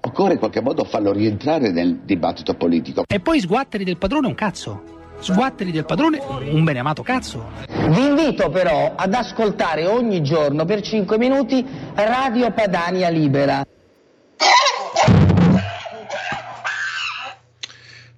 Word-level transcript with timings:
Occorre 0.00 0.34
in 0.34 0.38
qualche 0.38 0.60
modo 0.60 0.84
farlo 0.84 1.12
rientrare 1.12 1.70
nel 1.70 2.00
dibattito 2.04 2.54
politico. 2.54 3.02
E 3.06 3.20
poi 3.20 3.40
sguatteri 3.40 3.84
del 3.84 3.98
padrone 3.98 4.28
un 4.28 4.34
cazzo. 4.34 4.96
Sguatteri 5.18 5.72
del 5.72 5.84
padrone 5.84 6.18
un 6.18 6.62
beneamato 6.62 7.02
cazzo. 7.02 7.50
Vi 7.66 8.06
invito 8.06 8.48
però 8.50 8.94
ad 8.94 9.12
ascoltare 9.12 9.86
ogni 9.86 10.22
giorno 10.22 10.64
per 10.64 10.80
5 10.80 11.18
minuti 11.18 11.66
Radio 11.94 12.52
Padania 12.52 13.08
Libera. 13.08 13.64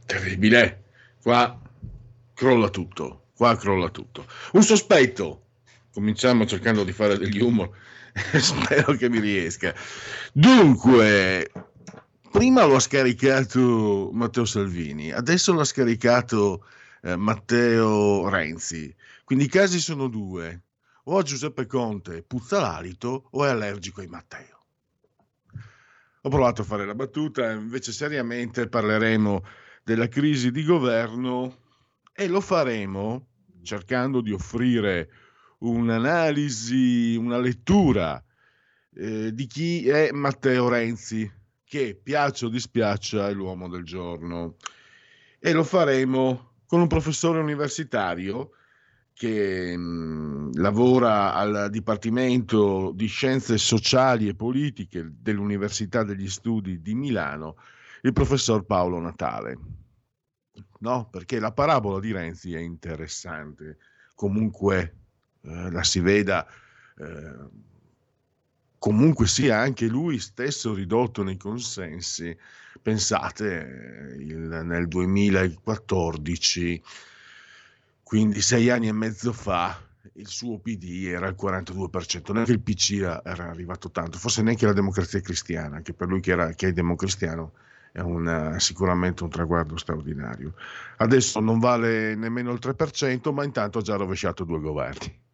Terribile. 0.04 0.82
Qua 1.22 1.58
crolla 2.34 2.68
tutto. 2.68 3.22
Qua 3.34 3.56
crolla 3.56 3.88
tutto. 3.88 4.26
Un 4.52 4.62
sospetto. 4.62 5.44
Cominciamo 5.94 6.44
cercando 6.44 6.84
di 6.84 6.92
fare 6.92 7.16
degli 7.16 7.40
humor 7.40 7.70
Spero 8.38 8.92
che 8.94 9.08
mi 9.08 9.20
riesca. 9.20 9.74
Dunque, 10.32 11.50
prima 12.30 12.64
lo 12.64 12.76
ha 12.76 12.80
scaricato 12.80 14.10
Matteo 14.12 14.44
Salvini, 14.44 15.10
adesso 15.10 15.52
l'ha 15.52 15.64
scaricato 15.64 16.64
eh, 17.02 17.16
Matteo 17.16 18.28
Renzi. 18.28 18.94
Quindi 19.24 19.44
i 19.44 19.48
casi 19.48 19.80
sono 19.80 20.08
due. 20.08 20.62
O 21.04 21.18
a 21.18 21.22
Giuseppe 21.22 21.66
Conte 21.66 22.22
puzza 22.22 22.60
l'alito 22.60 23.28
o 23.30 23.44
è 23.44 23.48
allergico 23.48 24.00
ai 24.00 24.06
Matteo. 24.06 24.64
Ho 26.22 26.28
provato 26.28 26.62
a 26.62 26.64
fare 26.64 26.84
la 26.84 26.94
battuta, 26.94 27.50
invece 27.50 27.92
seriamente 27.92 28.68
parleremo 28.68 29.42
della 29.82 30.08
crisi 30.08 30.50
di 30.50 30.62
governo 30.62 31.56
e 32.12 32.28
lo 32.28 32.40
faremo 32.40 33.26
cercando 33.62 34.20
di 34.20 34.30
offrire 34.30 35.08
un'analisi, 35.60 37.16
una 37.16 37.38
lettura 37.38 38.22
eh, 38.94 39.32
di 39.32 39.46
chi 39.46 39.88
è 39.88 40.10
Matteo 40.12 40.68
Renzi, 40.68 41.30
che 41.70 41.94
piaccia 41.94 42.46
o 42.46 42.48
dispiaccia 42.48 43.28
è 43.28 43.32
l'uomo 43.32 43.68
del 43.68 43.84
giorno. 43.84 44.56
E 45.38 45.52
lo 45.52 45.62
faremo 45.62 46.54
con 46.66 46.80
un 46.80 46.88
professore 46.88 47.38
universitario 47.38 48.50
che 49.12 49.76
mm, 49.76 50.54
lavora 50.54 51.32
al 51.32 51.68
Dipartimento 51.70 52.90
di 52.92 53.06
Scienze 53.06 53.56
Sociali 53.56 54.26
e 54.26 54.34
Politiche 54.34 55.12
dell'Università 55.12 56.02
degli 56.02 56.28
Studi 56.28 56.82
di 56.82 56.96
Milano, 56.96 57.54
il 58.02 58.12
professor 58.12 58.64
Paolo 58.64 58.98
Natale. 58.98 59.56
No, 60.80 61.08
perché 61.08 61.38
la 61.38 61.52
parabola 61.52 62.00
di 62.00 62.10
Renzi 62.10 62.52
è 62.52 62.58
interessante. 62.58 63.78
Comunque 64.16 64.96
eh, 65.42 65.70
la 65.70 65.84
si 65.84 66.00
veda 66.00 66.44
eh, 66.98 67.68
comunque 68.80 69.26
sia 69.26 69.58
anche 69.58 69.86
lui 69.86 70.18
stesso 70.18 70.72
ridotto 70.72 71.22
nei 71.22 71.36
consensi. 71.36 72.34
Pensate, 72.80 74.16
il, 74.18 74.62
nel 74.64 74.88
2014, 74.88 76.82
quindi 78.02 78.40
sei 78.40 78.70
anni 78.70 78.88
e 78.88 78.92
mezzo 78.92 79.34
fa, 79.34 79.78
il 80.14 80.26
suo 80.26 80.58
PD 80.58 81.08
era 81.08 81.28
il 81.28 81.36
42%, 81.38 82.32
neanche 82.32 82.52
il 82.52 82.62
PC 82.62 82.92
era, 83.02 83.50
arrivato 83.50 83.90
tanto, 83.90 84.16
forse 84.16 84.40
neanche 84.40 84.64
la 84.64 84.72
democrazia 84.72 85.20
cristiana, 85.20 85.82
che 85.82 85.92
per 85.92 86.08
lui 86.08 86.20
che, 86.20 86.30
era, 86.30 86.52
che 86.54 86.68
è 86.68 86.72
democristiano 86.72 87.52
è 87.92 88.00
una, 88.00 88.58
sicuramente 88.60 89.24
un 89.24 89.28
traguardo 89.28 89.76
straordinario. 89.76 90.54
Adesso 90.96 91.38
non 91.40 91.58
vale 91.58 92.14
nemmeno 92.14 92.50
il 92.50 92.60
3%, 92.62 93.30
ma 93.30 93.44
intanto 93.44 93.78
ha 93.78 93.82
già 93.82 93.96
rovesciato 93.96 94.44
due 94.44 94.60
governi 94.60 95.28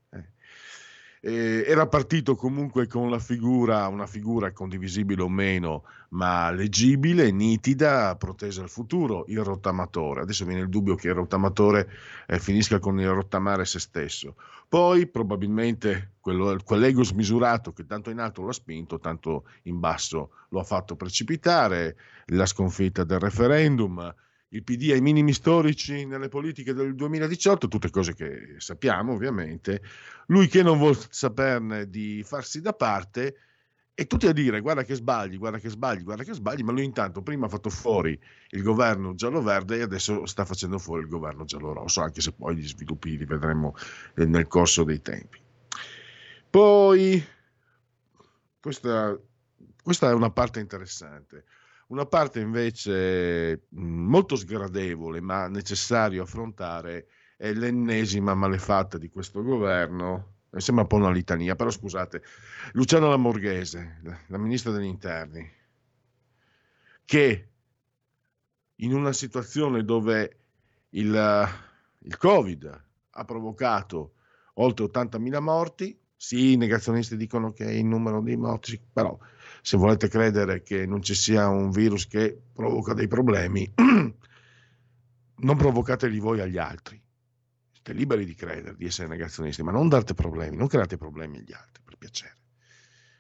eh, 1.26 1.64
era 1.66 1.88
partito 1.88 2.37
comunque 2.37 2.87
con 2.87 3.10
la 3.10 3.19
figura, 3.19 3.88
una 3.88 4.06
figura 4.06 4.53
condivisibile 4.53 5.22
o 5.22 5.28
meno, 5.28 5.82
ma 6.10 6.53
leggibile, 6.53 7.32
nitida, 7.32 8.14
protesa 8.14 8.62
al 8.62 8.69
futuro, 8.69 9.25
il 9.26 9.42
rottamatore. 9.42 10.20
Adesso 10.20 10.44
viene 10.44 10.60
il 10.60 10.69
dubbio 10.69 10.94
che 10.94 11.09
il 11.09 11.14
rottamatore 11.14 11.88
eh, 12.28 12.38
finisca 12.38 12.78
con 12.78 13.00
il 13.00 13.09
rottamare 13.09 13.64
se 13.64 13.81
stesso. 13.81 14.37
Poi 14.69 15.09
probabilmente 15.09 16.12
quello, 16.20 16.56
quell'ego 16.64 17.03
smisurato 17.03 17.72
che 17.72 17.87
tanto 17.87 18.10
in 18.10 18.20
alto 18.20 18.43
lo 18.43 18.50
ha 18.50 18.53
spinto, 18.53 19.00
tanto 19.00 19.47
in 19.62 19.81
basso 19.81 20.31
lo 20.50 20.60
ha 20.60 20.64
fatto 20.64 20.94
precipitare, 20.94 21.97
la 22.26 22.47
sconfitta 22.47 23.03
del 23.03 23.19
referendum, 23.19 24.14
il 24.50 24.62
PD 24.62 24.90
ai 24.92 25.00
minimi 25.00 25.32
storici 25.32 26.06
nelle 26.06 26.28
politiche 26.28 26.72
del 26.72 26.94
2018, 26.94 27.68
tutte 27.68 27.90
cose 27.90 28.14
che 28.14 28.54
sappiamo 28.58 29.12
ovviamente, 29.12 29.82
lui 30.26 30.46
che 30.46 30.62
non 30.62 30.78
vuole 30.78 30.98
saperne 31.10 31.88
di 31.88 32.22
farsi 32.24 32.60
da 32.60 32.72
parte 32.72 33.36
e 33.98 34.06
tutti 34.06 34.26
a 34.26 34.32
dire 34.32 34.60
guarda 34.60 34.84
che 34.84 34.94
sbagli, 34.94 35.38
guarda 35.38 35.58
che 35.58 35.70
sbagli, 35.70 36.02
guarda 36.02 36.22
che 36.22 36.34
sbagli, 36.34 36.62
ma 36.62 36.70
lui 36.70 36.84
intanto 36.84 37.22
prima 37.22 37.46
ha 37.46 37.48
fatto 37.48 37.70
fuori 37.70 38.18
il 38.50 38.62
governo 38.62 39.14
giallo-verde 39.14 39.78
e 39.78 39.82
adesso 39.82 40.26
sta 40.26 40.44
facendo 40.44 40.78
fuori 40.78 41.02
il 41.02 41.08
governo 41.08 41.44
giallo-rosso, 41.44 42.02
anche 42.02 42.20
se 42.20 42.32
poi 42.32 42.56
gli 42.56 42.66
sviluppi 42.68 43.16
li 43.16 43.24
vedremo 43.24 43.74
eh, 44.16 44.26
nel 44.26 44.46
corso 44.48 44.84
dei 44.84 45.00
tempi. 45.00 45.40
Poi, 46.50 47.24
questa, 48.60 49.18
questa 49.82 50.10
è 50.10 50.12
una 50.12 50.30
parte 50.30 50.60
interessante. 50.60 51.44
Una 51.88 52.04
parte 52.04 52.41
invece 52.41 53.66
molto 53.70 54.34
sgradevole 54.34 55.20
ma 55.20 55.47
necessario 55.47 56.24
affrontare 56.24 57.06
è 57.36 57.52
l'ennesima 57.52 58.34
malefatta 58.34 58.98
di 58.98 59.08
questo 59.08 59.42
governo. 59.42 60.34
Sembra 60.56 60.84
un 60.84 60.88
po' 60.88 60.96
una 60.96 61.10
litania, 61.10 61.54
però 61.54 61.70
scusate, 61.70 62.22
Luciano 62.72 63.08
Lamorghese, 63.08 64.00
la 64.28 64.38
ministra 64.38 64.72
degli 64.72 64.86
interni, 64.86 65.48
che 67.04 67.48
in 68.76 68.94
una 68.94 69.12
situazione 69.12 69.84
dove 69.84 70.38
il, 70.91 71.48
il 71.98 72.16
Covid 72.16 72.84
ha 73.10 73.25
provocato 73.25 74.14
oltre 74.54 74.86
80.000 74.86 75.41
morti, 75.41 75.98
sì, 76.16 76.52
i 76.52 76.56
negazionisti 76.56 77.16
dicono 77.16 77.52
che 77.52 77.64
il 77.64 77.84
numero 77.84 78.22
di 78.22 78.37
morti, 78.37 78.81
però 78.93 79.16
se 79.66 79.76
volete 79.76 80.06
credere 80.06 80.62
che 80.62 80.86
non 80.86 81.02
ci 81.02 81.16
sia 81.16 81.48
un 81.48 81.72
virus 81.72 82.06
che 82.06 82.40
provoca 82.52 82.94
dei 82.94 83.08
problemi, 83.08 83.68
non 85.38 85.56
provocateli 85.56 86.20
voi 86.20 86.38
agli 86.38 86.56
altri. 86.56 87.02
Siete 87.72 87.92
liberi 87.92 88.24
di 88.24 88.36
credere, 88.36 88.76
di 88.76 88.84
essere 88.84 89.08
negazionisti, 89.08 89.64
ma 89.64 89.72
non 89.72 89.88
date 89.88 90.14
problemi, 90.14 90.56
non 90.56 90.68
create 90.68 90.96
problemi 90.96 91.38
agli 91.38 91.52
altri, 91.52 91.82
per 91.82 91.96
piacere. 91.96 92.36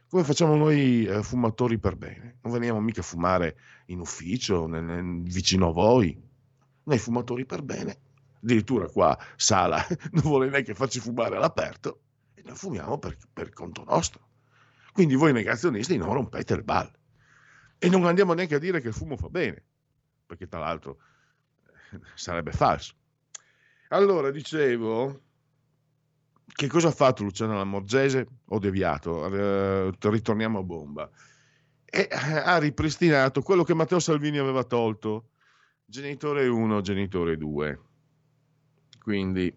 Come 0.06 0.22
facciamo 0.22 0.54
noi 0.54 1.04
eh, 1.04 1.20
fumatori 1.24 1.80
per 1.80 1.96
bene? 1.96 2.36
Non 2.42 2.52
veniamo 2.52 2.80
mica 2.80 3.00
a 3.00 3.02
fumare 3.02 3.56
in 3.86 3.98
ufficio, 3.98 4.68
nel, 4.68 4.84
nel, 4.84 5.22
vicino 5.22 5.70
a 5.70 5.72
voi. 5.72 6.16
Noi 6.84 6.98
fumatori 6.98 7.44
per 7.44 7.62
bene. 7.62 7.98
Addirittura 8.40 8.86
qua 8.86 9.18
Sala 9.34 9.84
non 10.12 10.22
vuole 10.22 10.48
neanche 10.48 10.74
farci 10.74 11.00
fumare 11.00 11.34
all'aperto 11.34 12.02
e 12.34 12.42
noi 12.44 12.54
fumiamo 12.54 12.98
per, 12.98 13.16
per 13.32 13.50
conto 13.52 13.82
nostro. 13.82 14.25
Quindi 14.96 15.14
voi 15.14 15.34
negazionisti 15.34 15.98
non 15.98 16.14
rompete 16.14 16.54
il 16.54 16.64
bal. 16.64 16.90
E 17.76 17.90
non 17.90 18.06
andiamo 18.06 18.32
neanche 18.32 18.54
a 18.54 18.58
dire 18.58 18.80
che 18.80 18.88
il 18.88 18.94
fumo 18.94 19.18
fa 19.18 19.28
bene, 19.28 19.62
perché 20.24 20.48
tra 20.48 20.60
l'altro 20.60 20.96
eh, 21.90 22.00
sarebbe 22.14 22.50
falso. 22.50 22.94
Allora, 23.88 24.30
dicevo, 24.30 25.20
che 26.46 26.66
cosa 26.66 26.88
ha 26.88 26.92
fatto 26.92 27.24
Luciano 27.24 27.58
Lamorgese? 27.58 28.26
Ho 28.46 28.58
deviato, 28.58 29.26
eh, 29.26 29.92
ritorniamo 30.00 30.60
a 30.60 30.62
bomba. 30.62 31.10
E 31.84 32.08
ha 32.10 32.56
ripristinato 32.56 33.42
quello 33.42 33.64
che 33.64 33.74
Matteo 33.74 33.98
Salvini 33.98 34.38
aveva 34.38 34.64
tolto, 34.64 35.32
genitore 35.84 36.48
1, 36.48 36.80
genitore 36.80 37.36
2. 37.36 37.80
Quindi 38.98 39.54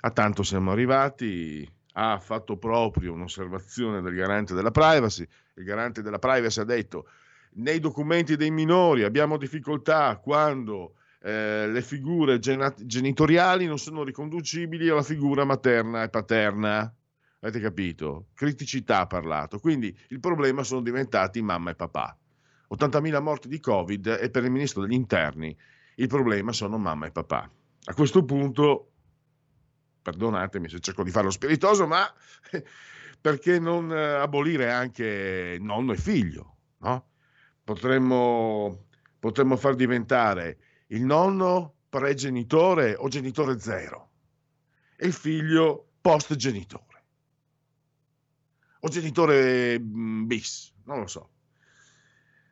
a 0.00 0.10
tanto 0.12 0.42
siamo 0.42 0.70
arrivati, 0.72 1.70
ha 1.92 2.18
fatto 2.18 2.56
proprio 2.56 3.12
un'osservazione 3.12 4.00
del 4.00 4.14
garante 4.14 4.54
della 4.54 4.70
privacy, 4.70 5.26
il 5.54 5.64
garante 5.64 6.02
della 6.02 6.18
privacy 6.18 6.60
ha 6.60 6.64
detto 6.64 7.06
nei 7.54 7.80
documenti 7.80 8.36
dei 8.36 8.50
minori 8.50 9.02
abbiamo 9.02 9.36
difficoltà 9.36 10.16
quando 10.16 10.94
eh, 11.20 11.68
le 11.68 11.82
figure 11.82 12.38
genat- 12.38 12.84
genitoriali 12.84 13.66
non 13.66 13.78
sono 13.78 14.02
riconducibili 14.02 14.88
alla 14.88 15.02
figura 15.02 15.44
materna 15.44 16.02
e 16.02 16.08
paterna. 16.08 16.92
Avete 17.40 17.60
capito? 17.60 18.26
Criticità 18.34 19.00
ha 19.00 19.06
parlato. 19.06 19.58
Quindi 19.58 19.96
il 20.08 20.20
problema 20.20 20.62
sono 20.62 20.80
diventati 20.80 21.42
mamma 21.42 21.70
e 21.70 21.74
papà. 21.74 22.16
80.000 22.74 23.20
morti 23.20 23.48
di 23.48 23.60
Covid 23.60 24.18
e 24.20 24.30
per 24.30 24.44
il 24.44 24.50
ministro 24.50 24.82
degli 24.82 24.94
interni 24.94 25.54
il 25.96 26.06
problema 26.08 26.52
sono 26.52 26.78
mamma 26.78 27.06
e 27.06 27.10
papà. 27.10 27.50
A 27.84 27.94
questo 27.94 28.24
punto, 28.24 28.91
perdonatemi 30.02 30.68
se 30.68 30.80
cerco 30.80 31.02
di 31.02 31.10
farlo 31.10 31.30
spiritoso, 31.30 31.86
ma 31.86 32.10
perché 33.20 33.58
non 33.58 33.92
eh, 33.92 34.14
abolire 34.14 34.70
anche 34.70 35.56
nonno 35.60 35.92
e 35.92 35.96
figlio? 35.96 36.56
No? 36.78 37.06
Potremmo, 37.64 38.86
potremmo 39.18 39.56
far 39.56 39.76
diventare 39.76 40.58
il 40.88 41.04
nonno 41.04 41.74
pregenitore 41.88 42.94
o 42.94 43.08
genitore 43.08 43.58
zero 43.58 44.10
e 44.96 45.06
il 45.06 45.12
figlio 45.12 45.92
post 46.00 46.34
genitore 46.34 46.92
o 48.84 48.88
genitore 48.88 49.78
mm, 49.78 50.26
bis, 50.26 50.72
non 50.84 51.00
lo 51.00 51.06
so. 51.06 51.30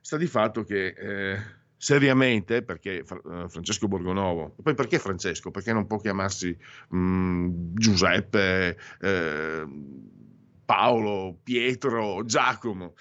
Sta 0.01 0.17
di 0.17 0.27
fatto 0.27 0.63
che 0.65 0.87
eh, 0.87 1.39
seriamente, 1.81 2.63
perché 2.63 2.99
eh, 2.99 3.49
Francesco 3.49 3.89
Borgonovo, 3.89 4.55
poi 4.63 4.75
perché 4.75 4.99
Francesco? 4.99 5.51
Perché 5.51 5.73
non 5.73 5.87
può 5.87 5.97
chiamarsi 5.97 6.55
mh, 6.91 7.73
Giuseppe, 7.73 8.77
eh, 9.01 9.65
Paolo, 10.67 11.39
Pietro, 11.43 12.23
Giacomo, 12.27 12.93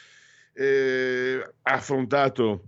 eh, 0.54 1.46
ha 1.64 1.74
affrontato 1.74 2.64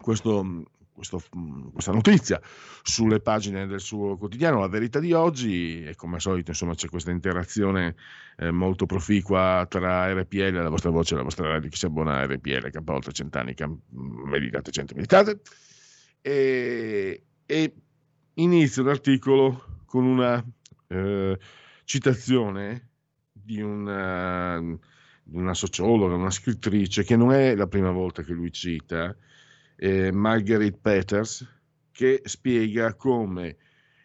questo 0.00 0.64
questo, 0.96 1.22
mm, 1.36 1.68
questa 1.72 1.92
notizia 1.92 2.40
sulle 2.82 3.20
pagine 3.20 3.66
del 3.66 3.80
suo 3.80 4.16
quotidiano, 4.16 4.60
La 4.60 4.68
Verità 4.68 4.98
di 4.98 5.12
oggi, 5.12 5.84
e 5.84 5.94
come 5.94 6.14
al 6.14 6.20
solito 6.20 6.50
insomma, 6.50 6.74
c'è 6.74 6.88
questa 6.88 7.10
interazione 7.10 7.94
eh, 8.38 8.50
molto 8.50 8.86
proficua 8.86 9.66
tra 9.68 10.12
RPL, 10.12 10.54
la 10.54 10.70
vostra 10.70 10.90
voce 10.90 11.14
e 11.14 11.18
la 11.18 11.22
vostra 11.22 11.48
radio, 11.48 11.68
chi 11.68 11.76
si 11.76 11.86
abbona 11.86 12.16
a 12.16 12.26
RPL, 12.26 12.70
campa 12.70 12.94
oltre 12.94 13.12
cent'anni, 13.12 13.54
camp- 13.54 13.82
meditate, 13.90 14.70
cento 14.70 14.94
meditate, 14.94 15.40
e, 16.22 17.24
e 17.44 17.74
inizio 18.34 18.82
l'articolo 18.82 19.82
con 19.84 20.04
una 20.04 20.44
eh, 20.88 21.38
citazione 21.84 22.88
di 23.32 23.60
una, 23.60 24.58
di 25.22 25.36
una 25.36 25.54
sociologa, 25.54 26.14
una 26.14 26.30
scrittrice, 26.30 27.04
che 27.04 27.16
non 27.16 27.32
è 27.32 27.54
la 27.54 27.66
prima 27.66 27.90
volta 27.90 28.22
che 28.22 28.32
lui 28.32 28.50
cita, 28.50 29.14
eh, 29.76 30.10
Marguerite 30.10 30.78
Peters, 30.80 31.46
che 31.90 32.20
spiega 32.24 32.94
come 32.94 33.56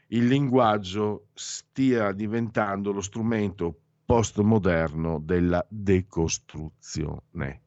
il 0.08 0.28
linguaggio 0.28 1.28
stia 1.34 2.12
diventando 2.12 2.92
lo 2.92 3.02
strumento 3.02 3.80
postmoderno 4.06 5.20
della 5.20 5.66
decostruzione. 5.70 7.62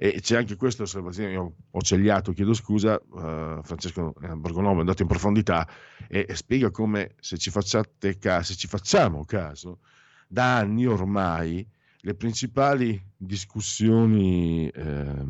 E 0.00 0.20
c'è 0.20 0.36
anche 0.36 0.54
questa 0.56 0.84
osservazione, 0.84 1.32
io 1.32 1.54
ho 1.70 1.80
cegliato, 1.80 2.32
chiedo 2.32 2.54
scusa, 2.54 2.94
uh, 2.94 3.60
Francesco 3.62 4.14
Borgonovo 4.36 4.76
è 4.76 4.80
andato 4.80 5.02
in 5.02 5.08
profondità 5.08 5.68
e, 6.08 6.24
e 6.28 6.34
spiega 6.36 6.70
come 6.70 7.14
se 7.18 7.36
ci, 7.36 7.50
caso, 7.50 8.52
se 8.52 8.54
ci 8.54 8.68
facciamo 8.68 9.24
caso, 9.24 9.80
da 10.28 10.58
anni 10.58 10.86
ormai 10.86 11.68
le 12.00 12.14
principali 12.14 13.00
discussioni 13.16 14.68
eh, 14.68 15.24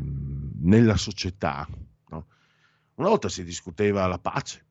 nella 0.61 0.97
società. 0.97 1.67
No? 2.09 2.27
Una 2.95 3.09
volta 3.09 3.29
si 3.29 3.43
discuteva 3.43 4.05
la 4.07 4.19
pace, 4.19 4.65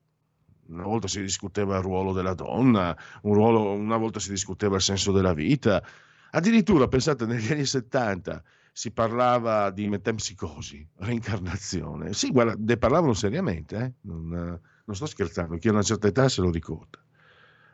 una 0.67 0.83
volta 0.83 1.07
si 1.07 1.21
discuteva 1.21 1.77
il 1.77 1.83
ruolo 1.83 2.13
della 2.13 2.33
donna, 2.33 2.95
un 3.23 3.33
ruolo, 3.33 3.71
una 3.71 3.97
volta 3.97 4.19
si 4.19 4.29
discuteva 4.29 4.75
il 4.75 4.81
senso 4.81 5.11
della 5.11 5.33
vita. 5.33 5.83
Addirittura, 6.31 6.87
pensate, 6.87 7.25
negli 7.25 7.51
anni 7.51 7.65
70 7.65 8.43
si 8.71 8.91
parlava 8.91 9.71
di 9.71 9.87
metempsicosi, 9.87 10.87
reincarnazione. 10.97 12.13
Sì, 12.13 12.31
guarda, 12.31 12.55
ne 12.57 12.77
parlavano 12.77 13.13
seriamente, 13.13 13.77
eh? 13.77 13.93
non, 14.01 14.27
non 14.29 14.95
sto 14.95 15.05
scherzando, 15.05 15.57
chi 15.57 15.67
ha 15.67 15.71
una 15.71 15.81
certa 15.81 16.07
età 16.07 16.29
se 16.29 16.41
lo 16.41 16.51
ricorda. 16.51 17.03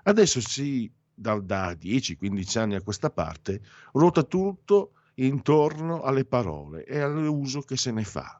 Adesso 0.03 0.39
si 0.39 0.91
da, 1.15 1.39
da 1.39 1.71
10-15 1.71 2.59
anni 2.59 2.75
a 2.75 2.81
questa 2.81 3.09
parte, 3.09 3.61
ruota 3.93 4.23
tutto 4.23 4.91
intorno 5.15 6.01
alle 6.01 6.25
parole 6.25 6.83
e 6.85 6.99
all'uso 6.99 7.61
che 7.61 7.77
se 7.77 7.91
ne 7.91 8.03
fa. 8.03 8.39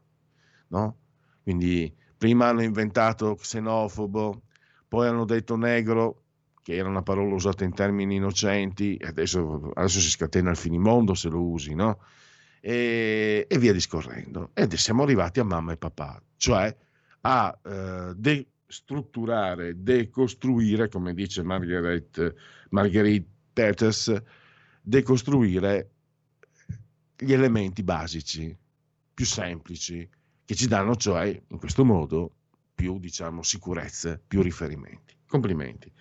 No? 0.67 0.97
Quindi 1.41 1.93
prima 2.17 2.47
hanno 2.47 2.63
inventato 2.63 3.35
xenofobo, 3.35 4.41
poi 4.87 5.07
hanno 5.07 5.25
detto 5.25 5.55
negro, 5.55 6.23
che 6.61 6.75
era 6.75 6.89
una 6.89 7.03
parola 7.03 7.35
usata 7.35 7.63
in 7.63 7.73
termini 7.73 8.15
innocenti, 8.15 8.99
adesso, 9.03 9.71
adesso 9.75 9.99
si 9.99 10.09
scatena 10.09 10.49
il 10.49 10.55
finimondo 10.57 11.13
se 11.13 11.29
lo 11.29 11.41
usi, 11.41 11.75
no? 11.75 11.99
E, 12.59 13.45
e, 13.47 13.57
via 13.59 13.71
discorrendo. 13.71 14.49
Ed 14.53 14.73
siamo 14.73 15.03
arrivati 15.03 15.39
a 15.39 15.43
mamma 15.43 15.73
e 15.73 15.77
papà, 15.77 16.19
cioè 16.37 16.75
a 17.21 17.59
eh, 17.63 18.13
de- 18.15 18.47
strutturare, 18.67 19.81
decostruire, 19.81 20.89
come 20.89 21.13
dice 21.13 21.43
Margaret, 21.43 22.33
Marguerite 22.69 23.27
Peters, 23.53 24.13
decostruire 24.81 25.91
gli 27.17 27.31
elementi 27.31 27.83
basici, 27.83 28.55
più 29.13 29.25
semplici, 29.25 30.07
che 30.43 30.55
ci 30.55 30.67
danno 30.67 30.95
cioè 30.95 31.41
in 31.47 31.57
questo 31.57 31.85
modo 31.85 32.31
più 32.75 32.99
diciamo 32.99 33.41
sicurezze, 33.41 34.21
più 34.27 34.41
riferimenti. 34.41 35.15
Complimenti. 35.27 35.91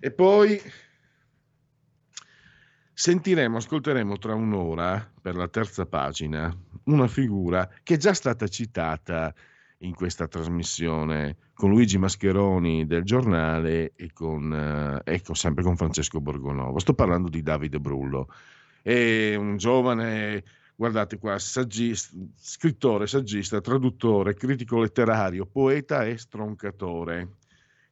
E 0.00 0.10
poi 0.10 0.60
sentiremo, 2.92 3.56
ascolteremo 3.56 4.18
tra 4.18 4.34
un'ora 4.34 5.10
per 5.20 5.36
la 5.36 5.48
terza 5.48 5.86
pagina 5.86 6.54
una 6.84 7.06
figura 7.06 7.68
che 7.82 7.94
è 7.94 7.96
già 7.96 8.12
stata 8.12 8.48
citata 8.48 9.32
in 9.82 9.94
questa 9.94 10.28
trasmissione 10.28 11.36
con 11.54 11.70
Luigi 11.70 11.98
Mascheroni 11.98 12.86
del 12.86 13.02
giornale 13.02 13.92
e 13.94 14.12
con, 14.12 14.52
eh, 14.52 15.12
ecco, 15.12 15.34
sempre 15.34 15.62
con 15.62 15.76
Francesco 15.76 16.20
Borgonovo. 16.20 16.78
Sto 16.78 16.94
parlando 16.94 17.28
di 17.28 17.42
Davide 17.42 17.78
Brullo. 17.78 18.28
È 18.80 19.34
un 19.34 19.56
giovane, 19.56 20.42
guardate 20.74 21.18
qua, 21.18 21.38
saggista, 21.38 22.16
scrittore, 22.36 23.06
saggista, 23.06 23.60
traduttore, 23.60 24.34
critico 24.34 24.80
letterario, 24.80 25.46
poeta 25.46 26.04
e 26.04 26.18
stroncatore, 26.18 27.36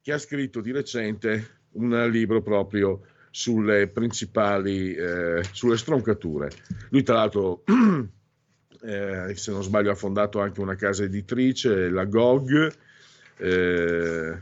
che 0.00 0.12
ha 0.12 0.18
scritto 0.18 0.61
di 0.61 0.73
recente 0.73 1.59
un 1.73 2.09
libro 2.11 2.42
proprio 2.42 3.02
sulle 3.30 3.88
principali, 3.88 4.94
eh, 4.94 5.42
sulle 5.52 5.76
stroncature. 5.76 6.50
Lui 6.90 7.02
tra 7.02 7.14
l'altro 7.16 7.62
eh, 8.82 9.34
se 9.37 9.52
non 9.52 9.62
sbaglio 9.62 9.90
ha 9.90 9.94
fondato 9.94 10.40
anche 10.40 10.60
una 10.60 10.75
casa 10.75 11.04
editrice, 11.04 11.90
la 11.90 12.04
GOG. 12.04 12.72
Eh, 13.37 14.38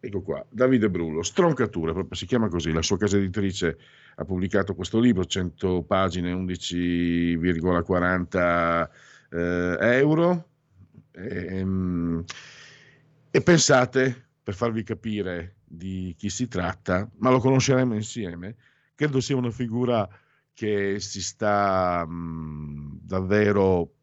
ecco 0.00 0.22
qua, 0.22 0.44
Davide 0.48 0.90
Brullo, 0.90 1.22
Stroncature, 1.22 1.92
proprio 1.92 2.16
si 2.16 2.26
chiama 2.26 2.48
così, 2.48 2.72
la 2.72 2.82
sua 2.82 2.98
casa 2.98 3.16
editrice 3.16 3.78
ha 4.16 4.24
pubblicato 4.24 4.74
questo 4.74 4.98
libro, 4.98 5.24
100 5.24 5.82
pagine, 5.82 6.32
11,40 6.32 8.88
eh, 9.30 9.76
euro. 9.96 10.48
E, 11.12 11.46
ehm, 11.58 12.24
e 13.30 13.42
pensate, 13.42 14.28
per 14.42 14.54
farvi 14.54 14.82
capire 14.82 15.56
di 15.64 16.14
chi 16.16 16.30
si 16.30 16.48
tratta, 16.48 17.08
ma 17.18 17.30
lo 17.30 17.38
conosceremo 17.38 17.94
insieme, 17.94 18.56
credo 18.94 19.20
sia 19.20 19.36
una 19.36 19.50
figura 19.50 20.08
che 20.54 20.98
si 20.98 21.22
sta 21.22 22.04
mh, 22.04 22.87
davvero 23.08 23.94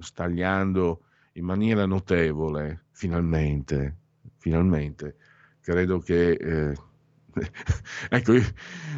stagliando 0.00 1.02
in 1.34 1.44
maniera 1.44 1.84
notevole, 1.84 2.86
finalmente, 2.90 3.96
finalmente. 4.38 5.16
Credo 5.60 5.98
che... 5.98 6.30
Eh, 6.32 6.74
ecco, 8.08 8.32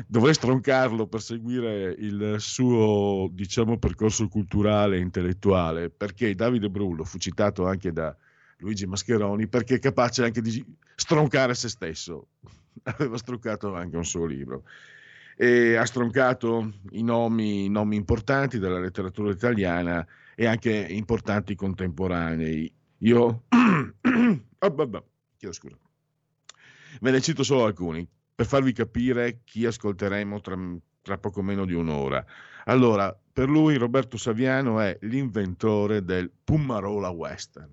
dovrei 0.06 0.32
stroncarlo 0.32 1.06
per 1.06 1.20
seguire 1.20 1.94
il 1.98 2.36
suo, 2.38 3.28
diciamo, 3.30 3.78
percorso 3.78 4.28
culturale 4.28 4.96
e 4.96 5.00
intellettuale, 5.00 5.90
perché 5.90 6.34
Davide 6.34 6.70
Brullo 6.70 7.04
fu 7.04 7.18
citato 7.18 7.66
anche 7.66 7.92
da 7.92 8.16
Luigi 8.58 8.86
Mascheroni, 8.86 9.48
perché 9.48 9.74
è 9.74 9.78
capace 9.80 10.24
anche 10.24 10.40
di 10.40 10.64
stroncare 10.94 11.54
se 11.54 11.68
stesso. 11.68 12.28
aveva 12.84 13.18
stroncato 13.18 13.74
anche 13.74 13.96
un 13.96 14.04
suo 14.04 14.24
libro. 14.24 14.62
E 15.42 15.74
ha 15.74 15.84
stroncato 15.84 16.72
i 16.90 17.02
nomi, 17.02 17.68
nomi 17.68 17.96
importanti 17.96 18.60
della 18.60 18.78
letteratura 18.78 19.32
italiana 19.32 20.06
e 20.36 20.46
anche 20.46 20.70
importanti 20.70 21.56
contemporanei. 21.56 22.72
Io... 22.98 23.42
oh, 23.50 25.04
chiedo 25.36 25.52
scusa. 25.52 25.76
Ve 27.00 27.10
ne 27.10 27.20
cito 27.20 27.42
solo 27.42 27.64
alcuni 27.64 28.08
per 28.32 28.46
farvi 28.46 28.72
capire 28.72 29.40
chi 29.42 29.66
ascolteremo 29.66 30.40
tra, 30.40 30.56
tra 31.02 31.18
poco 31.18 31.42
meno 31.42 31.64
di 31.64 31.74
un'ora. 31.74 32.24
Allora, 32.66 33.12
per 33.32 33.48
lui 33.48 33.76
Roberto 33.78 34.16
Saviano 34.16 34.78
è 34.78 34.96
l'inventore 35.00 36.04
del 36.04 36.30
Pumarola 36.44 37.08
Western. 37.08 37.68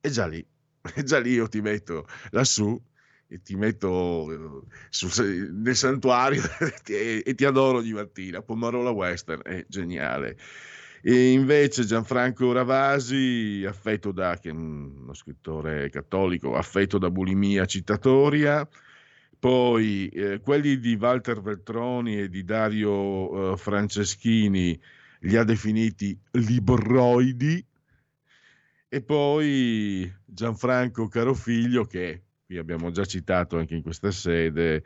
E 0.00 0.08
già 0.08 0.28
lì, 0.28 0.46
e 0.94 1.02
già 1.02 1.18
lì 1.18 1.32
io 1.32 1.48
ti 1.48 1.60
metto 1.60 2.06
lassù 2.30 2.80
e 3.28 3.42
ti 3.42 3.56
metto 3.56 4.30
eh, 4.32 4.66
sul, 4.90 5.50
nel 5.52 5.76
santuario 5.76 6.42
e, 6.86 7.22
e, 7.24 7.34
ti 7.34 7.44
adoro 7.44 7.80
di 7.80 7.92
mattina. 7.92 8.42
Pomarola 8.42 8.90
Western 8.90 9.40
è 9.42 9.64
geniale. 9.68 10.36
E 11.02 11.32
invece 11.32 11.84
Gianfranco 11.84 12.52
Ravasi, 12.52 13.64
affetto 13.66 14.10
da, 14.10 14.38
che 14.38 14.48
è 14.48 14.52
uno 14.52 15.12
scrittore 15.12 15.90
cattolico, 15.90 16.56
affetto 16.56 16.96
da 16.96 17.10
bulimia 17.10 17.66
citatoria, 17.66 18.66
poi 19.38 20.08
eh, 20.08 20.40
quelli 20.40 20.78
di 20.78 20.94
Walter 20.94 21.42
Veltroni 21.42 22.20
e 22.20 22.30
di 22.30 22.42
Dario 22.44 23.52
eh, 23.52 23.56
Franceschini 23.58 24.80
li 25.20 25.36
ha 25.36 25.44
definiti 25.44 26.18
libroidi, 26.30 27.62
e 28.88 29.02
poi 29.02 30.10
Gianfranco 30.24 31.08
Carofiglio, 31.08 31.84
che 31.84 32.22
qui 32.54 32.58
abbiamo 32.58 32.90
già 32.90 33.04
citato 33.04 33.58
anche 33.58 33.74
in 33.74 33.82
questa 33.82 34.10
sede, 34.12 34.84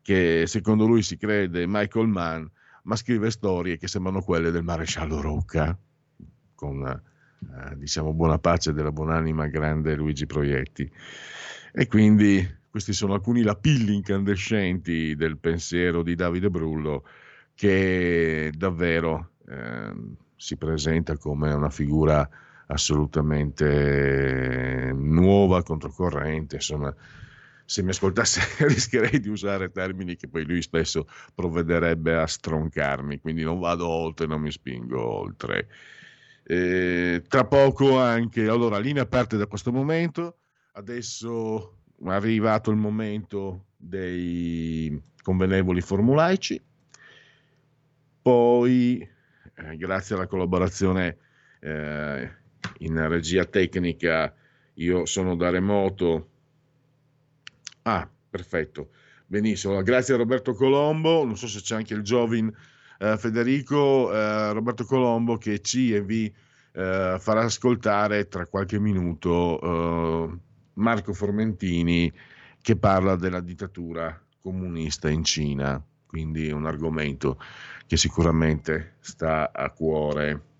che 0.00 0.44
secondo 0.46 0.86
lui 0.86 1.02
si 1.02 1.16
crede 1.16 1.66
Michael 1.66 2.08
Mann, 2.08 2.44
ma 2.84 2.96
scrive 2.96 3.30
storie 3.30 3.76
che 3.76 3.86
sembrano 3.86 4.22
quelle 4.22 4.50
del 4.50 4.64
maresciallo 4.64 5.20
Rocca, 5.20 5.78
con 6.54 6.82
eh, 6.88 7.76
diciamo 7.76 8.14
buona 8.14 8.38
pace 8.38 8.72
della 8.72 8.90
buonanima 8.90 9.46
grande 9.48 9.94
Luigi 9.94 10.26
Proietti. 10.26 10.90
E 11.72 11.86
quindi 11.86 12.60
questi 12.70 12.92
sono 12.92 13.12
alcuni 13.14 13.42
lapilli 13.42 13.94
incandescenti 13.94 15.14
del 15.14 15.38
pensiero 15.38 16.02
di 16.02 16.14
Davide 16.14 16.50
Brullo 16.50 17.04
che 17.54 18.50
davvero 18.56 19.32
eh, 19.46 19.92
si 20.34 20.56
presenta 20.56 21.18
come 21.18 21.52
una 21.52 21.70
figura 21.70 22.28
assolutamente 22.72 24.92
nuova, 24.94 25.62
controcorrente, 25.62 26.56
insomma 26.56 26.94
se 27.64 27.82
mi 27.82 27.90
ascoltasse 27.90 28.40
rischierei 28.68 29.20
di 29.20 29.28
usare 29.28 29.70
termini 29.70 30.16
che 30.16 30.28
poi 30.28 30.44
lui 30.44 30.62
spesso 30.62 31.06
provvederebbe 31.34 32.16
a 32.16 32.26
stroncarmi, 32.26 33.20
quindi 33.20 33.42
non 33.42 33.60
vado 33.60 33.88
oltre, 33.88 34.26
non 34.26 34.40
mi 34.40 34.50
spingo 34.50 35.00
oltre. 35.00 35.68
Eh, 36.44 37.22
tra 37.28 37.46
poco 37.46 37.98
anche, 37.98 38.48
allora, 38.48 38.78
linee 38.78 39.02
aperte 39.02 39.36
da 39.36 39.46
questo 39.46 39.72
momento, 39.72 40.38
adesso 40.72 41.78
è 42.04 42.08
arrivato 42.08 42.70
il 42.70 42.76
momento 42.76 43.66
dei 43.76 45.00
convenevoli 45.22 45.80
formulaici, 45.80 46.60
poi 48.20 49.08
eh, 49.54 49.76
grazie 49.76 50.14
alla 50.14 50.26
collaborazione 50.26 51.16
eh, 51.60 52.41
in 52.78 53.08
regia 53.08 53.44
tecnica 53.44 54.34
io 54.74 55.06
sono 55.06 55.36
da 55.36 55.50
remoto. 55.50 56.28
Ah, 57.82 58.08
perfetto. 58.30 58.90
Benissimo, 59.26 59.80
grazie 59.82 60.14
a 60.14 60.18
Roberto 60.18 60.52
Colombo, 60.52 61.24
non 61.24 61.36
so 61.36 61.48
se 61.48 61.60
c'è 61.60 61.74
anche 61.74 61.94
il 61.94 62.02
Giovin 62.02 62.52
eh, 62.98 63.16
Federico, 63.16 64.12
eh, 64.12 64.52
Roberto 64.52 64.84
Colombo 64.84 65.38
che 65.38 65.60
ci 65.60 65.94
e 65.94 66.02
vi 66.02 66.26
eh, 66.26 67.16
farà 67.18 67.40
ascoltare 67.42 68.28
tra 68.28 68.46
qualche 68.46 68.78
minuto 68.78 69.60
eh, 69.60 70.38
Marco 70.74 71.12
Formentini 71.12 72.12
che 72.60 72.76
parla 72.76 73.16
della 73.16 73.40
dittatura 73.40 74.18
comunista 74.40 75.08
in 75.08 75.24
Cina, 75.24 75.82
quindi 76.06 76.50
un 76.50 76.66
argomento 76.66 77.38
che 77.86 77.96
sicuramente 77.96 78.96
sta 79.00 79.50
a 79.52 79.70
cuore. 79.70 80.50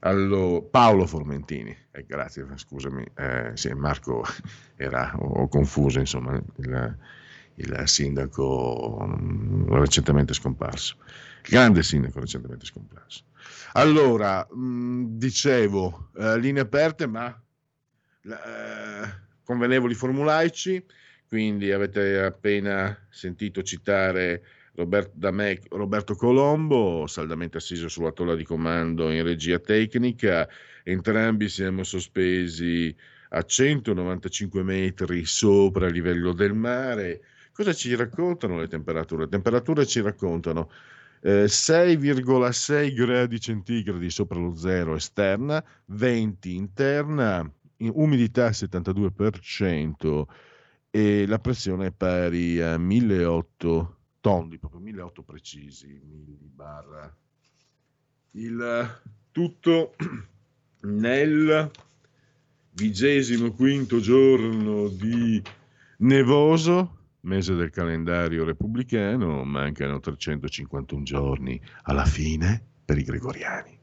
Allora, 0.00 0.62
Paolo 0.62 1.06
Formentini, 1.06 1.76
eh, 1.90 2.04
grazie, 2.06 2.46
scusami, 2.54 3.04
eh, 3.16 3.50
sì, 3.54 3.72
Marco 3.72 4.22
era, 4.76 5.12
ho, 5.16 5.48
confuso, 5.48 5.98
insomma, 5.98 6.40
il, 6.56 6.96
il 7.56 7.82
sindaco 7.86 8.98
um, 9.00 9.66
recentemente 9.74 10.34
scomparso, 10.34 10.96
il 11.42 11.50
grande 11.50 11.82
sindaco 11.82 12.20
recentemente 12.20 12.64
scomparso. 12.64 13.24
Allora, 13.72 14.46
mh, 14.48 14.60
mm, 14.60 15.04
dicevo, 15.18 16.10
eh, 16.16 16.38
linee 16.38 16.62
aperte, 16.62 17.06
ma 17.08 17.28
eh, 18.22 19.26
convenevoli 19.42 19.94
formulaici, 19.94 20.84
quindi 21.26 21.72
avete 21.72 22.20
appena 22.20 22.96
sentito 23.10 23.62
citare 23.62 24.42
Robert, 24.78 25.10
da 25.12 25.32
me 25.32 25.58
Roberto 25.70 26.14
Colombo, 26.14 27.08
saldamente 27.08 27.56
assiso 27.56 27.88
sulla 27.88 28.12
tolla 28.12 28.36
di 28.36 28.44
comando 28.44 29.10
in 29.10 29.24
regia 29.24 29.58
tecnica, 29.58 30.48
entrambi 30.84 31.48
siamo 31.48 31.82
sospesi 31.82 32.94
a 33.30 33.42
195 33.42 34.62
metri 34.62 35.24
sopra 35.24 35.88
il 35.88 35.94
livello 35.94 36.32
del 36.32 36.54
mare. 36.54 37.22
Cosa 37.52 37.72
ci 37.72 37.92
raccontano 37.96 38.60
le 38.60 38.68
temperature? 38.68 39.24
Le 39.24 39.28
temperature 39.28 39.84
ci 39.84 40.00
raccontano 40.00 40.70
eh, 41.22 41.46
6,6 41.46 42.94
gradi 42.94 43.40
centigradi 43.40 44.10
sopra 44.10 44.38
lo 44.38 44.54
zero 44.54 44.94
esterna, 44.94 45.60
20 45.86 46.54
interna, 46.54 47.52
umidità 47.78 48.50
72% 48.50 50.22
e 50.88 51.26
la 51.26 51.38
pressione 51.40 51.86
è 51.86 51.90
pari 51.90 52.60
a 52.60 52.78
1800 52.78 53.96
tondi, 54.20 54.58
proprio 54.58 54.80
1800 54.80 55.22
precisi, 55.22 56.00
millibar. 56.04 57.14
Il 58.32 59.00
tutto 59.30 59.94
nel 60.82 61.70
vigesimo 62.72 63.52
quinto 63.52 64.00
giorno 64.00 64.88
di 64.88 65.42
nevoso, 65.98 66.96
mese 67.20 67.54
del 67.54 67.70
calendario 67.70 68.44
repubblicano, 68.44 69.44
mancano 69.44 69.98
351 69.98 71.02
giorni 71.02 71.60
alla 71.82 72.04
fine 72.04 72.62
per 72.84 72.98
i 72.98 73.02
gregoriani. 73.02 73.76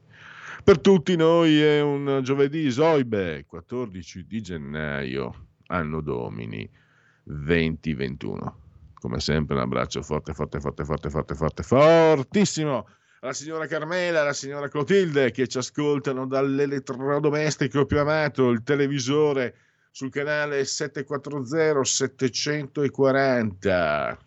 Per 0.64 0.80
tutti 0.80 1.14
noi 1.14 1.60
è 1.60 1.80
un 1.80 2.20
giovedì 2.24 2.70
Zoibe, 2.70 3.44
14 3.46 4.26
di 4.26 4.40
gennaio, 4.40 5.48
anno 5.66 6.00
domini 6.00 6.68
2021. 7.22 8.65
Come 9.06 9.20
sempre 9.20 9.54
un 9.54 9.60
abbraccio 9.60 10.02
forte, 10.02 10.34
forte, 10.34 10.58
forte, 10.58 10.84
forte, 10.84 11.10
forte, 11.10 11.34
forte, 11.36 11.62
fortissimo 11.62 12.88
alla 13.20 13.32
signora 13.32 13.68
Carmela, 13.68 14.22
alla 14.22 14.32
signora 14.32 14.66
Clotilde 14.66 15.30
che 15.30 15.46
ci 15.46 15.58
ascoltano 15.58 16.26
dall'elettrodomestico 16.26 17.86
più 17.86 18.00
amato, 18.00 18.48
il 18.48 18.64
televisore 18.64 19.54
sul 19.92 20.10
canale 20.10 20.64
740 20.64 21.84
740. 21.84 24.18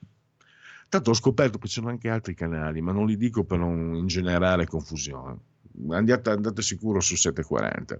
Tanto 0.87 1.09
ho 1.09 1.13
scoperto 1.13 1.57
che 1.57 1.67
ci 1.67 1.73
sono 1.73 1.89
anche 1.89 2.07
altri 2.07 2.33
canali, 2.33 2.79
ma 2.79 2.93
non 2.93 3.05
li 3.05 3.17
dico 3.17 3.43
per 3.43 3.57
non 3.57 3.95
ingenerare 3.95 4.65
confusione 4.65 5.39
andate, 5.89 6.29
andate 6.29 6.61
sicuro 6.61 7.01
su 7.01 7.17
740. 7.17 7.99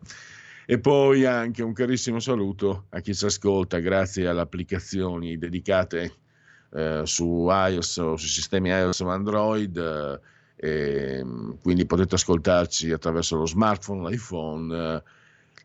E 0.66 0.80
poi 0.80 1.26
anche 1.26 1.62
un 1.62 1.74
carissimo 1.74 2.22
saluto 2.22 2.86
a 2.92 3.02
chi 3.02 3.14
ci 3.14 3.26
ascolta 3.26 3.80
grazie 3.80 4.28
alle 4.28 4.40
applicazioni 4.40 5.38
dedicate 5.38 6.28
eh, 6.72 7.02
su 7.06 7.48
iOS 7.50 7.98
o 7.98 8.16
sui 8.18 8.28
sistemi 8.28 8.70
iOS 8.70 9.00
o 9.02 9.10
Android. 9.10 9.78
Eh, 9.78 10.20
e, 10.62 11.26
quindi 11.62 11.86
potete 11.86 12.16
ascoltarci 12.16 12.92
attraverso 12.92 13.38
lo 13.38 13.46
smartphone, 13.46 14.10
l'iPhone, 14.10 14.76
eh, 14.76 15.04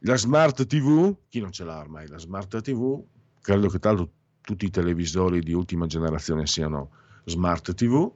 la 0.00 0.16
smart 0.16 0.66
TV. 0.66 1.16
Chi 1.28 1.40
non 1.40 1.50
ce 1.50 1.64
l'ha 1.64 1.78
ormai 1.78 2.06
la 2.06 2.18
smart 2.18 2.60
TV? 2.60 3.02
Credo 3.40 3.68
che 3.68 3.78
tanto 3.80 4.10
tutti 4.40 4.66
i 4.66 4.70
televisori 4.70 5.40
di 5.40 5.52
ultima 5.52 5.86
generazione 5.86 6.46
siano 6.46 6.90
smart 7.24 7.74
TV. 7.74 8.12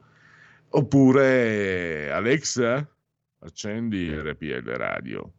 Oppure 0.71 2.13
Alexa, 2.13 2.87
accendi 3.41 4.15
RPL 4.15 4.69
Radio. 4.77 5.33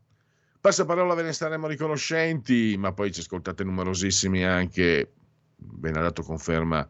Passaparola 0.59 1.13
ve 1.13 1.23
ne 1.23 1.31
staremo 1.31 1.67
riconoscenti, 1.67 2.75
ma 2.77 2.91
poi 2.91 3.13
ci 3.13 3.21
ascoltate 3.21 3.63
numerosissimi 3.63 4.43
anche, 4.43 5.13
ben 5.55 5.95
ha 5.95 6.01
dato 6.01 6.21
conferma 6.21 6.85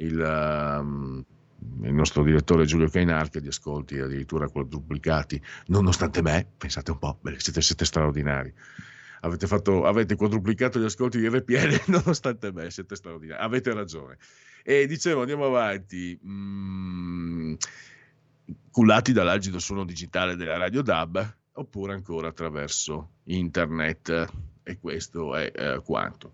il, 0.00 0.18
um, 0.18 1.24
il 1.82 1.92
nostro 1.92 2.22
direttore 2.22 2.64
Giulio 2.64 2.88
Cainar 2.88 3.30
che 3.30 3.40
di 3.40 3.48
ascolti 3.48 3.98
addirittura 3.98 4.48
quadruplicati, 4.48 5.40
nonostante 5.66 6.22
me, 6.22 6.46
pensate 6.56 6.90
un 6.90 6.98
po', 6.98 7.18
siete, 7.36 7.60
siete 7.60 7.84
straordinari. 7.84 8.52
avete, 9.20 9.46
fatto, 9.46 9.84
avete 9.84 10.16
quadruplicato 10.16 10.78
gli 10.78 10.84
ascolti 10.84 11.18
di 11.18 11.28
RPL 11.28 11.82
nonostante 11.90 12.52
me, 12.52 12.70
siete 12.70 12.96
straordinari, 12.96 13.42
avete 13.42 13.72
ragione. 13.74 14.18
E 14.62 14.86
dicevo, 14.86 15.20
andiamo 15.20 15.46
avanti. 15.46 16.18
Mm, 16.26 17.54
cullati 18.70 19.12
dall'agido 19.12 19.58
suono 19.58 19.84
digitale 19.84 20.36
della 20.36 20.56
Radio 20.56 20.82
DAB 20.82 21.36
oppure 21.52 21.92
ancora 21.92 22.28
attraverso 22.28 23.10
internet 23.24 24.28
e 24.62 24.78
questo 24.78 25.34
è 25.36 25.50
eh, 25.54 25.82
quanto. 25.82 26.32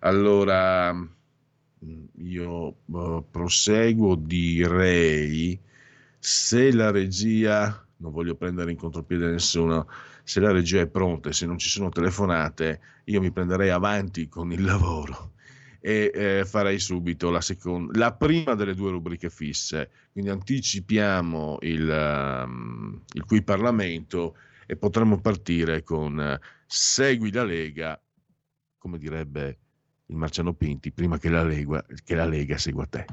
Allora 0.00 0.94
io 2.16 2.76
uh, 2.84 3.24
proseguo, 3.30 4.14
direi 4.14 5.58
se 6.18 6.72
la 6.72 6.90
regia, 6.90 7.86
non 7.96 8.12
voglio 8.12 8.36
prendere 8.36 8.70
in 8.70 8.76
contropiede 8.76 9.30
nessuno, 9.30 9.88
se 10.22 10.40
la 10.40 10.52
regia 10.52 10.80
è 10.80 10.86
pronta 10.86 11.30
e 11.30 11.32
se 11.32 11.46
non 11.46 11.58
ci 11.58 11.68
sono 11.68 11.88
telefonate, 11.88 12.80
io 13.04 13.20
mi 13.20 13.32
prenderei 13.32 13.70
avanti 13.70 14.28
con 14.28 14.52
il 14.52 14.62
lavoro 14.62 15.32
e 15.80 16.12
eh, 16.14 16.44
farei 16.44 16.78
subito 16.78 17.30
la, 17.30 17.40
seconda, 17.40 17.98
la 17.98 18.12
prima 18.12 18.54
delle 18.54 18.74
due 18.74 18.92
rubriche 18.92 19.30
fisse. 19.30 19.90
Quindi 20.12 20.30
anticipiamo 20.30 21.58
il, 21.62 22.44
um, 22.46 23.02
il 23.14 23.24
Qui 23.24 23.42
Parlamento 23.42 24.36
e 24.66 24.76
potremmo 24.76 25.20
partire 25.20 25.82
con 25.82 26.16
uh, 26.16 26.46
Segui 26.66 27.32
la 27.32 27.42
Lega, 27.42 28.00
come 28.78 28.98
direbbe 28.98 29.58
il 30.12 30.18
Marciano 30.18 30.52
Pinti, 30.52 30.92
prima 30.92 31.18
che 31.18 31.28
la 31.28 31.42
Lega, 31.42 31.84
che 32.04 32.14
la 32.14 32.26
Lega 32.26 32.58
segua 32.58 32.86
te. 32.86 33.06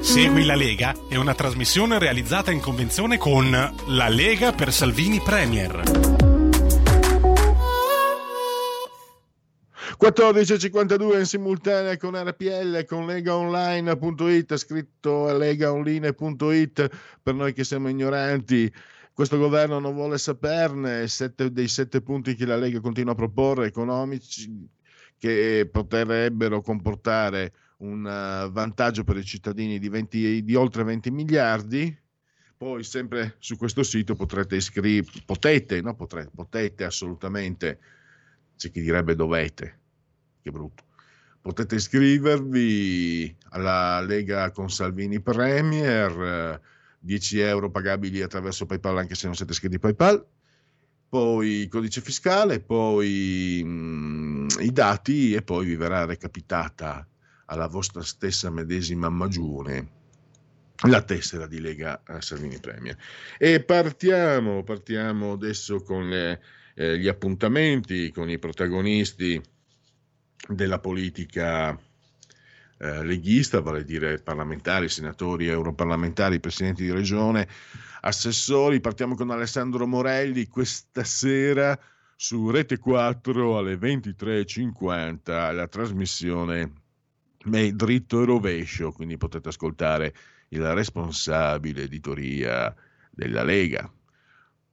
Segui 0.00 0.44
la 0.44 0.54
Lega 0.54 0.94
è 1.08 1.16
una 1.16 1.34
trasmissione 1.34 1.98
realizzata 1.98 2.50
in 2.50 2.60
convenzione 2.60 3.18
con 3.18 3.50
La 3.50 4.08
Lega 4.08 4.52
per 4.52 4.72
Salvini 4.72 5.20
Premier. 5.20 6.16
14.52 10.00 11.18
in 11.18 11.26
simultanea 11.26 11.96
con 11.96 12.14
RPL, 12.14 12.84
con 12.84 13.06
legaonline.it, 13.06 14.56
scritto 14.56 15.36
legaonline.it 15.36 16.90
per 17.22 17.34
noi 17.34 17.52
che 17.52 17.64
siamo 17.64 17.88
ignoranti. 17.88 18.72
Questo 19.12 19.36
governo 19.36 19.80
non 19.80 19.94
vuole 19.94 20.16
saperne 20.18 21.08
sette, 21.08 21.50
dei 21.50 21.66
sette 21.66 22.02
punti 22.02 22.36
che 22.36 22.46
la 22.46 22.56
Lega 22.56 22.78
continua 22.78 23.12
a 23.12 23.16
proporre 23.16 23.66
economici 23.66 24.76
che 25.18 25.68
potrebbero 25.70 26.62
comportare 26.62 27.52
un 27.78 28.04
uh, 28.04 28.50
vantaggio 28.50 29.04
per 29.04 29.16
i 29.16 29.24
cittadini 29.24 29.78
di, 29.78 29.88
20, 29.88 30.44
di 30.44 30.54
oltre 30.54 30.84
20 30.84 31.10
miliardi. 31.10 31.96
Poi 32.56 32.82
sempre 32.82 33.36
su 33.38 33.56
questo 33.56 33.82
sito 33.82 34.14
potrete 34.16 34.56
iscrivervi, 34.56 35.22
potete, 35.24 35.80
no 35.80 35.94
potrete, 35.94 36.30
potete 36.34 36.84
assolutamente, 36.84 37.78
c'è 38.56 38.70
chi 38.70 38.80
direbbe 38.80 39.14
dovete, 39.14 39.78
che 40.42 40.50
brutto. 40.50 40.84
Potete 41.40 41.76
iscrivervi 41.76 43.36
alla 43.50 44.00
Lega 44.00 44.50
con 44.50 44.70
Salvini 44.70 45.20
Premier, 45.20 46.60
10 46.98 47.38
euro 47.38 47.70
pagabili 47.70 48.22
attraverso 48.22 48.66
PayPal 48.66 48.98
anche 48.98 49.14
se 49.14 49.26
non 49.26 49.36
siete 49.36 49.52
iscritti 49.52 49.76
a 49.76 49.78
PayPal, 49.78 50.26
poi 51.08 51.66
codice 51.70 52.00
fiscale, 52.00 52.60
poi 52.60 53.62
mh, 53.64 53.68
mm, 53.68 54.48
i 54.60 54.72
dati 54.72 55.34
e 55.34 55.42
poi 55.42 55.66
vi 55.66 55.76
verrà 55.76 56.04
recapitata 56.04 57.06
alla 57.46 57.66
vostra 57.66 58.02
stessa 58.02 58.50
medesima 58.50 59.08
magione 59.08 59.96
la 60.86 61.02
tessera 61.02 61.46
di 61.46 61.60
Lega 61.60 62.02
Salvini 62.20 62.58
Premier. 62.60 62.96
E 63.36 63.62
partiamo, 63.62 64.62
partiamo 64.62 65.32
adesso 65.32 65.82
con 65.82 66.12
eh, 66.12 66.98
gli 66.98 67.08
appuntamenti, 67.08 68.12
con 68.12 68.30
i 68.30 68.38
protagonisti 68.38 69.40
della 70.48 70.78
politica 70.78 71.76
eh, 72.78 73.04
leghista, 73.04 73.60
vale 73.60 73.80
a 73.80 73.82
dire 73.82 74.18
parlamentari, 74.18 74.88
senatori, 74.88 75.48
europarlamentari, 75.48 76.40
presidenti 76.40 76.84
di 76.84 76.92
regione, 76.92 77.48
assessori. 78.02 78.80
Partiamo 78.80 79.14
con 79.14 79.30
Alessandro 79.30 79.86
Morelli 79.86 80.46
questa 80.46 81.04
sera 81.04 81.78
su 82.16 82.50
Rete 82.50 82.78
4 82.78 83.58
alle 83.58 83.76
23.50 83.76 85.54
la 85.54 85.68
trasmissione 85.68 86.72
dritto 87.74 88.22
e 88.22 88.24
rovescio, 88.24 88.92
quindi 88.92 89.16
potete 89.16 89.48
ascoltare 89.48 90.14
il 90.48 90.64
responsabile 90.74 91.82
editoria 91.82 92.74
della 93.10 93.42
Lega. 93.42 93.90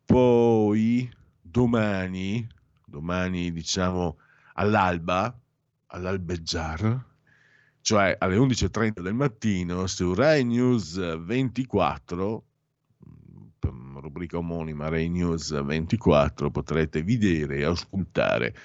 Poi 0.05 1.09
domani, 1.41 2.47
domani 2.85 3.51
diciamo 3.51 4.17
all'alba, 4.53 5.35
all'albeggiar, 5.87 7.14
cioè 7.85 8.15
alle 8.17 8.35
11.30 8.35 9.01
del 9.01 9.13
mattino 9.13 9.85
su 9.85 10.15
Rai 10.15 10.43
News 10.43 10.97
24, 11.23 12.43
mm, 13.67 13.97
rubrica 13.97 14.37
omonima 14.39 14.89
Rai 14.89 15.07
News 15.07 15.53
24, 15.63 16.49
potrete 16.49 17.03
vedere 17.03 17.57
e 17.57 17.65
ascoltare 17.65 18.55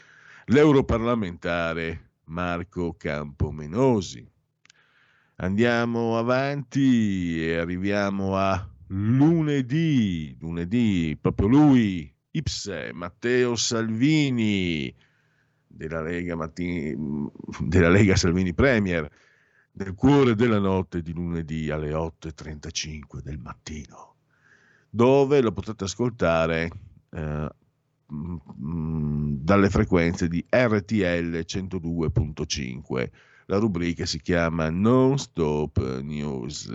l'europarlamentare 0.46 2.12
Marco 2.28 2.94
Campomenosi. 2.94 4.26
Andiamo 5.36 6.16
avanti 6.16 7.44
e 7.46 7.58
arriviamo 7.58 8.38
a 8.38 8.66
lunedì, 8.86 10.34
lunedì, 10.40 11.18
proprio 11.20 11.46
lui, 11.46 12.10
Ipse, 12.30 12.92
Matteo 12.94 13.54
Salvini, 13.54 14.94
della 15.72 16.02
Lega, 16.02 16.34
Mattini, 16.34 16.94
della 17.62 17.88
Lega 17.88 18.16
Salvini 18.16 18.52
Premier 18.52 19.08
nel 19.72 19.94
cuore 19.94 20.34
della 20.34 20.58
notte 20.58 21.00
di 21.00 21.12
lunedì 21.12 21.70
alle 21.70 21.92
8.35 21.92 23.20
del 23.22 23.38
mattino, 23.38 24.16
dove 24.90 25.40
lo 25.40 25.52
potete 25.52 25.84
ascoltare 25.84 26.70
eh, 27.10 27.48
dalle 28.06 29.70
frequenze 29.70 30.28
di 30.28 30.44
RTL 30.48 31.38
102.5. 31.38 33.10
La 33.46 33.58
rubrica 33.58 34.04
si 34.06 34.20
chiama 34.20 34.70
Non 34.70 35.18
Stop 35.18 36.00
News. 36.00 36.72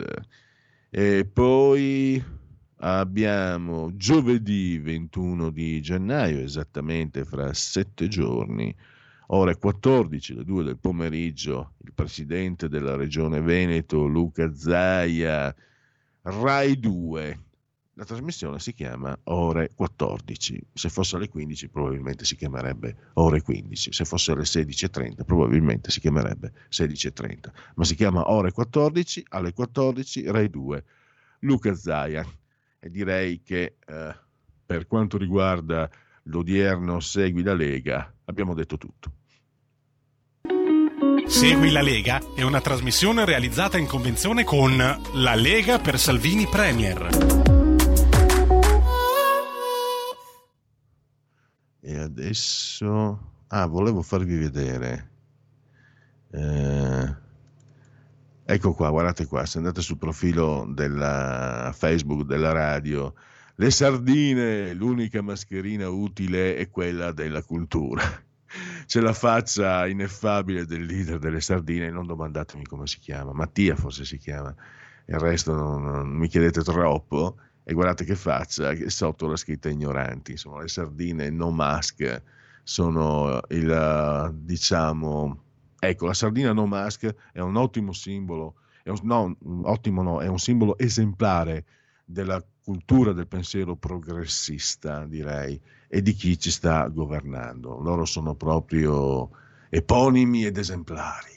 E 0.90 1.26
poi 1.26 2.24
abbiamo 2.88 3.96
giovedì 3.96 4.78
21 4.78 5.50
di 5.50 5.82
gennaio, 5.82 6.40
esattamente 6.40 7.26
fra 7.26 7.52
sette 7.54 8.08
giorni, 8.08 8.74
ore 9.28 9.58
14, 9.58 10.36
le 10.36 10.44
2 10.44 10.64
del 10.64 10.78
pomeriggio, 10.78 11.74
il 11.84 11.94
presidente 11.94 12.70
della 12.70 12.96
regione 12.96 13.42
Veneto, 13.42 14.06
Luca 14.06 14.54
Zaia, 14.54 15.54
Rai 16.22 16.80
2. 16.80 17.40
La 17.98 18.04
trasmissione 18.04 18.60
si 18.60 18.74
chiama 18.74 19.18
Ore 19.24 19.72
14. 19.74 20.62
Se 20.74 20.90
fosse 20.90 21.16
alle 21.16 21.30
15 21.30 21.70
probabilmente 21.70 22.26
si 22.26 22.36
chiamerebbe 22.36 23.12
Ore 23.14 23.42
15. 23.42 23.94
Se 23.94 24.04
fosse 24.04 24.34
alle 24.34 24.44
16.30 24.44 25.24
probabilmente 25.24 25.90
si 25.90 26.02
chiamerebbe 26.02 26.52
16.30. 26.70 27.52
Ma 27.76 27.84
si 27.86 27.96
chiama 27.96 28.30
Ore 28.30 28.52
14, 28.52 29.26
alle 29.30 29.54
14 29.54 30.30
Rai 30.30 30.50
2. 30.50 30.84
Luca 31.40 31.74
Zaia 31.74 32.28
e 32.86 32.92
direi 32.92 33.42
che 33.42 33.78
eh, 33.84 34.16
per 34.64 34.86
quanto 34.86 35.18
riguarda 35.18 35.90
l'odierno 36.26 37.00
Segui 37.00 37.42
la 37.42 37.56
Lega 37.56 38.14
abbiamo 38.26 38.54
detto 38.54 38.78
tutto. 38.78 39.12
Segui 41.26 41.72
la 41.72 41.82
Lega 41.82 42.22
è 42.36 42.44
una 42.44 42.62
trasmissione 42.62 43.26
realizzata 43.26 43.80
in 43.80 43.88
convenzione 43.88 44.44
con 44.44 44.78
La 44.78 45.34
Lega 45.34 45.80
per 45.80 45.98
Salvini 45.98 46.46
Premier. 46.46 47.10
E 51.82 51.98
adesso... 51.98 53.32
Ah, 53.48 53.66
volevo 53.66 54.04
farvi 54.04 54.38
vedere. 54.38 55.10
Eh, 56.30 57.16
Ecco 58.48 58.74
qua, 58.74 58.92
guardate 58.92 59.26
qua, 59.26 59.44
se 59.48 59.58
andate 59.58 59.82
sul 59.82 59.98
profilo 59.98 60.68
della 60.70 61.74
Facebook 61.76 62.28
della 62.28 62.52
radio, 62.52 63.12
le 63.56 63.72
sardine, 63.72 64.72
l'unica 64.76 65.24
mascherina 65.24 65.90
utile 65.90 66.56
è 66.56 66.70
quella 66.70 67.12
della 67.12 67.42
cultura. 67.42 68.04
C'è 68.86 69.00
la 69.00 69.14
faccia 69.14 69.88
ineffabile 69.88 70.68
del 70.68 70.86
leader 70.86 71.18
delle 71.18 71.42
sardine, 71.42 71.90
non 71.90 72.06
domandatemi 72.06 72.66
come 72.66 72.86
si 72.86 73.00
chiama, 73.00 73.34
Mattia 73.34 73.76
forse 73.76 74.06
si 74.06 74.20
chiama, 74.20 74.54
il 75.08 75.18
resto 75.18 75.56
non, 75.56 75.82
non 75.84 76.10
mi 76.10 76.28
chiedete 76.28 76.62
troppo. 76.62 77.38
E 77.64 77.74
guardate 77.74 78.06
che 78.06 78.16
faccia, 78.16 78.76
sotto 78.90 79.26
la 79.26 79.38
scritta 79.38 79.70
ignoranti, 79.70 80.34
insomma, 80.34 80.62
le 80.62 80.68
sardine 80.68 81.32
no 81.32 81.50
mask 81.50 82.22
sono 82.62 83.40
il, 83.50 84.32
diciamo, 84.36 85.45
Ecco, 85.90 86.08
la 86.08 86.14
sardina 86.14 86.54
no 86.54 86.66
mask 86.66 87.14
è 87.32 87.40
un 87.40 87.56
ottimo 87.56 87.94
simbolo, 87.94 88.56
è 88.84 88.90
un, 88.90 89.00
no, 89.04 89.38
ottimo 89.64 90.02
no, 90.02 90.22
è 90.22 90.28
un 90.28 90.40
simbolo 90.40 90.78
esemplare 90.78 91.66
della 92.06 92.44
cultura 92.64 93.12
del 93.14 93.28
pensiero 93.28 93.76
progressista, 93.76 95.06
direi, 95.06 95.60
e 95.88 96.02
di 96.02 96.14
chi 96.14 96.38
ci 96.40 96.52
sta 96.52 96.88
governando. 96.88 97.80
Loro 97.80 98.06
sono 98.06 98.36
proprio 98.36 99.30
eponimi 99.70 100.46
ed 100.46 100.58
esemplari. 100.58 101.34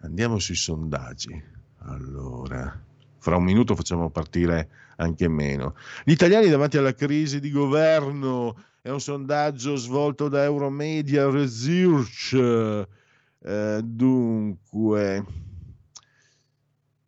Andiamo 0.00 0.38
sui 0.38 0.56
sondaggi. 0.56 1.42
Allora, 1.84 2.80
fra 3.18 3.36
un 3.36 3.44
minuto 3.44 3.76
facciamo 3.76 4.10
partire 4.10 4.68
anche 4.96 5.28
meno. 5.28 5.74
Gli 6.04 6.12
italiani 6.12 6.48
davanti 6.48 6.76
alla 6.76 6.94
crisi 6.94 7.38
di 7.38 7.50
governo 7.50 8.56
è 8.80 8.90
un 8.90 9.00
sondaggio 9.00 9.76
svolto 9.76 10.28
da 10.28 10.42
Euromedia 10.42 11.30
Research. 11.30 12.88
Eh, 13.44 13.80
dunque, 13.82 15.16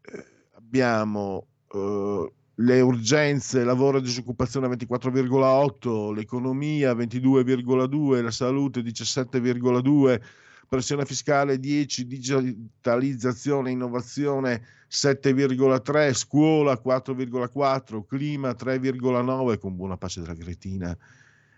eh, 0.00 0.24
abbiamo 0.56 1.46
eh, 1.72 2.32
le 2.56 2.80
urgenze, 2.80 3.62
lavoro 3.62 3.98
e 3.98 4.02
disoccupazione 4.02 4.66
24,8, 4.68 6.12
l'economia 6.12 6.92
22,2, 6.92 8.22
la 8.22 8.30
salute 8.32 8.80
17,2, 8.80 10.20
pressione 10.68 11.04
fiscale 11.04 11.60
10, 11.60 12.06
digitalizzazione 12.06 13.68
e 13.68 13.72
innovazione 13.72 14.62
7,3, 14.90 16.12
scuola 16.14 16.80
4,4, 16.84 18.04
clima 18.06 18.50
3,9 18.50 19.58
con 19.58 19.76
buona 19.76 19.96
pace 19.96 20.20
della 20.20 20.34
Gretina, 20.34 20.96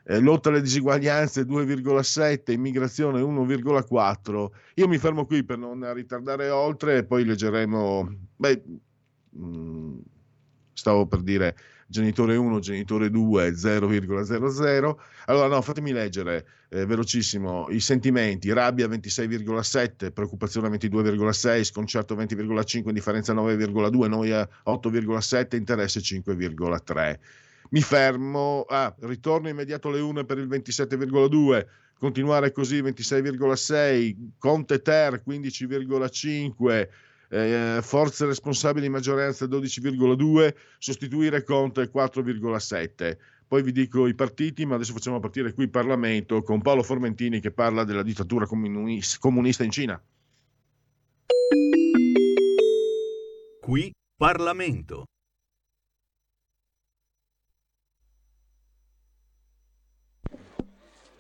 eh, 0.09 0.21
lotta 0.21 0.51
alle 0.51 0.61
disuguaglianze 0.61 1.43
2,7, 1.43 2.53
immigrazione 2.53 3.21
1,4. 3.21 4.47
Io 4.75 4.89
mi 4.89 4.99
fermo 4.99 5.27
qui 5.27 5.45
per 5.45 5.59
non 5.59 5.93
ritardare 5.93 6.49
oltre 6.49 6.99
e 6.99 7.05
poi 7.05 7.25
leggeremo... 7.25 8.17
Beh, 8.37 8.63
mh, 9.31 9.47
mm, 9.47 9.99
stavo 10.73 11.07
per 11.07 11.23
dire 11.23 11.57
genitore 11.89 12.37
1, 12.37 12.59
genitore 12.61 13.11
2, 13.11 13.51
0,00. 13.51 14.97
Allora, 15.27 15.49
no, 15.49 15.63
fatemi 15.63 15.93
leggere 15.93 16.47
eh, 16.69 16.87
velocissimo 16.87 17.67
i 17.71 17.81
sentimenti: 17.81 18.53
rabbia 18.53 18.87
26,7, 18.87 20.13
preoccupazione 20.13 20.69
22,6, 20.69 21.65
sconcerto 21.65 22.15
20,5, 22.15 22.89
indifferenza 22.89 23.35
9,2, 23.35 24.09
noia 24.09 24.49
8,7, 24.67 25.57
interesse 25.57 26.01
5,3. 26.01 27.19
Mi 27.71 27.81
fermo, 27.81 28.65
ah, 28.69 28.95
ritorno 29.01 29.49
immediato 29.49 29.89
alle 29.89 30.01
1 30.01 30.25
per 30.25 30.39
il 30.39 30.49
27,2, 30.49 31.67
continuare 31.99 32.53
così 32.53 32.81
26,6, 32.81 34.17
Conte 34.39 34.83
Ter 34.83 35.23
15,5 35.27 36.89
eh, 37.29 37.79
forze 37.83 38.27
responsabili 38.27 38.89
maggioranza 38.89 39.47
12,2, 39.47 40.55
sostituire 40.79 41.43
Conte 41.43 41.91
4,7. 41.91 43.17
Poi 43.49 43.63
vi 43.63 43.73
dico 43.73 44.07
i 44.07 44.15
partiti, 44.15 44.67
ma 44.67 44.75
adesso 44.75 44.93
facciamo 44.93 45.21
partire 45.21 45.53
qui 45.53 45.65
il 45.65 45.71
Parlamento 45.71 46.43
con 46.43 46.63
Paolo 46.63 46.83
Formentini 46.83 47.41
che 47.41 47.53
parla 47.53 47.85
della 47.85 48.03
dittatura 48.03 48.47
comunista 48.47 49.65
in 49.65 49.71
Cina. 49.71 50.03
Qui 53.61 53.93
Parlamento. 54.17 55.05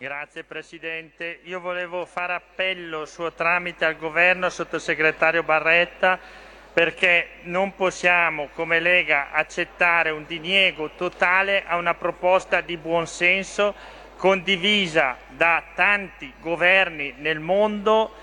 Grazie 0.07 0.45
Presidente. 0.45 1.41
Io 1.47 1.59
volevo 1.59 2.07
fare 2.07 2.35
appello 2.35 3.07
suo 3.07 3.33
tramite 3.33 3.85
al 3.85 3.97
Governo, 3.97 4.49
Sottosegretario 4.49 5.43
Barretta, 5.43 6.17
perché 6.73 7.41
non 7.43 7.75
possiamo 7.75 8.49
come 8.55 8.79
Lega 8.79 9.33
accettare 9.33 10.11
un 10.11 10.25
diniego 10.25 10.91
totale 10.91 11.65
a 11.67 11.77
una 11.77 11.95
proposta 11.95 12.61
di 12.61 12.77
buonsenso 12.77 13.75
condivisa 14.17 15.17
da 15.27 15.61
tanti 15.75 16.33
governi 16.39 17.15
nel 17.17 17.41
mondo 17.41 18.15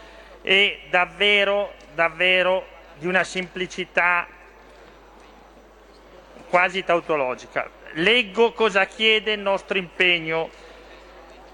e 0.41 0.83
davvero, 0.89 1.73
davvero 1.93 2.65
di 2.97 3.07
una 3.07 3.25
semplicità 3.25 4.25
quasi 6.47 6.85
tautologica. 6.85 7.69
Leggo 7.95 8.53
cosa 8.53 8.85
chiede 8.85 9.33
il 9.33 9.41
nostro 9.41 9.77
impegno 9.77 10.49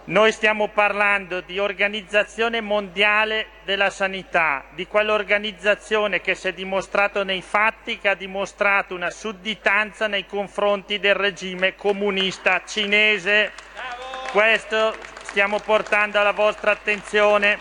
noi 0.09 0.31
stiamo 0.31 0.69
parlando 0.69 1.41
di 1.41 1.59
Organizzazione 1.59 2.61
Mondiale 2.61 3.49
della 3.63 3.91
Sanità, 3.91 4.65
di 4.71 4.87
quell'organizzazione 4.87 6.19
che 6.19 6.33
si 6.33 6.47
è 6.47 6.53
dimostrato 6.53 7.23
nei 7.23 7.43
fatti 7.43 7.99
che 7.99 8.09
ha 8.09 8.15
dimostrato 8.15 8.95
una 8.95 9.11
sudditanza 9.11 10.07
nei 10.07 10.25
confronti 10.25 10.99
del 10.99 11.13
regime 11.13 11.75
comunista 11.75 12.63
cinese. 12.65 13.51
Questo 14.31 14.95
stiamo 15.21 15.59
portando 15.59 16.19
alla 16.19 16.31
vostra 16.31 16.71
attenzione 16.71 17.59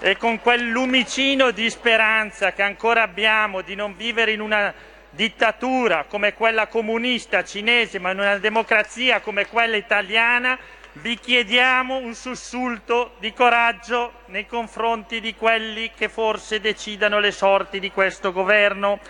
e 0.00 0.16
con 0.16 0.40
quel 0.40 0.70
lumicino 0.70 1.50
di 1.50 1.68
speranza 1.68 2.52
che 2.52 2.62
ancora 2.62 3.02
abbiamo 3.02 3.60
di 3.60 3.74
non 3.74 3.94
vivere 3.94 4.32
in 4.32 4.40
una 4.40 4.72
dittatura 5.10 6.04
come 6.08 6.32
quella 6.32 6.66
comunista 6.68 7.44
cinese, 7.44 7.98
ma 7.98 8.12
in 8.12 8.20
una 8.20 8.38
democrazia 8.38 9.20
come 9.20 9.46
quella 9.46 9.76
italiana, 9.76 10.58
vi 10.96 11.18
chiediamo 11.18 11.96
un 11.96 12.14
sussulto 12.14 13.14
di 13.18 13.32
coraggio 13.32 14.20
nei 14.26 14.46
confronti 14.46 15.20
di 15.20 15.34
quelli 15.34 15.90
che 15.96 16.10
forse 16.10 16.60
decidano 16.60 17.18
le 17.18 17.32
sorti 17.32 17.80
di 17.80 17.90
questo 17.90 18.30
Governo. 18.30 19.00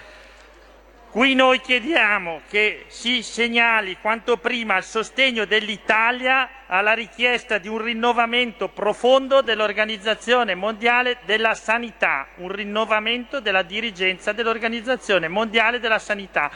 Qui 1.10 1.34
noi 1.34 1.60
chiediamo 1.60 2.42
che 2.48 2.84
si 2.86 3.22
segnali 3.22 3.98
quanto 4.00 4.36
prima 4.36 4.76
il 4.76 4.84
sostegno 4.84 5.44
dell'Italia 5.44 6.48
alla 6.68 6.92
richiesta 6.92 7.58
di 7.58 7.68
un 7.68 7.82
rinnovamento 7.82 8.68
profondo 8.68 9.42
dell'Organizzazione 9.42 10.54
Mondiale 10.54 11.18
della 11.24 11.54
Sanità, 11.54 12.28
un 12.36 12.48
rinnovamento 12.48 13.40
della 13.40 13.62
dirigenza 13.62 14.32
dell'Organizzazione 14.32 15.26
Mondiale 15.26 15.80
della 15.80 15.98
Sanità. 15.98 16.50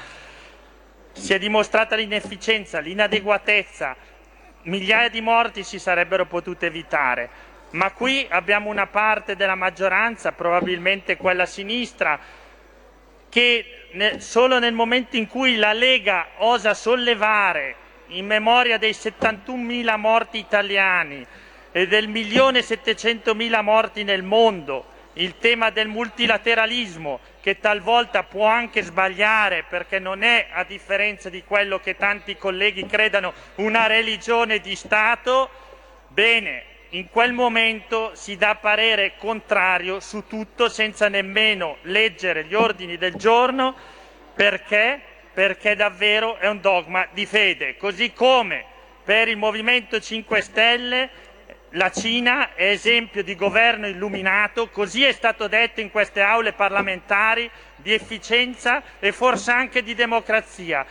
Si 1.12 1.34
è 1.34 1.38
dimostrata 1.38 1.96
l'inefficienza, 1.96 2.78
l'inadeguatezza, 2.78 4.14
migliaia 4.66 5.08
di 5.08 5.20
morti 5.20 5.62
si 5.62 5.78
sarebbero 5.78 6.26
potute 6.26 6.66
evitare, 6.66 7.28
ma 7.70 7.90
qui 7.92 8.26
abbiamo 8.28 8.70
una 8.70 8.86
parte 8.86 9.36
della 9.36 9.54
maggioranza, 9.54 10.32
probabilmente 10.32 11.16
quella 11.16 11.46
sinistra, 11.46 12.18
che 13.28 13.88
solo 14.18 14.58
nel 14.58 14.72
momento 14.72 15.16
in 15.16 15.26
cui 15.26 15.56
la 15.56 15.72
Lega 15.72 16.28
osa 16.38 16.74
sollevare 16.74 17.74
in 18.08 18.26
memoria 18.26 18.78
dei 18.78 18.92
71.000 18.92 19.96
morti 19.96 20.38
italiani 20.38 21.26
e 21.72 21.86
del 21.86 22.08
milione 22.08 22.60
e 22.60 22.64
700.000 22.64 23.62
morti 23.62 24.04
nel 24.04 24.22
mondo 24.22 24.94
il 25.14 25.38
tema 25.38 25.70
del 25.70 25.88
multilateralismo 25.88 27.20
che 27.46 27.60
talvolta 27.60 28.24
può 28.24 28.44
anche 28.48 28.82
sbagliare 28.82 29.62
perché 29.68 30.00
non 30.00 30.24
è, 30.24 30.48
a 30.50 30.64
differenza 30.64 31.30
di 31.30 31.44
quello 31.44 31.78
che 31.78 31.94
tanti 31.94 32.36
colleghi 32.36 32.84
credano, 32.86 33.32
una 33.58 33.86
religione 33.86 34.58
di 34.58 34.74
Stato, 34.74 35.48
bene, 36.08 36.64
in 36.88 37.08
quel 37.08 37.32
momento 37.32 38.16
si 38.16 38.36
dà 38.36 38.56
parere 38.56 39.12
contrario 39.16 40.00
su 40.00 40.26
tutto 40.26 40.68
senza 40.68 41.08
nemmeno 41.08 41.76
leggere 41.82 42.46
gli 42.46 42.54
ordini 42.54 42.98
del 42.98 43.14
giorno 43.14 43.76
perché? 44.34 45.00
Perché 45.32 45.76
davvero 45.76 46.38
è 46.38 46.48
un 46.48 46.60
dogma 46.60 47.06
di 47.12 47.26
fede, 47.26 47.76
così 47.76 48.12
come 48.12 48.64
per 49.04 49.28
il 49.28 49.36
Movimento 49.36 50.00
5 50.00 50.40
Stelle 50.40 51.10
la 51.76 51.90
Cina 51.90 52.54
è 52.54 52.70
esempio 52.70 53.22
di 53.22 53.36
governo 53.36 53.86
illuminato, 53.86 54.68
così 54.68 55.04
è 55.04 55.12
stato 55.12 55.46
detto 55.46 55.80
in 55.80 55.90
queste 55.90 56.22
aule 56.22 56.52
parlamentari, 56.54 57.50
di 57.76 57.92
efficienza 57.92 58.82
e 58.98 59.12
forse 59.12 59.50
anche 59.50 59.82
di 59.82 59.94
democrazia. 59.94 60.86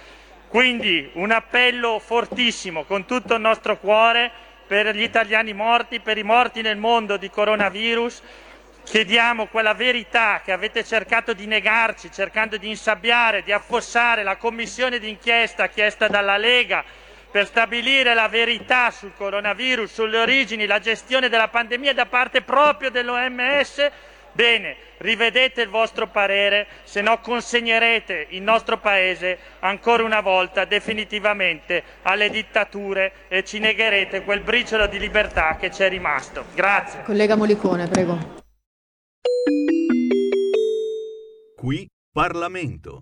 Quindi 0.48 1.10
un 1.14 1.32
appello 1.32 2.00
fortissimo 2.00 2.84
con 2.84 3.06
tutto 3.06 3.34
il 3.34 3.42
nostro 3.42 3.78
cuore 3.78 4.32
per 4.68 4.96
gli 4.96 5.02
italiani 5.02 5.54
morti, 5.54 6.00
per 6.00 6.20
i 6.20 6.24
morti 6.24 6.62
nel 6.62 6.78
mondo 6.78 7.18
di 7.18 7.30
coronavirus. 7.32 8.22
Chiediamo 8.84 9.48
quella 9.48 9.74
verità 9.74 10.42
che 10.46 10.52
avete 10.52 10.84
cercato 10.84 11.34
di 11.34 11.48
negarci, 11.48 12.12
cercando 12.12 12.58
di 12.58 12.70
insabbiare, 12.70 13.42
di 13.42 13.52
affossare 13.52 14.22
la 14.22 14.36
commissione 14.36 15.00
d'inchiesta 15.00 15.68
chiesta 15.68 16.08
dalla 16.08 16.38
Lega 16.38 16.86
per 17.36 17.48
stabilire 17.48 18.14
la 18.14 18.30
verità 18.30 18.92
sul 18.92 19.12
coronavirus, 19.14 19.92
sulle 19.92 20.20
origini, 20.20 20.66
la 20.66 20.80
gestione 20.80 21.28
della 21.28 21.50
pandemia 21.50 21.94
da 21.94 22.06
parte 22.06 22.42
proprio 22.42 22.90
dell'OMS, 22.90 23.92
bene, 24.32 24.78
rivedete 25.00 25.62
il 25.62 25.68
vostro 25.68 26.08
parere, 26.08 26.66
se 26.84 27.02
no 27.02 27.20
consegnerete 27.20 28.28
il 28.30 28.42
nostro 28.42 28.78
Paese 28.78 29.38
ancora 29.60 30.04
una 30.04 30.22
volta 30.22 30.64
definitivamente 30.64 31.84
alle 32.04 32.30
dittature 32.30 33.12
e 33.28 33.44
ci 33.44 33.60
negherete 33.60 34.24
quel 34.24 34.40
briciolo 34.40 34.88
di 34.88 34.98
libertà 34.98 35.58
che 35.60 35.70
ci 35.72 35.84
è 35.84 35.90
rimasto. 35.90 36.46
Grazie. 36.54 37.04
Collega 37.04 37.36
Molicone, 37.36 37.90
prego. 37.90 38.18
Qui 41.58 41.86
Parlamento. 42.14 43.02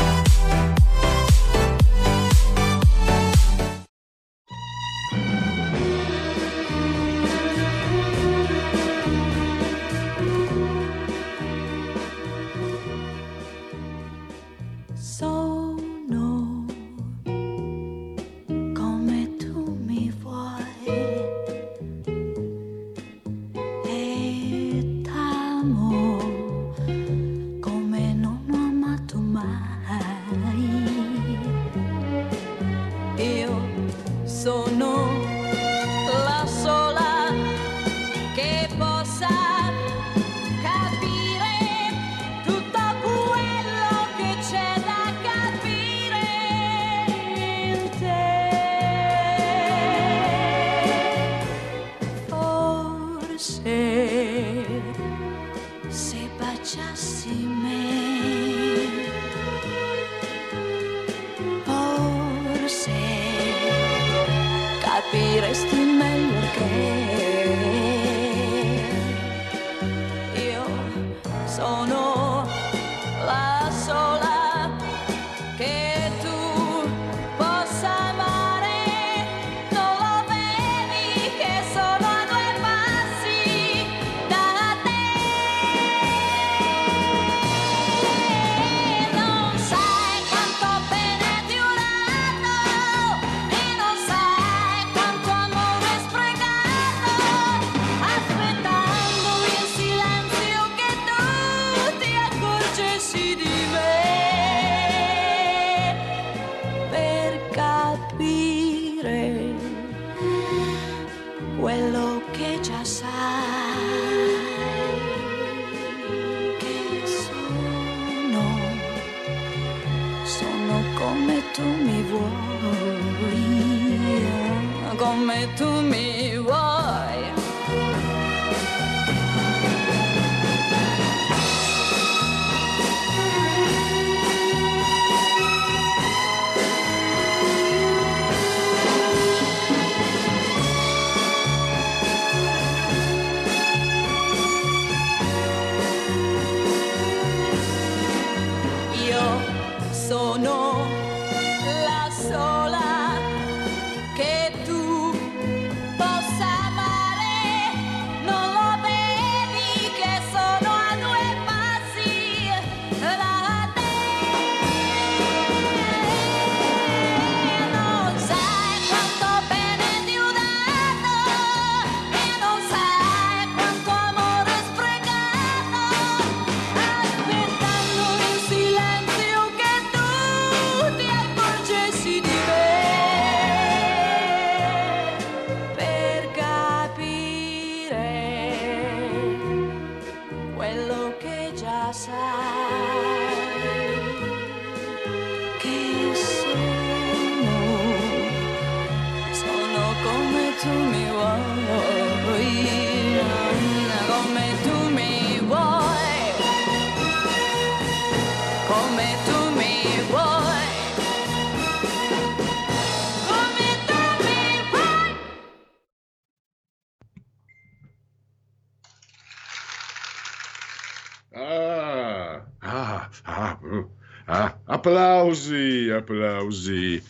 Applausi, 224.81 225.89
applausi. 225.91 227.01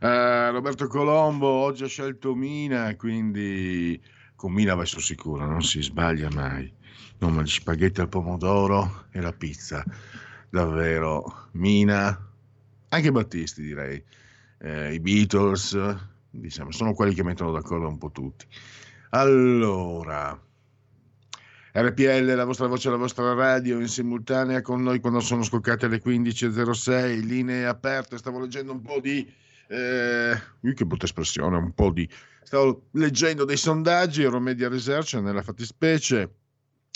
Eh, 0.00 0.50
Roberto 0.50 0.88
Colombo 0.88 1.46
oggi 1.46 1.84
ha 1.84 1.86
scelto 1.86 2.34
Mina, 2.34 2.94
quindi 2.96 4.00
con 4.34 4.52
Mina 4.52 4.74
vai 4.74 4.86
sul 4.86 5.00
sicuro, 5.00 5.46
non 5.46 5.62
si 5.62 5.80
sbaglia 5.80 6.28
mai. 6.32 6.70
No, 7.18 7.30
ma 7.30 7.46
spaghetti 7.46 8.00
al 8.00 8.08
pomodoro 8.08 9.06
e 9.12 9.20
la 9.20 9.32
pizza, 9.32 9.84
davvero. 10.50 11.48
Mina, 11.52 12.30
anche 12.88 13.12
Battisti 13.12 13.62
direi, 13.62 14.02
Eh, 14.58 14.94
i 14.94 15.00
Beatles, 15.00 15.78
diciamo, 16.30 16.72
sono 16.72 16.94
quelli 16.94 17.14
che 17.14 17.22
mettono 17.22 17.52
d'accordo 17.52 17.86
un 17.86 17.98
po' 17.98 18.10
tutti. 18.10 18.46
Allora, 19.10 20.36
RPL, 21.76 22.36
la 22.36 22.44
vostra 22.44 22.68
voce, 22.68 22.88
la 22.88 22.94
vostra 22.94 23.32
radio 23.32 23.80
in 23.80 23.88
simultanea 23.88 24.62
con 24.62 24.80
noi 24.80 25.00
quando 25.00 25.18
sono 25.18 25.42
scoccate 25.42 25.88
le 25.88 26.00
15.06, 26.00 27.24
linee 27.24 27.66
aperte, 27.66 28.16
stavo 28.16 28.38
leggendo 28.38 28.70
un 28.70 28.80
po' 28.80 29.00
di... 29.00 29.28
Eh, 29.66 30.40
che 30.72 30.86
brutta 30.86 31.06
espressione, 31.06 31.56
un 31.56 31.72
po' 31.72 31.90
di... 31.90 32.08
Stavo 32.44 32.86
leggendo 32.92 33.44
dei 33.44 33.56
sondaggi, 33.56 34.22
Euromedia 34.22 34.68
Research 34.68 35.14
nella 35.14 35.42
fattispecie, 35.42 36.30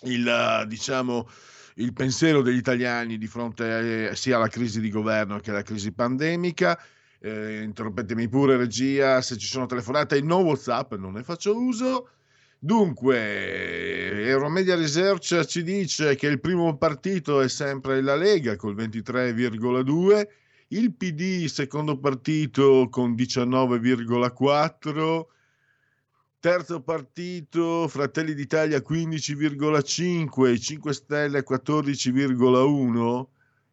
il, 0.04 0.64
diciamo, 0.68 1.28
il 1.74 1.92
pensiero 1.92 2.40
degli 2.40 2.58
italiani 2.58 3.18
di 3.18 3.26
fronte 3.26 4.10
eh, 4.10 4.14
sia 4.14 4.36
alla 4.36 4.46
crisi 4.46 4.80
di 4.80 4.90
governo 4.90 5.40
che 5.40 5.50
alla 5.50 5.62
crisi 5.62 5.90
pandemica. 5.90 6.80
Eh, 7.18 7.62
interrompetemi 7.62 8.28
pure, 8.28 8.56
regia, 8.56 9.20
se 9.22 9.36
ci 9.38 9.48
sono 9.48 9.66
telefonate, 9.66 10.20
no 10.20 10.36
WhatsApp, 10.36 10.94
non 10.94 11.14
ne 11.14 11.24
faccio 11.24 11.60
uso. 11.60 12.10
Dunque, 12.60 14.26
Euromedia 14.26 14.74
Research 14.74 15.44
ci 15.44 15.62
dice 15.62 16.16
che 16.16 16.26
il 16.26 16.40
primo 16.40 16.76
partito 16.76 17.40
è 17.40 17.48
sempre 17.48 18.00
la 18.00 18.16
Lega 18.16 18.56
col 18.56 18.74
23,2, 18.74 20.26
il 20.68 20.92
PD 20.92 21.46
secondo 21.46 22.00
partito 22.00 22.88
con 22.90 23.12
19,4, 23.12 25.26
terzo 26.40 26.82
partito 26.82 27.86
Fratelli 27.86 28.34
d'Italia 28.34 28.78
15,5, 28.78 30.60
5 30.60 30.92
Stelle 30.92 31.44
14,1 31.48 33.26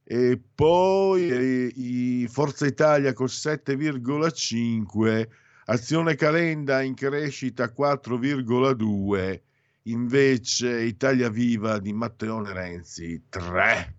e 0.04 0.40
poi 0.54 1.72
eh, 1.74 2.28
Forza 2.30 2.68
Italia 2.68 3.14
col 3.14 3.30
7,5 3.30 5.28
Azione 5.68 6.14
Calenda 6.14 6.84
in 6.84 6.94
crescita 6.94 7.66
4,2, 7.66 9.42
invece 9.84 10.84
Italia 10.84 11.30
Viva 11.30 11.80
di 11.80 11.92
Matteone 11.92 12.54
Renzi 12.54 13.24
3. 13.28 13.96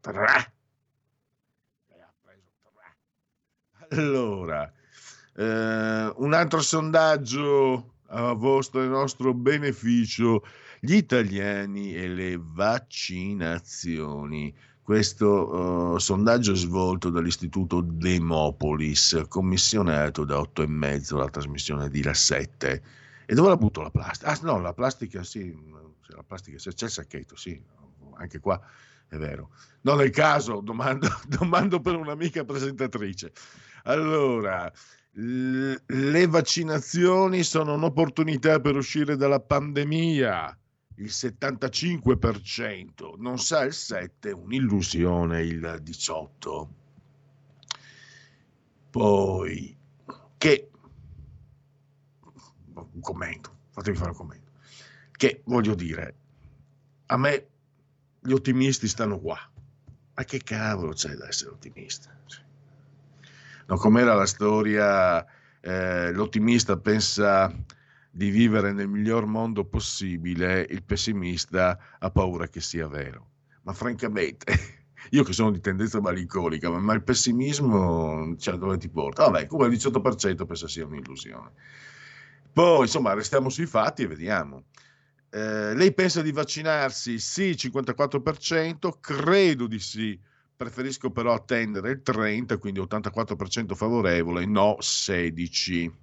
3. 0.00 0.52
Allora, 3.90 4.72
eh, 5.36 6.12
un 6.16 6.32
altro 6.32 6.60
sondaggio 6.60 7.98
a 8.08 8.32
vostro 8.32 8.82
e 8.82 8.88
nostro 8.88 9.32
beneficio, 9.34 10.44
gli 10.80 10.94
italiani 10.94 11.94
e 11.94 12.08
le 12.08 12.36
vaccinazioni. 12.40 14.52
Questo 14.84 15.94
eh, 15.96 15.98
sondaggio 15.98 16.54
svolto 16.54 17.08
dall'istituto 17.08 17.80
Demopolis, 17.80 19.24
commissionato 19.28 20.26
da 20.26 20.38
8 20.38 20.60
e 20.60 20.66
mezzo 20.66 21.16
la 21.16 21.30
trasmissione 21.30 21.88
di 21.88 22.02
La 22.02 22.12
7. 22.12 22.82
E 23.24 23.34
dove 23.34 23.48
la 23.48 23.56
butto 23.56 23.80
la 23.80 23.88
plastica? 23.88 24.30
Ah 24.30 24.38
no, 24.42 24.60
la 24.60 24.74
plastica 24.74 25.22
sì, 25.22 25.56
la 26.08 26.22
plastica, 26.22 26.58
c'è 26.58 26.84
il 26.84 26.90
sacchetto, 26.90 27.34
sì, 27.34 27.58
anche 28.16 28.40
qua 28.40 28.60
è 29.08 29.16
vero. 29.16 29.52
Non 29.80 30.02
è 30.02 30.04
il 30.04 30.10
caso, 30.10 30.60
domando, 30.60 31.08
domando 31.26 31.80
per 31.80 31.94
un'amica 31.94 32.44
presentatrice. 32.44 33.32
Allora, 33.84 34.70
le 35.12 36.26
vaccinazioni 36.26 37.42
sono 37.42 37.72
un'opportunità 37.72 38.60
per 38.60 38.76
uscire 38.76 39.16
dalla 39.16 39.40
pandemia 39.40 40.58
il 40.96 41.06
75%, 41.06 43.18
non 43.18 43.38
sa 43.38 43.64
il 43.64 43.72
7, 43.72 44.30
un'illusione 44.30 45.42
il 45.42 45.80
18. 45.82 46.68
Poi 48.90 49.76
che 50.36 50.68
un 52.74 53.00
commento, 53.00 53.56
fatemi 53.70 53.96
fare 53.96 54.10
un 54.10 54.16
commento. 54.16 54.52
Che 55.10 55.40
voglio 55.44 55.74
dire, 55.74 56.14
a 57.06 57.16
me 57.16 57.46
gli 58.20 58.32
ottimisti 58.32 58.86
stanno 58.88 59.18
qua. 59.18 59.38
Ma 60.16 60.24
che 60.24 60.38
cavolo 60.38 60.92
c'è 60.92 61.14
da 61.14 61.26
essere 61.26 61.50
ottimista? 61.50 62.16
No, 63.66 63.76
com'era 63.76 64.14
la 64.14 64.26
storia, 64.26 65.26
eh, 65.60 66.12
l'ottimista 66.12 66.76
pensa 66.76 67.52
di 68.14 68.30
vivere 68.30 68.72
nel 68.72 68.86
miglior 68.86 69.26
mondo 69.26 69.64
possibile, 69.64 70.64
il 70.70 70.84
pessimista 70.84 71.76
ha 71.98 72.10
paura 72.10 72.46
che 72.46 72.60
sia 72.60 72.86
vero. 72.86 73.30
Ma 73.62 73.72
francamente, 73.72 74.46
io 75.10 75.24
che 75.24 75.32
sono 75.32 75.50
di 75.50 75.60
tendenza 75.60 76.00
malinconica, 76.00 76.70
ma, 76.70 76.94
il 76.94 77.02
pessimismo, 77.02 78.36
cioè, 78.38 78.54
dove 78.54 78.78
ti 78.78 78.88
porta? 78.88 79.24
Vabbè, 79.24 79.46
come 79.46 79.66
il 79.66 79.72
18% 79.72 80.46
pensa 80.46 80.68
sia 80.68 80.86
un'illusione. 80.86 81.50
Poi, 82.52 82.82
insomma, 82.82 83.14
restiamo 83.14 83.48
sui 83.48 83.66
fatti 83.66 84.02
e 84.02 84.06
vediamo. 84.06 84.66
Eh, 85.28 85.74
lei 85.74 85.92
pensa 85.92 86.22
di 86.22 86.30
vaccinarsi? 86.30 87.18
Sì, 87.18 87.50
54%, 87.50 89.00
credo 89.00 89.66
di 89.66 89.80
sì. 89.80 90.16
Preferisco 90.56 91.10
però 91.10 91.34
attendere 91.34 91.90
il 91.90 92.02
30, 92.02 92.58
quindi 92.58 92.78
84% 92.78 93.74
favorevole, 93.74 94.46
no 94.46 94.76
16. 94.78 96.02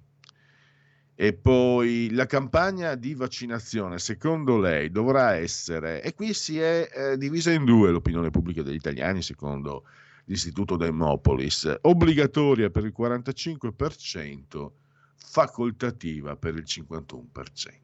E 1.14 1.34
poi 1.34 2.08
la 2.10 2.26
campagna 2.26 2.94
di 2.94 3.14
vaccinazione, 3.14 3.98
secondo 3.98 4.58
lei, 4.58 4.90
dovrà 4.90 5.34
essere, 5.34 6.02
e 6.02 6.14
qui 6.14 6.32
si 6.32 6.58
è 6.58 6.88
eh, 6.92 7.16
divisa 7.18 7.52
in 7.52 7.64
due 7.64 7.90
l'opinione 7.90 8.30
pubblica 8.30 8.62
degli 8.62 8.76
italiani, 8.76 9.22
secondo 9.22 9.84
l'Istituto 10.24 10.76
Demopolis, 10.76 11.78
obbligatoria 11.82 12.70
per 12.70 12.84
il 12.84 12.94
45%, 12.96 14.70
facoltativa 15.16 16.36
per 16.36 16.54
il 16.54 16.64
51%. 16.66 17.82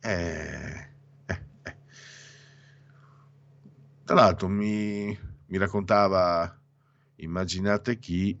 Eh, 0.00 0.88
eh, 1.26 1.40
eh. 1.62 1.76
Tra 4.04 4.14
l'altro 4.14 4.48
mi, 4.48 5.16
mi 5.46 5.58
raccontava, 5.58 6.58
immaginate 7.16 7.98
chi, 7.98 8.38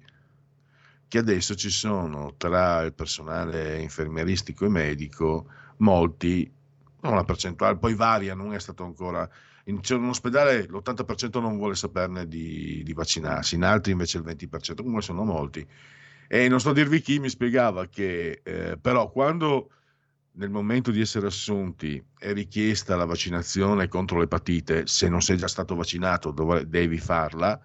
che 1.10 1.18
adesso 1.18 1.56
ci 1.56 1.70
sono 1.70 2.34
tra 2.36 2.82
il 2.82 2.92
personale 2.92 3.80
infermieristico 3.80 4.64
e 4.64 4.68
medico 4.68 5.46
molti, 5.78 6.48
non 7.00 7.14
una 7.14 7.24
percentuale, 7.24 7.78
poi 7.78 7.94
varia, 7.94 8.34
non 8.34 8.54
è 8.54 8.60
stato 8.60 8.84
ancora... 8.84 9.28
In, 9.64 9.80
c'è 9.80 9.96
un 9.96 10.08
ospedale 10.08 10.68
l'80% 10.68 11.40
non 11.40 11.56
vuole 11.56 11.74
saperne 11.74 12.28
di, 12.28 12.82
di 12.84 12.92
vaccinarsi, 12.92 13.56
in 13.56 13.64
altri 13.64 13.90
invece 13.90 14.18
il 14.18 14.24
20%, 14.24 14.76
comunque 14.76 15.02
sono 15.02 15.24
molti. 15.24 15.66
E 16.28 16.48
non 16.48 16.60
sto 16.60 16.70
a 16.70 16.74
dirvi 16.74 17.00
chi 17.00 17.18
mi 17.18 17.28
spiegava 17.28 17.88
che 17.88 18.40
eh, 18.44 18.78
però 18.80 19.10
quando 19.10 19.70
nel 20.34 20.50
momento 20.50 20.92
di 20.92 21.00
essere 21.00 21.26
assunti 21.26 22.00
è 22.20 22.32
richiesta 22.32 22.94
la 22.94 23.04
vaccinazione 23.04 23.88
contro 23.88 24.20
l'epatite, 24.20 24.86
se 24.86 25.08
non 25.08 25.22
sei 25.22 25.38
già 25.38 25.48
stato 25.48 25.74
vaccinato 25.74 26.30
dov- 26.30 26.62
devi 26.62 26.98
farla, 26.98 27.60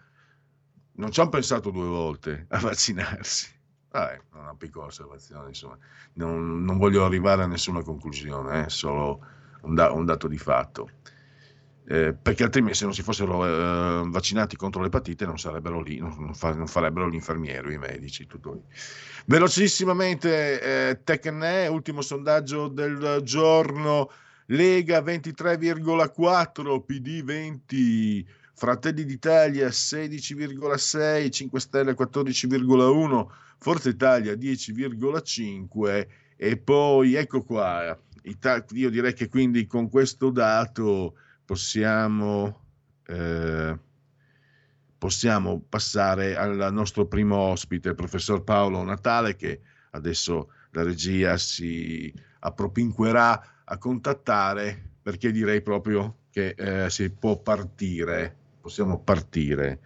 non 0.95 1.12
ci 1.12 1.19
hanno 1.19 1.29
pensato 1.29 1.69
due 1.69 1.88
volte 1.88 2.45
a 2.49 2.60
vaccinarsi. 2.60 3.53
Vabbè, 3.89 4.19
una 4.34 4.55
piccola 4.55 4.88
osservazione, 4.88 5.47
insomma. 5.47 5.77
Non, 6.13 6.63
non 6.63 6.77
voglio 6.77 7.05
arrivare 7.05 7.43
a 7.43 7.47
nessuna 7.47 7.81
conclusione, 7.81 8.63
è 8.63 8.65
eh, 8.65 8.69
solo 8.69 9.25
un, 9.62 9.73
da- 9.73 9.91
un, 9.91 10.05
dato 10.05 10.27
di 10.27 10.38
fatto. 10.38 10.89
Eh, 11.88 12.13
perché 12.13 12.43
altrimenti 12.43 12.77
se 12.79 12.86
non 12.86 12.93
si 12.93 13.03
fossero 13.03 13.45
eh, 13.45 14.10
vaccinati 14.10 14.55
contro 14.55 14.81
l'epatite 14.81 15.25
non 15.25 15.38
sarebbero 15.38 15.81
lì, 15.81 15.99
non, 15.99 16.34
fa- 16.34 16.53
non 16.53 16.67
farebbero 16.67 17.08
l'infermiere, 17.08 17.73
i 17.73 17.77
medici, 17.77 18.25
tutto 18.25 18.53
lì. 18.53 18.62
Velocissimamente, 19.27 20.89
eh, 20.89 21.03
Tecne, 21.03 21.67
ultimo 21.67 22.01
sondaggio 22.01 22.67
del 22.67 23.19
giorno, 23.23 24.10
Lega 24.47 24.99
23,4, 24.99 26.84
PD 26.84 27.23
20, 27.23 28.27
Fratelli 28.57 29.03
d'Italia 29.03 29.67
16,6, 29.67 31.29
5 31.29 31.59
Stelle 31.59 31.93
14,1, 31.93 33.27
Forza 33.57 33.89
Italia 33.89 34.33
10,5 34.33 36.07
e 36.37 36.57
poi 36.57 37.15
ecco 37.15 37.43
qua, 37.43 37.99
io 38.71 38.89
direi 38.89 39.13
che 39.13 39.27
quindi 39.27 39.67
con 39.67 39.89
questo 39.89 40.29
dato 40.29 41.15
possiamo, 41.43 42.61
eh, 43.08 43.77
possiamo 44.97 45.62
passare 45.67 46.37
al 46.37 46.69
nostro 46.71 47.08
primo 47.08 47.35
ospite, 47.35 47.89
il 47.89 47.95
professor 47.95 48.41
Paolo 48.41 48.83
Natale, 48.83 49.35
che 49.35 49.60
adesso 49.91 50.49
la 50.71 50.83
regia 50.83 51.37
si 51.37 52.13
appropinquerà 52.39 53.63
a 53.65 53.77
contattare 53.77 54.91
perché 55.01 55.31
direi 55.31 55.62
proprio 55.62 56.19
che 56.29 56.56
eh, 56.58 56.89
si 56.89 57.10
può 57.10 57.37
partire, 57.37 58.43
possiamo 58.65 58.99
partire 58.99 59.79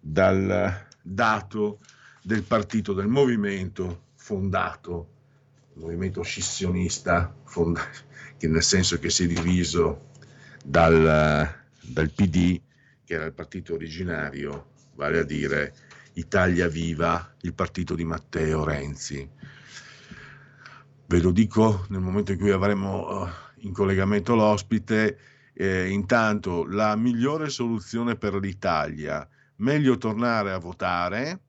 dal 0.00 0.88
dato 1.00 1.78
del 2.20 2.42
partito, 2.42 2.92
del 2.92 3.06
movimento 3.06 4.06
fondato, 4.16 5.10
il 5.74 5.82
movimento 5.82 6.22
scissionista, 6.22 7.32
fondato, 7.44 7.88
che 8.36 8.48
nel 8.48 8.64
senso 8.64 8.98
che 8.98 9.10
si 9.10 9.22
è 9.22 9.26
diviso 9.28 10.08
dal, 10.64 11.48
dal 11.80 12.10
PD, 12.10 12.60
che 13.04 13.14
era 13.14 13.26
il 13.26 13.32
partito 13.32 13.74
originario, 13.74 14.70
vale 14.96 15.20
a 15.20 15.24
dire 15.24 15.72
Italia 16.14 16.66
Viva, 16.66 17.32
il 17.42 17.54
partito 17.54 17.94
di 17.94 18.02
Matteo 18.02 18.64
Renzi. 18.64 19.30
Ve 21.06 21.20
lo 21.20 21.30
dico 21.30 21.86
nel 21.90 22.00
momento 22.00 22.32
in 22.32 22.38
cui 22.38 22.50
avremo 22.50 23.24
eh, 23.24 23.30
in 23.58 23.72
collegamento 23.72 24.34
l'ospite. 24.34 25.16
Eh, 25.58 25.88
intanto 25.88 26.66
la 26.66 26.94
migliore 26.96 27.48
soluzione 27.48 28.16
per 28.16 28.34
l'Italia, 28.34 29.26
meglio 29.56 29.96
tornare 29.96 30.52
a 30.52 30.58
votare, 30.58 31.40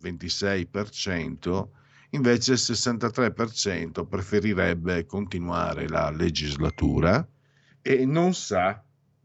26%, 0.00 1.68
invece 2.10 2.52
il 2.52 2.58
63% 2.58 4.06
preferirebbe 4.06 5.06
continuare 5.06 5.88
la 5.88 6.10
legislatura 6.10 7.26
e 7.80 8.06
non 8.06 8.32
sa 8.32 8.80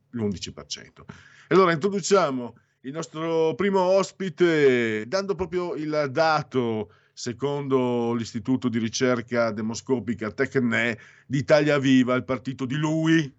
l'11%. 0.09 1.03
E 1.47 1.53
allora 1.53 1.73
introduciamo 1.73 2.55
il 2.81 2.93
nostro 2.93 3.53
primo 3.53 3.81
ospite 3.81 5.05
dando 5.07 5.35
proprio 5.35 5.75
il 5.75 6.09
dato 6.11 6.91
secondo 7.13 8.13
l'istituto 8.13 8.67
di 8.67 8.79
ricerca 8.79 9.51
demoscopica 9.51 10.31
Tecne 10.31 10.97
di 11.27 11.37
Italia 11.37 11.77
Viva, 11.77 12.15
il 12.15 12.23
partito 12.23 12.65
di 12.65 12.75
lui, 12.75 13.31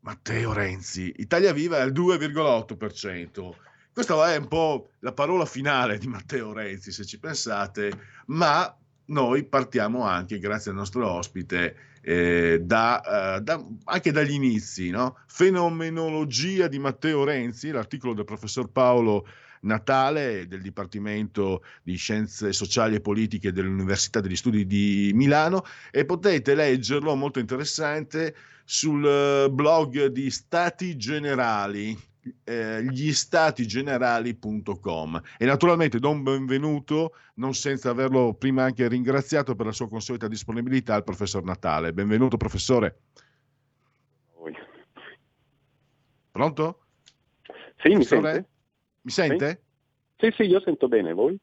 Matteo 0.00 0.52
Renzi. 0.52 1.12
Italia 1.16 1.52
Viva 1.52 1.78
è 1.78 1.80
al 1.80 1.92
2,8%. 1.92 3.50
Questa 3.92 4.32
è 4.32 4.36
un 4.36 4.48
po' 4.48 4.90
la 5.00 5.12
parola 5.12 5.44
finale 5.44 5.98
di 5.98 6.06
Matteo 6.06 6.52
Renzi, 6.52 6.92
se 6.92 7.04
ci 7.04 7.18
pensate, 7.18 7.92
ma 8.26 8.74
noi 9.06 9.44
partiamo 9.44 10.04
anche, 10.04 10.38
grazie 10.38 10.70
al 10.70 10.76
nostro 10.76 11.10
ospite, 11.10 11.76
eh, 12.00 12.60
da, 12.62 13.36
eh, 13.36 13.40
da- 13.40 13.62
anche 13.84 14.12
dagli 14.12 14.32
inizi. 14.32 14.90
No? 14.90 15.18
Fenomenologia 15.26 16.68
di 16.68 16.78
Matteo 16.78 17.24
Renzi, 17.24 17.70
l'articolo 17.70 18.14
del 18.14 18.24
professor 18.24 18.70
Paolo 18.70 19.26
Natale 19.62 20.46
del 20.46 20.62
Dipartimento 20.62 21.62
di 21.82 21.96
Scienze 21.96 22.52
Sociali 22.52 22.94
e 22.94 23.00
Politiche 23.00 23.52
dell'Università 23.52 24.20
degli 24.20 24.36
Studi 24.36 24.66
di 24.66 25.10
Milano 25.14 25.64
e 25.90 26.06
potete 26.06 26.54
leggerlo, 26.54 27.14
molto 27.14 27.40
interessante, 27.40 28.34
sul 28.70 29.04
eh, 29.04 29.50
blog 29.50 30.06
di 30.06 30.30
Stati 30.30 30.96
Generali, 30.96 31.94
eh, 32.44 32.84
gliestatigenerali.com 32.84 35.20
e 35.36 35.44
naturalmente 35.44 35.98
do 35.98 36.10
un 36.10 36.22
benvenuto 36.22 37.16
non 37.34 37.52
senza 37.54 37.90
averlo 37.90 38.34
prima 38.34 38.62
anche 38.62 38.86
ringraziato 38.86 39.56
per 39.56 39.66
la 39.66 39.72
sua 39.72 39.88
consueta 39.88 40.28
disponibilità 40.28 40.94
al 40.94 41.02
professor 41.02 41.42
Natale 41.42 41.92
benvenuto 41.92 42.36
professore 42.36 43.00
pronto? 46.30 46.84
Sì, 47.78 47.88
mi 47.88 47.94
Professore? 47.94 48.32
sente? 48.32 48.48
mi 49.00 49.10
sente? 49.10 49.62
Sì, 50.16 50.32
sì, 50.36 50.44
io 50.44 50.60
sento 50.60 50.86
bene, 50.86 51.12
voi? 51.12 51.36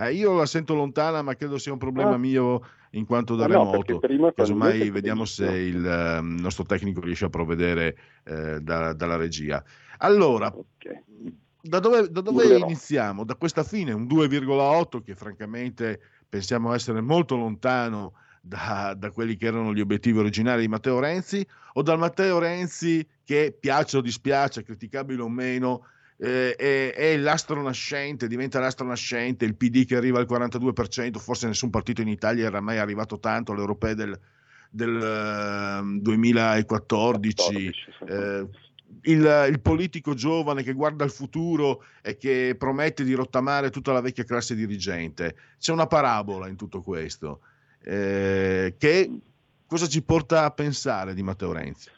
Eh, 0.00 0.14
io 0.14 0.36
la 0.36 0.46
sento 0.46 0.74
lontana 0.74 1.22
ma 1.22 1.34
credo 1.34 1.58
sia 1.58 1.72
un 1.72 1.78
problema 1.78 2.14
Ah. 2.14 2.18
mio 2.18 2.62
in 2.92 3.04
quanto 3.04 3.36
da 3.36 3.46
no, 3.46 3.70
remoto 3.70 4.00
casomai 4.34 4.90
vediamo 4.90 5.24
se 5.24 5.46
il 5.46 5.86
ehm, 5.86 6.38
nostro 6.40 6.64
tecnico 6.64 7.00
riesce 7.00 7.26
a 7.26 7.28
provvedere 7.28 7.96
eh, 8.24 8.60
da- 8.60 8.94
dalla 8.94 9.16
regia 9.16 9.62
allora 9.98 10.52
da 11.62 11.78
dove, 11.78 12.08
da 12.10 12.20
dove 12.20 12.56
iniziamo? 12.56 13.24
Da 13.24 13.34
questa 13.34 13.62
fine, 13.62 13.92
un 13.92 14.06
2,8 14.06 15.02
che 15.02 15.14
francamente 15.14 16.00
pensiamo 16.28 16.72
essere 16.72 17.00
molto 17.00 17.36
lontano 17.36 18.14
da, 18.40 18.94
da 18.96 19.10
quelli 19.10 19.36
che 19.36 19.46
erano 19.46 19.74
gli 19.74 19.80
obiettivi 19.80 20.18
originali 20.18 20.62
di 20.62 20.68
Matteo 20.68 20.98
Renzi, 20.98 21.46
o 21.74 21.82
dal 21.82 21.98
Matteo 21.98 22.38
Renzi 22.38 23.06
che 23.24 23.54
piace 23.58 23.98
o 23.98 24.00
dispiace, 24.00 24.62
criticabile 24.62 25.20
o 25.20 25.28
meno, 25.28 25.84
eh, 26.20 26.54
è, 26.54 26.94
è 26.94 27.16
l'astro 27.16 27.62
nascente, 27.62 28.28
diventa 28.28 28.60
l'astro 28.60 28.86
nascente, 28.86 29.46
il 29.46 29.56
PD 29.56 29.86
che 29.86 29.96
arriva 29.96 30.18
al 30.18 30.26
42%, 30.28 31.16
forse 31.18 31.46
nessun 31.46 31.70
partito 31.70 32.02
in 32.02 32.08
Italia 32.08 32.46
era 32.46 32.60
mai 32.60 32.78
arrivato 32.78 33.18
tanto 33.18 33.52
alle 33.52 33.62
europee 33.62 33.94
del, 33.94 34.18
del 34.70 35.02
ehm, 35.02 36.00
2014. 36.00 37.72
eh, 38.06 38.48
il, 39.02 39.46
il 39.48 39.60
politico 39.60 40.14
giovane 40.14 40.62
che 40.62 40.74
guarda 40.74 41.04
al 41.04 41.10
futuro 41.10 41.84
e 42.02 42.16
che 42.16 42.54
promette 42.58 43.02
di 43.02 43.14
rottamare 43.14 43.70
tutta 43.70 43.92
la 43.92 44.02
vecchia 44.02 44.24
classe 44.24 44.54
dirigente. 44.54 45.36
C'è 45.58 45.72
una 45.72 45.86
parabola 45.86 46.48
in 46.48 46.56
tutto 46.56 46.82
questo. 46.82 47.40
eh, 47.82 48.74
che 48.76 49.10
cosa 49.66 49.86
ci 49.86 50.02
porta 50.02 50.44
a 50.44 50.50
pensare 50.50 51.14
di 51.14 51.22
Matteo 51.22 51.52
Renzi? 51.52 51.88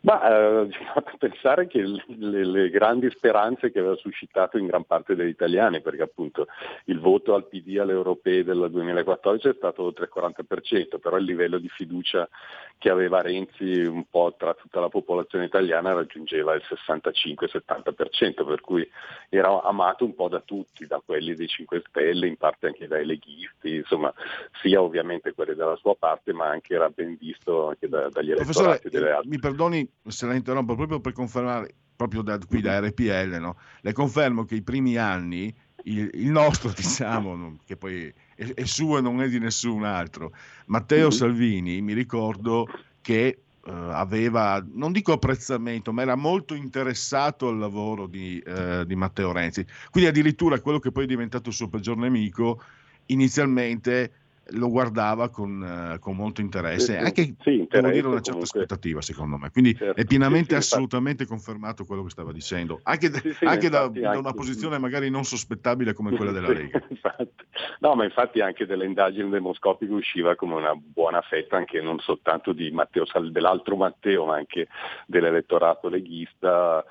Ma 0.00 0.62
eh, 0.62 0.68
fa 0.92 1.02
pensare 1.18 1.66
che 1.66 1.82
le, 1.82 2.44
le- 2.44 2.70
grandi 2.70 3.10
speranze 3.10 3.70
che 3.70 3.78
aveva 3.78 3.96
suscitato 3.96 4.58
in 4.58 4.66
gran 4.66 4.84
parte 4.84 5.14
degli 5.14 5.28
italiani, 5.28 5.80
perché 5.80 6.02
appunto 6.02 6.46
il 6.86 7.00
voto 7.00 7.34
al 7.34 7.46
PD 7.46 7.78
alle 7.78 7.92
europee 7.92 8.44
del 8.44 8.68
2014 8.70 9.48
è 9.48 9.54
stato 9.56 9.82
oltre 9.82 10.04
il 10.04 10.12
40%, 10.14 10.98
però 11.00 11.16
il 11.16 11.24
livello 11.24 11.58
di 11.58 11.68
fiducia 11.68 12.28
che 12.78 12.90
aveva 12.90 13.22
Renzi 13.22 13.80
un 13.80 14.04
po' 14.10 14.34
tra 14.36 14.54
tutta 14.54 14.80
la 14.80 14.88
popolazione 14.88 15.46
italiana 15.46 15.92
raggiungeva 15.94 16.54
il 16.54 16.62
65-70%, 16.68 18.44
per 18.44 18.60
cui 18.60 18.88
era 19.28 19.62
amato 19.62 20.04
un 20.04 20.14
po' 20.14 20.28
da 20.28 20.40
tutti, 20.40 20.86
da 20.86 21.00
quelli 21.04 21.34
dei 21.34 21.46
5 21.46 21.82
Stelle, 21.88 22.26
in 22.26 22.36
parte 22.36 22.66
anche 22.66 22.86
dai 22.86 23.06
leghisti, 23.06 23.76
insomma, 23.76 24.12
sia 24.60 24.82
ovviamente 24.82 25.32
quelli 25.32 25.54
dalla 25.54 25.76
sua 25.76 25.94
parte, 25.94 26.32
ma 26.32 26.48
anche 26.48 26.74
era 26.74 26.88
ben 26.88 27.16
visto 27.18 27.68
anche 27.68 27.88
da- 27.88 28.08
dagli 28.08 28.32
elettorati 28.32 28.88
delle 28.90 29.08
eh, 29.08 29.12
altre. 29.12 29.30
mi 29.30 29.38
perdoni 29.38 29.73
se 30.06 30.26
la 30.26 30.34
interrompo 30.34 30.74
proprio 30.74 31.00
per 31.00 31.12
confermare, 31.12 31.74
proprio 31.96 32.22
da 32.22 32.38
qui 32.38 32.60
da 32.60 32.80
RPL, 32.80 33.36
no? 33.40 33.56
le 33.80 33.92
confermo 33.92 34.44
che 34.44 34.56
i 34.56 34.62
primi 34.62 34.96
anni, 34.96 35.54
il, 35.84 36.10
il 36.14 36.30
nostro 36.30 36.72
diciamo, 36.74 37.56
che 37.64 37.76
poi 37.76 38.12
è, 38.34 38.44
è 38.54 38.64
suo 38.64 38.98
e 38.98 39.00
non 39.00 39.20
è 39.22 39.28
di 39.28 39.38
nessun 39.38 39.84
altro, 39.84 40.32
Matteo 40.66 41.06
Mhm. 41.06 41.12
Salvini, 41.12 41.80
mi 41.82 41.92
ricordo 41.92 42.66
che 43.00 43.38
eh, 43.66 43.70
aveva, 43.70 44.64
non 44.72 44.92
dico 44.92 45.12
apprezzamento, 45.12 45.92
ma 45.92 46.02
era 46.02 46.16
molto 46.16 46.54
interessato 46.54 47.48
al 47.48 47.58
lavoro 47.58 48.06
di, 48.06 48.38
eh, 48.40 48.84
di 48.86 48.94
Matteo 48.94 49.32
Renzi. 49.32 49.64
Quindi 49.90 50.10
addirittura 50.10 50.60
quello 50.60 50.78
che 50.78 50.90
poi 50.90 51.04
è 51.04 51.06
diventato 51.06 51.48
il 51.48 51.54
suo 51.54 51.68
peggior 51.68 51.96
nemico, 51.96 52.62
inizialmente 53.06 54.12
lo 54.48 54.68
guardava 54.68 55.30
con, 55.30 55.62
eh, 55.94 55.98
con 55.98 56.16
molto 56.16 56.40
interesse, 56.40 56.96
sì. 56.98 56.98
anche 56.98 57.34
Sì, 57.40 57.58
interesse 57.60 57.90
dire 57.92 58.06
una 58.06 58.16
certa 58.16 58.30
comunque. 58.32 58.60
aspettativa 58.60 59.00
secondo 59.00 59.36
me. 59.38 59.50
Quindi 59.50 59.74
Certo. 59.74 60.00
è 60.00 60.04
pienamente 60.04 60.44
Sì, 60.44 60.50
sì, 60.50 60.54
infatti. 60.56 60.74
assolutamente 60.74 61.26
confermato 61.26 61.84
quello 61.84 62.02
che 62.04 62.10
stava 62.10 62.32
dicendo, 62.32 62.80
anche, 62.82 63.08
da- 63.08 63.18
Sì, 63.18 63.34
anche 63.44 63.68
da, 63.68 63.80
infatti 63.82 64.00
da 64.00 64.08
anche- 64.08 64.20
una 64.20 64.32
posizione 64.32 64.78
magari 64.78 65.08
non 65.10 65.24
sospettabile 65.24 65.92
come 65.94 66.14
quella 66.14 66.32
della 66.32 66.48
Lega. 66.52 66.82
No, 67.80 67.94
ma 67.94 68.04
infatti 68.04 68.40
anche 68.40 68.66
delle 68.66 68.84
indagini 68.84 69.30
demoscopiche 69.30 69.92
usciva 69.92 70.34
come 70.36 70.54
una 70.54 70.74
buona 70.74 71.20
fetta 71.22 71.56
anche 71.56 71.80
non 71.80 71.98
soltanto 72.00 72.52
di 72.52 72.70
Matteo 72.70 73.04
dell'altro 73.30 73.76
Matteo, 73.76 74.26
ma 74.26 74.36
anche 74.36 74.68
dell'elettorato 75.06 75.88
leghista. 75.88 76.84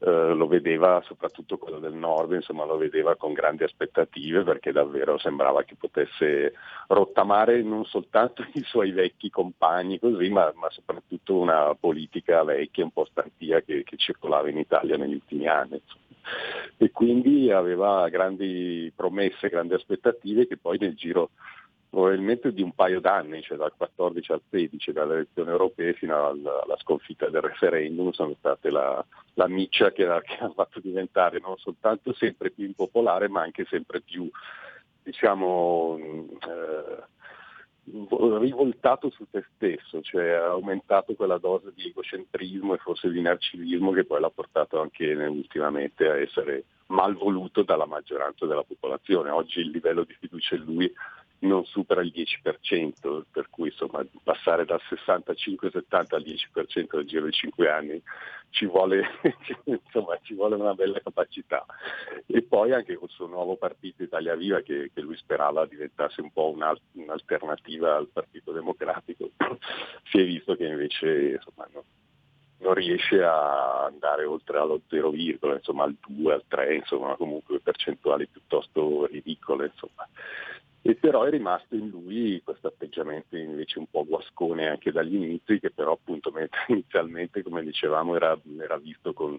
Eh, 0.00 0.32
lo 0.32 0.46
vedeva 0.46 1.02
soprattutto 1.04 1.58
quello 1.58 1.80
del 1.80 1.94
nord, 1.94 2.32
insomma 2.32 2.64
lo 2.64 2.76
vedeva 2.76 3.16
con 3.16 3.32
grandi 3.32 3.64
aspettative 3.64 4.44
perché 4.44 4.70
davvero 4.70 5.18
sembrava 5.18 5.64
che 5.64 5.74
potesse 5.74 6.52
rottamare 6.86 7.62
non 7.62 7.84
soltanto 7.84 8.44
i 8.54 8.62
suoi 8.62 8.92
vecchi 8.92 9.28
compagni 9.28 9.98
così, 9.98 10.28
ma, 10.28 10.52
ma 10.54 10.70
soprattutto 10.70 11.36
una 11.36 11.74
politica 11.74 12.44
vecchia, 12.44 12.84
un 12.84 12.92
po' 12.92 13.06
stantia 13.06 13.60
che, 13.62 13.82
che 13.82 13.96
circolava 13.96 14.48
in 14.48 14.58
Italia 14.58 14.96
negli 14.96 15.14
ultimi 15.14 15.48
anni. 15.48 15.80
insomma. 15.82 16.06
E 16.76 16.90
quindi 16.90 17.50
aveva 17.50 18.08
grandi 18.08 18.92
promesse, 18.94 19.48
grandi 19.48 19.74
aspettative 19.74 20.46
che 20.46 20.58
poi 20.58 20.78
nel 20.78 20.94
giro 20.94 21.30
probabilmente 21.88 22.52
di 22.52 22.62
un 22.62 22.72
paio 22.72 23.00
d'anni, 23.00 23.42
cioè 23.42 23.56
dal 23.56 23.72
14 23.76 24.32
al 24.32 24.42
16, 24.50 24.92
dalle 24.92 25.14
elezioni 25.14 25.50
europee 25.50 25.94
fino 25.94 26.26
alla, 26.26 26.76
sconfitta 26.78 27.28
del 27.28 27.40
referendum, 27.40 28.10
sono 28.10 28.34
state 28.38 28.70
la, 28.70 29.04
la 29.34 29.48
miccia 29.48 29.92
che, 29.92 30.04
che 30.04 30.36
ha 30.38 30.50
fatto 30.50 30.80
diventare 30.80 31.40
non 31.40 31.56
soltanto 31.56 32.12
sempre 32.12 32.50
più 32.50 32.66
impopolare, 32.66 33.28
ma 33.28 33.42
anche 33.42 33.64
sempre 33.64 34.00
più, 34.00 34.28
diciamo, 35.02 35.98
eh, 35.98 38.38
rivoltato 38.38 39.10
su 39.10 39.26
se 39.30 39.44
stesso, 39.54 40.02
cioè 40.02 40.30
ha 40.30 40.48
aumentato 40.48 41.14
quella 41.14 41.38
dose 41.38 41.72
di 41.74 41.88
egocentrismo 41.88 42.74
e 42.74 42.78
forse 42.78 43.10
di 43.10 43.20
narcisismo 43.20 43.92
che 43.92 44.04
poi 44.04 44.20
l'ha 44.20 44.30
portato 44.30 44.80
anche 44.80 45.14
ultimamente 45.14 46.06
a 46.06 46.18
essere 46.18 46.64
mal 46.88 47.14
voluto 47.14 47.62
dalla 47.62 47.86
maggioranza 47.86 48.46
della 48.46 48.62
popolazione. 48.62 49.30
Oggi 49.30 49.60
il 49.60 49.70
livello 49.70 50.04
di 50.04 50.14
fiducia 50.18 50.54
in 50.54 50.64
lui 50.64 50.92
non 51.40 51.64
supera 51.64 52.00
il 52.00 52.12
10%, 52.14 53.22
per 53.30 53.48
cui 53.50 53.68
insomma 53.68 54.04
passare 54.22 54.64
dal 54.64 54.80
65-70 54.88 56.14
al 56.14 56.24
10% 56.24 56.96
nel 56.96 57.06
giro 57.06 57.24
di 57.26 57.32
5 57.32 57.70
anni 57.70 58.02
ci 58.50 58.66
vuole, 58.66 59.04
insomma, 59.64 60.18
ci 60.22 60.34
vuole 60.34 60.56
una 60.56 60.74
bella 60.74 61.00
capacità. 61.00 61.64
E 62.26 62.42
poi 62.42 62.72
anche 62.72 62.96
col 62.96 63.10
suo 63.10 63.26
nuovo 63.26 63.56
partito 63.56 64.02
Italia 64.02 64.34
Viva 64.34 64.60
che, 64.60 64.90
che 64.92 65.00
lui 65.00 65.16
sperava 65.16 65.66
diventasse 65.66 66.20
un 66.20 66.32
po' 66.32 66.50
un'al- 66.50 66.80
un'alternativa 66.92 67.96
al 67.96 68.08
Partito 68.08 68.52
Democratico, 68.52 69.30
si 70.10 70.18
è 70.18 70.24
visto 70.24 70.56
che 70.56 70.66
invece 70.66 71.32
insomma, 71.32 71.68
no- 71.72 71.84
non 72.60 72.74
riesce 72.74 73.22
a 73.22 73.84
andare 73.84 74.24
oltre 74.24 74.58
allo 74.58 74.80
0, 74.88 75.12
insomma 75.14 75.84
al 75.84 75.96
2, 76.06 76.32
al 76.32 76.44
3, 76.48 76.74
insomma 76.74 77.14
comunque 77.14 77.60
percentuali 77.60 78.26
piuttosto 78.26 79.06
ridicole. 79.06 79.66
Insomma. 79.66 80.08
E 80.88 80.94
però 80.94 81.24
è 81.24 81.28
rimasto 81.28 81.74
in 81.74 81.90
lui 81.90 82.40
questo 82.42 82.68
atteggiamento 82.68 83.36
invece 83.36 83.78
un 83.78 83.88
po' 83.90 84.06
guascone 84.06 84.68
anche 84.68 84.90
dagli 84.90 85.16
inizi, 85.16 85.60
che 85.60 85.70
però 85.70 85.92
appunto 85.92 86.30
mentre 86.30 86.60
inizialmente, 86.72 87.42
come 87.42 87.62
dicevamo, 87.62 88.16
era, 88.16 88.34
era 88.58 88.78
visto 88.78 89.12
con, 89.12 89.38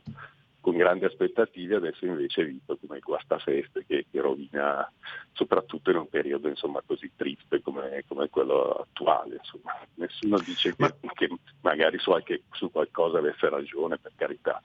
con 0.61 0.77
grandi 0.77 1.05
aspettative, 1.05 1.77
adesso 1.77 2.05
invece 2.05 2.43
è 2.43 2.45
visto 2.45 2.77
come 2.77 2.97
il 2.97 3.03
guastafeste 3.03 3.83
che, 3.87 4.05
che 4.11 4.21
rovina 4.21 4.87
soprattutto 5.31 5.89
in 5.89 5.97
un 5.97 6.07
periodo 6.07 6.49
insomma, 6.49 6.83
così 6.85 7.09
triste 7.15 7.63
come, 7.63 8.03
come 8.07 8.29
quello 8.29 8.85
attuale. 8.87 9.37
Insomma. 9.37 9.75
Nessuno 9.95 10.37
dice 10.37 10.75
che, 10.75 10.93
che 11.15 11.29
magari 11.61 11.97
su, 11.97 12.11
qualche- 12.11 12.43
su 12.51 12.69
qualcosa 12.69 13.17
avesse 13.17 13.49
ragione, 13.49 13.97
per 13.97 14.11
carità, 14.15 14.61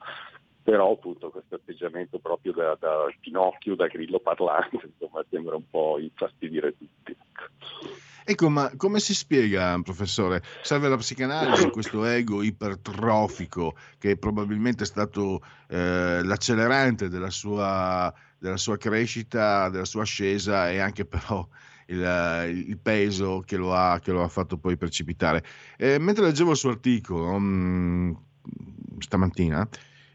però 0.65 0.93
appunto 0.93 1.29
questo 1.29 1.55
atteggiamento 1.55 2.17
proprio 2.17 2.51
da, 2.51 2.75
da 2.79 3.05
Pinocchio, 3.19 3.75
da 3.75 3.85
grillo 3.85 4.19
parlante, 4.19 4.79
insomma, 4.97 5.23
sembra 5.29 5.55
un 5.55 5.69
po' 5.69 5.99
infastidire 5.99 6.75
tutti. 6.75 7.15
Ecco, 8.23 8.49
ma 8.49 8.71
come 8.75 8.99
si 8.99 9.13
spiega, 9.13 9.79
professore? 9.83 10.41
Serve 10.63 10.89
la 10.89 10.97
psicanalisi, 10.97 11.69
questo 11.69 12.03
ego 12.03 12.41
ipertrofico 12.41 13.75
che 13.99 14.17
probabilmente 14.17 14.85
è 14.85 14.87
stato 14.87 15.43
eh, 15.67 16.23
l'accelerante 16.23 17.09
della 17.09 17.29
sua, 17.29 18.11
della 18.39 18.57
sua 18.57 18.77
crescita, 18.77 19.69
della 19.69 19.85
sua 19.85 20.01
ascesa 20.01 20.71
e 20.71 20.79
anche 20.79 21.05
però 21.05 21.47
il, 21.89 22.65
il 22.69 22.79
peso 22.79 23.43
che 23.45 23.55
lo, 23.55 23.75
ha, 23.75 23.99
che 23.99 24.11
lo 24.11 24.23
ha 24.23 24.29
fatto 24.29 24.57
poi 24.57 24.77
precipitare. 24.77 25.43
Eh, 25.77 25.99
mentre 25.99 26.25
leggevo 26.25 26.49
il 26.49 26.57
suo 26.57 26.71
articolo 26.71 27.37
mm, 27.37 28.13
stamattina, 28.97 29.69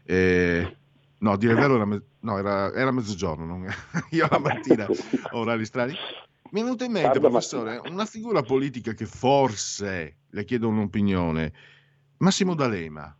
eh, 0.05 0.75
no, 1.17 1.37
dire 1.37 1.53
il 1.53 1.59
vero 1.59 1.75
era, 1.75 1.85
me- 1.85 2.03
no, 2.19 2.37
era, 2.37 2.73
era 2.73 2.91
mezzogiorno, 2.91 3.45
non- 3.45 3.67
io 4.11 4.27
la 4.29 4.39
mattina 4.39 4.87
ho 5.31 5.39
orari 5.39 5.65
strani. 5.65 5.93
Mi 6.51 6.59
è 6.59 6.63
venuto 6.63 6.83
in 6.83 6.91
mente, 6.91 7.11
Tarda 7.13 7.29
professore, 7.29 7.81
una 7.85 8.05
figura 8.05 8.41
politica 8.41 8.93
che 8.93 9.05
forse, 9.05 10.17
le 10.29 10.43
chiedo 10.43 10.67
un'opinione, 10.67 11.53
Massimo 12.17 12.55
D'Alema, 12.55 13.15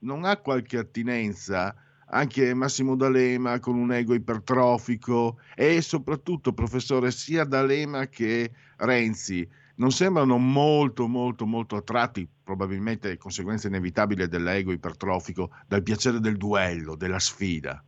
non 0.00 0.24
ha 0.24 0.36
qualche 0.38 0.78
attinenza? 0.78 1.74
Anche 2.14 2.52
Massimo 2.52 2.94
D'Alema 2.96 3.58
con 3.60 3.78
un 3.78 3.92
ego 3.92 4.14
ipertrofico? 4.14 5.38
E 5.54 5.80
soprattutto, 5.80 6.52
professore, 6.52 7.10
sia 7.10 7.44
D'Alema 7.44 8.08
che 8.08 8.50
Renzi 8.78 9.48
non 9.82 9.90
sembrano 9.90 10.38
molto, 10.38 11.08
molto, 11.08 11.44
molto 11.44 11.74
attratti, 11.74 12.28
probabilmente 12.44 13.18
conseguenza 13.18 13.66
inevitabile 13.66 14.28
dell'ego 14.28 14.70
ipertrofico, 14.70 15.50
dal 15.66 15.82
piacere 15.82 16.20
del 16.20 16.36
duello, 16.36 16.94
della 16.94 17.18
sfida. 17.18 17.82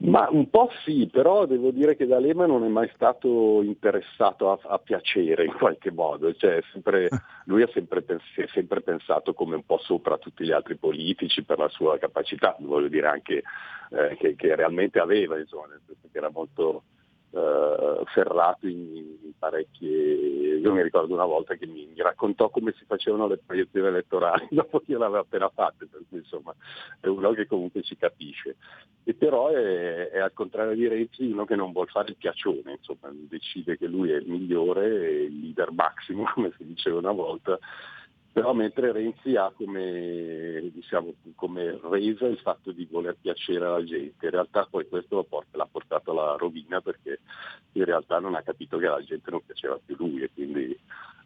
Ma 0.00 0.28
un 0.30 0.50
po' 0.50 0.68
sì, 0.84 1.08
però 1.10 1.46
devo 1.46 1.70
dire 1.70 1.96
che 1.96 2.04
D'Alema 2.04 2.44
non 2.44 2.64
è 2.64 2.68
mai 2.68 2.90
stato 2.94 3.62
interessato 3.62 4.50
a, 4.50 4.58
a 4.74 4.78
piacere 4.78 5.46
in 5.46 5.54
qualche 5.54 5.90
modo, 5.90 6.34
cioè, 6.34 6.56
è 6.56 6.62
sempre- 6.70 7.08
lui 7.46 7.62
ha 7.62 7.68
sempre, 7.72 8.04
si 8.34 8.42
è 8.42 8.46
sempre 8.48 8.82
pensato 8.82 9.32
come 9.32 9.54
un 9.54 9.64
po' 9.64 9.78
sopra 9.78 10.18
tutti 10.18 10.44
gli 10.44 10.52
altri 10.52 10.76
politici 10.76 11.44
per 11.44 11.58
la 11.58 11.68
sua 11.70 11.96
capacità, 11.96 12.54
voglio 12.60 12.88
dire 12.88 13.06
anche 13.06 13.42
eh, 13.90 14.16
che, 14.18 14.34
che 14.36 14.54
realmente 14.54 14.98
aveva, 14.98 15.38
insomma, 15.38 15.68
era 16.12 16.30
molto 16.30 16.82
eh, 17.34 18.02
ferrato 18.06 18.66
in, 18.66 19.18
in 19.22 19.32
parecchie... 19.38 20.56
Io 20.64 20.72
mi 20.72 20.82
ricordo 20.82 21.12
una 21.12 21.26
volta 21.26 21.54
che 21.56 21.66
mi, 21.66 21.86
mi 21.86 22.00
raccontò 22.00 22.48
come 22.48 22.72
si 22.78 22.84
facevano 22.86 23.26
le 23.26 23.38
proiezioni 23.44 23.88
elettorali 23.88 24.46
dopo 24.52 24.80
che 24.80 24.92
io 24.92 24.98
l'avevo 24.98 25.20
appena 25.20 25.50
fatte, 25.50 25.86
per 25.86 26.02
cui 26.08 26.18
insomma 26.18 26.54
è 27.00 27.06
uno 27.06 27.32
che 27.32 27.46
comunque 27.46 27.82
ci 27.82 27.96
capisce. 27.96 28.56
E 29.04 29.14
però 29.14 29.48
è, 29.48 30.08
è 30.08 30.18
al 30.18 30.32
contrario 30.32 30.74
di 30.74 30.88
Renzi 30.88 31.30
uno 31.30 31.44
che 31.44 31.56
non 31.56 31.72
vuole 31.72 31.90
fare 31.90 32.10
il 32.10 32.16
piaccione, 32.16 32.76
insomma, 32.78 33.12
decide 33.12 33.76
che 33.76 33.86
lui 33.86 34.10
è 34.10 34.16
il 34.16 34.28
migliore, 34.28 35.24
il 35.24 35.40
leader 35.40 35.72
massimo, 35.72 36.24
come 36.32 36.52
si 36.56 36.64
diceva 36.64 36.98
una 36.98 37.12
volta, 37.12 37.58
però 38.34 38.52
mentre 38.52 38.90
Renzi 38.90 39.36
ha 39.36 39.52
come, 39.56 40.68
diciamo, 40.74 41.14
come 41.36 41.78
resa 41.84 42.26
il 42.26 42.38
fatto 42.38 42.72
di 42.72 42.84
voler 42.90 43.16
piacere 43.20 43.64
alla 43.64 43.84
gente, 43.84 44.24
in 44.24 44.32
realtà 44.32 44.66
poi 44.68 44.88
questo 44.88 45.22
porta- 45.22 45.56
l'ha 45.56 45.68
portato 45.70 46.10
alla 46.10 46.34
rovina 46.36 46.80
perché 46.80 47.20
in 47.74 47.84
realtà 47.84 48.18
non 48.18 48.34
ha 48.34 48.42
capito 48.42 48.76
che 48.78 48.88
alla 48.88 49.04
gente 49.04 49.30
non 49.30 49.40
piaceva 49.46 49.78
più 49.84 49.94
lui 49.96 50.22
e 50.22 50.30
quindi 50.34 50.76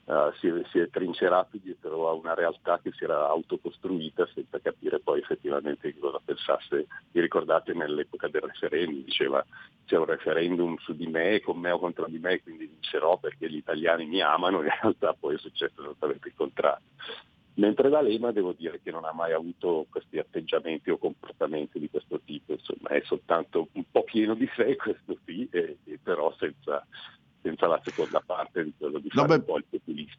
eh, 0.08 0.32
si, 0.38 0.46
è, 0.48 0.62
si 0.70 0.78
è 0.78 0.88
trincerato 0.88 1.58
dietro 1.58 2.08
a 2.08 2.12
una 2.12 2.32
realtà 2.32 2.80
che 2.82 2.92
si 2.92 3.04
era 3.04 3.28
autocostruita 3.28 4.26
senza 4.32 4.58
capire 4.58 5.00
poi 5.00 5.20
effettivamente 5.20 5.92
che 5.92 5.98
cosa 5.98 6.18
pensasse. 6.24 6.86
Vi 7.10 7.20
ricordate 7.20 7.74
nell'epoca 7.74 8.26
del 8.28 8.40
referendum, 8.40 9.04
diceva 9.04 9.44
c'è 9.84 9.98
un 9.98 10.06
referendum 10.06 10.76
su 10.78 10.94
di 10.94 11.06
me, 11.06 11.40
con 11.40 11.58
me 11.58 11.70
o 11.70 11.78
contro 11.78 12.06
di 12.06 12.18
me, 12.18 12.40
quindi 12.42 12.66
vincerò 12.66 13.18
perché 13.18 13.50
gli 13.50 13.56
italiani 13.56 14.06
mi 14.06 14.22
amano, 14.22 14.62
in 14.62 14.70
realtà 14.80 15.12
poi 15.12 15.34
è 15.34 15.38
successo 15.38 15.82
esattamente 15.82 16.28
il 16.28 16.34
contrario. 16.34 16.86
Mentre 17.54 17.88
D'Alema 17.88 18.30
devo 18.30 18.52
dire 18.52 18.80
che 18.80 18.92
non 18.92 19.04
ha 19.04 19.12
mai 19.12 19.32
avuto 19.32 19.86
questi 19.90 20.18
atteggiamenti 20.18 20.90
o 20.90 20.96
comportamenti 20.96 21.80
di 21.80 21.90
questo 21.90 22.20
tipo, 22.24 22.52
insomma 22.52 22.90
è 22.90 23.02
soltanto 23.04 23.68
un 23.72 23.84
po' 23.90 24.04
pieno 24.04 24.34
di 24.34 24.48
sé, 24.54 24.76
questo 24.76 25.18
sì, 25.24 25.48
e, 25.50 25.78
e 25.84 25.98
però 26.00 26.32
senza, 26.38 26.86
senza 27.42 27.66
la 27.66 27.80
seconda 27.82 28.22
parte 28.24 28.62
di 28.62 28.72
quello 28.78 29.00
di 29.00 29.08
No, 29.12 29.22
fare 29.22 29.28
beh, 29.28 29.34
un 29.34 29.44
po' 29.44 29.56
il 29.56 29.64
populista. 29.68 30.18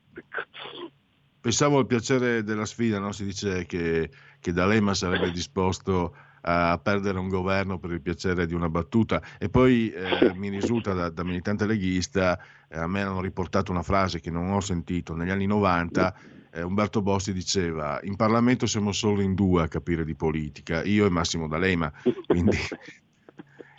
Pensavo 1.49 1.79
al 1.79 1.87
piacere 1.87 2.43
della 2.43 2.67
sfida, 2.67 2.99
no? 2.99 3.11
si 3.11 3.25
dice 3.25 3.65
che, 3.65 4.11
che 4.39 4.53
D'Alema 4.53 4.93
sarebbe 4.93 5.31
disposto 5.31 6.15
a 6.41 6.77
perdere 6.77 7.17
un 7.17 7.27
governo 7.27 7.79
per 7.79 7.89
il 7.89 8.01
piacere 8.01 8.45
di 8.45 8.53
una 8.53 8.69
battuta. 8.69 9.19
E 9.39 9.49
poi 9.49 9.89
eh, 9.89 10.31
mi 10.35 10.49
risulta 10.49 10.93
da, 10.93 11.09
da 11.09 11.23
militante 11.23 11.65
leghista, 11.65 12.39
eh, 12.67 12.77
a 12.77 12.85
me 12.85 13.01
hanno 13.01 13.19
riportato 13.19 13.71
una 13.71 13.81
frase 13.81 14.19
che 14.19 14.29
non 14.29 14.51
ho 14.51 14.59
sentito, 14.59 15.15
negli 15.15 15.31
anni 15.31 15.47
90 15.47 16.15
eh, 16.51 16.61
Umberto 16.61 17.01
Bossi 17.01 17.33
diceva 17.33 17.99
in 18.03 18.15
Parlamento 18.15 18.67
siamo 18.67 18.91
solo 18.91 19.21
in 19.21 19.33
due 19.33 19.63
a 19.63 19.67
capire 19.67 20.05
di 20.05 20.13
politica, 20.13 20.83
io 20.83 21.07
e 21.07 21.09
Massimo 21.09 21.47
D'Alema, 21.47 21.91
quindi 22.27 22.57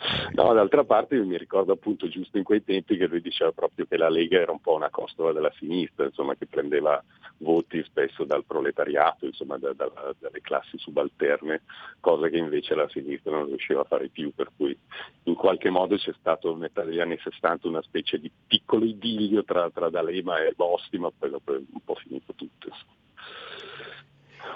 No, 0.33 0.53
d'altra 0.53 0.83
parte 0.83 1.17
mi 1.19 1.37
ricordo 1.37 1.73
appunto 1.73 2.07
giusto 2.07 2.37
in 2.37 2.43
quei 2.43 2.63
tempi 2.63 2.97
che 2.97 3.07
lui 3.07 3.21
diceva 3.21 3.51
proprio 3.51 3.85
che 3.85 3.97
la 3.97 4.09
Lega 4.09 4.39
era 4.39 4.51
un 4.51 4.59
po' 4.59 4.73
una 4.73 4.89
costola 4.89 5.31
della 5.31 5.51
sinistra, 5.57 6.05
insomma 6.05 6.35
che 6.35 6.47
prendeva 6.47 7.03
voti 7.37 7.83
spesso 7.83 8.23
dal 8.23 8.45
proletariato, 8.45 9.25
insomma 9.25 9.57
da- 9.57 9.73
da- 9.73 10.15
dalle 10.17 10.41
classi 10.41 10.77
subalterne, 10.77 11.63
cosa 11.99 12.29
che 12.29 12.37
invece 12.37 12.75
la 12.75 12.87
sinistra 12.89 13.31
non 13.31 13.45
riusciva 13.47 13.81
a 13.81 13.85
fare 13.85 14.09
più, 14.09 14.33
per 14.33 14.49
cui 14.55 14.77
in 15.23 15.35
qualche 15.35 15.69
modo 15.69 15.95
c'è 15.97 16.13
stato 16.19 16.51
a 16.53 16.57
metà 16.57 16.83
degli 16.83 16.99
anni 16.99 17.17
60 17.21 17.67
una 17.67 17.81
specie 17.81 18.19
di 18.19 18.31
piccolo 18.47 18.85
idillio 18.85 19.43
tra, 19.43 19.69
tra 19.69 19.89
D'Alema 19.89 20.43
e 20.43 20.53
Bossi, 20.55 20.97
ma 20.97 21.11
poi 21.15 21.29
dopo 21.29 21.53
è 21.53 21.57
un 21.57 21.81
po' 21.83 21.95
finito 21.95 22.33
tutto. 22.33 22.67
insomma. 22.67 23.00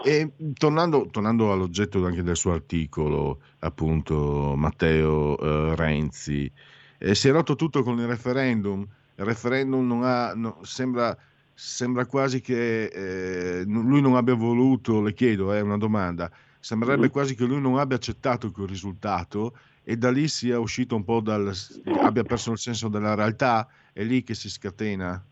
E 0.02 0.34
tornando, 0.54 1.08
tornando 1.10 1.52
all'oggetto 1.52 2.06
anche 2.06 2.22
del 2.24 2.36
suo 2.38 2.54
articolo, 2.54 3.42
appunto, 3.60 4.54
Matteo 4.56 5.38
eh, 5.40 5.76
Renzi, 5.76 6.52
eh, 7.00 7.16
si 7.16 7.28
è 7.28 7.32
rotto 7.32 7.56
tutto 7.56 7.82
con 7.84 7.98
il 8.00 8.06
referendum. 8.08 8.82
Il 9.18 9.26
referendum 9.26 9.86
non 9.88 10.04
ha, 10.04 10.34
no- 10.36 10.60
sembra, 10.64 11.18
sembra 11.54 12.06
quasi 12.06 12.40
che 12.42 12.86
eh, 12.86 13.64
lui 13.66 14.02
non 14.02 14.16
abbia 14.16 14.36
voluto, 14.36 15.02
le 15.02 15.14
chiedo, 15.14 15.52
è 15.54 15.62
una 15.62 15.78
domanda, 15.78 16.32
sembrerebbe 16.60 17.06
Mhm. 17.08 17.12
quasi 17.12 17.36
che 17.36 17.46
lui 17.46 17.62
non 17.62 17.78
abbia 17.80 17.96
accettato 17.96 18.52
quel 18.52 18.68
risultato 18.68 19.58
e 19.84 19.98
da 19.98 20.12
lì 20.12 20.28
sia 20.28 20.60
uscito 20.60 20.96
un 20.96 21.04
po' 21.04 21.22
dal, 21.22 21.52
abbia 22.00 22.24
perso 22.26 22.52
il 22.52 22.60
senso 22.60 22.90
della 22.90 23.16
realtà, 23.16 23.68
è 23.94 24.04
lì 24.04 24.24
che 24.24 24.34
si 24.36 24.50
scatena. 24.50 25.24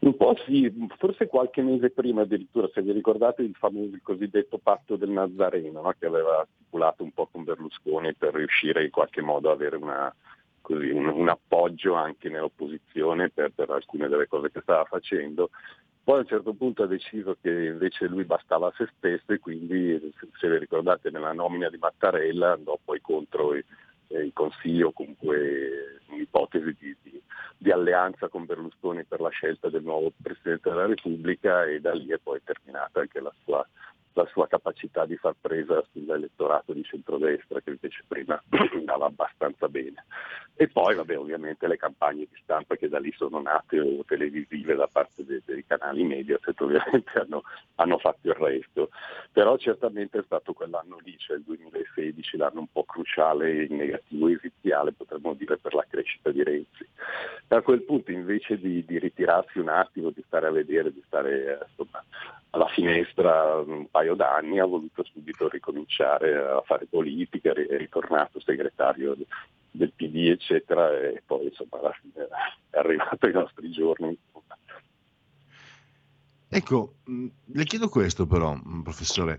Un 0.00 0.16
po' 0.16 0.34
sì, 0.46 0.72
forse 0.96 1.26
qualche 1.26 1.60
mese 1.60 1.90
prima 1.90 2.22
addirittura, 2.22 2.70
se 2.72 2.80
vi 2.80 2.90
ricordate 2.92 3.42
il 3.42 3.54
famoso 3.54 3.94
il 3.94 4.00
cosiddetto 4.02 4.56
patto 4.56 4.96
del 4.96 5.10
Nazareno, 5.10 5.82
no? 5.82 5.94
che 5.98 6.06
aveva 6.06 6.46
stipulato 6.54 7.02
un 7.02 7.12
po' 7.12 7.28
con 7.30 7.44
Berlusconi 7.44 8.14
per 8.14 8.32
riuscire 8.32 8.82
in 8.82 8.90
qualche 8.90 9.20
modo 9.20 9.50
ad 9.50 9.56
avere 9.56 9.76
una, 9.76 10.14
così, 10.62 10.88
un, 10.88 11.06
un 11.06 11.28
appoggio 11.28 11.94
anche 11.94 12.30
nell'opposizione 12.30 13.28
per, 13.28 13.52
per 13.54 13.68
alcune 13.68 14.08
delle 14.08 14.26
cose 14.26 14.50
che 14.50 14.62
stava 14.62 14.84
facendo. 14.84 15.50
Poi 16.02 16.16
a 16.16 16.20
un 16.20 16.26
certo 16.26 16.54
punto 16.54 16.82
ha 16.82 16.86
deciso 16.86 17.36
che 17.38 17.50
invece 17.50 18.06
lui 18.06 18.24
bastava 18.24 18.68
a 18.68 18.74
se 18.76 18.88
stesso 18.96 19.32
e 19.32 19.38
quindi, 19.38 20.00
se, 20.38 20.48
vi 20.48 20.58
ricordate, 20.58 21.10
nella 21.10 21.34
nomina 21.34 21.68
di 21.68 21.76
Mattarella 21.76 22.52
andò 22.52 22.78
poi 22.82 23.02
contro 23.02 23.54
i- 23.54 23.64
eh, 24.10 24.20
il 24.24 24.32
Consiglio, 24.32 24.92
comunque 24.92 26.00
un'ipotesi 26.08 26.76
di, 26.78 26.96
di- 27.02 27.22
di 27.56 27.70
alleanza 27.70 28.28
con 28.28 28.46
Berlusconi 28.46 29.04
per 29.04 29.20
la 29.20 29.28
scelta 29.28 29.68
del 29.68 29.82
nuovo 29.82 30.12
Presidente 30.22 30.70
della 30.70 30.86
Repubblica 30.86 31.64
e 31.64 31.78
da 31.78 31.92
lì 31.92 32.08
è 32.08 32.18
poi 32.18 32.40
terminata 32.42 33.00
anche 33.00 33.20
la 33.20 33.32
sua 33.44 33.66
la 34.14 34.26
sua 34.26 34.46
capacità 34.48 35.06
di 35.06 35.16
far 35.16 35.34
presa 35.40 35.82
sull'elettorato 35.92 36.72
di 36.72 36.82
centrodestra 36.82 37.60
che 37.60 37.70
invece 37.70 38.04
prima 38.06 38.40
andava 38.74 39.06
abbastanza 39.06 39.68
bene. 39.68 40.04
E 40.54 40.68
poi 40.68 40.94
vabbè 40.94 41.16
ovviamente 41.16 41.66
le 41.66 41.78
campagne 41.78 42.26
di 42.30 42.38
stampa 42.42 42.76
che 42.76 42.88
da 42.88 42.98
lì 42.98 43.12
sono 43.16 43.40
nate 43.40 43.80
o 43.80 44.04
televisive 44.04 44.74
da 44.74 44.86
parte 44.88 45.24
dei, 45.24 45.40
dei 45.44 45.64
canali 45.64 46.04
Mediaset 46.04 46.60
ovviamente 46.60 47.18
hanno, 47.18 47.42
hanno 47.76 47.98
fatto 47.98 48.28
il 48.28 48.34
resto. 48.34 48.90
Però 49.32 49.56
certamente 49.56 50.18
è 50.18 50.22
stato 50.24 50.52
quell'anno 50.52 50.98
lì, 51.02 51.16
cioè 51.16 51.38
il 51.38 51.44
2016, 51.44 52.36
l'anno 52.36 52.60
un 52.60 52.70
po' 52.70 52.84
cruciale 52.84 53.64
in 53.64 53.76
negativo 53.76 54.28
esiziale 54.28 54.92
potremmo 54.92 55.32
dire 55.34 55.56
per 55.56 55.72
la 55.72 55.86
crescita 55.88 56.30
di 56.30 56.42
Renzi. 56.42 56.86
E 57.48 57.56
a 57.56 57.62
quel 57.62 57.82
punto 57.82 58.10
invece 58.10 58.58
di, 58.58 58.84
di 58.84 58.98
ritirarsi 58.98 59.58
un 59.58 59.68
attimo, 59.68 60.10
di 60.10 60.22
stare 60.26 60.46
a 60.46 60.50
vedere, 60.50 60.92
di 60.92 61.02
stare 61.06 61.58
eh, 61.58 61.66
insomma, 61.68 62.04
alla 62.50 62.68
finestra 62.68 63.62
d'anni, 64.14 64.58
ha 64.58 64.66
voluto 64.66 65.04
subito 65.04 65.48
ricominciare 65.48 66.36
a 66.36 66.62
fare 66.64 66.86
politica, 66.86 67.52
è 67.52 67.76
ritornato 67.76 68.40
segretario 68.40 69.16
del 69.72 69.92
PD 69.92 70.28
eccetera 70.28 70.90
e 70.98 71.22
poi 71.24 71.44
insomma 71.46 71.78
alla 71.78 71.92
fine 71.92 72.26
è 72.70 72.78
arrivato 72.78 73.26
ai 73.26 73.32
nostri 73.32 73.70
giorni. 73.70 74.18
Ecco, 76.52 76.94
mh, 77.04 77.26
le 77.52 77.64
chiedo 77.64 77.88
questo 77.88 78.26
però, 78.26 78.54
mh, 78.54 78.82
professore. 78.82 79.38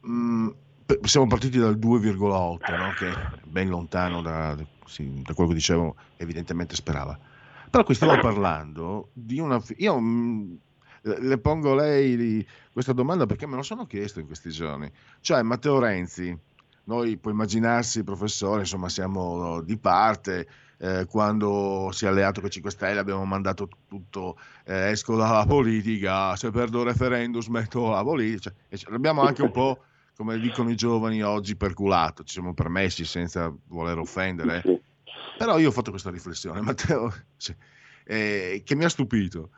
P- 0.00 1.04
siamo 1.04 1.26
partiti 1.26 1.58
dal 1.58 1.76
2,8, 1.76 2.78
no? 2.78 2.92
che 2.96 3.10
è 3.10 3.14
ben 3.44 3.68
lontano 3.68 4.22
da, 4.22 4.56
sì, 4.84 5.22
da 5.22 5.34
quello 5.34 5.50
che 5.50 5.56
dicevo, 5.56 5.96
evidentemente 6.16 6.76
sperava. 6.76 7.18
Però 7.70 7.82
qui 7.82 7.94
stiamo 7.94 8.18
parlando 8.20 9.08
di 9.14 9.40
una... 9.40 9.60
Io 9.78 9.98
le 11.04 11.38
pongo 11.38 11.74
lei 11.74 12.46
questa 12.72 12.92
domanda 12.92 13.26
perché 13.26 13.46
me 13.46 13.56
lo 13.56 13.62
sono 13.62 13.86
chiesto 13.86 14.20
in 14.20 14.26
questi 14.26 14.50
giorni. 14.50 14.90
Cioè, 15.20 15.42
Matteo 15.42 15.78
Renzi, 15.78 16.36
noi 16.84 17.16
può 17.18 17.30
immaginarsi, 17.30 18.04
professore, 18.04 18.60
insomma, 18.60 18.88
siamo 18.88 19.60
di 19.62 19.76
parte. 19.78 20.46
eh, 20.78 21.06
quando 21.06 21.90
si 21.92 22.04
è 22.04 22.08
alleato 22.08 22.40
con 22.40 22.48
i 22.48 22.52
5 22.52 22.70
Stelle 22.70 22.98
abbiamo 22.98 23.24
mandato 23.24 23.68
tutto, 23.88 24.36
eh, 24.64 24.90
esco 24.90 25.16
dalla 25.16 25.44
politica, 25.48 26.36
se 26.36 26.50
perdo 26.50 26.80
il 26.80 26.86
referendum 26.86 27.40
smetto 27.40 27.90
la 27.90 28.02
politica. 28.02 28.52
Cioè, 28.68 28.90
l'abbiamo 28.90 29.22
anche 29.22 29.42
un 29.42 29.50
po', 29.50 29.84
come 30.16 30.38
dicono 30.38 30.70
i 30.70 30.76
giovani 30.76 31.22
oggi, 31.22 31.56
perculato, 31.56 32.24
ci 32.24 32.34
siamo 32.34 32.54
permessi 32.54 33.04
senza 33.04 33.54
voler 33.68 33.98
offendere. 33.98 34.62
Però 35.38 35.58
io 35.58 35.68
ho 35.68 35.72
fatto 35.72 35.90
questa 35.90 36.10
riflessione, 36.10 36.60
Matteo, 36.60 37.12
cioè, 37.36 37.56
eh, 38.04 38.62
che 38.64 38.74
mi 38.74 38.84
ha 38.84 38.88
stupito. 38.88 39.50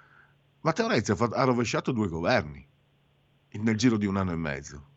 Matteo 0.67 0.89
Renzi 0.89 1.13
ha, 1.13 1.15
fatto- 1.15 1.37
ha 1.37 1.45
rovesciato 1.45 1.93
due 1.93 2.09
governi 2.09 2.67
nel 3.51 3.77
giro 3.77 3.97
di 3.97 4.05
un 4.05 4.17
anno 4.17 4.33
e 4.33 4.37
mezzo. 4.37 4.89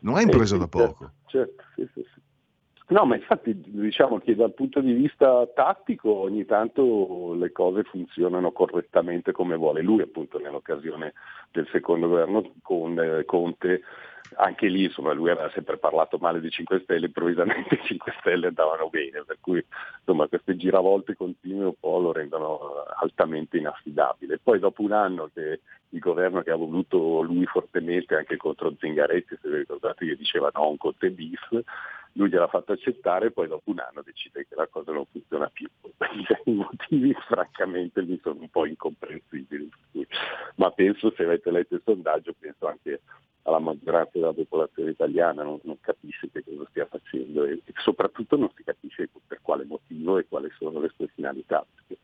Non 0.00 0.18
è 0.18 0.22
impresa 0.22 0.56
Eh, 0.56 0.58
da 0.58 0.64
sì, 0.64 0.70
poco. 0.70 1.12
Certo, 1.26 1.62
sì, 1.76 1.88
sì, 1.94 2.02
sì. 2.12 2.20
No, 2.86 3.06
ma 3.06 3.16
infatti 3.16 3.58
diciamo 3.64 4.18
che 4.18 4.34
dal 4.34 4.52
punto 4.52 4.80
di 4.80 4.92
vista 4.92 5.46
tattico 5.54 6.12
ogni 6.12 6.44
tanto 6.44 7.34
le 7.34 7.50
cose 7.50 7.82
funzionano 7.82 8.52
correttamente 8.52 9.32
come 9.32 9.56
vuole 9.56 9.80
lui, 9.80 10.02
appunto 10.02 10.38
nell'occasione 10.38 11.14
del 11.50 11.66
secondo 11.72 12.08
governo 12.08 12.52
con 12.60 12.98
eh, 12.98 13.24
Conte, 13.24 13.80
anche 14.36 14.66
lì 14.68 14.84
insomma 14.84 15.14
lui 15.14 15.30
aveva 15.30 15.50
sempre 15.50 15.78
parlato 15.78 16.18
male 16.18 16.40
dei 16.40 16.50
5 16.50 16.80
Stelle, 16.80 17.06
improvvisamente 17.06 17.76
i 17.80 17.86
5 17.86 18.16
Stelle 18.20 18.48
andavano 18.48 18.90
bene, 18.90 19.24
per 19.24 19.38
cui 19.40 19.64
insomma 19.98 20.28
queste 20.28 20.54
giravolte 20.54 21.16
continue 21.16 21.64
un 21.64 21.74
po' 21.80 21.98
lo 21.98 22.12
rendono 22.12 22.58
eh, 22.58 22.92
altamente 23.00 23.56
inaffidabile. 23.56 24.40
Poi 24.42 24.58
dopo 24.58 24.82
un 24.82 24.92
anno 24.92 25.30
che 25.32 25.60
il 25.88 25.98
governo 26.00 26.42
che 26.42 26.50
ha 26.50 26.56
voluto 26.56 27.22
lui 27.22 27.46
fortemente 27.46 28.14
anche 28.14 28.36
contro 28.36 28.74
Zingaretti, 28.78 29.38
se 29.40 29.48
vi 29.48 29.56
ricordate 29.56 30.04
che 30.04 30.16
diceva 30.16 30.50
no, 30.52 30.68
un 30.68 30.76
Conte 30.76 31.10
bis, 31.10 31.40
lui 32.14 32.28
gliel'ha 32.28 32.48
fatto 32.48 32.72
accettare, 32.72 33.30
poi 33.30 33.48
dopo 33.48 33.70
un 33.70 33.78
anno 33.80 34.02
decide 34.02 34.46
che 34.46 34.54
la 34.54 34.66
cosa 34.68 34.92
non 34.92 35.04
funziona 35.06 35.48
più. 35.48 35.68
I 36.44 36.52
motivi 36.52 37.14
francamente 37.26 38.02
mi 38.02 38.18
sono 38.22 38.40
un 38.40 38.48
po' 38.48 38.66
incomprensibili, 38.66 39.68
ma 40.56 40.70
penso 40.70 41.12
se 41.16 41.22
avete 41.24 41.50
letto 41.50 41.74
il 41.74 41.82
sondaggio, 41.84 42.34
penso 42.38 42.66
anche 42.66 43.00
alla 43.44 43.58
maggioranza 43.58 44.10
della 44.14 44.32
popolazione 44.32 44.90
italiana 44.90 45.42
non, 45.42 45.58
non 45.64 45.78
capisce 45.80 46.30
che 46.30 46.42
cosa 46.42 46.66
stia 46.70 46.86
facendo 46.86 47.44
e, 47.44 47.60
e 47.64 47.72
soprattutto 47.76 48.36
non 48.36 48.50
si 48.54 48.64
capisce 48.64 49.08
per 49.26 49.40
quale 49.42 49.64
motivo 49.64 50.18
e 50.18 50.26
quali 50.26 50.50
sono 50.58 50.80
le 50.80 50.90
sue 50.94 51.08
finalità. 51.14 51.64
Perché, 51.74 52.00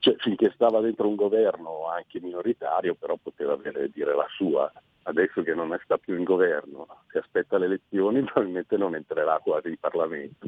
cioè, 0.00 0.16
finché 0.18 0.50
stava 0.54 0.80
dentro 0.80 1.08
un 1.08 1.14
governo 1.14 1.86
anche 1.88 2.20
minoritario, 2.20 2.94
però 2.94 3.16
poteva 3.16 3.52
avere 3.52 3.90
dire 3.90 4.14
la 4.14 4.26
sua. 4.30 4.70
Adesso 5.02 5.42
che 5.42 5.54
non 5.54 5.76
sta 5.84 5.96
più 5.96 6.16
in 6.16 6.24
governo, 6.24 6.86
si 7.10 7.18
aspetta 7.18 7.56
le 7.56 7.66
elezioni, 7.66 8.22
probabilmente 8.24 8.76
non 8.76 8.94
entrerà 8.96 9.38
quasi 9.38 9.68
in 9.68 9.78
Parlamento. 9.78 10.46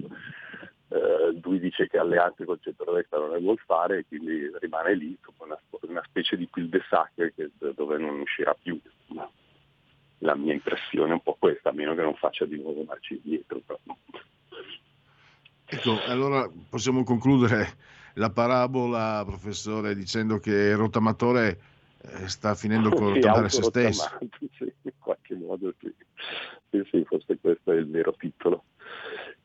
Eh, 0.88 1.38
lui 1.40 1.60
dice 1.60 1.86
che 1.86 1.98
alleanze 1.98 2.44
col 2.44 2.58
centro-destra 2.60 3.20
non 3.20 3.30
le 3.30 3.38
vuol 3.38 3.58
fare 3.58 3.98
e 3.98 4.06
quindi 4.08 4.50
rimane 4.58 4.94
lì, 4.96 5.16
una, 5.38 5.56
una 5.82 6.02
specie 6.04 6.36
di 6.36 6.48
cul 6.50 6.68
de 6.68 6.82
sac 6.88 7.12
che- 7.14 7.50
dove 7.76 7.96
non 7.96 8.18
uscirà 8.18 8.56
più. 8.60 8.78
insomma. 9.06 9.30
La 10.22 10.34
mia 10.34 10.52
impressione 10.52 11.10
è 11.10 11.14
un 11.14 11.22
po' 11.22 11.36
questa, 11.38 11.70
a 11.70 11.72
meno 11.72 11.94
che 11.94 12.02
non 12.02 12.14
faccia 12.14 12.44
di 12.44 12.56
nuovo 12.60 12.82
marci 12.84 13.20
indietro. 13.22 13.62
Ecco, 15.64 16.00
allora 16.06 16.50
possiamo 16.68 17.04
concludere 17.04 17.76
la 18.14 18.30
parabola, 18.30 19.22
professore, 19.24 19.94
dicendo 19.94 20.38
che 20.38 20.50
il 20.50 20.76
rottamatore 20.76 21.60
eh, 22.02 22.28
sta 22.28 22.54
finendo 22.54 22.90
con 22.94 23.14
Sì, 23.14 23.20
rottare 23.20 23.48
se 23.48 23.62
stesso. 23.62 24.18
sì, 24.58 24.72
in 24.82 24.92
qualche 24.98 25.34
modo 25.36 25.72
sì. 25.78 25.94
Sì, 26.70 26.82
sì, 26.90 27.04
forse 27.04 27.38
questo 27.40 27.72
è 27.72 27.76
il 27.76 27.88
vero 27.88 28.14
titolo. 28.16 28.64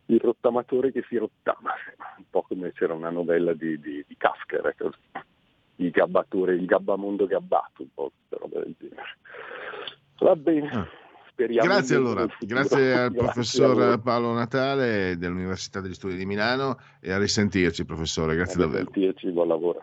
Il 0.07 0.19
rottamatore 0.19 0.91
che 0.91 1.03
si 1.07 1.17
rottama, 1.17 1.73
un 2.17 2.25
po' 2.29 2.43
come 2.43 2.71
c'era 2.73 2.93
una 2.93 3.09
novella 3.09 3.53
di, 3.53 3.79
di, 3.79 4.03
di 4.07 4.15
Kafka, 4.17 4.61
il 5.77 5.89
gabbatore, 5.89 6.55
il 6.55 6.65
gabbamondo 6.65 7.25
gabbato, 7.25 7.81
un 7.81 7.87
po' 7.93 8.11
questa 8.15 8.37
roba 8.45 8.63
del 8.63 8.75
genere. 8.79 9.17
Va 10.19 10.35
bene, 10.35 10.87
speriamo. 11.29 11.69
Ah. 11.69 11.73
Grazie 11.73 11.95
in 11.97 12.01
allora, 12.01 12.25
grazie 12.39 12.93
al 12.93 13.11
Grazie 13.11 13.11
professor. 13.11 14.01
Paolo 14.01 14.33
Natale 14.33 15.17
dell'Università 15.17 15.81
degli 15.81 15.93
Studi 15.93 16.15
di 16.15 16.25
Milano 16.25 16.79
e 16.99 17.11
a 17.11 17.17
risentirci, 17.17 17.85
professore, 17.85 18.35
grazie 18.35 18.55
A 18.63 18.65
davvero. 18.65 18.89
risentirci, 18.91 19.31
buon 19.31 19.47
lavoro. 19.49 19.79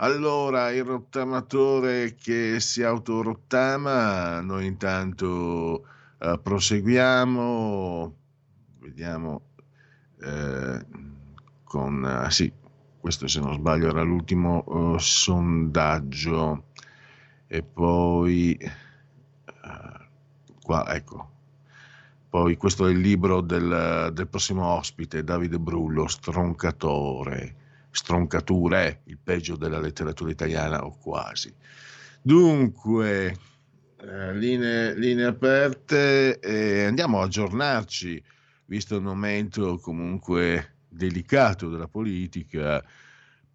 Allora, 0.00 0.70
il 0.70 0.84
rottamatore 0.84 2.14
che 2.14 2.60
si 2.60 2.84
autorottama, 2.84 4.40
noi 4.40 4.66
intanto 4.66 5.86
eh, 6.20 6.38
proseguiamo, 6.40 8.16
vediamo 8.78 9.42
eh, 10.22 10.86
con, 11.64 12.04
ah, 12.04 12.30
sì, 12.30 12.52
questo 13.00 13.26
se 13.26 13.40
non 13.40 13.54
sbaglio 13.54 13.88
era 13.88 14.02
l'ultimo 14.02 14.94
eh, 14.94 15.00
sondaggio 15.00 16.67
e 17.48 17.62
poi, 17.64 18.56
eh, 18.56 18.70
qua, 20.62 20.94
ecco, 20.94 21.30
poi 22.28 22.56
questo 22.56 22.86
è 22.86 22.90
il 22.92 23.00
libro 23.00 23.40
del, 23.40 24.10
del 24.12 24.28
prossimo 24.28 24.64
ospite, 24.64 25.24
Davide 25.24 25.58
Brullo, 25.58 26.06
Stroncatore. 26.06 27.66
Stroncature, 27.90 29.00
il 29.04 29.18
peggio 29.22 29.56
della 29.56 29.80
letteratura 29.80 30.30
italiana 30.30 30.84
o 30.84 30.96
quasi. 30.98 31.52
Dunque, 32.20 33.36
eh, 34.00 34.34
linee, 34.34 34.94
linee 34.94 35.24
aperte 35.24 36.38
e 36.38 36.84
andiamo 36.84 37.20
a 37.20 37.24
aggiornarci, 37.24 38.22
visto 38.66 38.96
il 38.96 39.02
momento 39.02 39.78
comunque 39.78 40.76
delicato 40.88 41.68
della 41.68 41.88
politica. 41.88 42.84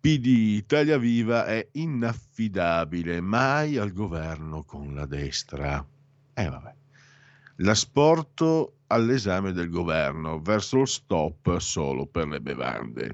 PD 0.03 0.57
Italia 0.57 0.97
Viva 0.97 1.45
è 1.45 1.65
inaffidabile, 1.71 3.21
mai 3.21 3.77
al 3.77 3.93
governo 3.93 4.65
con 4.65 4.93
la 4.93 5.05
destra. 5.05 5.81
Eh 6.33 6.49
vabbè. 6.49 6.75
L'asporto 7.59 8.79
all'esame 8.87 9.53
del 9.53 9.69
governo 9.69 10.41
verso 10.41 10.81
il 10.81 10.89
stop 10.89 11.57
solo 11.59 12.05
per 12.05 12.27
le 12.27 12.41
bevande. 12.41 13.13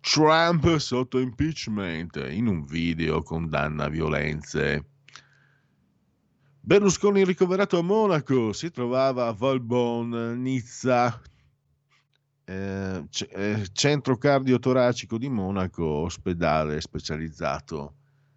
Trump 0.00 0.78
sotto 0.78 1.18
impeachment 1.18 2.16
in 2.30 2.46
un 2.46 2.64
video 2.64 3.20
condanna 3.20 3.88
violenze. 3.88 4.86
Berlusconi 6.58 7.22
ricoverato 7.22 7.78
a 7.78 7.82
Monaco, 7.82 8.54
si 8.54 8.70
trovava 8.70 9.26
a 9.26 9.32
Valbonne, 9.34 10.36
Nizza, 10.36 11.20
eh, 12.50 13.06
eh, 13.28 13.68
centro 13.72 14.16
cardiotoracico 14.16 15.18
di 15.18 15.28
Monaco, 15.28 15.84
ospedale 15.84 16.80
specializzato 16.80 17.94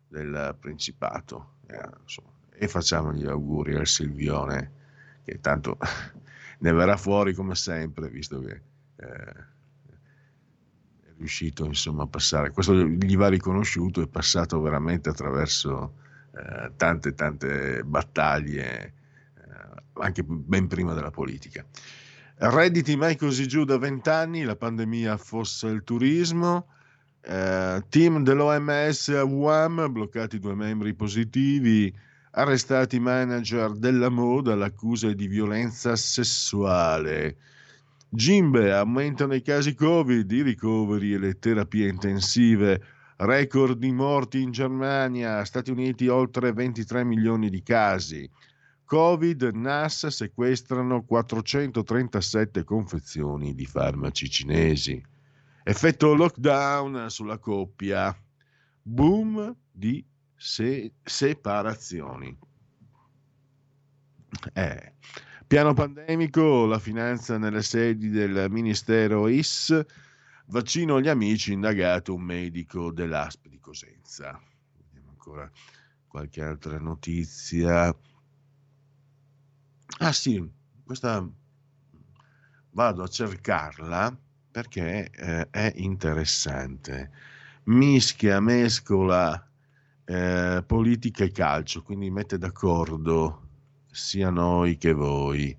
del 0.07 0.55
Principato. 0.59 1.55
Eh, 1.65 1.89
insomma, 1.99 2.29
e 2.51 2.67
facciamo 2.67 3.11
gli 3.11 3.25
auguri 3.25 3.73
al 3.73 3.87
Silvione, 3.87 4.71
che 5.23 5.39
tanto 5.39 5.79
ne 6.59 6.71
verrà 6.71 6.95
fuori 6.95 7.33
come 7.33 7.55
sempre, 7.55 8.07
visto 8.09 8.39
che 8.41 8.61
eh, 8.97 9.31
è 11.01 11.13
riuscito 11.17 11.65
insomma 11.65 12.03
a 12.03 12.07
passare. 12.07 12.51
Questo 12.51 12.75
gli 12.75 13.17
va 13.17 13.29
riconosciuto, 13.29 14.03
è 14.03 14.07
passato 14.07 14.61
veramente 14.61 15.09
attraverso 15.09 15.95
eh, 16.35 16.71
tante 16.75 17.15
tante 17.15 17.83
battaglie, 17.83 18.93
anche 19.93 20.23
ben 20.23 20.67
prima 20.67 20.93
della 20.93 21.11
politica. 21.11 21.65
Redditi 22.45 22.97
mai 22.97 23.15
così 23.15 23.47
giù 23.47 23.63
da 23.63 23.77
vent'anni, 23.77 24.43
la 24.43 24.57
pandemia 24.57 25.13
affossa 25.13 25.69
il 25.69 25.81
turismo, 25.85 26.67
eh, 27.21 27.81
team 27.87 28.21
dell'OMS 28.21 29.07
a 29.07 29.23
Wuhan, 29.23 29.89
bloccati 29.89 30.39
due 30.39 30.53
membri 30.53 30.93
positivi, 30.93 31.93
arrestati 32.31 32.99
manager 32.99 33.71
della 33.71 34.09
moda 34.09 34.51
all'accusa 34.51 35.13
di 35.13 35.27
violenza 35.27 35.95
sessuale. 35.95 37.37
Gimbe, 38.09 38.73
aumentano 38.73 39.35
i 39.35 39.41
casi 39.41 39.73
Covid, 39.73 40.29
i 40.29 40.41
ricoveri 40.41 41.13
e 41.13 41.19
le 41.19 41.39
terapie 41.39 41.87
intensive, 41.87 42.81
record 43.19 43.77
di 43.77 43.93
morti 43.93 44.41
in 44.41 44.51
Germania, 44.51 45.45
Stati 45.45 45.71
Uniti 45.71 46.09
oltre 46.09 46.51
23 46.51 47.05
milioni 47.05 47.49
di 47.49 47.63
casi. 47.63 48.29
Covid, 48.93 49.41
NAS 49.55 50.05
sequestrano 50.05 51.03
437 51.03 52.63
confezioni 52.63 53.55
di 53.55 53.65
farmaci 53.65 54.29
cinesi. 54.29 55.03
Effetto 55.63 56.13
lockdown 56.13 57.09
sulla 57.09 57.39
coppia. 57.39 58.15
Boom 58.83 59.55
di 59.71 60.05
se- 60.35 60.93
separazioni. 61.01 62.37
Eh. 64.53 64.93
Piano 65.47 65.73
pandemico, 65.73 66.67
la 66.67 66.77
finanza 66.77 67.39
nelle 67.39 67.63
sedi 67.63 68.11
del 68.11 68.45
Ministero 68.51 69.27
IS, 69.27 69.83
vaccino 70.49 70.97
agli 70.97 71.09
amici, 71.09 71.51
indagato 71.51 72.13
un 72.13 72.21
medico 72.21 72.91
dell'ASP 72.91 73.47
di 73.47 73.59
Cosenza. 73.59 74.39
Vediamo 74.77 75.09
ancora 75.09 75.49
qualche 76.05 76.43
altra 76.43 76.77
notizia. 76.77 77.91
Ah 79.99 80.11
sì, 80.11 80.43
questa 80.83 81.27
vado 82.71 83.03
a 83.03 83.07
cercarla 83.07 84.17
perché 84.51 85.09
eh, 85.11 85.49
è 85.49 85.71
interessante. 85.75 87.11
Mischia, 87.65 88.39
mescola 88.39 89.49
eh, 90.05 90.63
politica 90.65 91.23
e 91.23 91.31
calcio, 91.31 91.81
quindi 91.81 92.09
mette 92.09 92.37
d'accordo 92.37 93.47
sia 93.91 94.29
noi 94.29 94.77
che 94.77 94.93
voi. 94.93 95.55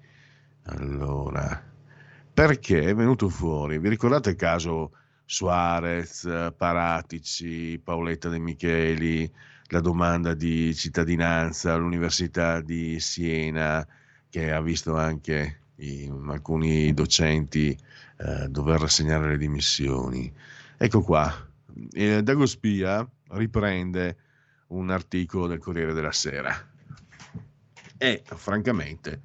Allora, 0.65 1.63
perché 2.33 2.83
è 2.83 2.95
venuto 2.95 3.29
fuori? 3.29 3.79
Vi 3.79 3.89
ricordate 3.89 4.31
il 4.31 4.37
caso 4.37 4.93
Suarez, 5.25 6.53
Paratici, 6.57 7.81
Paoletta 7.83 8.29
De 8.29 8.39
Micheli, 8.39 9.31
la 9.69 9.81
domanda 9.81 10.35
di 10.35 10.75
cittadinanza 10.75 11.73
all'Università 11.73 12.61
di 12.61 13.01
Siena, 13.01 13.87
che 14.35 14.51
ha 14.51 14.61
visto 14.61 14.97
anche 14.97 15.61
i- 15.77 16.13
alcuni 16.27 16.93
docenti 16.93 17.71
eh, 18.17 18.49
dover 18.49 18.81
rassegnare 18.81 19.29
le 19.29 19.39
dimissioni. 19.39 20.33
Ecco 20.77 21.03
qua, 21.03 21.33
eh, 21.93 22.21
Dagospia 22.21 23.09
riprende 23.29 24.17
un 24.69 24.91
articolo 24.91 25.47
del 25.47 25.61
Corriere 25.61 25.93
della 25.93 26.11
Sera 26.11 26.53
e 27.97 28.25
francamente, 28.25 29.21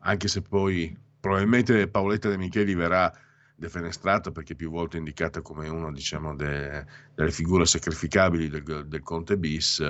anche 0.00 0.26
se 0.26 0.42
poi 0.42 0.96
probabilmente 1.20 1.86
Paoletta 1.86 2.28
De 2.28 2.38
Micheli 2.38 2.74
verrà 2.74 3.16
defenestrata 3.54 4.32
perché 4.32 4.56
più 4.56 4.68
volte 4.70 4.96
indicata 4.96 5.42
come 5.42 5.68
una 5.68 5.92
diciamo, 5.92 6.34
de- 6.34 6.84
delle 7.14 7.30
figure 7.30 7.64
sacrificabili 7.66 8.48
del, 8.48 8.86
del 8.88 9.02
Conte 9.02 9.36
bis 9.36 9.80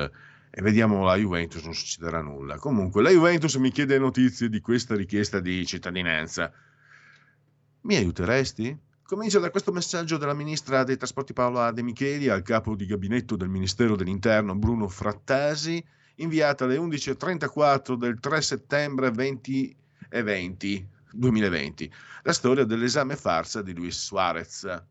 e 0.51 0.63
vediamo 0.63 1.05
la 1.05 1.17
Juventus 1.17 1.63
non 1.63 1.75
succederà 1.75 2.21
nulla 2.21 2.57
comunque 2.57 3.03
la 3.03 3.11
Juventus 3.11 3.55
mi 3.57 3.71
chiede 3.71 3.99
notizie 3.99 4.49
di 4.49 4.61
questa 4.61 4.95
richiesta 4.95 5.41
di 5.41 5.65
cittadinanza 5.65 6.53
mi 7.83 7.97
aiuteresti? 7.97 8.79
Comincia 9.03 9.39
da 9.39 9.51
questo 9.51 9.73
messaggio 9.73 10.19
della 10.19 10.35
ministra 10.35 10.85
dei 10.85 10.99
trasporti 10.99 11.33
Paola 11.33 11.73
De 11.73 11.83
Micheli 11.83 12.29
al 12.29 12.43
capo 12.43 12.75
di 12.75 12.85
gabinetto 12.85 13.37
del 13.37 13.49
Ministero 13.49 13.97
dell'Interno 13.97 14.55
Bruno 14.55 14.87
Frattasi, 14.87 15.83
inviata 16.17 16.65
alle 16.65 16.77
11.34 16.77 17.95
del 17.95 18.21
3 18.21 18.43
settembre 18.43 19.11
2020, 19.11 20.89
2020. 21.13 21.93
La 22.23 22.33
storia 22.35 22.65
dell'esame 22.65 23.17
farsa 23.17 23.63
di 23.63 23.75
Luis 23.75 23.99
Suarez, 23.99 24.83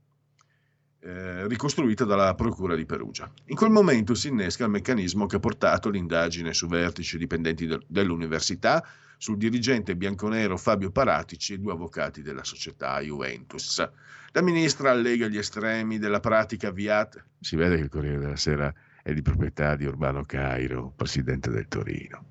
eh, 1.01 1.47
ricostruita 1.47 2.03
dalla 2.05 2.35
Procura 2.35 2.75
di 2.75 2.85
Perugia. 2.85 3.31
In 3.45 3.55
quel 3.55 3.71
momento 3.71 4.13
si 4.13 4.27
innesca 4.27 4.65
il 4.65 4.69
meccanismo 4.69 5.25
che 5.25 5.37
ha 5.37 5.39
portato 5.39 5.89
l'indagine 5.89 6.53
su 6.53 6.67
vertici 6.67 7.17
dipendenti 7.17 7.65
del- 7.65 7.83
dell'università, 7.87 8.85
sul 9.17 9.37
dirigente 9.37 9.95
bianconero 9.95 10.57
Fabio 10.57 10.91
Paratici 10.91 11.53
e 11.53 11.57
due 11.59 11.73
avvocati 11.73 12.21
della 12.21 12.43
società 12.43 12.99
Juventus. 13.01 13.85
La 14.31 14.41
ministra 14.41 14.91
allega 14.91 15.27
gli 15.27 15.37
estremi 15.37 15.99
della 15.99 16.19
pratica 16.19 16.69
avviata. 16.69 17.23
Si 17.39 17.55
vede 17.55 17.75
che 17.75 17.83
il 17.83 17.89
Corriere 17.89 18.19
della 18.19 18.35
Sera 18.37 18.73
è 19.01 19.13
di 19.13 19.21
proprietà 19.21 19.75
di 19.75 19.85
Urbano 19.85 20.23
Cairo, 20.23 20.93
presidente 20.95 21.49
del 21.49 21.67
Torino. 21.67 22.25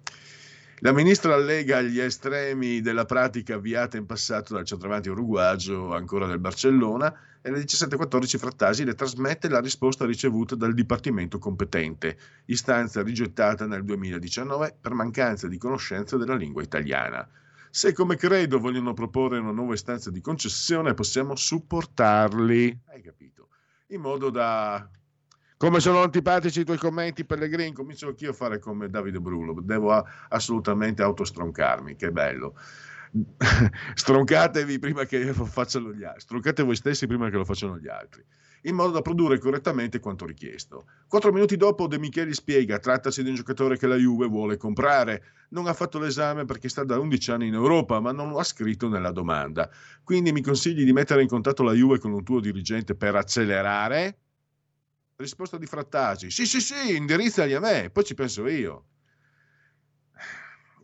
La 0.78 0.92
ministra 0.92 1.34
allega 1.34 1.82
gli 1.82 1.98
estremi 1.98 2.80
della 2.80 3.04
pratica 3.04 3.56
avviata 3.56 3.96
in 3.96 4.06
passato 4.06 4.54
dal 4.54 4.64
centravanti 4.64 5.08
uruguagio, 5.08 5.92
ancora 5.92 6.26
del 6.26 6.38
Barcellona, 6.38 7.12
e 7.40 7.48
alle 7.48 7.60
17.14 7.60 8.38
Frattasi 8.38 8.84
le 8.84 8.94
trasmette 8.94 9.48
la 9.48 9.60
risposta 9.60 10.04
ricevuta 10.04 10.54
dal 10.54 10.74
dipartimento 10.74 11.38
competente, 11.38 12.18
istanza 12.46 13.02
rigettata 13.02 13.66
nel 13.66 13.84
2019 13.84 14.76
per 14.80 14.92
mancanza 14.94 15.48
di 15.48 15.58
conoscenza 15.58 16.16
della 16.16 16.34
lingua 16.34 16.62
italiana. 16.62 17.28
Se 17.70 17.92
come 17.92 18.16
credo 18.16 18.58
vogliono 18.58 18.94
proporre 18.94 19.38
una 19.38 19.52
nuova 19.52 19.74
istanza 19.74 20.10
di 20.10 20.20
concessione, 20.20 20.94
possiamo 20.94 21.36
supportarli. 21.36 22.80
Hai 22.86 23.02
capito? 23.02 23.48
In 23.88 24.00
modo 24.00 24.30
da 24.30 24.88
come 25.58 25.80
sono 25.80 26.02
antipatici 26.02 26.60
i 26.60 26.64
tuoi 26.64 26.78
commenti, 26.78 27.24
Pellegrini, 27.24 27.72
comincio 27.72 28.06
anch'io 28.06 28.30
a 28.30 28.32
fare 28.32 28.60
come 28.60 28.88
Davide 28.88 29.18
Bruno, 29.18 29.60
devo 29.60 30.06
assolutamente 30.28 31.02
autostroncarmi, 31.02 31.96
che 31.96 32.12
bello. 32.12 32.54
Stroncatevi 33.94 34.78
prima 34.78 35.04
che 35.04 35.32
lo 35.32 35.44
facciano 35.44 35.92
gli 35.92 36.04
altri, 36.04 36.20
stroncate 36.20 36.62
voi 36.62 36.76
stessi 36.76 37.06
prima 37.06 37.30
che 37.30 37.36
lo 37.36 37.44
facciano 37.44 37.78
gli 37.78 37.88
altri, 37.88 38.24
in 38.62 38.74
modo 38.74 38.90
da 38.92 39.02
produrre 39.02 39.38
correttamente 39.38 40.00
quanto 40.00 40.26
richiesto. 40.26 40.86
Quattro 41.06 41.32
minuti 41.32 41.56
dopo 41.56 41.86
De 41.86 41.98
Micheli 41.98 42.34
spiega, 42.34 42.78
trattasi 42.78 43.22
di 43.22 43.30
un 43.30 43.34
giocatore 43.34 43.78
che 43.78 43.86
la 43.86 43.96
Juve 43.96 44.26
vuole 44.26 44.56
comprare, 44.56 45.46
non 45.50 45.66
ha 45.66 45.72
fatto 45.72 45.98
l'esame 45.98 46.44
perché 46.44 46.68
sta 46.68 46.84
da 46.84 46.98
11 46.98 47.30
anni 47.30 47.46
in 47.46 47.54
Europa, 47.54 48.00
ma 48.00 48.12
non 48.12 48.28
lo 48.28 48.38
ha 48.38 48.44
scritto 48.44 48.88
nella 48.88 49.12
domanda. 49.12 49.70
Quindi 50.04 50.32
mi 50.32 50.42
consigli 50.42 50.84
di 50.84 50.92
mettere 50.92 51.22
in 51.22 51.28
contatto 51.28 51.62
la 51.62 51.72
Juve 51.72 51.98
con 51.98 52.12
un 52.12 52.24
tuo 52.24 52.40
dirigente 52.40 52.94
per 52.94 53.14
accelerare? 53.14 54.18
Risposta 55.16 55.58
di 55.58 55.66
Frattasi. 55.66 56.30
Sì, 56.30 56.46
sì, 56.46 56.60
sì, 56.60 56.94
indirizzali 56.96 57.54
a 57.54 57.60
me, 57.60 57.90
poi 57.90 58.04
ci 58.04 58.14
penso 58.14 58.46
io. 58.46 58.84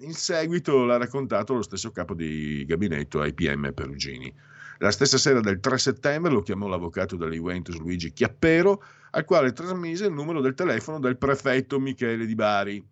In 0.04 0.12
seguito 0.12 0.84
l'ha 0.84 0.98
raccontato 0.98 1.54
lo 1.54 1.62
stesso 1.62 1.90
capo 1.90 2.12
di 2.12 2.64
gabinetto 2.66 3.22
ai 3.22 3.32
PM 3.32 3.72
Perugini. 3.72 4.32
La 4.78 4.90
stessa 4.90 5.16
sera 5.16 5.40
del 5.40 5.60
3 5.60 5.78
settembre 5.78 6.30
lo 6.30 6.42
chiamò 6.42 6.66
l'avvocato 6.66 7.16
della 7.16 7.32
Juventus 7.32 7.78
Luigi 7.78 8.12
Chiappero, 8.12 8.82
al 9.12 9.24
quale 9.24 9.52
trasmise 9.52 10.06
il 10.06 10.12
numero 10.12 10.42
del 10.42 10.54
telefono 10.54 10.98
del 10.98 11.16
prefetto 11.16 11.80
Michele 11.80 12.26
Di 12.26 12.34
Bari, 12.34 12.86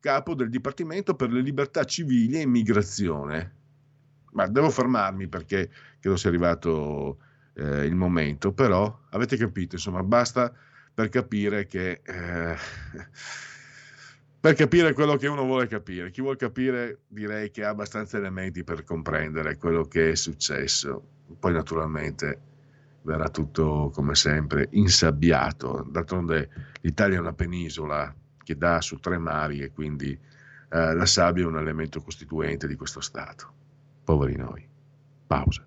capo 0.00 0.34
del 0.34 0.48
Dipartimento 0.48 1.14
per 1.14 1.30
le 1.30 1.42
Libertà 1.42 1.84
Civili 1.84 2.38
e 2.38 2.42
Immigrazione. 2.42 3.54
Ma 4.32 4.46
devo 4.46 4.70
fermarmi 4.70 5.28
perché 5.28 5.70
credo 6.00 6.16
sia 6.16 6.30
arrivato 6.30 7.18
eh, 7.56 7.84
il 7.84 7.94
momento, 7.94 8.52
però 8.52 9.00
avete 9.10 9.36
capito, 9.36 9.74
insomma, 9.74 10.02
basta 10.02 10.50
per 10.94 11.10
capire 11.10 11.66
che 11.66 12.00
eh, 12.02 12.56
per 14.44 14.52
capire 14.52 14.92
quello 14.92 15.16
che 15.16 15.26
uno 15.26 15.44
vuole 15.44 15.66
capire. 15.66 16.10
Chi 16.10 16.20
vuole 16.20 16.36
capire 16.36 17.04
direi 17.08 17.50
che 17.50 17.64
ha 17.64 17.70
abbastanza 17.70 18.18
elementi 18.18 18.62
per 18.62 18.84
comprendere 18.84 19.56
quello 19.56 19.84
che 19.84 20.10
è 20.10 20.14
successo. 20.14 21.02
Poi 21.38 21.54
naturalmente 21.54 22.40
verrà 23.04 23.30
tutto 23.30 23.90
come 23.94 24.14
sempre 24.14 24.68
insabbiato. 24.72 25.86
D'altronde 25.90 26.50
l'Italia 26.82 27.16
è 27.16 27.20
una 27.20 27.32
penisola 27.32 28.14
che 28.42 28.58
dà 28.58 28.82
su 28.82 28.98
tre 28.98 29.16
mari 29.16 29.60
e 29.60 29.72
quindi 29.72 30.10
eh, 30.12 30.94
la 30.94 31.06
sabbia 31.06 31.44
è 31.44 31.46
un 31.46 31.56
elemento 31.56 32.02
costituente 32.02 32.66
di 32.66 32.74
questo 32.74 33.00
Stato. 33.00 33.50
Poveri 34.04 34.36
noi. 34.36 34.68
Pausa. 35.26 35.66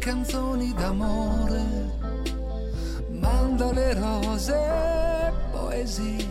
Canzoni 0.00 0.72
d'amore, 0.72 1.62
manda 3.10 3.70
le 3.70 3.92
rose, 3.92 5.32
poesie, 5.52 6.26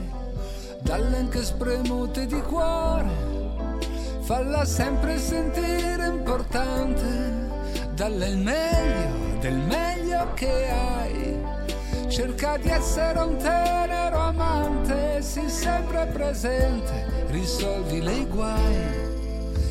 dalle 0.81 1.17
anche 1.17 1.43
spremute 1.43 2.25
di 2.25 2.41
cuore, 2.41 3.09
falla 4.21 4.65
sempre 4.65 5.19
sentire 5.19 6.07
importante, 6.07 7.05
dalle 7.93 8.29
il 8.29 8.37
meglio 8.39 9.37
del 9.39 9.55
meglio 9.55 10.33
che 10.33 10.69
hai. 10.69 11.37
Cerca 12.07 12.57
di 12.57 12.69
essere 12.69 13.19
un 13.19 13.37
tenero 13.37 14.17
amante, 14.17 15.21
sii 15.21 15.47
sempre 15.47 16.07
presente, 16.07 17.25
risolvi 17.27 18.01
le 18.01 18.25
guai 18.25 19.07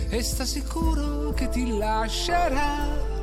e 0.08 0.22
sta 0.22 0.44
sicuro 0.44 1.32
che 1.32 1.48
ti 1.48 1.76
lascerà. 1.76 3.17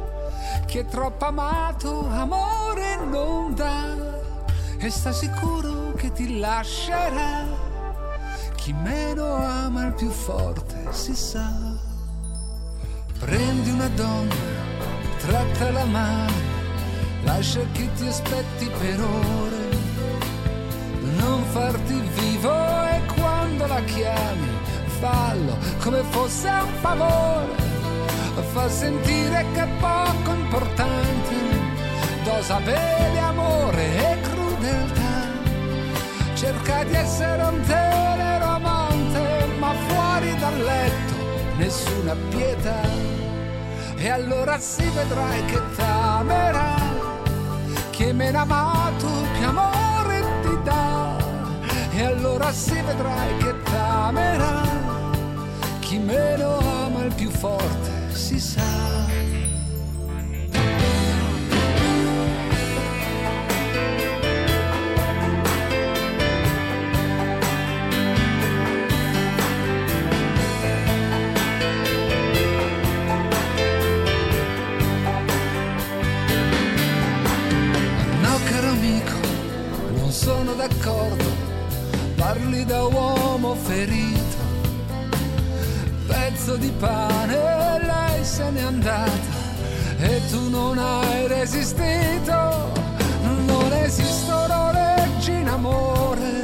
Chi 0.65 0.79
è 0.79 0.85
troppo 0.85 1.25
amato 1.25 2.07
amore 2.09 2.97
non 3.05 3.53
dà 3.55 3.95
e 4.77 4.89
sta 4.89 5.11
sicuro 5.11 5.93
che 5.93 6.11
ti 6.11 6.39
lascerà. 6.39 7.45
Chi 8.55 8.73
meno 8.73 9.35
ama 9.35 9.85
il 9.85 9.93
più 9.93 10.09
forte 10.09 10.87
si 10.91 11.15
sa. 11.15 11.51
Prendi 13.19 13.69
una 13.69 13.87
donna, 13.89 14.35
trattala 15.17 15.85
male 15.85 16.55
Lascia 17.25 17.61
che 17.71 17.89
ti 17.95 18.05
aspetti 18.05 18.69
per 18.79 19.01
ore, 19.01 19.69
non 21.17 21.43
farti 21.45 21.99
vivo 22.19 22.51
e 22.51 23.01
quando 23.17 23.65
la 23.65 23.81
chiami 23.81 24.47
fallo 24.99 25.57
come 25.79 26.03
fosse 26.11 26.47
un 26.49 26.73
favore, 26.81 27.55
fa 28.41 28.69
sentire 28.69 29.45
che 29.53 29.63
è 29.63 29.67
poco 29.79 30.31
importante, 30.33 31.35
dosa 32.23 32.59
bene 32.59 33.19
amore 33.19 34.11
e 34.11 34.21
crudeltà, 34.21 35.27
cerca 36.33 36.83
di 36.83 36.95
essere 36.95 37.41
un 37.43 37.61
tenero 37.61 38.45
amante, 38.45 39.47
ma 39.57 39.73
fuori 39.87 40.35
dal 40.37 40.57
letto 40.61 41.15
nessuna 41.57 42.15
pietà, 42.29 42.81
e 43.95 44.09
allora 44.09 44.59
si 44.59 44.83
vedrai 44.89 45.45
che 45.45 45.61
t'amerà 45.75 46.75
chi 47.91 48.11
meno 48.11 48.39
amato 48.39 49.07
più 49.37 49.47
amore 49.47 50.23
ti 50.41 50.57
dà. 50.63 51.15
E 51.97 52.03
allora 52.03 52.51
si 52.51 52.73
vedrai 52.73 53.37
che 53.37 53.55
t'amerà 53.63 54.63
chi 55.79 55.97
meno 55.97 56.57
ama 56.57 57.05
il 57.05 57.13
più 57.13 57.29
forte 57.29 57.94
si 58.15 58.39
sa. 58.39 58.63
D'accordo, 80.57 81.29
parli 82.15 82.65
da 82.65 82.85
uomo 82.85 83.53
ferito, 83.53 84.37
pezzo 86.07 86.55
di 86.55 86.71
pane, 86.79 87.35
se 88.25 88.49
n'è 88.49 88.61
andata 88.61 89.43
e 89.99 90.21
tu 90.31 90.49
non 90.49 90.79
hai 90.79 91.27
resistito, 91.27 92.71
non 93.45 93.71
esistono 93.71 94.71
leggi 94.71 95.31
in 95.31 95.47
amore, 95.47 96.41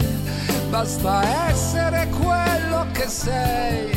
basta 0.69 1.49
essere 1.49 2.07
quello 2.09 2.85
che 2.91 3.07
sei. 3.07 3.89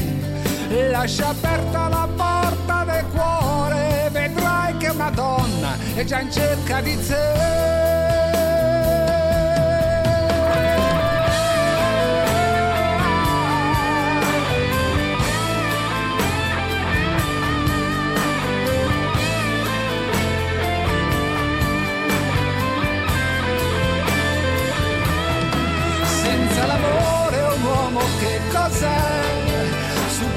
Lascia 0.90 1.28
aperta 1.28 1.88
la 1.88 2.08
porta 2.16 2.84
del 2.84 3.04
cuore, 3.12 4.08
vedrai 4.10 4.76
che 4.78 4.88
una 4.88 5.10
donna 5.10 5.76
è 5.94 6.04
già 6.04 6.20
in 6.20 6.32
cerca 6.32 6.80
di 6.80 6.98
Senza 7.02 7.93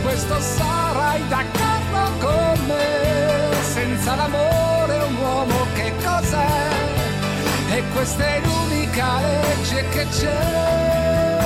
questo 0.08 0.40
sarai 0.40 1.22
d'accordo 1.28 2.26
con 2.26 2.66
me. 2.66 3.56
Senza 3.74 4.16
l'amore 4.16 4.98
un 5.00 5.16
uomo 5.18 5.66
che 5.76 5.92
cos'è? 6.02 6.70
E 7.76 7.84
questa 7.94 8.26
è 8.26 8.42
l'unica 8.42 9.20
legge 9.20 9.90
che 9.90 10.08
c'è. 10.10 11.37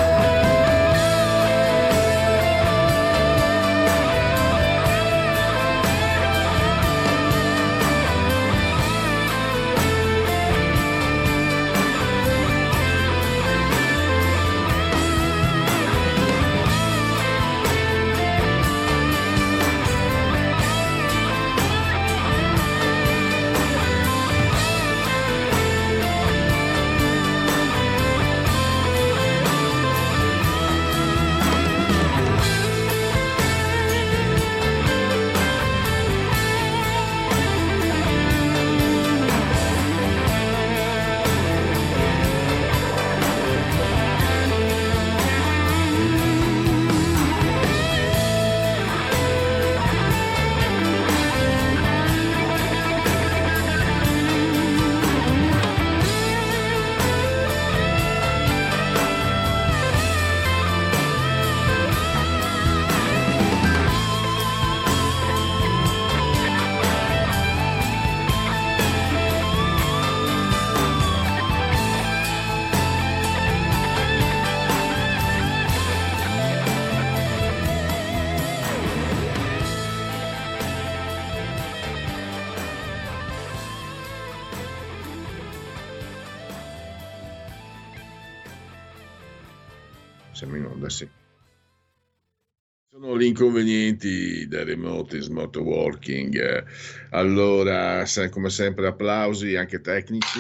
Inconvenienti 93.31 94.45
dei 94.45 94.65
remote 94.65 95.21
smart 95.21 95.55
working. 95.55 96.65
Allora, 97.11 98.03
come 98.29 98.49
sempre, 98.49 98.87
applausi 98.87 99.55
anche 99.55 99.79
tecnici. 99.79 100.39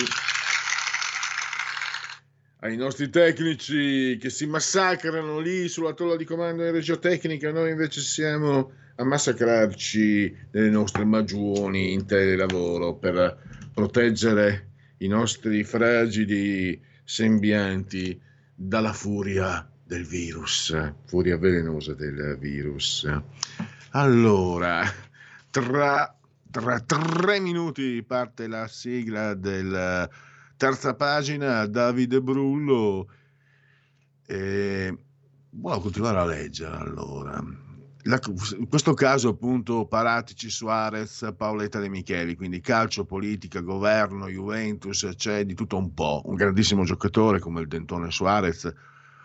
Ai 2.59 2.75
nostri 2.75 3.09
tecnici 3.09 4.17
che 4.19 4.29
si 4.29 4.45
massacrano 4.45 5.39
lì 5.39 5.69
sulla 5.69 5.93
tolla 5.93 6.17
di 6.17 6.25
comando 6.25 6.65
in 6.65 6.73
regia 6.73 6.97
tecnica, 6.97 7.49
noi 7.53 7.71
invece 7.71 8.01
siamo 8.01 8.73
a 8.97 9.05
massacrarci 9.05 10.35
nelle 10.51 10.69
nostre 10.69 11.05
magioni 11.05 11.93
in 11.93 12.05
telelavoro 12.05 12.95
per 12.95 13.69
proteggere 13.73 14.67
i 14.97 15.07
nostri 15.07 15.63
fragili 15.63 16.77
sembianti 17.05 18.19
dalla 18.53 18.91
furia 18.91 19.70
del 19.91 20.05
virus, 20.05 20.73
furia 21.03 21.37
velenosa 21.37 21.93
del 21.93 22.37
virus. 22.39 23.05
Allora, 23.89 24.83
tra, 25.49 26.15
tra 26.49 26.79
tre 26.79 27.41
minuti 27.41 28.01
parte 28.01 28.47
la 28.47 28.69
sigla 28.69 29.33
del 29.33 30.09
terza 30.55 30.95
pagina, 30.95 31.65
Davide 31.65 32.21
Brullo. 32.21 33.09
E 34.25 34.97
volevo 35.49 35.81
continuare 35.81 36.19
a 36.19 36.25
leggere 36.25 36.73
allora. 36.73 37.43
La- 38.03 38.19
in 38.57 38.69
questo 38.69 38.93
caso 38.93 39.27
appunto 39.27 39.87
Paratici, 39.87 40.49
Suarez, 40.49 41.33
Paoletta 41.35 41.79
De 41.79 41.89
Micheli, 41.89 42.37
quindi 42.37 42.61
calcio, 42.61 43.03
politica, 43.03 43.59
governo, 43.59 44.29
Juventus, 44.29 45.05
c'è 45.17 45.43
di 45.43 45.53
tutto 45.53 45.75
un 45.75 45.93
po'. 45.93 46.21
Un 46.23 46.35
grandissimo 46.35 46.85
giocatore 46.85 47.39
come 47.39 47.59
il 47.59 47.67
Dentone 47.67 48.09
Suarez, 48.09 48.73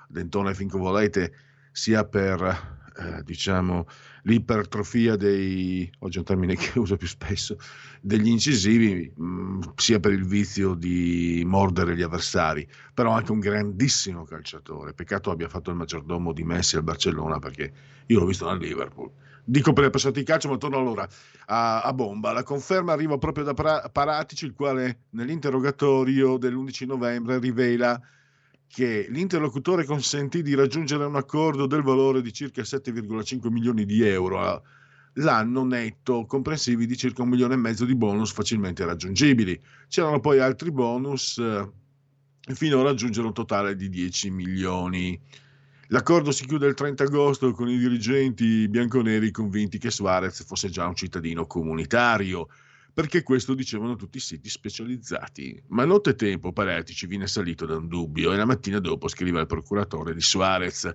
Dentone 0.09 0.55
finché 0.55 0.79
volete, 0.79 1.33
sia 1.73 2.05
per 2.05 2.77
eh, 2.99 3.23
diciamo 3.23 3.87
l'ipertrofia 4.23 5.17
dei, 5.17 5.91
oggi 6.01 6.17
è 6.17 6.21
un 6.21 6.25
termine 6.25 6.57
che 6.57 6.79
uso 6.81 6.97
più 6.97 7.07
spesso, 7.07 7.59
degli 8.01 8.29
incisivi, 8.29 9.13
mh, 9.15 9.73
sia 9.77 10.01
per 10.01 10.13
il 10.13 10.25
vizio 10.25 10.75
di 10.75 11.43
mordere 11.47 11.95
gli 11.95 12.03
avversari, 12.03 12.67
però 12.95 13.13
anche 13.13 13.33
un 13.33 13.41
grandissimo 13.41 14.25
calciatore. 14.25 14.95
Peccato 14.95 15.31
abbia 15.31 15.49
fatto 15.49 15.71
il 15.71 15.77
maggiordomo 15.77 16.33
di 16.33 16.43
Messi 16.43 16.77
al 16.77 16.83
Barcellona 16.83 17.39
perché 17.39 17.73
io 18.07 18.19
l'ho 18.19 18.27
visto 18.27 18.49
al 18.49 18.59
Liverpool. 18.59 19.11
Dico 19.49 19.73
per 19.73 19.83
le 19.83 19.89
appassionati 19.89 20.21
di 20.21 20.27
calcio, 20.27 20.49
ma 20.49 20.57
torno 20.57 20.79
allora 20.79 21.07
a, 21.47 21.83
a 21.83 21.93
bomba. 21.93 22.33
La 22.33 22.43
conferma 22.43 22.93
arriva 22.93 23.17
proprio 23.17 23.45
da 23.45 23.55
Paratici, 23.55 24.45
il 24.45 24.55
quale 24.55 25.03
nell'interrogatorio 25.11 26.37
dell'11 26.37 26.87
novembre 26.87 27.39
rivela 27.39 28.01
che 28.69 29.07
l'interlocutore 29.11 29.85
consentì 29.85 30.43
di 30.43 30.55
raggiungere 30.55 31.05
un 31.05 31.17
accordo 31.17 31.67
del 31.67 31.83
valore 31.83 32.23
di 32.23 32.33
circa 32.33 32.63
7,5 32.63 33.49
milioni 33.51 33.85
di 33.85 34.03
euro 34.03 34.63
l'anno 35.17 35.65
netto, 35.65 36.27
comprensivi 36.27 36.87
di 36.87 36.97
circa 36.97 37.23
un 37.23 37.29
milione 37.29 37.55
e 37.55 37.59
mezzo 37.59 37.85
di 37.85 37.95
bonus 37.95 38.33
facilmente 38.33 38.85
raggiungibili. 38.85 39.59
C'erano 39.89 40.21
poi 40.21 40.41
altri 40.41 40.71
bonus 40.71 41.39
eh, 41.39 42.55
fino 42.55 42.81
a 42.81 42.85
raggiungere 42.85 43.27
un 43.27 43.33
totale 43.33 43.77
di 43.77 43.89
10 43.89 44.31
milioni. 44.31 45.19
L'accordo 45.89 46.33
si 46.33 46.45
chiude 46.47 46.67
il 46.67 46.75
30 46.75 47.05
agosto 47.05 47.53
con 47.53 47.69
i 47.69 47.79
dirigenti 47.79 48.69
bianconeri 48.69 49.31
convinti 49.31 49.79
che 49.79 49.91
Suarez 49.91 50.45
fosse 50.45 50.69
già 50.69 50.87
un 50.87 50.97
cittadino 50.97 51.47
comunitario, 51.47 52.49
perché 52.97 53.23
questo 53.23 53.53
dicevano 53.53 53.95
tutti 53.95 54.17
i 54.17 54.21
siti 54.21 54.49
specializzati. 54.49 55.63
Ma 55.67 55.85
nottetempo 55.85 56.51
Paretici 56.51 57.07
viene 57.07 57.27
salito 57.27 57.67
da 57.67 57.77
un 57.77 57.89
dubbio 57.89 58.33
e 58.33 58.39
la 58.39 58.47
mattina 58.47 58.79
dopo 58.79 59.07
scrive 59.07 59.39
al 59.39 59.47
procuratore 59.47 60.15
di 60.15 60.23
Suarez 60.23 60.91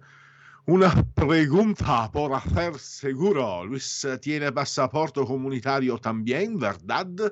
una 0.64 0.91
pregunta 1.14 2.10
por 2.10 2.34
hacer 2.34 2.80
seguro. 2.80 3.64
Luis 3.64 4.18
tiene 4.20 4.52
passaporto 4.52 5.26
comunitario 5.26 5.99
también, 5.99 6.58
verdad? 6.58 7.32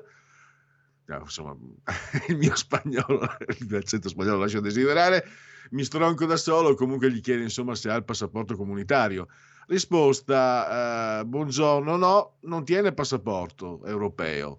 Insomma, 1.20 1.56
il 2.28 2.36
mio 2.36 2.54
spagnolo, 2.54 3.26
l'accento 3.70 4.08
spagnolo 4.08 4.38
lascia 4.38 4.60
desiderare, 4.60 5.26
mi 5.70 5.82
stronco 5.82 6.26
da 6.26 6.36
solo, 6.36 6.76
comunque 6.76 7.10
gli 7.10 7.20
chiede 7.20 7.42
insomma 7.42 7.74
se 7.74 7.90
ha 7.90 7.96
il 7.96 8.04
passaporto 8.04 8.54
comunitario. 8.54 9.26
Risposta, 9.70 11.20
eh, 11.20 11.24
buongiorno, 11.26 11.94
no, 11.94 12.38
non 12.40 12.64
tiene 12.64 12.90
passaporto 12.92 13.84
europeo. 13.84 14.58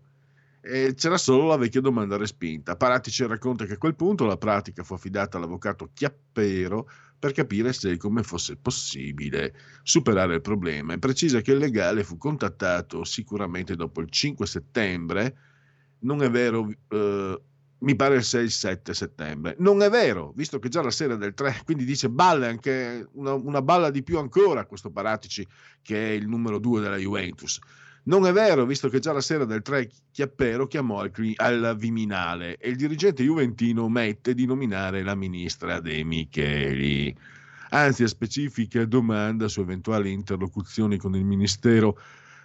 E 0.62 0.94
c'era 0.96 1.18
solo 1.18 1.48
la 1.48 1.58
vecchia 1.58 1.82
domanda 1.82 2.16
respinta. 2.16 2.78
Paratici 2.78 3.28
racconta 3.28 3.66
che 3.66 3.74
a 3.74 3.78
quel 3.78 3.96
punto 3.96 4.24
la 4.26 4.38
pratica 4.38 4.84
fu 4.84 4.94
affidata 4.94 5.36
all'avvocato 5.36 5.90
Chiappero 5.94 6.90
per 7.20 7.34
capire 7.34 7.74
se 7.74 7.92
e 7.92 7.98
come 7.98 8.24
fosse 8.24 8.56
possibile 8.56 9.54
superare 9.84 10.36
il 10.36 10.42
problema 10.42 10.94
e 10.94 11.00
precisa 11.00 11.42
che 11.42 11.52
il 11.52 11.58
legale 11.58 12.06
fu 12.06 12.16
contattato 12.16 13.04
sicuramente 13.04 13.76
dopo 13.76 14.00
il 14.00 14.10
5 14.10 14.48
settembre, 14.48 15.36
non 16.00 16.24
è 16.24 16.30
vero, 16.30 16.70
eh, 16.88 17.42
mi 17.82 17.96
pare 17.96 18.16
il 18.16 18.22
6-7 18.22 18.92
settembre. 18.92 19.56
Non 19.60 19.82
è 19.82 19.90
vero, 19.90 20.34
visto 20.36 20.60
che 20.60 20.70
già 20.70 20.82
la 20.82 20.92
sera 20.92 21.16
del 21.16 21.34
3, 21.34 21.62
quindi 21.66 21.86
dice 21.86 22.10
balle 22.10 22.48
anche 22.48 23.08
una, 23.14 23.34
una 23.34 23.62
balla 23.62 23.90
di 23.90 24.04
più 24.04 24.18
ancora 24.18 24.66
questo 24.66 24.92
Paratici 24.92 25.46
che 25.82 26.10
è 26.10 26.12
il 26.12 26.28
numero 26.28 26.60
2 26.60 26.82
della 26.82 26.98
Juventus. 26.98 27.60
Non 28.04 28.26
è 28.26 28.32
vero, 28.32 28.66
visto 28.66 28.90
che 28.90 29.00
già 29.00 29.14
la 29.14 29.22
sera 29.22 29.46
del 29.46 29.62
3 29.62 29.90
Chiappero 30.12 30.66
chiamò 30.66 31.02
al, 31.02 31.12
al 31.36 31.76
Viminale 31.78 32.58
e 32.58 32.70
il 32.70 32.76
dirigente 32.76 33.24
juventino 33.24 33.84
omette 33.84 34.34
di 34.34 34.46
nominare 34.46 35.04
la 35.04 35.14
ministra 35.14 35.80
De 35.80 36.04
Micheli. 36.04 37.16
Anzi, 37.70 38.04
a 38.04 38.08
specifica 38.08 38.84
domanda 38.86 39.48
su 39.48 39.62
eventuali 39.62 40.12
interlocuzioni 40.12 40.98
con 40.98 41.16
il 41.16 41.24
Ministero 41.24 41.98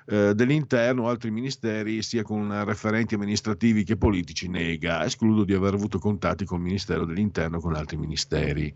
eh, 0.09 0.35
dell'Interno 0.35 1.03
o 1.03 1.09
altri 1.09 1.31
ministeri, 1.31 2.01
sia 2.03 2.23
con 2.23 2.65
referenti 2.65 3.15
amministrativi 3.15 3.83
che 3.83 3.97
politici, 3.97 4.49
nega. 4.49 5.05
Escludo 5.05 5.45
di 5.45 5.53
aver 5.53 5.75
avuto 5.75 5.99
contatti 5.99 6.45
con 6.45 6.59
il 6.59 6.65
Ministero 6.65 7.05
dell'Interno 7.05 7.57
o 7.57 7.61
con 7.61 7.75
altri 7.75 7.97
ministeri. 7.97 8.73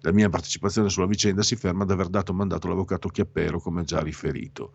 La 0.00 0.12
mia 0.12 0.28
partecipazione 0.28 0.88
sulla 0.88 1.06
vicenda 1.06 1.42
si 1.42 1.56
ferma 1.56 1.84
ad 1.84 1.90
aver 1.90 2.08
dato 2.08 2.32
mandato 2.32 2.66
all'avvocato 2.66 3.08
Chiappero, 3.08 3.60
come 3.60 3.84
già 3.84 4.00
riferito. 4.00 4.72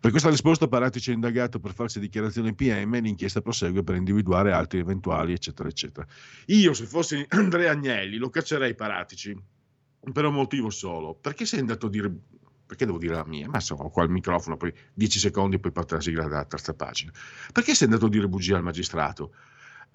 Per 0.00 0.10
questa 0.10 0.28
risposta 0.28 0.68
Paratici 0.68 1.10
è 1.10 1.14
indagato 1.14 1.58
per 1.58 1.72
false 1.72 1.98
dichiarazioni 1.98 2.54
PM 2.54 2.94
e 2.94 3.00
l'inchiesta 3.00 3.40
prosegue 3.40 3.82
per 3.82 3.96
individuare 3.96 4.52
altri 4.52 4.78
eventuali, 4.78 5.32
eccetera, 5.32 5.68
eccetera. 5.68 6.06
Io, 6.46 6.72
se 6.72 6.84
fossi 6.84 7.24
Andrea 7.30 7.72
Agnelli, 7.72 8.16
lo 8.16 8.28
caccerei 8.28 8.74
Paratici 8.74 9.36
per 10.12 10.24
un 10.24 10.34
motivo 10.34 10.70
solo. 10.70 11.14
Perché 11.14 11.46
sei 11.46 11.60
andato 11.60 11.86
a 11.86 11.90
dire... 11.90 12.12
Perché 12.68 12.84
devo 12.84 12.98
dire 12.98 13.14
la 13.14 13.24
mia? 13.24 13.48
Ma 13.48 13.60
so, 13.60 13.76
ho 13.76 13.88
qua 13.88 14.04
il 14.04 14.10
microfono, 14.10 14.58
poi 14.58 14.70
10 14.92 15.18
secondi, 15.18 15.58
poi 15.58 15.72
parte 15.72 15.94
la 15.94 16.02
sigla 16.02 16.24
della 16.28 16.44
terza 16.44 16.74
pagina. 16.74 17.10
Perché 17.50 17.74
sei 17.74 17.86
andato 17.86 18.04
a 18.06 18.08
dire 18.10 18.28
bugia 18.28 18.58
al 18.58 18.62
magistrato? 18.62 19.32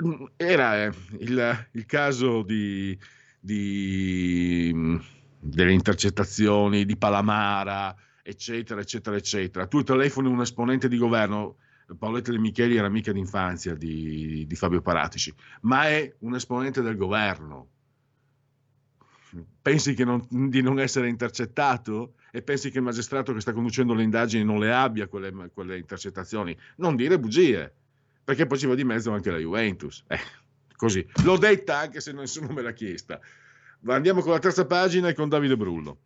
Mm, 0.03 0.25
Era 0.35 0.83
eh, 0.85 0.91
il, 1.19 1.67
il 1.73 1.85
caso 1.85 2.41
di, 2.41 2.97
di, 3.39 4.71
mm, 4.73 4.97
delle 5.39 5.71
intercettazioni 5.71 6.83
di 6.83 6.97
Palamara, 6.97 7.95
eccetera, 8.23 8.81
eccetera, 8.81 9.15
eccetera. 9.17 9.67
Tu 9.67 9.83
telefoni 9.83 10.27
un 10.29 10.41
esponente 10.41 10.87
di 10.87 10.97
governo, 10.97 11.57
Paoletta 11.99 12.31
De 12.31 12.39
Micheli 12.39 12.75
era 12.75 12.87
amica 12.87 13.11
d'infanzia 13.11 13.75
di, 13.75 14.45
di 14.47 14.55
Fabio 14.55 14.81
Paratici, 14.81 15.31
ma 15.61 15.87
è 15.89 16.11
un 16.21 16.33
esponente 16.33 16.81
del 16.81 16.95
governo. 16.97 17.67
Pensi 19.61 19.95
non- 20.03 20.25
di 20.29 20.61
non 20.61 20.79
essere 20.79 21.07
intercettato 21.07 22.15
e 22.31 22.41
pensi 22.41 22.69
che 22.69 22.77
il 22.77 22.83
magistrato 22.83 23.33
che 23.33 23.41
sta 23.41 23.53
conducendo 23.53 23.93
le 23.93 24.03
indagini 24.03 24.43
non 24.43 24.59
le 24.59 24.73
abbia 24.73 25.07
quelle, 25.07 25.31
quelle 25.53 25.77
intercettazioni? 25.77 26.55
Non 26.77 26.95
dire 26.95 27.19
bugie, 27.19 27.73
perché 28.23 28.45
poi 28.45 28.57
ci 28.57 28.67
va 28.67 28.75
di 28.75 28.83
mezzo 28.83 29.11
anche 29.11 29.31
la 29.31 29.37
Juventus. 29.37 30.03
Eh, 30.07 30.19
così. 30.75 31.05
L'ho 31.23 31.37
detta 31.37 31.77
anche 31.77 32.01
se 32.01 32.11
nessuno 32.11 32.53
me 32.53 32.61
l'ha 32.61 32.73
chiesta. 32.73 33.19
Andiamo 33.85 34.21
con 34.21 34.31
la 34.31 34.39
terza 34.39 34.65
pagina 34.65 35.09
e 35.09 35.13
con 35.13 35.29
Davide 35.29 35.57
Brullo. 35.57 35.97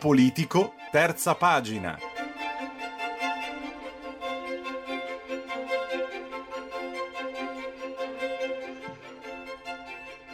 Politico, 0.00 0.74
terza 0.90 1.34
pagina. 1.34 1.98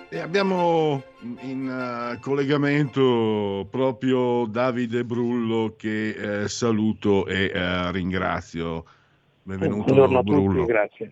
E 0.08 0.18
abbiamo 0.20 1.02
in 1.40 1.68
eh, 1.68 2.20
collegamento 2.20 3.66
proprio 3.68 4.46
Davide 4.46 5.04
Brullo 5.04 5.74
che 5.76 6.44
eh, 6.44 6.48
saluto 6.48 7.26
e 7.26 7.50
eh, 7.52 7.90
ringrazio. 7.90 8.84
Benvenuto 9.42 9.82
Buongiorno 9.82 10.18
a 10.18 10.22
Brullo. 10.22 10.60
tutti, 10.60 10.72
grazie. 10.72 11.10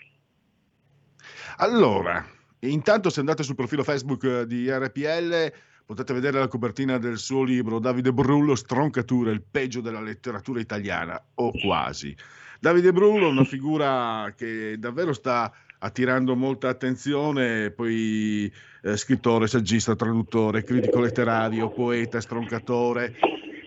Allora, 1.56 2.24
intanto 2.60 3.10
se 3.10 3.18
andate 3.18 3.42
sul 3.42 3.56
profilo 3.56 3.82
Facebook 3.82 4.42
di 4.42 4.70
RPL 4.70 5.52
potete 5.84 6.12
vedere 6.12 6.38
la 6.38 6.48
copertina 6.48 6.98
del 6.98 7.18
suo 7.18 7.42
libro 7.42 7.78
Davide 7.78 8.12
Brullo, 8.12 8.54
Stroncature, 8.54 9.32
il 9.32 9.42
peggio 9.42 9.80
della 9.80 10.00
letteratura 10.00 10.60
italiana, 10.60 11.22
o 11.34 11.50
quasi. 11.52 12.16
Davide 12.58 12.92
Brullo 12.92 13.26
è 13.26 13.30
una 13.30 13.44
figura 13.44 14.32
che 14.36 14.76
davvero 14.78 15.12
sta 15.12 15.52
attirando 15.78 16.34
molta 16.34 16.70
attenzione, 16.70 17.70
poi 17.70 18.50
eh, 18.82 18.96
scrittore, 18.96 19.46
saggista, 19.46 19.94
traduttore, 19.94 20.64
critico 20.64 21.00
letterario, 21.00 21.70
poeta, 21.70 22.22
stroncatore. 22.22 23.14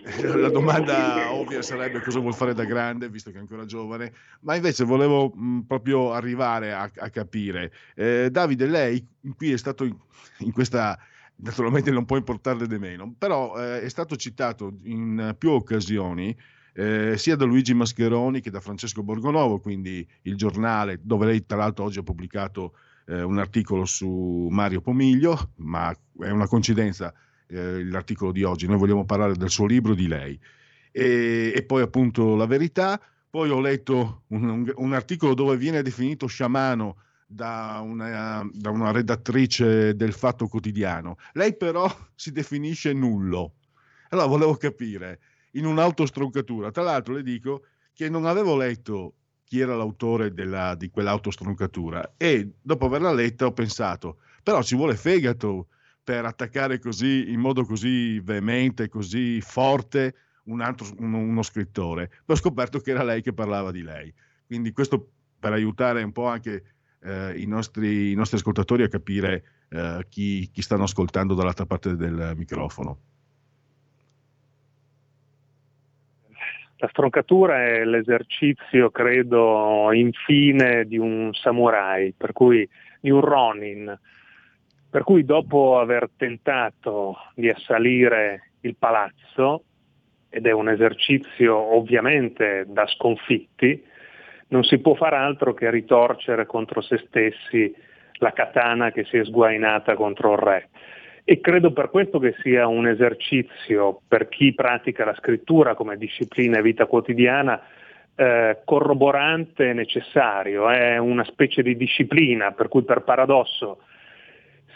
Eh, 0.04 0.36
La 0.36 0.48
domanda 0.48 1.32
ovvia 1.32 1.62
sarebbe 1.62 2.00
cosa 2.00 2.18
vuol 2.18 2.34
fare 2.34 2.54
da 2.54 2.64
grande, 2.64 3.08
visto 3.08 3.30
che 3.30 3.36
è 3.36 3.40
ancora 3.40 3.66
giovane, 3.66 4.12
ma 4.40 4.56
invece 4.56 4.82
volevo 4.82 5.28
mh, 5.32 5.60
proprio 5.68 6.12
arrivare 6.12 6.72
a, 6.72 6.90
a 6.96 7.10
capire. 7.10 7.72
Eh, 7.94 8.30
Davide, 8.32 8.66
lei 8.66 9.06
qui 9.36 9.52
è 9.52 9.56
stato 9.56 9.84
in, 9.84 9.94
in 10.38 10.50
questa, 10.50 10.98
naturalmente 11.40 11.90
non 11.90 12.04
può 12.04 12.16
importarle 12.16 12.66
di 12.66 12.78
meno, 12.78 13.14
però 13.16 13.56
eh, 13.56 13.82
è 13.82 13.88
stato 13.88 14.16
citato 14.16 14.78
in 14.84 15.34
più 15.38 15.50
occasioni 15.50 16.36
eh, 16.74 17.16
sia 17.16 17.36
da 17.36 17.44
Luigi 17.44 17.74
Mascheroni 17.74 18.40
che 18.40 18.50
da 18.50 18.60
Francesco 18.60 19.02
Borgonovo, 19.02 19.58
quindi 19.58 20.06
il 20.22 20.36
giornale 20.36 21.00
dove 21.02 21.26
lei 21.26 21.44
tra 21.44 21.56
l'altro 21.56 21.84
oggi 21.84 21.98
ha 21.98 22.02
pubblicato 22.04 22.74
eh, 23.06 23.22
un 23.22 23.38
articolo 23.38 23.84
su 23.84 24.46
Mario 24.50 24.80
Pomiglio, 24.80 25.52
ma 25.56 25.90
è 26.20 26.30
una 26.30 26.46
coincidenza 26.46 27.12
eh, 27.48 27.84
l'articolo 27.84 28.32
di 28.32 28.42
oggi, 28.44 28.66
noi 28.66 28.78
vogliamo 28.78 29.04
parlare 29.04 29.34
del 29.34 29.50
suo 29.50 29.66
libro 29.66 29.94
di 29.94 30.06
lei. 30.06 30.38
E, 30.92 31.52
e 31.54 31.62
poi 31.64 31.82
appunto 31.82 32.36
la 32.36 32.46
verità, 32.46 33.00
poi 33.30 33.50
ho 33.50 33.60
letto 33.60 34.22
un, 34.28 34.48
un- 34.48 34.72
un 34.76 34.92
articolo 34.92 35.34
dove 35.34 35.56
viene 35.56 35.82
definito 35.82 36.26
sciamano 36.26 36.96
da 37.30 37.80
una, 37.84 38.48
da 38.50 38.70
una 38.70 38.90
redattrice 38.90 39.94
del 39.94 40.14
Fatto 40.14 40.48
Quotidiano. 40.48 41.16
Lei 41.34 41.54
però 41.56 41.86
si 42.16 42.32
definisce 42.32 42.94
nullo. 42.94 43.56
Allora 44.08 44.26
volevo 44.26 44.54
capire, 44.56 45.20
in 45.52 45.66
un'autostroncatura, 45.66 46.70
tra 46.70 46.82
l'altro 46.82 47.12
le 47.14 47.22
dico 47.22 47.64
che 47.92 48.08
non 48.08 48.24
avevo 48.24 48.56
letto 48.56 49.14
chi 49.44 49.60
era 49.60 49.76
l'autore 49.76 50.32
della- 50.32 50.74
di 50.74 50.88
quell'autostroncatura 50.88 52.14
e 52.16 52.54
dopo 52.60 52.86
averla 52.86 53.12
letta 53.12 53.46
ho 53.46 53.52
pensato, 53.52 54.18
però 54.42 54.62
ci 54.62 54.74
vuole 54.76 54.96
fegato 54.96 55.68
per 56.02 56.24
attaccare 56.24 56.78
così, 56.78 57.30
in 57.30 57.40
modo 57.40 57.64
così 57.64 58.18
veemente, 58.20 58.88
così 58.88 59.40
forte 59.42 60.14
un 60.44 60.62
altro, 60.62 60.86
uno, 60.98 61.18
uno 61.18 61.42
scrittore. 61.42 62.08
Poi 62.24 62.36
ho 62.36 62.38
scoperto 62.38 62.78
che 62.80 62.92
era 62.92 63.02
lei 63.02 63.20
che 63.20 63.34
parlava 63.34 63.70
di 63.70 63.82
lei. 63.82 64.12
Quindi 64.46 64.72
questo 64.72 65.10
per 65.38 65.52
aiutare 65.52 66.02
un 66.02 66.12
po' 66.12 66.26
anche 66.26 66.77
eh, 67.02 67.34
i, 67.36 67.46
nostri, 67.46 68.12
i 68.12 68.14
nostri 68.14 68.36
ascoltatori 68.38 68.82
a 68.82 68.88
capire 68.88 69.44
eh, 69.68 70.06
chi, 70.08 70.48
chi 70.50 70.62
stanno 70.62 70.84
ascoltando 70.84 71.34
dall'altra 71.34 71.66
parte 71.66 71.96
del 71.96 72.34
microfono. 72.36 72.98
La 76.80 76.88
stroncatura 76.88 77.64
è 77.64 77.84
l'esercizio, 77.84 78.90
credo, 78.90 79.90
infine 79.92 80.86
di 80.86 80.96
un 80.96 81.34
samurai, 81.34 82.14
per 82.16 82.32
cui 82.32 82.68
di 83.00 83.10
un 83.10 83.20
ronin, 83.20 83.98
per 84.88 85.02
cui 85.02 85.24
dopo 85.24 85.80
aver 85.80 86.08
tentato 86.16 87.16
di 87.34 87.48
assalire 87.48 88.52
il 88.60 88.76
palazzo, 88.76 89.64
ed 90.28 90.46
è 90.46 90.52
un 90.52 90.68
esercizio 90.68 91.56
ovviamente 91.56 92.64
da 92.68 92.86
sconfitti, 92.86 93.82
non 94.48 94.64
si 94.64 94.78
può 94.78 94.94
fare 94.94 95.16
altro 95.16 95.54
che 95.54 95.70
ritorcere 95.70 96.46
contro 96.46 96.80
se 96.80 96.98
stessi 97.06 97.74
la 98.14 98.32
katana 98.32 98.90
che 98.90 99.04
si 99.04 99.16
è 99.16 99.24
sguainata 99.24 99.94
contro 99.94 100.32
il 100.32 100.38
re. 100.38 100.68
E 101.24 101.40
credo 101.40 101.72
per 101.72 101.90
questo 101.90 102.18
che 102.18 102.34
sia 102.40 102.66
un 102.66 102.88
esercizio 102.88 104.00
per 104.08 104.28
chi 104.28 104.54
pratica 104.54 105.04
la 105.04 105.14
scrittura 105.14 105.74
come 105.74 105.98
disciplina 105.98 106.58
e 106.58 106.62
vita 106.62 106.86
quotidiana 106.86 107.60
eh, 108.14 108.62
corroborante 108.64 109.68
e 109.68 109.72
necessario, 109.74 110.68
è 110.70 110.96
una 110.96 111.24
specie 111.24 111.62
di 111.62 111.76
disciplina 111.76 112.52
per 112.52 112.68
cui 112.68 112.82
per 112.82 113.02
paradosso 113.02 113.82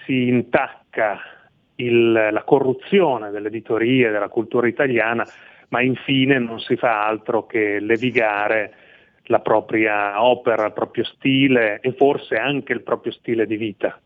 si 0.05 0.29
intacca 0.29 1.19
il- 1.77 2.29
la 2.31 2.43
corruzione 2.45 3.31
delle 3.31 3.49
editorie, 3.49 4.11
della 4.11 4.29
cultura 4.29 4.69
italiana, 4.69 5.27
ma 5.71 5.81
infine 5.81 6.39
non 6.39 6.61
si 6.61 6.77
fa 6.77 7.07
altro 7.07 7.47
che 7.47 7.81
levigare 7.81 8.75
la 9.33 9.41
propria 9.41 10.23
opera, 10.23 10.67
il 10.67 10.75
proprio 10.75 11.05
stile 11.05 11.81
e 11.81 11.95
forse 11.95 12.37
anche 12.37 12.75
il 12.75 12.83
proprio 12.83 13.13
stile 13.13 13.47
di 13.47 13.57
vita. 13.57 13.99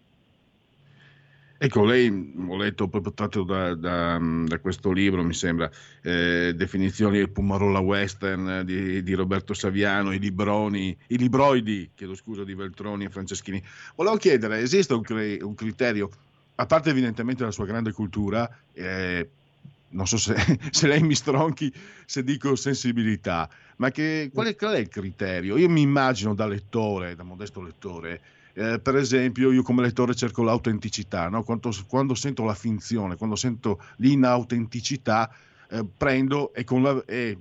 Ecco, 1.59 1.85
lei 1.85 2.35
ho 2.49 2.57
letto 2.57 2.87
proprio 2.87 3.13
tratto 3.13 3.43
da, 3.43 3.75
da- 3.75 4.21
da 4.21 4.59
questo 4.61 4.93
libro, 4.93 5.25
mi 5.25 5.33
sembra, 5.33 5.69
eh, 6.03 6.53
definizioni 6.55 7.17
del 7.17 7.31
Pumarola 7.31 7.81
Western 7.81 8.63
di, 8.65 9.03
di 9.03 9.15
Roberto 9.15 9.53
Saviano, 9.55 10.13
i 10.13 10.19
libroni, 10.21 10.97
i 11.09 11.19
libroidi, 11.19 11.91
chiedo 11.95 12.15
scusa, 12.15 12.45
di 12.45 12.55
Veltroni 12.55 13.07
e 13.07 13.11
Franceschini. 13.11 13.61
Volevo 13.97 14.17
chiedere, 14.17 14.59
esiste 14.59 14.93
un, 14.93 15.01
cri- 15.01 15.41
un 15.43 15.55
criterio, 15.55 16.11
a 16.57 16.67
parte 16.67 16.91
evidentemente 16.91 17.43
la 17.43 17.51
sua 17.51 17.65
grande 17.65 17.93
cultura, 17.93 18.49
eh, 18.75 19.29
non 19.97 20.07
so 20.07 20.19
se, 20.19 20.37
se 20.71 20.87
lei 20.87 21.03
mi 21.03 21.15
stronchi 21.15 21.73
se 22.05 22.23
dico 22.23 22.55
sensibilità, 22.55 23.49
ma 23.77 23.91
che, 23.91 24.31
qual, 24.33 24.47
è, 24.47 24.55
qual 24.55 24.75
è 24.75 24.79
il 24.79 24.89
criterio? 24.89 25.57
Io 25.57 25.69
mi 25.69 25.81
immagino 25.81 26.35
da 26.35 26.47
lettore, 26.47 27.17
da 27.17 27.25
modesto 27.25 27.61
lettore, 27.61 28.21
eh, 28.53 28.79
per 28.79 28.97
esempio, 28.97 29.51
io 29.51 29.63
come 29.63 29.83
lettore 29.83 30.15
cerco 30.15 30.43
l'autenticità, 30.43 31.29
no? 31.29 31.43
quando, 31.43 31.71
quando 31.89 32.15
sento 32.15 32.45
la 32.45 32.55
finzione, 32.55 33.17
quando 33.17 33.37
sento 33.37 33.83
l'inautenticità, 33.97 35.31
eh, 35.69 35.85
prendo 35.97 36.55
e, 36.55 36.65
la, 36.81 37.03
e 37.07 37.39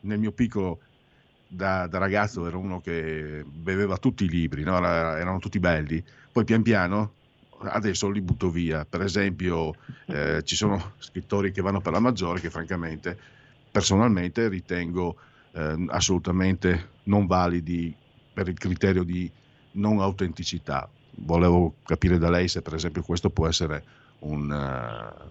nel 0.00 0.18
mio 0.18 0.32
piccolo 0.32 0.80
da, 1.48 1.88
da 1.88 1.98
ragazzo 1.98 2.46
ero 2.46 2.58
uno 2.58 2.80
che 2.80 3.44
beveva 3.44 3.96
tutti 3.96 4.24
i 4.24 4.28
libri, 4.28 4.62
no? 4.62 4.76
Era- 4.76 5.18
erano 5.18 5.40
tutti 5.40 5.58
belli, 5.58 6.02
poi 6.30 6.44
pian 6.44 6.62
piano 6.62 7.14
adesso 7.62 8.08
li 8.10 8.20
butto 8.20 8.50
via. 8.50 8.84
Per 8.84 9.02
esempio, 9.02 9.74
eh, 10.06 10.42
ci 10.44 10.56
sono 10.56 10.92
scrittori 10.98 11.52
che 11.52 11.62
vanno 11.62 11.80
per 11.80 11.92
la 11.92 12.00
maggiore 12.00 12.40
che 12.40 12.50
francamente, 12.50 13.16
personalmente, 13.70 14.48
ritengo 14.48 15.16
eh, 15.52 15.84
assolutamente 15.88 16.90
non 17.04 17.26
validi 17.26 17.94
per 18.32 18.48
il 18.48 18.58
criterio 18.58 19.02
di 19.02 19.30
non 19.72 20.00
autenticità. 20.00 20.88
Volevo 21.22 21.74
capire 21.84 22.18
da 22.18 22.30
lei 22.30 22.48
se 22.48 22.62
per 22.62 22.74
esempio 22.74 23.02
questo 23.02 23.30
può 23.30 23.46
essere 23.46 23.82
un, 24.20 24.50
eh, 24.50 25.24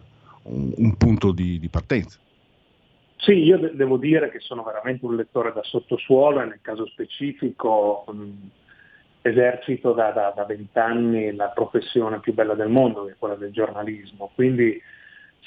un- 0.44 0.74
un 0.76 0.98
punto 0.98 1.32
di, 1.32 1.60
di 1.60 1.70
partenza. 1.70 2.18
Sì, 3.18 3.34
io 3.34 3.58
de- 3.58 3.76
devo 3.76 3.98
dire 3.98 4.30
che 4.30 4.40
sono 4.40 4.64
veramente 4.64 5.06
un 5.06 5.16
lettore 5.16 5.52
da 5.54 5.62
sottosuolo 5.64 6.42
e 6.42 6.46
nel 6.46 6.60
caso 6.62 6.86
specifico 6.88 8.06
mh, 8.08 8.32
esercito 9.22 9.94
da 9.94 10.34
vent'anni 10.48 11.36
la 11.36 11.50
professione 11.50 12.20
più 12.20 12.34
bella 12.34 12.54
del 12.54 12.70
mondo, 12.70 13.06
che 13.06 13.12
è 13.12 13.16
quella 13.18 13.36
del 13.36 13.52
giornalismo, 13.52 14.32
quindi 14.34 14.82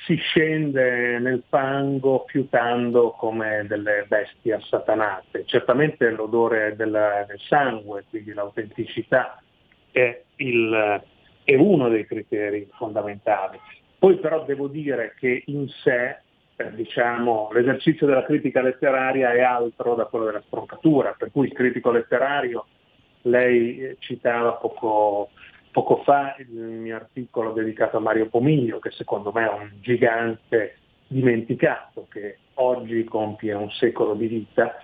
si 0.05 0.17
scende 0.17 1.19
nel 1.19 1.43
fango 1.49 2.25
fiutando 2.27 3.13
come 3.13 3.65
delle 3.69 4.05
bestie 4.09 4.55
assatanate. 4.55 5.45
Certamente 5.47 6.11
l'odore 6.11 6.75
del, 6.77 7.25
del 7.27 7.41
sangue, 7.47 8.05
quindi 8.11 8.33
l'autenticità, 8.33 9.41
è, 9.91 10.23
il- 10.37 11.03
è 11.45 11.55
uno 11.55 11.89
dei 11.89 12.07
criteri 12.07 12.69
fondamentali. 12.73 13.61
Poi 13.99 14.17
però 14.17 14.45
devo 14.45 14.67
dire 14.67 15.15
che 15.19 15.45
in 15.47 15.69
sé 15.69 16.19
eh, 16.57 16.75
diciamo, 16.75 17.51
l'esercizio 17.53 18.07
della 18.07 18.25
critica 18.25 18.61
letteraria 18.61 19.33
è 19.33 19.41
altro 19.41 19.95
da 19.95 20.07
quello 20.07 20.27
della 20.27 20.43
stroncatura, 20.47 21.15
per 21.17 21.31
cui 21.31 21.47
il 21.47 21.53
critico 21.53 21.91
letterario, 21.91 22.67
lei 23.23 23.81
eh, 23.81 23.97
citava 23.99 24.53
poco, 24.53 25.31
poco 25.71 26.03
fa 26.05 26.37
il 26.39 26.51
mio 26.51 26.97
articolo 26.97 27.53
dedicato 27.53 27.97
a 27.97 28.01
Mario 28.01 28.29
Pomiglio, 28.29 28.79
che 28.79 28.91
secondo 28.91 29.33
me 29.33 29.47
è 29.47 29.53
un 29.53 29.71
gigante 29.81 30.77
dimenticato, 31.07 32.07
che 32.11 32.39
oggi 32.55 33.05
compie 33.05 33.55
un 33.55 33.71
secolo 33.71 34.15
di 34.15 34.27
vita, 34.27 34.77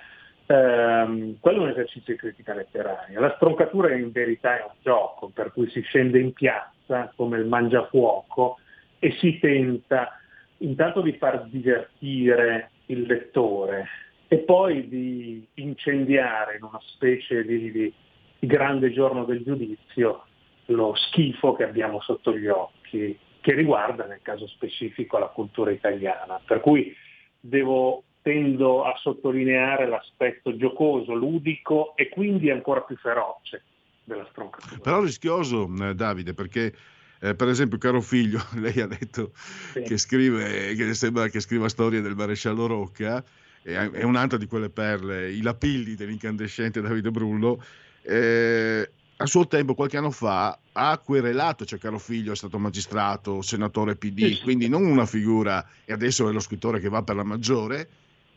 Ehm, 0.51 1.37
quello 1.41 1.61
è 1.61 1.63
un 1.65 1.71
esercizio 1.71 2.15
di 2.15 2.19
critica 2.19 2.55
letteraria. 2.55 3.21
La 3.21 3.35
stroncatura 3.37 3.95
in 3.95 4.11
verità 4.11 4.59
è 4.59 4.63
un 4.63 4.77
gioco, 4.81 5.29
per 5.29 5.53
cui 5.53 5.69
si 5.69 5.83
scende 5.83 6.19
in 6.19 6.33
piazza 6.33 7.13
come 7.17 7.37
il 7.37 7.47
mangiafuoco 7.47 8.59
e 8.99 9.13
si 9.19 9.39
tenta 9.39 10.19
intanto 10.59 11.03
di 11.03 11.13
far 11.13 11.45
divertire 11.49 12.71
il 12.87 13.03
lettore 13.03 13.87
e 14.27 14.39
poi 14.39 14.89
di 14.89 15.47
incendiare 15.55 16.57
in 16.57 16.63
una 16.63 16.81
specie 16.87 17.45
di, 17.45 17.71
di- 17.71 17.95
di 18.39 18.47
grande 18.47 18.93
giorno 18.93 19.25
del 19.25 19.43
giudizio 19.43 20.25
lo 20.67 20.95
schifo 20.95 21.55
che 21.55 21.65
abbiamo 21.65 22.01
sotto 22.01 22.37
gli 22.37 22.47
occhi, 22.47 23.19
che 23.41 23.55
riguarda 23.55 24.05
nel 24.07 24.21
caso 24.23 24.47
specifico 24.47 25.19
la 25.19 25.29
cultura 25.29 25.71
italiana. 25.71 26.41
Per 26.45 26.61
cui 26.61 26.95
devo, 27.41 28.03
tendo 28.23 28.85
a 28.85 28.95
sottolineare 28.97 29.89
l'aspetto 29.89 30.57
giocoso, 30.57 31.15
ludico 31.15 31.97
e 31.97 32.09
quindi 32.09 32.51
ancora 32.51 32.83
più 32.83 32.97
feroce 32.97 33.63
della 34.05 34.27
stroncatura. 34.31 34.81
Però 34.81 35.01
rischioso, 35.03 35.69
eh, 35.81 35.95
Davide, 35.95 36.35
perché 36.35 36.75
eh, 37.21 37.35
per 37.35 37.49
esempio, 37.49 37.79
caro 37.79 38.01
figlio, 38.01 38.41
lei 38.57 38.81
ha 38.81 38.87
detto 38.87 39.33
che 39.73 39.97
scrive, 39.97 40.75
che 40.75 40.95
sembra 40.95 41.29
che 41.29 41.41
scriva 41.41 41.69
storie 41.69 42.01
del 42.01 42.15
maresciallo 42.15 42.67
Rocca, 42.67 43.23
e 43.63 43.91
è 43.91 44.03
un'altra 44.05 44.39
di 44.39 44.47
quelle 44.47 44.71
perle, 44.71 45.31
i 45.31 45.43
lapilli 45.43 45.95
dell'incandescente 45.95 46.81
Davide 46.81 47.11
Brullo. 47.11 47.63
Eh, 48.03 48.91
a 49.17 49.27
suo 49.27 49.47
tempo, 49.47 49.75
qualche 49.75 49.97
anno 49.97 50.11
fa, 50.11 50.59
ha 50.73 50.99
querelato, 50.99 51.65
cioè 51.65 51.79
caro 51.79 51.99
figlio 51.99 52.33
è 52.33 52.37
stato 52.37 52.59
magistrato, 52.59 53.43
senatore 53.43 53.97
PD, 53.97 54.41
quindi 54.41 54.69
non 54.69 54.85
una 54.85 55.07
figura, 55.07 55.67
e 55.85 55.93
adesso 55.93 56.29
è 56.29 56.33
lo 56.33 56.39
scrittore 56.41 56.79
che 56.79 56.89
va 56.89 57.03
per 57.03 57.17
la 57.17 57.25
maggiore, 57.25 57.89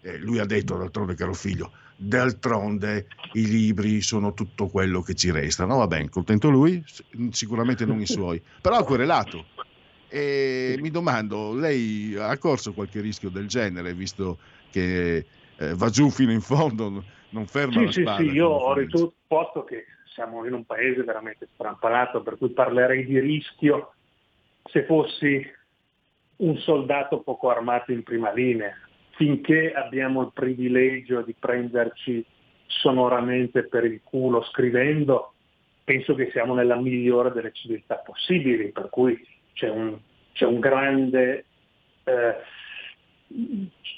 eh, 0.01 0.17
lui 0.17 0.39
ha 0.39 0.45
detto 0.45 0.75
d'altronde, 0.75 1.13
caro 1.13 1.33
figlio, 1.33 1.71
d'altronde 1.95 3.07
i 3.33 3.47
libri 3.47 4.01
sono 4.01 4.33
tutto 4.33 4.67
quello 4.67 5.01
che 5.01 5.13
ci 5.13 5.29
resta. 5.29 5.65
No, 5.65 5.77
va 5.77 5.87
bene, 5.87 6.09
contento 6.09 6.49
lui, 6.49 6.83
s- 6.85 7.03
sicuramente 7.29 7.85
non 7.85 8.01
i 8.01 8.07
suoi, 8.07 8.41
però 8.59 8.77
ha 8.77 8.83
querelato. 8.83 9.45
E 10.07 10.77
mi 10.79 10.89
domando, 10.89 11.53
lei 11.53 12.15
ha 12.17 12.37
corso 12.37 12.73
qualche 12.73 12.99
rischio 12.99 13.29
del 13.29 13.47
genere, 13.47 13.93
visto 13.93 14.39
che 14.69 15.25
eh, 15.55 15.73
va 15.75 15.89
giù 15.89 16.09
fino 16.09 16.31
in 16.31 16.41
fondo, 16.41 17.05
non 17.31 17.45
ferma 17.47 17.91
Sì, 17.91 18.03
la 18.03 18.15
sì, 18.15 18.23
sì, 18.23 18.31
io 18.31 18.47
ho 18.47 18.73
fa 18.73 18.79
ritenuto 18.79 19.13
posto 19.27 19.63
che 19.63 19.85
siamo 20.13 20.45
in 20.45 20.53
un 20.53 20.65
paese 20.65 21.03
veramente 21.03 21.47
strampalato, 21.53 22.21
per 22.21 22.37
cui 22.37 22.49
parlerei 22.49 23.05
di 23.05 23.19
rischio 23.19 23.93
se 24.65 24.85
fossi 24.85 25.45
un 26.37 26.57
soldato 26.57 27.21
poco 27.21 27.49
armato 27.49 27.91
in 27.91 28.03
prima 28.03 28.31
linea. 28.31 28.75
Finché 29.11 29.73
abbiamo 29.73 30.21
il 30.21 30.31
privilegio 30.33 31.21
di 31.21 31.35
prenderci 31.37 32.25
sonoramente 32.65 33.63
per 33.63 33.85
il 33.85 34.01
culo 34.03 34.43
scrivendo, 34.43 35.33
penso 35.83 36.15
che 36.15 36.29
siamo 36.31 36.53
nella 36.53 36.77
migliore 36.77 37.31
delle 37.31 37.51
civiltà 37.51 37.95
possibili, 37.97 38.71
per 38.71 38.89
cui 38.89 39.19
c'è 39.53 39.69
un, 39.69 39.97
c'è 40.33 40.45
un 40.45 40.59
grande 40.59 41.45
eh, 42.05 42.35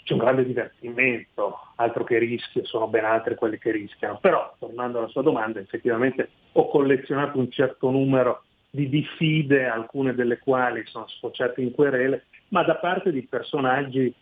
c'è 0.03 0.13
un 0.13 0.19
grande 0.19 0.45
divertimento, 0.45 1.57
altro 1.75 2.03
che 2.03 2.17
rischio, 2.17 2.65
sono 2.65 2.87
ben 2.87 3.05
altre 3.05 3.35
quelle 3.35 3.57
che 3.57 3.71
rischiano. 3.71 4.19
Però, 4.19 4.55
tornando 4.59 4.99
alla 4.99 5.07
sua 5.07 5.21
domanda, 5.21 5.59
effettivamente 5.59 6.29
ho 6.53 6.67
collezionato 6.67 7.39
un 7.39 7.49
certo 7.49 7.89
numero 7.89 8.43
di 8.69 8.89
diffide, 8.89 9.67
alcune 9.67 10.13
delle 10.15 10.39
quali 10.39 10.83
sono 10.85 11.07
sfociate 11.07 11.61
in 11.61 11.71
querele, 11.71 12.25
ma 12.49 12.63
da 12.63 12.75
parte 12.75 13.11
di 13.11 13.21
personaggi 13.23 14.13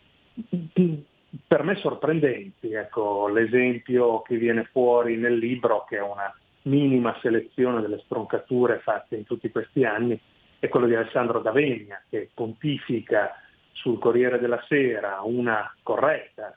per 1.46 1.62
me 1.62 1.76
sorprendenti. 1.76 2.72
Ecco, 2.72 3.28
l'esempio 3.28 4.22
che 4.22 4.36
viene 4.36 4.68
fuori 4.70 5.16
nel 5.16 5.36
libro, 5.36 5.84
che 5.88 5.96
è 5.96 6.02
una 6.02 6.34
minima 6.62 7.16
selezione 7.20 7.80
delle 7.80 8.02
stroncature 8.04 8.78
fatte 8.80 9.16
in 9.16 9.24
tutti 9.24 9.50
questi 9.50 9.84
anni, 9.84 10.18
è 10.58 10.68
quello 10.68 10.86
di 10.86 10.94
Alessandro 10.94 11.40
D'Avegna, 11.40 12.00
che 12.08 12.30
pontifica 12.32 13.34
sul 13.72 13.98
Corriere 13.98 14.38
della 14.38 14.62
Sera 14.68 15.20
una 15.22 15.74
corretta 15.82 16.56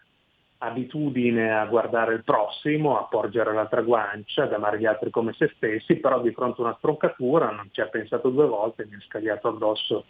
abitudine 0.58 1.52
a 1.52 1.66
guardare 1.66 2.14
il 2.14 2.24
prossimo, 2.24 2.98
a 2.98 3.04
porgere 3.04 3.54
l'altra 3.54 3.82
guancia, 3.82 4.44
ad 4.44 4.54
amare 4.54 4.80
gli 4.80 4.86
altri 4.86 5.10
come 5.10 5.34
se 5.34 5.52
stessi, 5.56 5.98
però 5.98 6.22
di 6.22 6.32
fronte 6.32 6.62
a 6.62 6.66
una 6.66 6.76
stroncatura 6.78 7.52
non 7.52 7.70
ci 7.72 7.82
ha 7.82 7.88
pensato 7.88 8.30
due 8.30 8.48
volte, 8.48 8.86
mi 8.86 8.96
ha 8.96 9.02
scagliato 9.06 9.50
addosso 9.50 10.06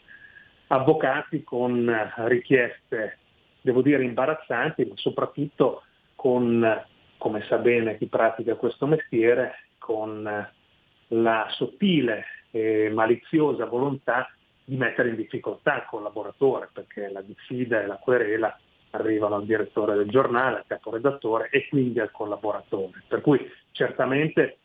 avvocati 0.67 1.43
con 1.43 1.91
richieste, 2.27 3.17
devo 3.61 3.81
dire, 3.81 4.03
imbarazzanti, 4.03 4.85
ma 4.85 4.93
soprattutto 4.95 5.83
con, 6.15 6.85
come 7.17 7.43
sa 7.47 7.57
bene 7.57 7.97
chi 7.97 8.07
pratica 8.07 8.55
questo 8.55 8.87
mestiere, 8.87 9.55
con 9.77 10.23
la 11.09 11.47
sottile 11.49 12.25
e 12.51 12.89
maliziosa 12.93 13.65
volontà 13.65 14.29
di 14.65 14.75
mettere 14.75 15.09
in 15.09 15.15
difficoltà 15.15 15.75
il 15.75 15.85
collaboratore, 15.87 16.69
perché 16.73 17.09
la 17.09 17.21
diffida 17.21 17.81
e 17.81 17.85
la 17.85 17.97
querela 17.97 18.59
arrivano 18.91 19.35
al 19.35 19.45
direttore 19.45 19.95
del 19.95 20.09
giornale, 20.09 20.57
al 20.57 20.67
caporedattore 20.67 21.49
e 21.51 21.67
quindi 21.69 21.99
al 21.99 22.11
collaboratore. 22.11 23.03
Per 23.07 23.21
cui 23.21 23.39
certamente 23.71 24.57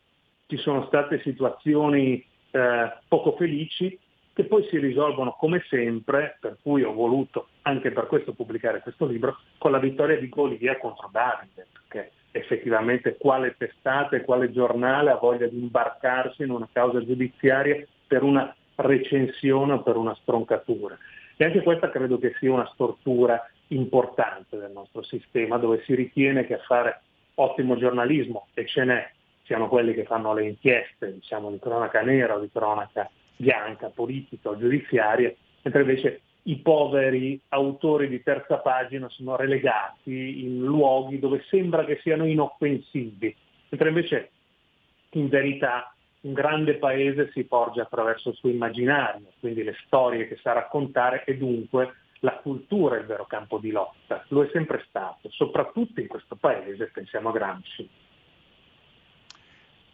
ci 0.47 0.57
sono 0.57 0.85
state 0.87 1.21
situazioni 1.21 2.25
eh, 2.51 2.93
poco 3.07 3.35
felici 3.37 3.97
che 4.33 4.45
poi 4.45 4.65
si 4.69 4.77
risolvono 4.79 5.35
come 5.37 5.63
sempre, 5.67 6.37
per 6.39 6.57
cui 6.61 6.83
ho 6.83 6.93
voluto 6.93 7.49
anche 7.63 7.91
per 7.91 8.07
questo 8.07 8.33
pubblicare 8.33 8.81
questo 8.81 9.05
libro, 9.05 9.37
con 9.57 9.71
la 9.71 9.79
vittoria 9.79 10.17
di 10.17 10.29
Golia 10.29 10.77
contro 10.77 11.09
Davide, 11.11 11.67
perché 11.71 12.11
effettivamente 12.31 13.17
quale 13.17 13.55
testata 13.57 14.15
e 14.15 14.23
quale 14.23 14.51
giornale 14.51 15.11
ha 15.11 15.17
voglia 15.17 15.47
di 15.47 15.59
imbarcarsi 15.59 16.43
in 16.43 16.51
una 16.51 16.67
causa 16.71 17.05
giudiziaria 17.05 17.85
per 18.07 18.23
una 18.23 18.55
recensione 18.81 19.73
o 19.73 19.81
per 19.81 19.95
una 19.95 20.15
stroncatura. 20.21 20.97
E 21.37 21.45
anche 21.45 21.63
questa 21.63 21.89
credo 21.89 22.19
che 22.19 22.35
sia 22.39 22.51
una 22.51 22.69
stortura 22.73 23.49
importante 23.67 24.57
del 24.57 24.71
nostro 24.71 25.01
sistema, 25.03 25.57
dove 25.57 25.81
si 25.85 25.95
ritiene 25.95 26.45
che 26.45 26.55
a 26.55 26.63
fare 26.65 27.01
ottimo 27.35 27.77
giornalismo, 27.77 28.47
e 28.53 28.65
ce 28.67 28.83
n'è, 28.83 29.11
siano 29.43 29.67
quelli 29.67 29.93
che 29.93 30.03
fanno 30.03 30.33
le 30.33 30.47
inchieste, 30.47 31.13
diciamo 31.13 31.49
di 31.49 31.59
cronaca 31.59 32.01
nera 32.01 32.35
o 32.35 32.39
di 32.39 32.49
cronaca 32.51 33.09
bianca, 33.35 33.89
politica 33.89 34.49
o 34.49 34.57
giudiziaria, 34.57 35.33
mentre 35.63 35.81
invece 35.81 36.21
i 36.43 36.57
poveri 36.57 37.39
autori 37.49 38.07
di 38.07 38.23
terza 38.23 38.57
pagina 38.57 39.07
sono 39.09 39.35
relegati 39.35 40.45
in 40.45 40.61
luoghi 40.61 41.19
dove 41.19 41.43
sembra 41.49 41.85
che 41.85 41.99
siano 42.01 42.25
inoffensivi, 42.25 43.35
mentre 43.69 43.89
invece 43.89 44.31
in 45.11 45.27
verità 45.27 45.93
un 46.21 46.33
grande 46.33 46.75
paese 46.75 47.31
si 47.33 47.43
porge 47.43 47.81
attraverso 47.81 48.29
il 48.29 48.35
suo 48.35 48.49
immaginario, 48.49 49.31
quindi 49.39 49.63
le 49.63 49.75
storie 49.85 50.27
che 50.27 50.37
sa 50.41 50.53
raccontare 50.53 51.23
e 51.25 51.37
dunque 51.37 51.95
la 52.19 52.35
cultura 52.37 52.97
è 52.97 52.99
il 52.99 53.07
vero 53.07 53.25
campo 53.25 53.57
di 53.57 53.71
lotta, 53.71 54.23
lo 54.27 54.43
è 54.43 54.49
sempre 54.51 54.85
stato, 54.87 55.29
soprattutto 55.31 55.99
in 55.99 56.07
questo 56.07 56.35
paese, 56.35 56.91
pensiamo 56.93 57.29
a 57.29 57.31
Gramsci. 57.31 57.89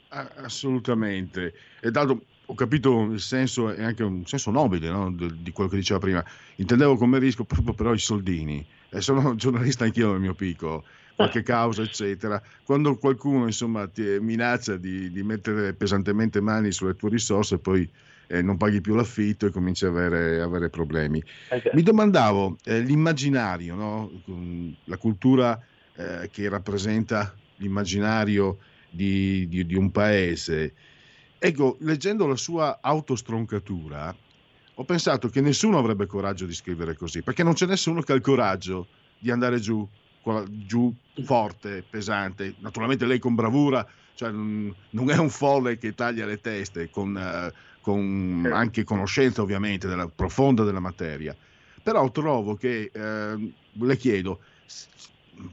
Ah, 0.10 0.30
Assolutamente. 0.38 1.54
E 1.82 1.92
dato, 1.92 2.26
ho 2.46 2.54
capito 2.54 3.04
il 3.04 3.20
senso 3.20 3.74
e 3.74 3.84
anche 3.84 4.04
un 4.04 4.26
senso 4.26 4.52
nobile 4.52 4.90
no, 4.90 5.12
di 5.12 5.52
quello 5.52 5.70
che 5.70 5.76
diceva 5.78 6.00
prima. 6.00 6.24
Intendevo 6.56 6.96
come 6.96 7.20
rischio 7.20 7.44
proprio 7.44 7.74
però 7.74 7.94
i 7.94 8.00
soldini. 8.00 8.66
E 8.90 9.02
sono 9.02 9.36
giornalista 9.36 9.84
anch'io 9.84 10.12
nel 10.12 10.22
mio 10.22 10.34
picco, 10.34 10.84
qualche 11.18 11.42
causa, 11.42 11.82
eccetera. 11.82 12.42
Quando 12.64 12.96
qualcuno 12.98 13.46
insomma 13.46 13.88
ti 13.88 14.04
minaccia 14.22 14.78
di, 14.78 15.12
di 15.12 15.24
mettere 15.24 15.74
pesantemente 15.74 16.40
mani 16.42 16.72
sulle 16.72 16.96
tue 16.96 17.10
risorse, 17.10 17.58
poi 17.58 17.90
eh, 18.28 18.44
non 18.44 18.56
paghi 18.58 18.82
più 18.82 18.94
l'affitto 18.94 19.48
e 19.48 19.50
cominci 19.50 19.86
a 19.86 19.90
avere, 19.90 20.40
avere 20.40 20.70
problemi. 20.70 21.22
Mi 21.74 21.82
domandavo, 21.82 22.58
eh, 22.64 22.82
l'immaginario, 22.82 23.74
no? 23.74 24.12
La 24.84 24.98
cultura 24.98 25.60
eh, 25.96 26.30
che 26.32 26.48
rappresenta 26.50 27.36
l'immaginario 27.56 28.60
di, 28.88 29.48
di- 29.48 29.66
di 29.66 29.76
un 29.76 29.90
paese. 29.90 30.76
Ecco, 31.40 31.78
leggendo 31.80 32.28
la 32.28 32.36
sua 32.36 32.78
autostroncatura, 32.80 34.16
ho 34.76 34.84
pensato 34.86 35.30
che 35.30 35.42
nessuno 35.42 35.80
avrebbe 35.80 36.06
coraggio 36.06 36.46
di 36.46 36.54
scrivere 36.54 36.96
così, 36.96 37.24
perché 37.24 37.42
non 37.42 37.54
c'è 37.54 37.66
nessuno 37.66 38.02
che 38.02 38.12
ha 38.12 38.16
il 38.16 38.22
coraggio 38.22 38.88
di 39.18 39.32
andare 39.32 39.60
giù, 39.60 39.88
giù 40.50 40.94
forte, 41.24 41.84
pesante. 41.88 42.56
Naturalmente 42.60 43.06
lei 43.06 43.20
con 43.20 43.36
bravura, 43.36 43.88
cioè, 44.14 44.32
non 44.32 45.10
è 45.10 45.18
un 45.18 45.30
folle 45.30 45.78
che 45.78 45.94
taglia 45.94 46.26
le 46.26 46.40
teste, 46.40 46.90
con, 46.90 47.18
eh, 47.18 47.54
con 47.82 48.50
anche 48.52 48.84
conoscenza 48.84 49.42
ovviamente 49.42 49.88
della, 49.88 50.08
profonda 50.08 50.64
della 50.64 50.80
materia. 50.80 51.36
Però 51.82 52.10
trovo 52.12 52.56
che, 52.56 52.92
eh, 52.94 53.54
le 53.72 53.98
chiedo, 53.98 54.42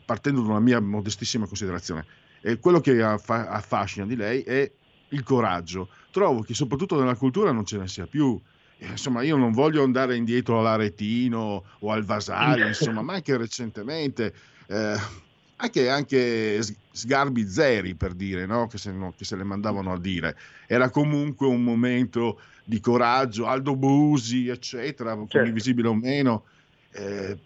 partendo 0.04 0.42
da 0.42 0.48
una 0.48 0.60
mia 0.60 0.80
modestissima 0.80 1.46
considerazione, 1.46 2.06
eh, 2.40 2.58
quello 2.58 2.80
che 2.80 3.02
affa- 3.02 3.48
affascina 3.48 4.06
di 4.06 4.16
lei 4.16 4.42
è 4.42 4.70
il 5.08 5.22
coraggio. 5.22 5.88
Trovo 6.10 6.42
che 6.42 6.54
soprattutto 6.54 6.98
nella 6.98 7.16
cultura 7.16 7.52
non 7.52 7.64
ce 7.64 7.78
ne 7.78 7.88
sia 7.88 8.06
più. 8.06 8.40
Eh, 8.78 8.88
Insomma, 8.88 9.22
io 9.22 9.36
non 9.36 9.52
voglio 9.52 9.82
andare 9.82 10.16
indietro 10.16 10.58
all'Aretino 10.58 11.64
o 11.78 11.92
al 11.92 12.04
Vasari, 12.04 12.62
insomma, 12.66 13.02
ma 13.02 13.14
anche 13.14 13.36
recentemente, 13.36 14.34
eh, 14.66 14.96
anche, 15.56 15.88
anche 15.88 16.60
Sgarbi 16.92 17.48
Zeri 17.48 17.94
per 17.94 18.14
dire, 18.14 18.46
no? 18.46 18.66
che, 18.66 18.78
se, 18.78 18.92
no, 18.92 19.14
che 19.16 19.24
se 19.24 19.36
le 19.36 19.44
mandavano 19.44 19.92
a 19.92 19.98
dire. 19.98 20.36
Era 20.66 20.90
comunque 20.90 21.46
un 21.46 21.62
momento 21.62 22.40
di 22.64 22.80
coraggio, 22.80 23.46
Aldo 23.46 23.76
Busi, 23.76 24.48
eccetera, 24.48 25.14
condivisibile 25.14 25.88
o 25.88 25.94
meno. 25.94 26.44
eh, 26.92 27.38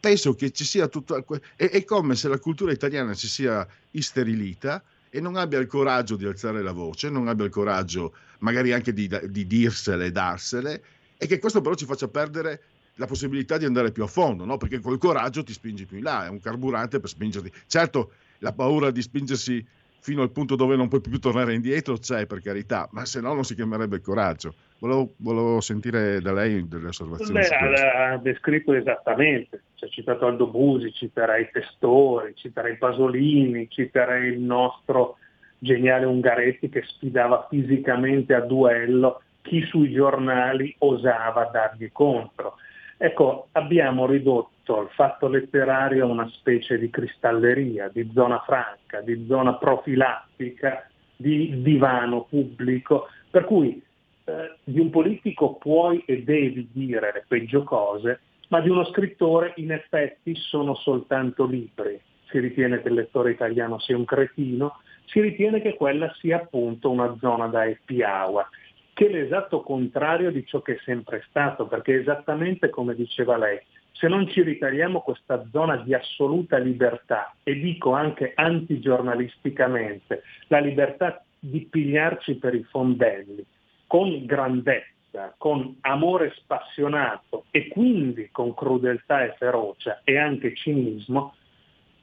penso 0.00 0.34
che 0.34 0.50
ci 0.50 0.64
sia 0.64 0.88
tutta... 0.88 1.22
que- 1.22 1.40
È, 1.56 1.68
è 1.68 1.84
come 1.84 2.14
se 2.14 2.28
la 2.28 2.38
cultura 2.38 2.72
italiana 2.72 3.14
si 3.14 3.28
sia 3.28 3.66
isterilita 3.92 4.82
e 5.08 5.20
non 5.20 5.36
abbia 5.36 5.58
il 5.58 5.66
coraggio 5.66 6.16
di 6.16 6.24
alzare 6.24 6.62
la 6.62 6.72
voce, 6.72 7.08
non 7.08 7.28
abbia 7.28 7.44
il 7.44 7.50
coraggio 7.50 8.14
magari 8.38 8.72
anche 8.72 8.92
di, 8.92 9.08
di 9.28 9.46
dirsele 9.46 10.06
e 10.06 10.12
darsele, 10.12 10.84
e 11.16 11.26
che 11.26 11.38
questo 11.38 11.60
però 11.60 11.74
ci 11.74 11.86
faccia 11.86 12.08
perdere 12.08 12.62
la 12.96 13.06
possibilità 13.06 13.58
di 13.58 13.64
andare 13.64 13.92
più 13.92 14.02
a 14.02 14.06
fondo, 14.06 14.44
no? 14.44 14.56
perché 14.56 14.80
col 14.80 14.98
coraggio 14.98 15.42
ti 15.42 15.52
spingi 15.52 15.86
più 15.86 15.98
in 15.98 16.04
là, 16.04 16.26
è 16.26 16.28
un 16.28 16.40
carburante 16.40 17.00
per 17.00 17.08
spingerti. 17.08 17.50
Certo, 17.66 18.12
la 18.38 18.52
paura 18.52 18.90
di 18.90 19.02
spingersi 19.02 19.64
fino 20.04 20.20
al 20.20 20.32
punto 20.32 20.54
dove 20.54 20.76
non 20.76 20.88
puoi 20.88 21.00
più 21.00 21.18
tornare 21.18 21.54
indietro 21.54 21.96
c'è, 21.96 22.26
per 22.26 22.42
carità, 22.42 22.86
ma 22.92 23.06
se 23.06 23.22
no 23.22 23.32
non 23.32 23.42
si 23.42 23.54
chiamerebbe 23.54 24.02
coraggio. 24.02 24.54
Volevo, 24.78 25.14
volevo 25.16 25.60
sentire 25.62 26.20
da 26.20 26.32
lei 26.32 26.68
delle 26.68 26.88
osservazioni. 26.88 27.32
Beh, 27.32 27.48
ha 27.48 28.18
descritto 28.18 28.74
esattamente, 28.74 29.62
ha 29.80 29.88
citato 29.88 30.26
Aldo 30.26 30.46
Busi, 30.48 30.92
citerei 30.92 31.48
Testori, 31.50 32.34
citerei 32.36 32.76
Pasolini, 32.76 33.66
citerei 33.70 34.32
il 34.32 34.40
nostro 34.40 35.16
geniale 35.58 36.04
Ungaretti 36.04 36.68
che 36.68 36.82
sfidava 36.84 37.46
fisicamente 37.48 38.34
a 38.34 38.40
duello 38.40 39.22
chi 39.40 39.62
sui 39.66 39.92
giornali 39.92 40.74
osava 40.78 41.48
dargli 41.52 41.90
contro. 41.92 42.56
Ecco, 42.96 43.48
abbiamo 43.52 44.06
ridotto 44.06 44.80
il 44.80 44.88
fatto 44.90 45.28
letterario 45.28 46.04
a 46.04 46.10
una 46.10 46.28
specie 46.28 46.78
di 46.78 46.90
cristalleria, 46.90 47.90
di 47.92 48.10
zona 48.14 48.40
franca, 48.46 49.00
di 49.00 49.26
zona 49.26 49.54
profilattica, 49.54 50.88
di 51.16 51.62
divano 51.62 52.24
pubblico, 52.28 53.08
per 53.30 53.44
cui 53.44 53.82
eh, 54.24 54.56
di 54.64 54.78
un 54.78 54.90
politico 54.90 55.54
puoi 55.56 56.02
e 56.06 56.22
devi 56.22 56.68
dire 56.72 57.12
le 57.12 57.24
peggio 57.26 57.62
cose, 57.62 58.20
ma 58.48 58.60
di 58.60 58.68
uno 58.68 58.84
scrittore 58.86 59.52
in 59.56 59.72
effetti 59.72 60.34
sono 60.36 60.74
soltanto 60.74 61.44
libri. 61.44 62.00
Si 62.28 62.38
ritiene 62.38 62.80
che 62.80 62.88
il 62.88 62.94
lettore 62.94 63.32
italiano 63.32 63.78
sia 63.80 63.96
un 63.96 64.04
cretino, 64.04 64.80
si 65.06 65.20
ritiene 65.20 65.60
che 65.60 65.74
quella 65.74 66.12
sia 66.18 66.36
appunto 66.36 66.90
una 66.90 67.14
zona 67.20 67.46
da 67.48 67.62
happy 67.62 68.02
hour, 68.02 68.48
che 68.94 69.06
è 69.08 69.10
l'esatto 69.10 69.60
contrario 69.60 70.30
di 70.30 70.46
ciò 70.46 70.62
che 70.62 70.76
è 70.76 70.80
sempre 70.84 71.22
stato, 71.28 71.66
perché 71.66 72.00
esattamente 72.00 72.70
come 72.70 72.94
diceva 72.94 73.36
lei, 73.36 73.60
se 73.92 74.08
non 74.08 74.26
ci 74.28 74.42
ritagliamo 74.42 75.00
questa 75.00 75.44
zona 75.50 75.76
di 75.76 75.94
assoluta 75.94 76.58
libertà, 76.58 77.34
e 77.42 77.58
dico 77.58 77.92
anche 77.92 78.32
antigiornalisticamente, 78.34 80.22
la 80.46 80.60
libertà 80.60 81.22
di 81.38 81.66
pigliarci 81.68 82.36
per 82.36 82.54
i 82.54 82.62
fondelli, 82.62 83.44
con 83.86 84.24
grandezza, 84.24 85.34
con 85.38 85.76
amore 85.82 86.32
spassionato 86.36 87.44
e 87.50 87.68
quindi 87.68 88.30
con 88.30 88.54
crudeltà 88.54 89.24
e 89.24 89.34
ferocia 89.38 90.00
e 90.04 90.16
anche 90.18 90.54
cinismo, 90.54 91.34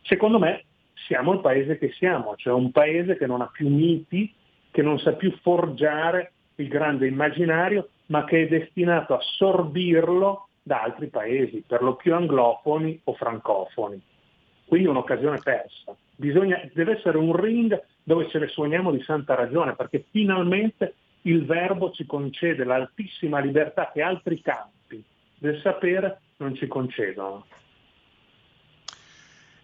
secondo 0.01 0.39
me 0.39 0.65
siamo 0.93 1.33
il 1.33 1.39
paese 1.39 1.77
che 1.77 1.91
siamo, 1.91 2.35
cioè 2.35 2.53
un 2.53 2.71
paese 2.71 3.17
che 3.17 3.25
non 3.25 3.41
ha 3.41 3.49
più 3.51 3.67
miti, 3.67 4.33
che 4.71 4.81
non 4.81 4.99
sa 4.99 5.13
più 5.13 5.31
forgiare 5.41 6.33
il 6.61 6.67
grande 6.67 7.07
immaginario, 7.07 7.89
ma 8.07 8.23
che 8.25 8.43
è 8.43 8.47
destinato 8.47 9.13
a 9.13 9.19
sorbirlo 9.21 10.47
da 10.63 10.83
altri 10.83 11.07
paesi, 11.07 11.63
per 11.65 11.81
lo 11.81 11.95
più 11.95 12.13
anglofoni 12.13 12.99
o 13.05 13.13
francofoni. 13.13 14.01
Quindi 14.65 14.87
un'occasione 14.87 15.39
persa. 15.43 15.95
Bisogna, 16.15 16.61
deve 16.73 16.97
essere 16.97 17.17
un 17.17 17.35
ring 17.35 17.79
dove 18.03 18.29
ce 18.29 18.39
le 18.39 18.47
suoniamo 18.47 18.91
di 18.91 19.01
santa 19.01 19.35
ragione, 19.35 19.75
perché 19.75 20.05
finalmente 20.11 20.93
il 21.23 21.45
verbo 21.45 21.91
ci 21.91 22.05
concede 22.05 22.63
l'altissima 22.63 23.39
libertà 23.39 23.91
che 23.91 24.01
altri 24.01 24.41
campi 24.41 25.03
del 25.37 25.59
sapere 25.61 26.21
non 26.37 26.55
ci 26.55 26.67
concedono. 26.67 27.45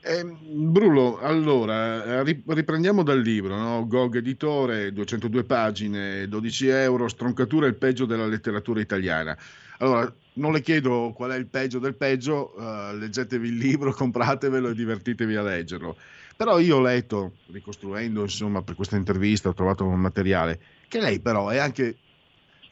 Eh, 0.09 0.23
Bruno, 0.23 1.17
allora, 1.17 2.23
ri- 2.23 2.41
riprendiamo 2.47 3.03
dal 3.03 3.19
libro, 3.19 3.57
no? 3.57 3.85
Gog 3.87 4.15
editore, 4.15 4.93
202 4.93 5.43
pagine, 5.43 6.29
12 6.29 6.67
euro, 6.67 7.09
stroncatura 7.09 7.65
è 7.65 7.69
il 7.69 7.75
peggio 7.75 8.05
della 8.05 8.25
letteratura 8.25 8.79
italiana. 8.79 9.37
Allora, 9.79 10.09
non 10.33 10.53
le 10.53 10.61
chiedo 10.61 11.11
qual 11.13 11.31
è 11.31 11.35
il 11.35 11.47
peggio 11.47 11.79
del 11.79 11.95
peggio, 11.97 12.55
eh, 12.55 12.95
leggetevi 12.95 13.49
il 13.49 13.57
libro, 13.57 13.91
compratevelo 13.93 14.69
e 14.69 14.73
divertitevi 14.75 15.35
a 15.35 15.41
leggerlo. 15.41 15.97
Però 16.37 16.57
io 16.59 16.77
ho 16.77 16.81
letto, 16.81 17.39
ricostruendo 17.51 18.21
insomma 18.21 18.61
per 18.61 18.75
questa 18.75 18.95
intervista, 18.95 19.49
ho 19.49 19.53
trovato 19.53 19.83
un 19.85 19.99
materiale, 19.99 20.61
che 20.87 21.01
lei 21.01 21.19
però 21.19 21.49
è 21.49 21.57
anche, 21.57 21.97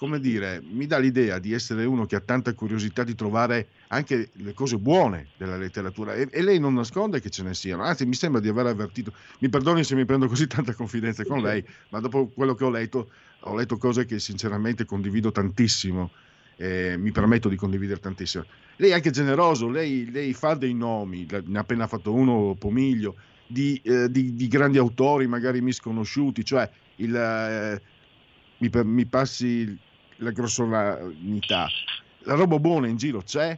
come 0.06 0.19
dire, 0.19 0.61
mi 0.64 0.86
dà 0.86 0.99
l'idea 0.99 1.40
di 1.40 1.52
essere 1.52 1.84
uno 1.84 2.06
che 2.06 2.15
ha 2.15 2.19
tanta 2.19 2.53
curiosità 2.53 3.03
di 3.03 3.15
trovare 3.15 3.69
anche 3.88 4.30
le 4.34 4.53
cose 4.53 4.77
buone 4.77 5.30
della 5.36 5.57
letteratura 5.57 6.14
e, 6.14 6.27
e 6.32 6.44
lei 6.44 6.60
non 6.60 6.76
nasconde 6.76 7.19
che 7.19 7.32
ce 7.32 7.41
ne 7.41 7.56
siano, 7.56 7.82
anzi 7.82 8.06
mi 8.06 8.14
sembra 8.14 8.40
di 8.40 8.48
aver 8.48 8.68
avvertito, 8.68 9.11
mi 9.40 9.49
perdoni 9.49 9.84
se 9.84 9.95
mi 9.95 10.06
prendo 10.06 10.27
così 10.27 10.45
tanta 10.45 10.76
confidenza 10.76 11.26
con 11.26 11.41
lei, 11.41 11.65
ma 11.90 11.99
dopo 12.02 12.27
quello 12.27 12.53
che 12.53 12.64
ho 12.64 12.69
letto, 12.69 13.10
ho 13.40 13.56
letto 13.56 13.77
cose 13.77 14.06
che 14.06 14.19
sinceramente 14.19 14.86
condivido 14.86 15.32
tantissimo, 15.32 16.11
eh, 16.57 16.95
mi 16.99 17.11
permetto 17.11 17.49
di 17.49 17.56
condividere 17.56 17.99
tantissimo. 17.99 18.45
Lei 18.76 18.91
è 18.91 18.94
anche 18.94 19.10
generoso, 19.10 19.68
lei, 19.69 20.11
lei 20.11 20.34
fa 20.34 20.53
dei 20.53 20.76
nomi, 20.76 21.26
ne 21.27 21.57
ha 21.57 21.61
appena 21.61 21.88
fatto 21.88 22.14
uno, 22.14 22.56
Pomiglio, 22.60 23.15
di, 23.48 23.82
eh, 23.84 24.11
di- 24.11 24.36
di 24.36 24.48
grandi 24.48 24.77
autori 24.77 25.26
magari 25.26 25.61
misconosciuti, 25.61 26.45
cioè 26.45 26.69
il, 26.98 27.15
eh, 27.15 27.82
mi, 28.60 28.69
mi 28.84 29.06
passi 29.06 29.77
la 30.18 30.32
grossolanità. 30.32 31.68
La 32.20 32.36
roba 32.36 32.58
buona 32.60 32.88
in 32.88 32.98
giro 32.98 33.22
c'è 33.22 33.58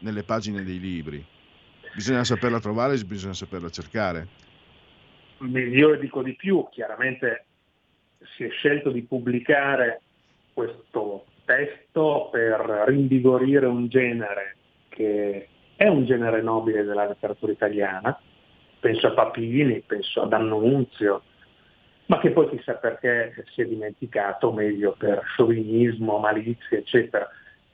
nelle 0.00 0.22
pagine 0.22 0.62
dei 0.62 0.78
libri, 0.78 1.24
bisogna 1.94 2.24
saperla 2.24 2.60
trovare, 2.60 2.96
bisogna 3.04 3.34
saperla 3.34 3.70
cercare. 3.70 4.28
Io 5.40 5.90
le 5.90 5.98
dico 5.98 6.22
di 6.22 6.34
più, 6.34 6.66
chiaramente 6.70 7.44
si 8.36 8.44
è 8.44 8.50
scelto 8.50 8.90
di 8.90 9.02
pubblicare 9.02 10.00
questo 10.52 11.26
testo 11.44 12.28
per 12.30 12.84
rinvigorire 12.86 13.66
un 13.66 13.88
genere 13.88 14.56
che 14.88 15.48
è 15.76 15.86
un 15.86 16.06
genere 16.06 16.42
nobile 16.42 16.84
della 16.84 17.06
letteratura 17.06 17.52
italiana, 17.52 18.18
penso 18.80 19.08
a 19.08 19.12
Papini, 19.12 19.82
penso 19.86 20.22
ad 20.22 20.32
Annunzio, 20.32 21.22
ma 22.06 22.18
che 22.20 22.30
poi 22.30 22.48
chissà 22.48 22.74
perché 22.74 23.44
si 23.52 23.62
è 23.62 23.66
dimenticato, 23.66 24.52
meglio 24.52 24.94
per 24.96 25.22
sciovinismo, 25.24 26.18
malizia, 26.18 26.78
eccetera. 26.78 27.28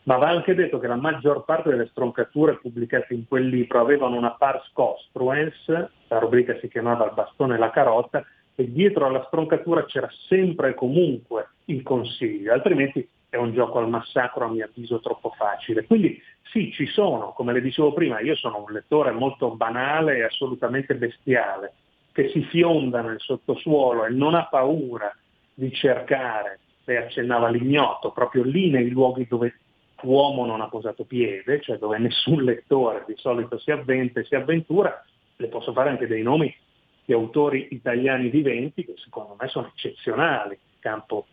Ma 0.04 0.16
va 0.16 0.30
anche 0.30 0.54
detto 0.54 0.78
che 0.78 0.88
la 0.88 0.96
maggior 0.96 1.44
parte 1.44 1.70
delle 1.70 1.86
stroncature 1.86 2.58
pubblicate 2.58 3.14
in 3.14 3.26
quel 3.28 3.46
libro 3.46 3.80
avevano 3.80 4.16
una 4.16 4.32
pars 4.32 4.68
costruens, 4.72 5.68
la 6.08 6.18
rubrica 6.18 6.58
si 6.58 6.68
chiamava 6.68 7.06
Il 7.06 7.14
bastone 7.14 7.54
e 7.54 7.58
la 7.58 7.70
carota, 7.70 8.24
e 8.54 8.70
dietro 8.70 9.06
alla 9.06 9.24
stroncatura 9.26 9.84
c'era 9.84 10.08
sempre 10.28 10.70
e 10.70 10.74
comunque 10.74 11.50
il 11.66 11.82
consiglio, 11.82 12.52
altrimenti 12.52 13.08
è 13.28 13.36
un 13.36 13.52
gioco 13.52 13.78
al 13.78 13.88
massacro 13.88 14.44
a 14.44 14.48
mio 14.50 14.64
avviso 14.64 15.00
troppo 15.00 15.30
facile. 15.30 15.86
Quindi 15.86 16.20
sì, 16.50 16.70
ci 16.72 16.86
sono, 16.86 17.32
come 17.32 17.52
le 17.52 17.62
dicevo 17.62 17.92
prima, 17.92 18.20
io 18.20 18.34
sono 18.34 18.62
un 18.66 18.72
lettore 18.72 19.10
molto 19.10 19.54
banale 19.54 20.16
e 20.16 20.24
assolutamente 20.24 20.94
bestiale, 20.96 21.72
che 22.12 22.28
si 22.28 22.42
fionda 22.44 23.00
nel 23.00 23.20
sottosuolo 23.20 24.04
e 24.04 24.10
non 24.10 24.34
ha 24.34 24.46
paura 24.46 25.14
di 25.54 25.72
cercare, 25.72 26.60
lei 26.84 26.96
accennava 26.98 27.48
l'ignoto, 27.48 28.12
proprio 28.12 28.42
lì 28.42 28.70
nei 28.70 28.90
luoghi 28.90 29.26
dove 29.28 29.54
uomo 30.02 30.44
non 30.44 30.60
ha 30.60 30.68
posato 30.68 31.04
piede, 31.04 31.60
cioè 31.60 31.78
dove 31.78 31.98
nessun 31.98 32.42
lettore 32.42 33.04
di 33.06 33.14
solito 33.16 33.58
si 33.58 33.70
avventa 33.70 34.20
e 34.20 34.24
si 34.24 34.34
avventura, 34.34 35.04
le 35.36 35.46
posso 35.48 35.72
fare 35.72 35.90
anche 35.90 36.06
dei 36.06 36.22
nomi 36.22 36.54
di 37.04 37.12
autori 37.12 37.68
italiani 37.70 38.28
viventi 38.28 38.84
che 38.84 38.94
secondo 38.96 39.36
me 39.38 39.48
sono 39.48 39.68
eccezionali. 39.68 40.50
Nel 40.50 40.80
campo 40.80 41.26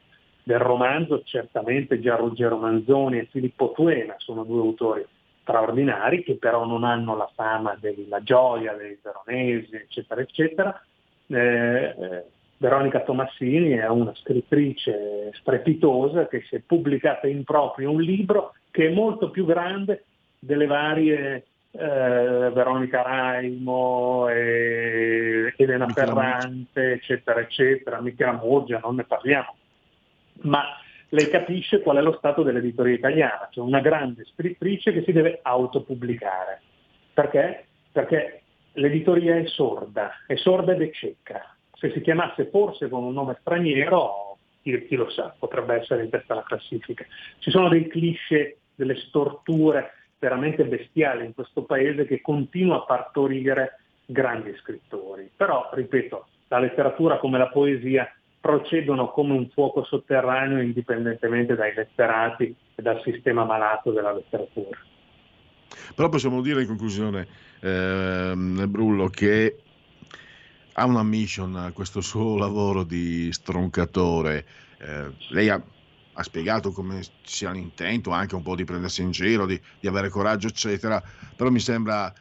del 0.44 0.60
romanzo 0.60 1.22
certamente 1.24 2.00
già 2.00 2.16
Ruggero 2.16 2.58
Manzoni 2.58 3.20
e 3.20 3.28
Filippo 3.30 3.72
Tuena 3.72 4.16
sono 4.18 4.44
due 4.44 4.62
autori 4.62 5.06
straordinari 5.50 6.24
che 6.24 6.36
però 6.36 6.66
non 6.66 6.84
hanno 6.84 7.18
la 7.18 7.30
fama 7.34 7.76
della 7.80 8.22
gioia 8.22 8.74
dei 8.74 9.00
veronesi, 9.02 9.76
eccetera, 9.76 10.22
eccetera. 10.22 10.84
Eh, 11.26 11.36
eh, 11.38 12.24
Veronica 12.58 13.02
Tomassini 13.02 13.72
è 13.72 13.88
una 13.88 14.14
scrittrice 14.16 15.32
strepitosa 15.34 16.28
che 16.28 16.44
si 16.48 16.56
è 16.56 16.60
pubblicata 16.60 17.28
in 17.28 17.44
proprio 17.44 17.90
un 17.90 18.02
libro 18.02 18.54
che 18.70 18.88
è 18.88 18.94
molto 18.94 19.30
più 19.32 19.46
grande 19.46 20.04
delle 20.38 20.66
varie 20.66 21.46
eh, 21.72 22.52
Veronica 22.54 23.02
Raimo, 23.02 24.28
e 24.28 25.54
Elena 25.56 25.88
Ferrante, 25.88 26.94
eccetera, 26.94 27.40
eccetera, 27.40 28.02
Michela 28.02 28.34
Murgia, 28.34 28.80
non 28.80 28.96
ne 28.96 29.04
parliamo. 29.04 29.56
Ma 30.42 30.64
lei 31.10 31.30
capisce 31.30 31.82
qual 31.82 31.98
è 31.98 32.02
lo 32.02 32.16
stato 32.18 32.44
dell'editoria 32.44 32.96
italiana, 32.96 33.48
cioè 33.52 33.66
una 33.66 33.82
grande 33.82 34.26
scrittrice 34.26 34.94
che 34.94 35.04
si 35.04 35.12
deve 35.12 35.40
autopubblicare. 35.42 36.62
Perché? 37.14 37.66
Perché 37.92 38.42
l'editoria 38.74 39.36
è 39.36 39.46
sorda, 39.48 40.12
è 40.28 40.36
sorda 40.36 40.74
ed 40.74 40.82
è 40.82 40.92
cieca. 40.92 41.56
Se 41.74 41.92
si 41.92 42.02
chiamasse 42.02 42.50
forse 42.50 42.90
con 42.90 43.04
un 43.04 43.14
nome 43.14 43.38
straniero, 43.42 44.38
chi, 44.62 44.86
chi 44.86 44.96
lo 44.96 45.10
sa, 45.10 45.34
potrebbe 45.38 45.76
essere 45.76 46.04
in 46.04 46.10
testa 46.10 46.34
alla 46.34 46.44
classifica. 46.44 47.06
Ci 47.40 47.50
sono 47.50 47.70
dei 47.70 47.88
cliché, 47.88 48.58
delle 48.76 48.96
storture 48.96 49.94
veramente 50.20 50.66
bestiale 50.66 51.26
in 51.26 51.34
questo 51.34 51.64
paese 51.64 52.06
che 52.06 52.22
continua 52.22 52.78
a 52.78 52.86
partorire 52.86 53.80
grandi 54.06 54.54
scrittori. 54.58 55.30
Però, 55.36 55.70
ripeto, 55.74 56.28
la 56.50 56.60
letteratura 56.60 57.18
come 57.18 57.38
la 57.38 57.48
poesia 57.48 58.12
procedono 58.40 59.12
come 59.12 59.34
un 59.34 59.50
fuoco 59.50 59.84
sotterraneo 59.84 60.62
indipendentemente 60.62 61.56
dai 61.56 61.74
letterati 61.74 62.56
e 62.76 62.82
dal 62.82 63.02
sistema 63.04 63.44
malato 63.44 63.92
della 63.92 64.14
letteratura. 64.14 64.78
Però 65.96 66.10
possiamo 66.10 66.42
dire 66.42 66.62
in 66.62 66.68
conclusione, 66.68 67.28
ehm, 67.60 68.70
Brullo, 68.70 69.08
che 69.10 69.64
ha 70.74 70.86
una 70.86 71.04
mission 71.04 71.72
questo 71.74 72.02
suo 72.02 72.38
lavoro 72.38 72.84
di 72.84 73.32
stroncatore. 73.34 74.46
Eh, 74.78 75.12
lei 75.30 75.50
ha, 75.50 75.62
ha 76.14 76.24
spiegato 76.24 76.72
come 76.72 77.02
sia 77.24 77.52
l'intento, 77.52 78.12
anche 78.12 78.36
un 78.36 78.44
po' 78.44 78.56
di 78.56 78.64
prendersi 78.64 79.02
in 79.02 79.12
giro, 79.12 79.46
di, 79.46 79.60
di 79.80 79.88
avere 79.88 80.10
coraggio, 80.10 80.48
eccetera. 80.48 81.04
Però 81.36 81.50
mi 81.50 81.60
sembra 81.60 82.14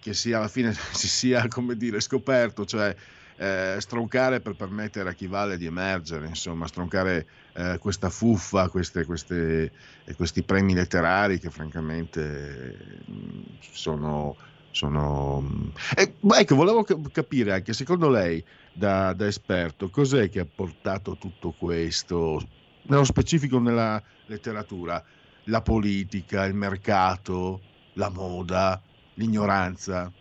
che 0.00 0.14
sia 0.14 0.38
alla 0.38 0.48
fine 0.48 0.72
si 0.92 1.08
sia, 1.08 1.46
come 1.48 1.76
dire, 1.76 2.00
scoperto, 2.00 2.64
cioè 2.64 2.94
eh, 3.36 3.76
stroncare 3.78 4.40
per 4.40 4.54
permettere 4.54 5.10
a 5.10 5.12
chi 5.12 5.26
vale 5.26 5.56
di 5.56 5.66
emergere, 5.66 6.26
insomma, 6.26 6.66
stroncare 6.66 7.28
eh, 7.54 7.78
questa 7.78 8.10
fuffa, 8.10 8.68
queste, 8.68 9.04
queste, 9.04 9.72
eh, 10.04 10.14
questi 10.14 10.42
premi 10.42 10.74
letterari 10.74 11.38
che 11.38 11.50
francamente 11.50 13.02
mh, 13.06 13.58
sono... 13.60 14.36
sono. 14.70 15.72
Eh, 15.96 16.16
ma 16.20 16.38
ecco, 16.38 16.54
volevo 16.54 16.82
cap- 16.82 17.10
capire 17.10 17.52
anche, 17.52 17.72
secondo 17.72 18.08
lei, 18.08 18.44
da, 18.72 19.12
da 19.12 19.26
esperto, 19.26 19.90
cos'è 19.90 20.28
che 20.28 20.40
ha 20.40 20.46
portato 20.46 21.16
tutto 21.16 21.52
questo, 21.52 22.40
nello 22.82 23.04
specifico 23.04 23.58
nella 23.58 24.02
letteratura, 24.26 25.02
la 25.44 25.62
politica, 25.62 26.44
il 26.44 26.54
mercato, 26.54 27.60
la 27.94 28.10
moda, 28.10 28.82
l'ignoranza? 29.14 30.12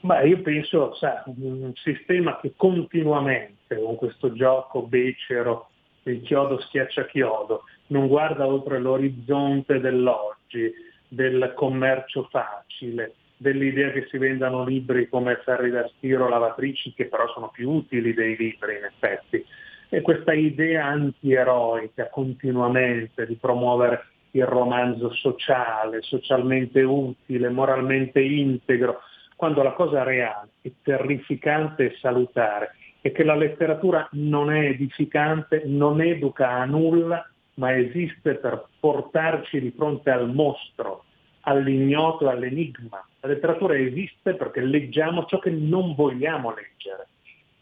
Ma 0.00 0.22
io 0.22 0.40
penso, 0.40 0.94
sa, 0.94 1.22
un 1.26 1.72
sistema 1.74 2.38
che 2.40 2.54
continuamente 2.56 3.76
con 3.76 3.96
questo 3.96 4.32
gioco 4.32 4.82
becero, 4.82 5.68
il 6.04 6.22
chiodo 6.22 6.58
schiaccia 6.60 7.06
chiodo, 7.06 7.64
non 7.88 8.06
guarda 8.06 8.46
oltre 8.46 8.78
l'orizzonte 8.78 9.78
dell'oggi, 9.78 10.72
del 11.06 11.52
commercio 11.54 12.28
facile, 12.30 13.14
dell'idea 13.36 13.90
che 13.90 14.06
si 14.10 14.16
vendano 14.16 14.64
libri 14.64 15.08
come 15.08 15.40
ferri 15.44 15.70
da 15.70 15.86
stiro, 15.96 16.28
lavatrici, 16.28 16.94
che 16.94 17.06
però 17.06 17.28
sono 17.32 17.50
più 17.50 17.70
utili 17.70 18.14
dei 18.14 18.36
libri 18.36 18.76
in 18.76 18.84
effetti. 18.84 19.44
E 19.88 20.00
questa 20.02 20.32
idea 20.32 20.86
antieroica 20.86 22.08
continuamente 22.08 23.26
di 23.26 23.34
promuovere 23.34 24.04
il 24.32 24.46
romanzo 24.46 25.12
sociale, 25.14 26.02
socialmente 26.02 26.82
utile, 26.82 27.48
moralmente 27.48 28.20
integro, 28.20 29.00
quando 29.40 29.62
la 29.62 29.72
cosa 29.72 30.02
reale 30.02 30.50
è 30.60 30.70
terrificante 30.82 31.86
e 31.86 31.96
salutare 31.98 32.74
è 33.00 33.10
che 33.10 33.24
la 33.24 33.34
letteratura 33.34 34.06
non 34.12 34.52
è 34.52 34.66
edificante, 34.66 35.62
non 35.64 36.02
educa 36.02 36.50
a 36.50 36.66
nulla, 36.66 37.26
ma 37.54 37.74
esiste 37.74 38.34
per 38.34 38.66
portarci 38.78 39.58
di 39.58 39.72
fronte 39.74 40.10
al 40.10 40.30
mostro, 40.30 41.04
all'ignoto, 41.44 42.28
all'enigma. 42.28 43.02
La 43.20 43.28
letteratura 43.28 43.78
esiste 43.78 44.34
perché 44.34 44.60
leggiamo 44.60 45.24
ciò 45.24 45.38
che 45.38 45.48
non 45.48 45.94
vogliamo 45.94 46.50
leggere. 46.54 47.08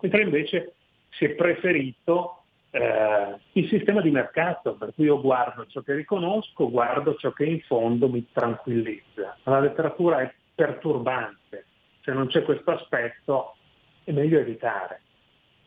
Mentre 0.01 0.23
invece 0.23 0.75
si 1.11 1.27
è 1.27 1.31
preferito 1.31 2.43
eh, 2.71 3.37
il 3.53 3.69
sistema 3.69 4.01
di 4.01 4.11
mercato, 4.11 4.75
per 4.75 4.93
cui 4.97 5.05
io 5.05 5.21
guardo 5.21 5.65
ciò 5.69 5.81
che 5.83 5.95
riconosco, 5.95 6.69
guardo 6.69 7.15
ciò 7.15 7.31
che 7.31 7.45
in 7.45 7.61
fondo 7.61 8.09
mi 8.09 8.27
tranquillizza. 8.33 9.37
La 9.45 9.61
letteratura 9.61 10.23
è 10.23 10.33
perturbante, 10.59 11.67
se 12.09 12.15
non 12.15 12.29
c'è 12.29 12.43
questo 12.43 12.71
aspetto 12.71 13.57
è 14.03 14.13
meglio 14.13 14.39
evitare. 14.39 15.03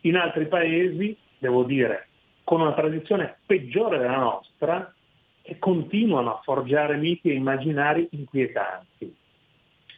In 0.01 0.15
altri 0.15 0.47
paesi, 0.47 1.15
devo 1.37 1.63
dire, 1.63 2.07
con 2.43 2.61
una 2.61 2.73
tradizione 2.73 3.37
peggiore 3.45 3.99
della 3.99 4.17
nostra, 4.17 4.91
e 5.43 5.59
continuano 5.59 6.33
a 6.33 6.41
forgiare 6.43 6.97
miti 6.97 7.29
e 7.29 7.33
immaginari 7.33 8.07
inquietanti. 8.11 9.15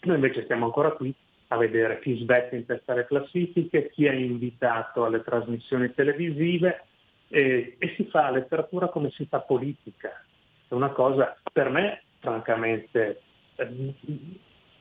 Noi 0.03 0.15
invece 0.15 0.43
stiamo 0.43 0.65
ancora 0.65 0.91
qui 0.91 1.13
a 1.47 1.57
vedere 1.57 1.99
chi 1.99 2.17
smette 2.17 2.57
in 2.57 2.65
testa 2.65 2.91
alle 2.91 3.05
classifiche, 3.05 3.89
chi 3.91 4.05
è 4.05 4.13
invitato 4.13 5.05
alle 5.05 5.23
trasmissioni 5.23 5.93
televisive 5.93 6.85
e, 7.27 7.75
e 7.77 7.93
si 7.95 8.05
fa 8.05 8.31
letteratura 8.31 8.87
come 8.89 9.11
si 9.11 9.25
fa 9.27 9.39
politica. 9.39 10.23
È 10.67 10.73
una 10.73 10.89
cosa 10.89 11.37
per 11.51 11.69
me 11.69 12.03
francamente 12.19 13.21
eh, 13.55 13.93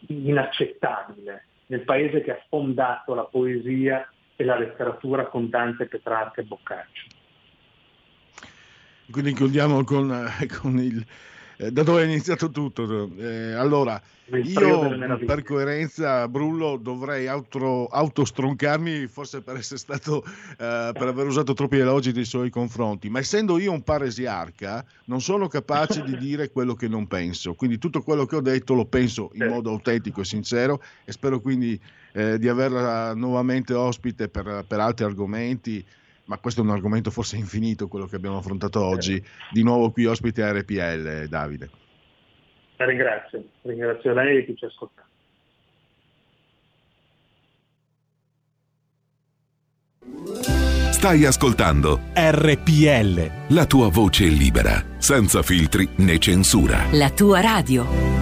inaccettabile 0.06 1.44
nel 1.72 1.84
paese 1.84 2.20
che 2.20 2.32
ha 2.32 2.44
fondato 2.50 3.14
la 3.14 3.24
poesia 3.24 4.06
e 4.36 4.44
la 4.44 4.58
letteratura 4.58 5.26
con 5.28 5.48
Dante, 5.48 5.86
Petrarca 5.86 6.42
e 6.42 6.44
Boccaccio. 6.44 7.06
Quindi 9.10 9.32
chiudiamo 9.32 9.82
con, 9.82 10.10
eh, 10.12 10.46
con 10.48 10.78
il, 10.78 11.02
da 11.70 11.82
dove 11.82 12.02
è 12.02 12.04
iniziato 12.04 12.50
tutto. 12.50 13.10
Eh, 13.16 13.52
allora, 13.52 14.00
io 14.42 15.18
per 15.24 15.42
coerenza, 15.42 16.26
Brullo, 16.26 16.76
dovrei 16.76 17.26
auto, 17.26 17.86
autostroncarmi, 17.86 19.06
forse 19.06 19.42
per 19.42 19.56
essere 19.56 19.78
stato, 19.78 20.24
eh, 20.24 20.90
per 20.92 21.06
aver 21.06 21.26
usato 21.26 21.52
troppi 21.52 21.78
elogi 21.78 22.12
nei 22.12 22.24
suoi 22.24 22.50
confronti, 22.50 23.10
ma 23.10 23.18
essendo 23.18 23.58
io 23.58 23.72
un 23.72 23.82
paresiarca, 23.82 24.84
non 25.06 25.20
sono 25.20 25.48
capace 25.48 26.02
di 26.02 26.16
dire 26.18 26.50
quello 26.50 26.74
che 26.74 26.88
non 26.88 27.06
penso. 27.06 27.54
Quindi 27.54 27.78
tutto 27.78 28.02
quello 28.02 28.26
che 28.26 28.36
ho 28.36 28.40
detto 28.40 28.74
lo 28.74 28.86
penso 28.86 29.30
in 29.34 29.46
modo 29.46 29.70
autentico 29.70 30.22
e 30.22 30.24
sincero 30.24 30.82
e 31.04 31.12
spero 31.12 31.40
quindi 31.40 31.78
eh, 32.12 32.38
di 32.38 32.48
averla 32.48 33.14
nuovamente 33.14 33.74
ospite 33.74 34.28
per, 34.28 34.64
per 34.66 34.80
altri 34.80 35.04
argomenti. 35.04 35.84
Ma 36.24 36.38
questo 36.38 36.60
è 36.60 36.64
un 36.64 36.70
argomento 36.70 37.10
forse 37.10 37.36
infinito, 37.36 37.88
quello 37.88 38.06
che 38.06 38.16
abbiamo 38.16 38.38
affrontato 38.38 38.84
oggi. 38.84 39.22
Di 39.50 39.62
nuovo 39.62 39.90
qui 39.90 40.06
ospite 40.06 40.42
a 40.42 40.52
RPL, 40.52 41.26
Davide. 41.28 41.70
La 42.76 42.86
ringrazio, 42.86 43.44
ringrazio 43.62 44.12
lei 44.14 44.38
e 44.38 44.44
chi 44.44 44.56
ci 44.56 44.64
ascolta. 44.64 45.06
Stai 50.90 51.24
ascoltando 51.24 51.98
RPL. 52.14 53.54
la 53.54 53.66
tua 53.66 53.88
voce 53.88 54.26
libera, 54.26 54.80
senza 54.98 55.42
filtri 55.42 55.88
né 55.96 56.18
censura. 56.18 56.86
La 56.92 57.10
tua 57.10 57.40
radio. 57.40 58.21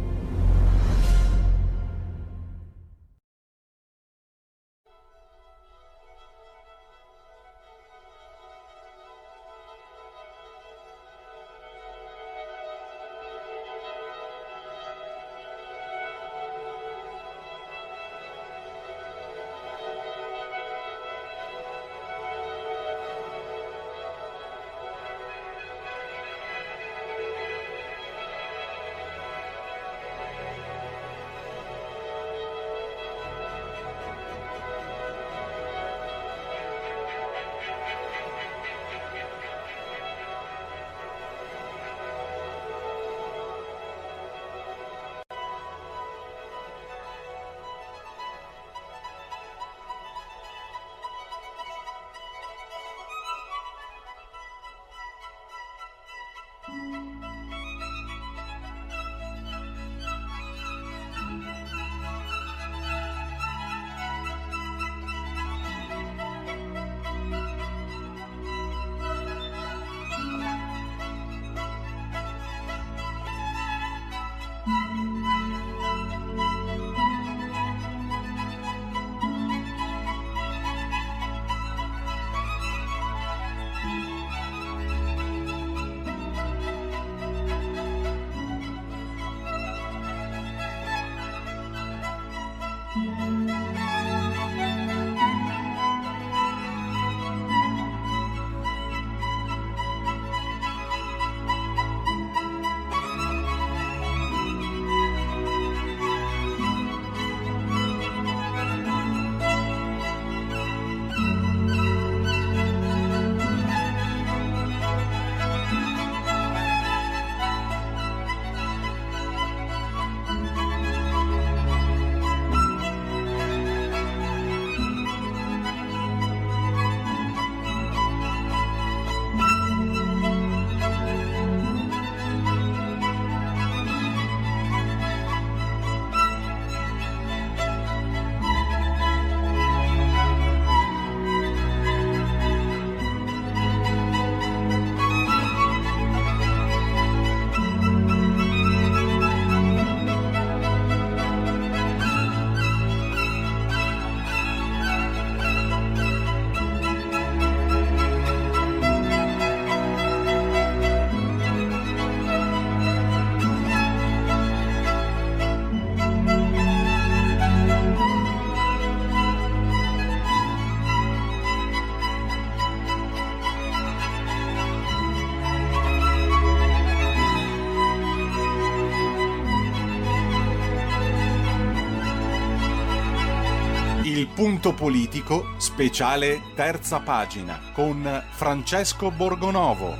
Punto 184.61 184.77
politico, 184.77 185.55
speciale 185.57 186.39
terza 186.53 186.99
pagina, 186.99 187.59
con 187.73 188.23
Francesco 188.29 189.09
Borgonovo. 189.09 189.95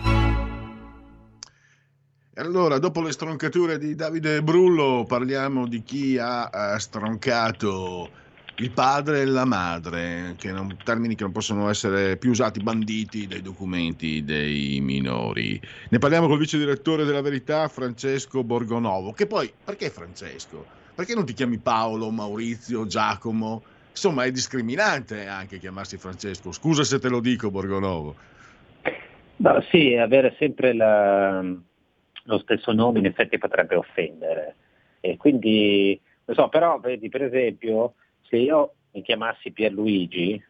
Allora, 2.36 2.78
dopo 2.78 3.02
le 3.02 3.12
stroncature 3.12 3.80
di 3.80 3.96
Davide 3.96 4.44
Brullo, 4.44 5.04
parliamo 5.08 5.68
di 5.68 5.82
chi 5.82 6.20
ha 6.20 6.76
eh, 6.76 6.80
stroncato 6.80 8.08
il 8.58 8.70
padre 8.70 9.22
e 9.22 9.26
la 9.26 9.46
madre, 9.46 10.36
che 10.38 10.52
non, 10.52 10.78
termini 10.84 11.16
che 11.16 11.24
non 11.24 11.32
possono 11.32 11.68
essere 11.68 12.18
più 12.18 12.30
usati, 12.30 12.62
banditi 12.62 13.26
dai 13.26 13.42
documenti 13.42 14.24
dei 14.24 14.80
minori. 14.80 15.60
Ne 15.90 15.98
parliamo 15.98 16.28
col 16.28 16.38
vice 16.38 16.60
direttore 16.60 17.04
della 17.04 17.22
Verità, 17.22 17.68
Francesco 17.68 18.44
Borgonovo. 18.44 19.12
Che 19.12 19.26
poi, 19.26 19.52
perché 19.64 19.90
Francesco? 19.90 20.64
Perché 20.94 21.16
non 21.16 21.26
ti 21.26 21.34
chiami 21.34 21.58
Paolo, 21.58 22.12
Maurizio, 22.12 22.86
Giacomo? 22.86 23.64
Insomma, 23.92 24.24
è 24.24 24.32
discriminante 24.32 25.28
anche 25.28 25.60
chiamarsi 25.60 25.98
Francesco. 25.98 26.52
Scusa 26.52 26.84
se 26.84 27.00
te 27.00 27.10
lo 27.10 27.20
dico, 27.20 27.52
Borgonovo. 27.52 28.16
No, 29.38 29.62
sì, 29.70 29.96
avere 29.96 30.36
sempre 30.38 30.74
la- 30.74 31.42
lo 31.42 32.38
stesso 32.40 32.72
nome 32.72 33.00
in 33.00 33.06
effetti 33.06 33.38
potrebbe 33.38 33.76
offendere. 33.76 34.56
E 35.00 35.18
quindi, 35.18 36.00
non 36.26 36.36
so, 36.36 36.48
però 36.50 36.80
vedi, 36.80 37.10
per 37.10 37.24
esempio, 37.24 37.96
se 38.28 38.38
io 38.38 38.74
mi 38.92 39.02
chiamassi 39.02 39.52
Pierluigi, 39.52 40.42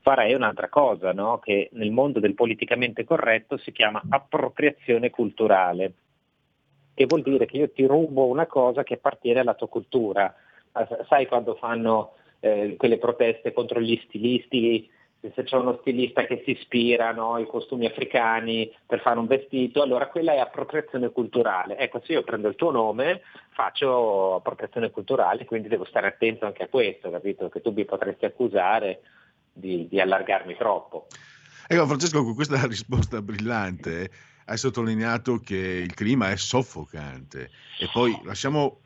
farei 0.00 0.34
un'altra 0.34 0.68
cosa, 0.68 1.12
no? 1.12 1.38
Che 1.38 1.68
nel 1.72 1.90
mondo 1.90 2.20
del 2.20 2.34
politicamente 2.34 3.04
corretto 3.04 3.58
si 3.58 3.72
chiama 3.72 4.00
appropriazione 4.08 5.10
culturale, 5.10 5.92
che 6.94 7.06
vuol 7.06 7.22
dire 7.22 7.46
che 7.46 7.56
io 7.58 7.70
ti 7.70 7.84
rubo 7.84 8.26
una 8.26 8.46
cosa 8.46 8.84
che 8.84 8.94
appartiene 8.94 9.40
alla 9.40 9.54
tua 9.54 9.68
cultura. 9.68 10.34
Sai 11.08 11.26
quando 11.26 11.56
fanno 11.56 12.14
eh, 12.40 12.74
quelle 12.76 12.98
proteste 12.98 13.52
contro 13.52 13.80
gli 13.80 14.00
stilisti, 14.04 14.88
se 15.20 15.42
c'è 15.42 15.56
uno 15.56 15.78
stilista 15.80 16.24
che 16.24 16.42
si 16.44 16.52
ispira 16.52 17.10
no, 17.12 17.34
ai 17.34 17.46
costumi 17.46 17.86
africani 17.86 18.72
per 18.86 19.00
fare 19.00 19.18
un 19.18 19.26
vestito, 19.26 19.82
allora 19.82 20.08
quella 20.08 20.32
è 20.32 20.38
appropriazione 20.38 21.10
culturale. 21.10 21.76
Ecco, 21.76 22.00
se 22.04 22.12
io 22.12 22.22
prendo 22.22 22.48
il 22.48 22.54
tuo 22.54 22.70
nome, 22.70 23.22
faccio 23.50 24.36
appropriazione 24.36 24.90
culturale, 24.90 25.44
quindi 25.44 25.68
devo 25.68 25.84
stare 25.84 26.06
attento 26.06 26.46
anche 26.46 26.62
a 26.62 26.68
questo, 26.68 27.10
capito? 27.10 27.48
Che 27.48 27.60
tu 27.60 27.72
mi 27.72 27.84
potresti 27.84 28.26
accusare 28.26 29.00
di, 29.52 29.88
di 29.88 30.00
allargarmi 30.00 30.56
troppo. 30.56 31.06
Ecco, 31.66 31.86
Francesco, 31.86 32.22
con 32.22 32.34
questa 32.34 32.64
risposta 32.66 33.20
brillante 33.20 34.10
hai 34.46 34.56
sottolineato 34.56 35.40
che 35.40 35.56
il 35.56 35.94
clima 35.94 36.30
è 36.30 36.36
soffocante. 36.36 37.50
E 37.78 37.88
poi 37.92 38.18
lasciamo, 38.24 38.80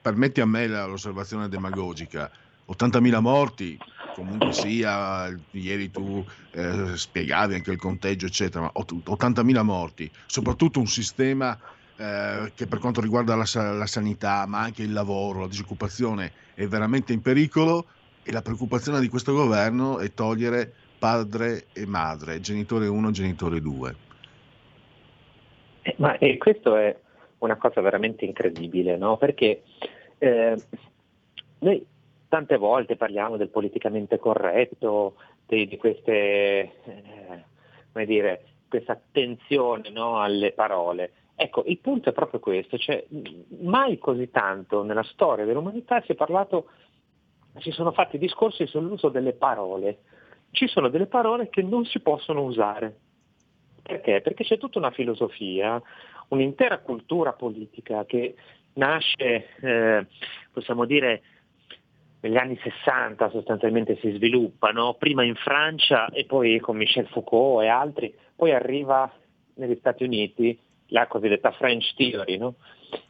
permetti 0.00 0.40
a 0.40 0.46
me 0.46 0.66
l'osservazione 0.66 1.48
demagogica, 1.48 2.30
80.000 2.68 3.20
morti, 3.20 3.78
comunque 4.14 4.52
sia, 4.52 5.28
ieri 5.52 5.90
tu 5.90 6.24
eh, 6.52 6.96
spiegavi 6.96 7.54
anche 7.54 7.70
il 7.70 7.78
conteggio, 7.78 8.26
eccetera, 8.26 8.64
ma 8.64 8.70
ott- 8.74 8.92
80.000 8.92 9.62
morti, 9.62 10.10
soprattutto 10.26 10.80
un 10.80 10.86
sistema 10.86 11.58
eh, 11.96 12.52
che 12.54 12.66
per 12.66 12.78
quanto 12.78 13.00
riguarda 13.00 13.34
la, 13.34 13.46
la 13.72 13.86
sanità, 13.86 14.46
ma 14.46 14.60
anche 14.60 14.82
il 14.82 14.92
lavoro, 14.92 15.40
la 15.40 15.48
disoccupazione, 15.48 16.32
è 16.54 16.66
veramente 16.66 17.12
in 17.12 17.22
pericolo 17.22 17.86
e 18.22 18.32
la 18.32 18.42
preoccupazione 18.42 19.00
di 19.00 19.08
questo 19.08 19.32
governo 19.32 19.98
è 19.98 20.12
togliere 20.12 20.72
padre 20.98 21.66
e 21.72 21.86
madre, 21.86 22.40
genitore 22.40 22.86
1 22.88 23.10
genitore 23.10 23.60
2. 23.60 23.96
Eh, 25.82 25.94
Ma 25.98 26.18
eh, 26.18 26.36
questo 26.36 26.76
è 26.76 26.98
una 27.38 27.56
cosa 27.56 27.80
veramente 27.80 28.24
incredibile, 28.24 28.96
no? 28.96 29.16
Perché 29.16 29.62
eh, 30.18 30.56
noi 31.60 31.86
tante 32.36 32.58
volte 32.58 32.96
parliamo 32.96 33.38
del 33.38 33.48
politicamente 33.48 34.18
corretto, 34.18 35.14
di, 35.46 35.66
di 35.66 35.78
queste, 35.78 36.12
eh, 36.84 37.44
come 37.90 38.04
dire, 38.04 38.44
questa 38.68 38.92
attenzione 38.92 39.88
no, 39.88 40.20
alle 40.20 40.52
parole. 40.52 41.12
Ecco, 41.34 41.64
il 41.66 41.78
punto 41.78 42.10
è 42.10 42.12
proprio 42.12 42.40
questo, 42.40 42.76
cioè 42.76 43.02
mai 43.60 43.96
così 43.96 44.30
tanto 44.30 44.82
nella 44.82 45.02
storia 45.04 45.46
dell'umanità 45.46 46.02
si 46.02 46.12
è 46.12 46.14
parlato, 46.14 46.68
si 47.58 47.70
sono 47.70 47.92
fatti 47.92 48.18
discorsi 48.18 48.66
sull'uso 48.66 49.08
delle 49.08 49.32
parole. 49.32 50.00
Ci 50.50 50.66
sono 50.66 50.90
delle 50.90 51.06
parole 51.06 51.48
che 51.48 51.62
non 51.62 51.86
si 51.86 52.00
possono 52.00 52.42
usare. 52.42 52.98
Perché? 53.82 54.20
Perché 54.20 54.44
c'è 54.44 54.58
tutta 54.58 54.78
una 54.78 54.90
filosofia, 54.90 55.80
un'intera 56.28 56.80
cultura 56.80 57.32
politica 57.32 58.04
che 58.04 58.34
nasce, 58.74 59.48
eh, 59.60 60.06
possiamo 60.52 60.84
dire, 60.84 61.22
negli 62.20 62.36
anni 62.36 62.58
60 62.62 63.30
sostanzialmente 63.30 63.98
si 64.00 64.10
sviluppa, 64.12 64.70
no? 64.70 64.94
prima 64.94 65.22
in 65.22 65.34
Francia 65.34 66.06
e 66.08 66.24
poi 66.24 66.58
con 66.60 66.76
Michel 66.76 67.06
Foucault 67.08 67.62
e 67.62 67.68
altri, 67.68 68.14
poi 68.34 68.52
arriva 68.52 69.10
negli 69.54 69.76
Stati 69.78 70.04
Uniti 70.04 70.58
la 70.88 71.06
cosiddetta 71.06 71.52
French 71.52 71.94
Theory. 71.94 72.36
no? 72.36 72.54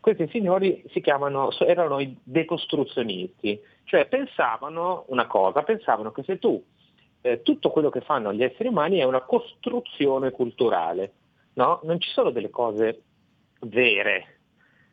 Questi 0.01 0.29
signori 0.29 0.83
si 0.91 1.01
chiamano, 1.01 1.51
erano 1.61 2.01
i 2.01 2.17
decostruzionisti, 2.23 3.61
cioè 3.85 4.07
pensavano 4.07 5.05
una 5.09 5.27
cosa, 5.27 5.63
pensavano 5.63 6.11
che 6.11 6.23
se 6.23 6.39
tu 6.39 6.63
eh, 7.21 7.43
tutto 7.43 7.71
quello 7.71 7.91
che 7.91 8.01
fanno 8.01 8.33
gli 8.33 8.43
esseri 8.43 8.69
umani 8.69 8.99
è 8.99 9.05
una 9.05 9.23
costruzione 9.23 10.31
culturale. 10.31 11.13
no? 11.55 11.81
Non 11.83 12.01
ci 12.01 12.11
sono 12.11 12.31
delle 12.31 12.51
cose 12.51 13.03
vere, 13.61 14.39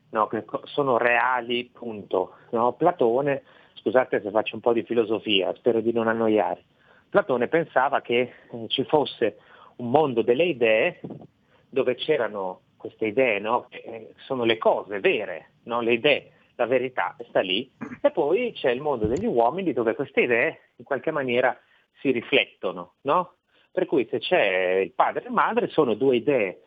no? 0.10 0.27
che 0.27 0.44
sono 0.65 0.98
reali, 0.98 1.69
punto. 1.72 2.35
Platone, 2.77 3.44
scusate 3.84 4.22
se 4.22 4.31
faccio 4.31 4.55
un 4.55 4.61
po' 4.61 4.72
di 4.72 4.84
filosofia, 4.84 5.53
spero 5.55 5.81
di 5.81 5.91
non 5.91 6.07
annoiare. 6.07 6.64
Platone 7.10 7.49
pensava 7.49 8.01
che 8.01 8.34
eh, 8.51 8.65
ci 8.69 8.85
fosse 8.85 9.38
un 9.77 9.89
mondo 9.89 10.22
delle 10.22 10.45
idee 10.45 11.01
dove 11.69 11.95
c'erano 11.95 12.61
queste 12.77 13.07
idee, 13.07 13.39
no? 13.39 13.68
che 13.69 13.77
eh, 13.77 14.14
sono 14.26 14.45
le 14.45 14.57
cose 14.57 14.99
vere, 14.99 15.51
no? 15.64 15.81
le 15.81 15.93
idee, 15.93 16.31
la 16.55 16.65
verità 16.65 17.15
sta 17.27 17.41
lì, 17.41 17.69
e 18.01 18.11
poi 18.11 18.53
c'è 18.53 18.72
il 18.72 18.81
mondo 18.81 19.05
degli 19.05 19.26
uomini 19.26 19.73
dove 19.73 19.95
queste 19.95 20.22
idee 20.22 20.72
in 20.77 20.85
qualche 20.85 21.11
maniera 21.11 21.57
si 21.99 22.11
riflettono, 22.11 22.95
no? 23.01 23.35
Per 23.72 23.85
cui 23.85 24.07
se 24.10 24.19
c'è 24.19 24.77
il 24.84 24.91
padre 24.91 25.22
e 25.22 25.23
la 25.26 25.31
madre 25.31 25.68
sono 25.68 25.95
due 25.95 26.18
idee 26.18 26.61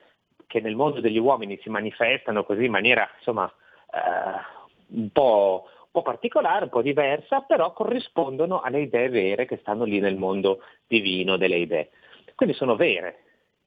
che 0.47 0.61
nel 0.61 0.75
mondo 0.75 1.01
degli 1.01 1.19
uomini 1.19 1.59
si 1.63 1.69
manifestano 1.71 2.45
così 2.45 2.65
in 2.65 2.71
maniera 2.71 3.09
insomma 3.19 3.53
eh, 3.93 4.57
un 4.89 5.11
po', 5.11 5.69
po' 5.97 6.03
particolare, 6.03 6.65
un 6.65 6.71
po' 6.71 6.83
diversa, 6.83 7.41
però 7.41 7.73
corrispondono 7.73 8.61
alle 8.61 8.81
idee 8.81 9.09
vere 9.09 9.47
che 9.47 9.57
stanno 9.63 9.85
lì 9.85 9.99
nel 9.99 10.17
mondo 10.17 10.61
divino 10.87 11.39
delle 11.39 11.57
idee. 11.57 11.91
Quindi 12.35 12.55
sono 12.55 12.77
vere. 12.77 13.23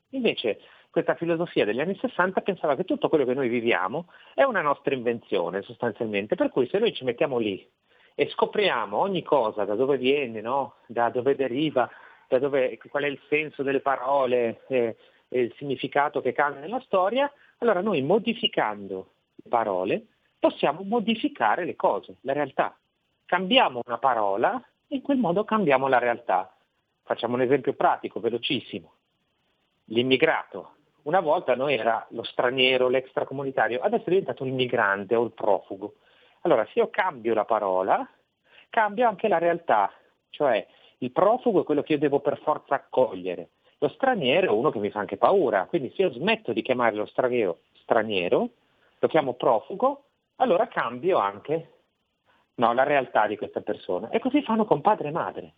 Invece 0.09 0.59
questa 0.91 1.15
filosofia 1.15 1.65
degli 1.65 1.79
anni 1.79 1.97
60 1.99 2.41
pensava 2.41 2.75
che 2.75 2.83
tutto 2.83 3.09
quello 3.09 3.25
che 3.25 3.33
noi 3.33 3.49
viviamo 3.49 4.05
è 4.35 4.43
una 4.43 4.61
nostra 4.61 4.93
invenzione 4.93 5.63
sostanzialmente, 5.63 6.35
per 6.35 6.51
cui 6.51 6.67
se 6.67 6.77
noi 6.77 6.93
ci 6.93 7.03
mettiamo 7.03 7.39
lì 7.39 7.67
e 8.13 8.29
scopriamo 8.29 8.95
ogni 8.95 9.23
cosa, 9.23 9.65
da 9.65 9.73
dove 9.73 9.97
viene, 9.97 10.39
no? 10.41 10.75
da 10.85 11.09
dove 11.09 11.35
deriva, 11.35 11.89
da 12.27 12.37
dove, 12.37 12.77
qual 12.89 13.03
è 13.03 13.07
il 13.07 13.19
senso 13.27 13.63
delle 13.63 13.79
parole 13.79 14.61
eh, 14.67 14.95
il 15.29 15.53
significato 15.57 16.21
che 16.21 16.31
cambia 16.31 16.61
nella 16.61 16.81
storia, 16.81 17.31
allora 17.57 17.81
noi 17.81 18.03
modificando 18.03 19.13
le 19.35 19.49
parole 19.49 20.05
possiamo 20.39 20.81
modificare 20.83 21.65
le 21.65 21.75
cose, 21.75 22.17
la 22.21 22.33
realtà. 22.33 22.77
Cambiamo 23.25 23.81
una 23.85 23.97
parola 23.97 24.61
e 24.87 24.95
in 24.95 25.01
quel 25.01 25.17
modo 25.17 25.43
cambiamo 25.43 25.87
la 25.87 25.99
realtà. 25.99 26.53
Facciamo 27.03 27.35
un 27.35 27.41
esempio 27.41 27.73
pratico, 27.73 28.19
velocissimo. 28.19 28.93
L'immigrato. 29.85 30.75
Una 31.03 31.19
volta 31.19 31.55
noi 31.55 31.73
era 31.73 32.05
lo 32.11 32.23
straniero, 32.23 32.87
l'extracomunitario, 32.87 33.79
adesso 33.81 34.05
è 34.05 34.09
diventato 34.09 34.43
il 34.43 34.53
migrante 34.53 35.15
o 35.15 35.23
il 35.23 35.31
profugo. 35.31 35.95
Allora, 36.41 36.65
se 36.65 36.79
io 36.79 36.89
cambio 36.89 37.33
la 37.33 37.45
parola, 37.45 38.07
cambio 38.69 39.07
anche 39.07 39.27
la 39.27 39.37
realtà, 39.37 39.91
cioè 40.29 40.65
il 40.99 41.11
profugo 41.11 41.61
è 41.61 41.63
quello 41.63 41.81
che 41.81 41.93
io 41.93 41.99
devo 41.99 42.19
per 42.19 42.39
forza 42.39 42.75
accogliere, 42.75 43.49
lo 43.79 43.87
straniero 43.87 44.47
è 44.47 44.51
uno 44.51 44.71
che 44.71 44.79
mi 44.79 44.91
fa 44.91 44.99
anche 44.99 45.17
paura, 45.17 45.65
quindi 45.65 45.91
se 45.95 46.03
io 46.03 46.11
smetto 46.11 46.53
di 46.53 46.61
chiamare 46.61 46.95
lo 46.95 47.05
straniero 47.05 47.59
straniero, 47.89 48.49
lo 48.99 49.07
chiamo 49.07 49.33
profugo, 49.33 50.03
allora 50.39 50.67
cambio 50.67 51.17
anche 51.17 51.73
no, 52.55 52.73
la 52.73 52.83
realtà 52.83 53.27
di 53.27 53.37
questa 53.37 53.61
persona. 53.61 54.09
E 54.09 54.19
così 54.19 54.41
fanno 54.43 54.65
con 54.65 54.81
padre 54.81 55.09
e 55.09 55.11
madre, 55.11 55.53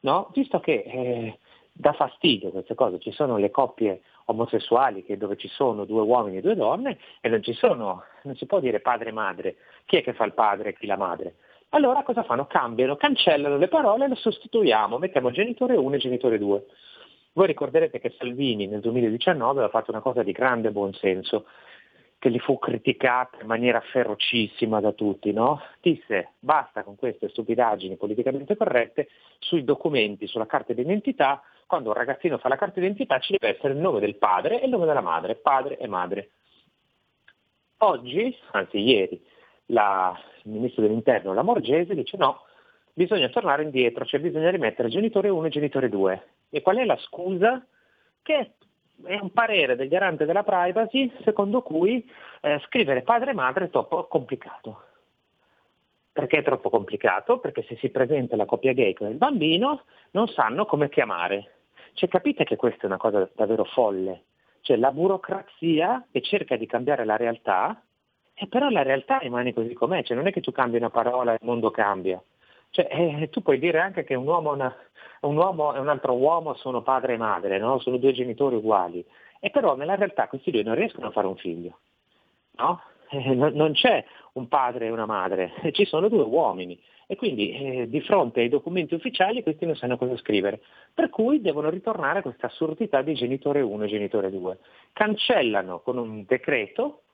no? 0.00 0.30
visto 0.32 0.60
che 0.60 0.84
eh, 0.86 1.38
dà 1.72 1.92
fastidio 1.92 2.50
queste 2.50 2.74
cose, 2.74 2.98
ci 2.98 3.12
sono 3.12 3.36
le 3.36 3.50
coppie 3.50 4.02
omosessuali 4.26 5.04
dove 5.16 5.36
ci 5.36 5.48
sono 5.48 5.84
due 5.84 6.02
uomini 6.02 6.38
e 6.38 6.40
due 6.40 6.54
donne 6.54 6.98
e 7.20 7.28
non 7.28 7.42
ci 7.42 7.52
sono, 7.52 8.02
non 8.22 8.36
si 8.36 8.46
può 8.46 8.60
dire 8.60 8.80
padre 8.80 9.10
e 9.10 9.12
madre, 9.12 9.56
chi 9.84 9.96
è 9.96 10.02
che 10.02 10.14
fa 10.14 10.24
il 10.24 10.34
padre 10.34 10.70
e 10.70 10.74
chi 10.74 10.86
la 10.86 10.96
madre? 10.96 11.36
Allora 11.70 12.02
cosa 12.02 12.22
fanno? 12.22 12.46
Cambiano, 12.46 12.96
cancellano 12.96 13.56
le 13.56 13.68
parole 13.68 14.04
e 14.06 14.08
le 14.08 14.14
sostituiamo, 14.14 14.98
mettiamo 14.98 15.30
genitore 15.30 15.76
1 15.76 15.94
e 15.94 15.98
genitore 15.98 16.38
2. 16.38 16.66
Voi 17.32 17.46
ricorderete 17.46 18.00
che 18.00 18.14
Salvini 18.16 18.66
nel 18.66 18.80
2019 18.80 19.50
aveva 19.50 19.68
fatto 19.68 19.90
una 19.90 20.00
cosa 20.00 20.22
di 20.22 20.32
grande 20.32 20.70
buonsenso, 20.70 21.44
che 22.18 22.30
gli 22.30 22.38
fu 22.38 22.58
criticata 22.58 23.38
in 23.40 23.46
maniera 23.46 23.80
ferocissima 23.80 24.80
da 24.80 24.92
tutti, 24.92 25.32
no? 25.32 25.60
Disse 25.80 26.32
basta 26.38 26.82
con 26.82 26.96
queste 26.96 27.28
stupidaggini 27.28 27.96
politicamente 27.96 28.56
corrette 28.56 29.08
sui 29.38 29.64
documenti, 29.64 30.26
sulla 30.26 30.46
carta 30.46 30.72
d'identità, 30.72 31.42
quando 31.66 31.90
un 31.90 31.94
ragazzino 31.94 32.38
fa 32.38 32.48
la 32.48 32.56
carta 32.56 32.80
d'identità 32.80 33.18
ci 33.18 33.36
deve 33.36 33.56
essere 33.56 33.74
il 33.74 33.80
nome 33.80 34.00
del 34.00 34.16
padre 34.16 34.60
e 34.60 34.64
il 34.64 34.70
nome 34.70 34.86
della 34.86 35.00
madre, 35.00 35.36
padre 35.36 35.76
e 35.76 35.86
madre. 35.86 36.30
Oggi, 37.78 38.34
anzi 38.52 38.78
ieri, 38.78 39.22
la, 39.66 40.18
il 40.44 40.50
ministro 40.50 40.82
dell'interno 40.82 41.34
Lamorgese 41.34 41.94
dice 41.94 42.16
no, 42.16 42.44
bisogna 42.94 43.28
tornare 43.28 43.62
indietro, 43.62 44.06
cioè 44.06 44.20
bisogna 44.20 44.50
rimettere 44.50 44.88
genitore 44.88 45.28
1 45.28 45.46
e 45.46 45.50
genitore 45.50 45.88
2. 45.90 46.26
E 46.48 46.62
qual 46.62 46.78
è 46.78 46.84
la 46.84 46.96
scusa? 46.96 47.64
Che 48.22 48.52
un 49.04 49.30
parere 49.32 49.76
del 49.76 49.88
garante 49.88 50.24
della 50.24 50.42
privacy 50.42 51.12
secondo 51.22 51.62
cui 51.62 52.08
eh, 52.40 52.60
scrivere 52.66 53.02
padre 53.02 53.30
e 53.30 53.34
madre 53.34 53.66
è 53.66 53.70
troppo 53.70 54.06
complicato. 54.06 54.82
Perché 56.12 56.38
è 56.38 56.42
troppo 56.42 56.70
complicato? 56.70 57.38
Perché 57.38 57.62
se 57.64 57.76
si 57.76 57.90
presenta 57.90 58.36
la 58.36 58.46
coppia 58.46 58.72
gay 58.72 58.94
con 58.94 59.10
il 59.10 59.16
bambino 59.16 59.82
non 60.12 60.28
sanno 60.28 60.64
come 60.64 60.88
chiamare. 60.88 61.52
Cioè 61.92 62.08
capite 62.08 62.44
che 62.44 62.56
questa 62.56 62.84
è 62.84 62.86
una 62.86 62.96
cosa 62.96 63.28
davvero 63.34 63.64
folle? 63.64 64.24
Cioè 64.62 64.76
la 64.76 64.92
burocrazia 64.92 66.06
che 66.10 66.22
cerca 66.22 66.56
di 66.56 66.66
cambiare 66.66 67.04
la 67.04 67.16
realtà, 67.16 67.82
e 68.34 68.46
però 68.48 68.68
la 68.68 68.82
realtà 68.82 69.18
rimane 69.18 69.52
così 69.52 69.72
com'è, 69.74 70.02
cioè 70.02 70.16
non 70.16 70.26
è 70.26 70.32
che 70.32 70.40
tu 70.40 70.52
cambi 70.52 70.76
una 70.76 70.90
parola 70.90 71.32
e 71.32 71.38
il 71.40 71.46
mondo 71.46 71.70
cambia. 71.70 72.22
Cioè, 72.76 72.88
eh, 72.90 73.30
tu 73.30 73.40
puoi 73.40 73.58
dire 73.58 73.80
anche 73.80 74.04
che 74.04 74.14
un 74.14 74.26
uomo, 74.26 74.52
una, 74.52 74.70
un 75.22 75.34
uomo 75.34 75.74
e 75.74 75.78
un 75.78 75.88
altro 75.88 76.12
uomo 76.12 76.52
sono 76.56 76.82
padre 76.82 77.14
e 77.14 77.16
madre, 77.16 77.56
no? 77.56 77.78
sono 77.78 77.96
due 77.96 78.12
genitori 78.12 78.56
uguali, 78.56 79.02
e 79.40 79.48
però 79.48 79.76
nella 79.76 79.94
realtà 79.94 80.28
questi 80.28 80.50
due 80.50 80.62
non 80.62 80.74
riescono 80.74 81.06
a 81.06 81.10
fare 81.10 81.26
un 81.26 81.36
figlio. 81.36 81.78
No? 82.58 82.82
Eh, 83.08 83.34
non, 83.34 83.54
non 83.54 83.72
c'è 83.72 84.04
un 84.34 84.46
padre 84.48 84.86
e 84.86 84.90
una 84.90 85.06
madre, 85.06 85.52
ci 85.72 85.86
sono 85.86 86.08
due 86.08 86.24
uomini 86.24 86.78
e 87.06 87.16
quindi 87.16 87.52
eh, 87.52 87.88
di 87.88 88.02
fronte 88.02 88.40
ai 88.40 88.50
documenti 88.50 88.92
ufficiali 88.92 89.42
questi 89.42 89.64
non 89.64 89.76
sanno 89.76 89.96
cosa 89.96 90.18
scrivere, 90.18 90.60
per 90.92 91.08
cui 91.08 91.40
devono 91.40 91.70
ritornare 91.70 92.18
a 92.18 92.22
questa 92.22 92.48
assurdità 92.48 93.00
di 93.00 93.14
genitore 93.14 93.62
1 93.62 93.84
e 93.84 93.88
genitore 93.88 94.30
2. 94.30 94.58
Cancellano 94.92 95.80
con 95.80 95.96
un 95.96 96.26
decreto 96.26 97.04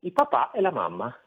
il 0.00 0.12
papà 0.12 0.50
e 0.50 0.60
la 0.60 0.70
mamma, 0.70 1.18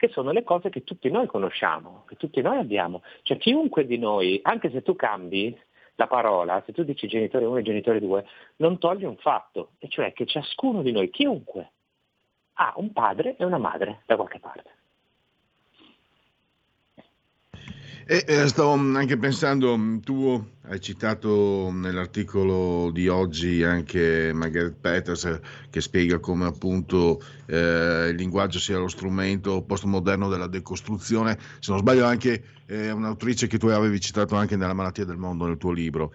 che 0.00 0.08
sono 0.08 0.30
le 0.30 0.44
cose 0.44 0.70
che 0.70 0.82
tutti 0.82 1.10
noi 1.10 1.26
conosciamo, 1.26 2.04
che 2.08 2.16
tutti 2.16 2.40
noi 2.40 2.56
abbiamo. 2.56 3.02
Cioè 3.20 3.36
chiunque 3.36 3.84
di 3.84 3.98
noi, 3.98 4.40
anche 4.42 4.70
se 4.70 4.80
tu 4.80 4.96
cambi 4.96 5.54
la 5.96 6.06
parola, 6.06 6.62
se 6.64 6.72
tu 6.72 6.84
dici 6.84 7.06
genitore 7.06 7.44
1 7.44 7.58
e 7.58 7.62
genitore 7.62 8.00
2, 8.00 8.24
non 8.56 8.78
togli 8.78 9.04
un 9.04 9.18
fatto, 9.18 9.72
e 9.78 9.88
cioè 9.88 10.14
che 10.14 10.24
ciascuno 10.24 10.80
di 10.80 10.90
noi, 10.90 11.10
chiunque, 11.10 11.72
ha 12.54 12.72
un 12.76 12.92
padre 12.92 13.36
e 13.36 13.44
una 13.44 13.58
madre 13.58 14.00
da 14.06 14.16
qualche 14.16 14.38
parte. 14.38 14.78
E 18.12 18.24
eh, 18.26 18.48
stavo 18.48 18.72
anche 18.72 19.16
pensando, 19.18 19.78
tu 20.02 20.44
hai 20.62 20.80
citato 20.80 21.70
nell'articolo 21.70 22.90
di 22.90 23.06
oggi 23.06 23.62
anche 23.62 24.32
Margaret 24.34 24.74
Peters 24.74 25.38
che 25.70 25.80
spiega 25.80 26.18
come 26.18 26.44
appunto 26.46 27.22
eh, 27.46 28.08
il 28.08 28.16
linguaggio 28.16 28.58
sia 28.58 28.78
lo 28.78 28.88
strumento 28.88 29.62
postmoderno 29.62 30.28
della 30.28 30.48
decostruzione, 30.48 31.38
se 31.60 31.70
non 31.70 31.78
sbaglio 31.78 32.04
anche 32.04 32.42
eh, 32.66 32.90
un'autrice 32.90 33.46
che 33.46 33.58
tu 33.58 33.68
avevi 33.68 34.00
citato 34.00 34.34
anche 34.34 34.56
nella 34.56 34.74
malattia 34.74 35.04
del 35.04 35.16
mondo 35.16 35.46
nel 35.46 35.56
tuo 35.56 35.70
libro. 35.70 36.12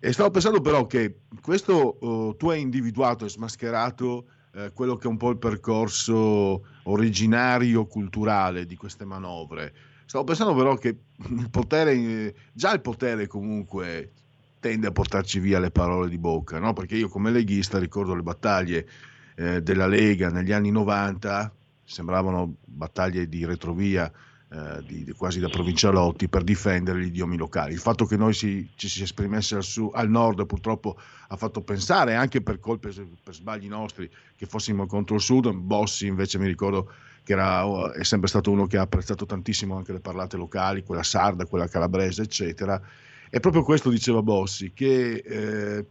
E 0.00 0.12
stavo 0.12 0.30
pensando 0.30 0.60
però 0.60 0.88
che 0.88 1.20
questo 1.40 1.72
oh, 2.00 2.34
tu 2.34 2.48
hai 2.48 2.60
individuato 2.60 3.24
e 3.24 3.28
smascherato 3.28 4.26
eh, 4.54 4.72
quello 4.74 4.96
che 4.96 5.06
è 5.06 5.10
un 5.10 5.16
po' 5.16 5.30
il 5.30 5.38
percorso 5.38 6.64
originario 6.82 7.86
culturale 7.86 8.66
di 8.66 8.74
queste 8.74 9.04
manovre. 9.04 9.72
Stavo 10.08 10.24
pensando 10.24 10.54
però 10.54 10.74
che 10.76 10.88
il 11.28 11.50
potere, 11.50 12.34
già 12.54 12.72
il 12.72 12.80
potere 12.80 13.26
comunque 13.26 14.12
tende 14.58 14.86
a 14.86 14.90
portarci 14.90 15.38
via 15.38 15.58
le 15.58 15.70
parole 15.70 16.08
di 16.08 16.16
bocca, 16.16 16.58
no? 16.58 16.72
perché 16.72 16.96
io 16.96 17.10
come 17.10 17.30
leghista 17.30 17.78
ricordo 17.78 18.14
le 18.14 18.22
battaglie 18.22 18.88
eh, 19.36 19.60
della 19.60 19.86
Lega 19.86 20.30
negli 20.30 20.50
anni 20.50 20.70
90, 20.70 21.54
sembravano 21.84 22.56
battaglie 22.64 23.28
di 23.28 23.44
retrovia, 23.44 24.10
eh, 24.50 24.82
di, 24.86 25.04
di, 25.04 25.12
quasi 25.12 25.40
da 25.40 25.48
provincialotti, 25.48 26.28
per 26.28 26.42
difendere 26.42 27.00
gli 27.00 27.08
idiomi 27.08 27.36
locali. 27.36 27.74
Il 27.74 27.80
fatto 27.80 28.06
che 28.06 28.16
noi 28.16 28.32
si, 28.32 28.66
ci 28.76 28.88
si 28.88 29.02
esprimesse 29.02 29.56
al, 29.56 29.62
su, 29.62 29.90
al, 29.92 30.08
nord 30.08 30.46
purtroppo 30.46 30.98
ha 31.28 31.36
fatto 31.36 31.60
pensare, 31.60 32.14
anche 32.14 32.40
per 32.40 32.58
colpe, 32.58 32.90
per 33.22 33.34
sbagli 33.34 33.68
nostri, 33.68 34.10
che 34.36 34.46
fossimo 34.46 34.86
contro 34.86 35.16
il 35.16 35.20
sud, 35.20 35.50
Bossi 35.52 36.06
invece 36.06 36.38
mi 36.38 36.46
ricordo 36.46 36.90
che 37.22 37.34
era, 37.34 37.92
è 37.92 38.04
sempre 38.04 38.28
stato 38.28 38.50
uno 38.50 38.66
che 38.66 38.78
ha 38.78 38.82
apprezzato 38.82 39.26
tantissimo 39.26 39.76
anche 39.76 39.92
le 39.92 40.00
parlate 40.00 40.38
locali, 40.38 40.82
quella 40.82 41.02
sarda, 41.02 41.44
quella 41.44 41.68
calabrese, 41.68 42.22
eccetera. 42.22 42.80
E 43.28 43.40
proprio 43.40 43.62
questo 43.62 43.90
diceva 43.90 44.22
Bossi, 44.22 44.72
che 44.72 45.22
eh, 45.26 45.84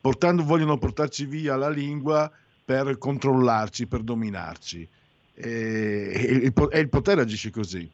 portando, 0.00 0.42
vogliono 0.42 0.76
portarci 0.76 1.24
via 1.26 1.54
la 1.54 1.68
lingua 1.68 2.28
per 2.64 2.98
controllarci, 2.98 3.86
per 3.86 4.02
dominarci. 4.02 4.88
E, 5.34 6.40
il, 6.42 6.88
potere 6.88 7.22
agisce 7.22 7.50
così. 7.50 7.90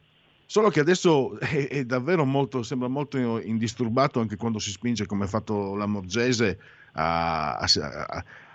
Solo 0.46 0.70
che 0.70 0.80
adesso 0.80 1.38
è, 1.38 1.68
è, 1.68 1.84
davvero 1.84 2.24
molto, 2.24 2.62
sembra 2.62 2.88
molto 2.88 3.38
indisturbato 3.38 4.20
anche 4.20 4.36
quando 4.36 4.58
si 4.58 4.70
spinge, 4.70 5.06
come 5.06 5.24
ha 5.24 5.28
fatto 5.28 5.74
la 5.74 5.86
Morgese, 5.86 6.58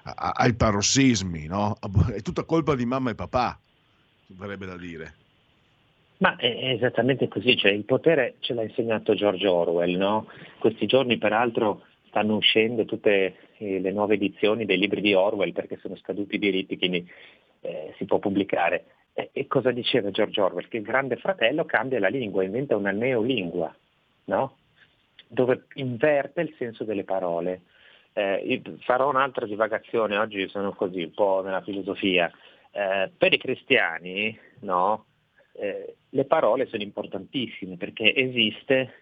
ai 0.04 0.54
parossismi, 0.56 1.46
no? 1.46 1.78
È 2.14 2.22
tutta 2.22 2.44
colpa 2.44 2.76
di 2.76 2.86
mamma 2.86 3.12
e 3.12 3.16
papà, 3.16 3.60
verrebbe 4.28 4.66
da 4.66 4.78
dire. 4.78 5.14
Ma 6.18 6.36
è 6.36 6.58
è 6.58 6.70
esattamente 6.70 7.28
così, 7.28 7.58
cioè 7.58 7.72
il 7.72 7.84
potere 7.84 8.36
ce 8.40 8.54
l'ha 8.54 8.64
insegnato 8.64 9.14
George 9.14 9.46
Orwell, 9.48 9.98
no? 9.98 10.28
Questi 10.58 10.86
giorni 10.86 11.18
peraltro 11.18 11.84
stanno 12.08 12.36
uscendo 12.36 12.86
tutte 12.86 13.36
eh, 13.58 13.80
le 13.80 13.92
nuove 13.92 14.16
edizioni 14.16 14.66
dei 14.66 14.78
libri 14.78 15.02
di 15.02 15.14
Orwell 15.14 15.52
perché 15.52 15.78
sono 15.82 15.96
scaduti 15.96 16.36
i 16.36 16.40
diritti, 16.40 16.78
quindi 16.78 17.06
eh, 17.64 17.94
si 17.98 18.06
può 18.06 18.20
pubblicare. 18.20 18.86
E, 19.14 19.30
e 19.32 19.48
cosa 19.48 19.72
diceva 19.72 20.12
George 20.12 20.40
Orwell? 20.40 20.68
Che 20.68 20.78
il 20.78 20.84
grande 20.84 21.16
fratello 21.16 21.66
cambia 21.66 22.00
la 22.00 22.10
lingua, 22.10 22.44
inventa 22.44 22.76
una 22.76 22.92
neolingua, 22.92 23.74
no? 24.26 24.58
Dove 25.28 25.66
inverte 25.76 26.42
il 26.42 26.54
senso 26.58 26.84
delle 26.84 27.04
parole. 27.04 27.62
Eh, 28.14 28.62
farò 28.82 29.10
un'altra 29.10 29.48
divagazione, 29.48 30.18
oggi 30.18 30.48
sono 30.50 30.74
così 30.74 31.04
un 31.04 31.14
po' 31.14 31.42
nella 31.44 31.62
filosofia. 31.62 32.32
Eh, 32.72 33.12
per 33.18 33.34
i 33.34 33.38
cristiani, 33.38 34.38
no? 34.60 35.06
Eh, 35.54 35.96
le 36.10 36.26
parole 36.26 36.68
sono 36.68 36.84
importantissime 36.84 37.78
perché 37.78 38.14
esiste 38.14 39.02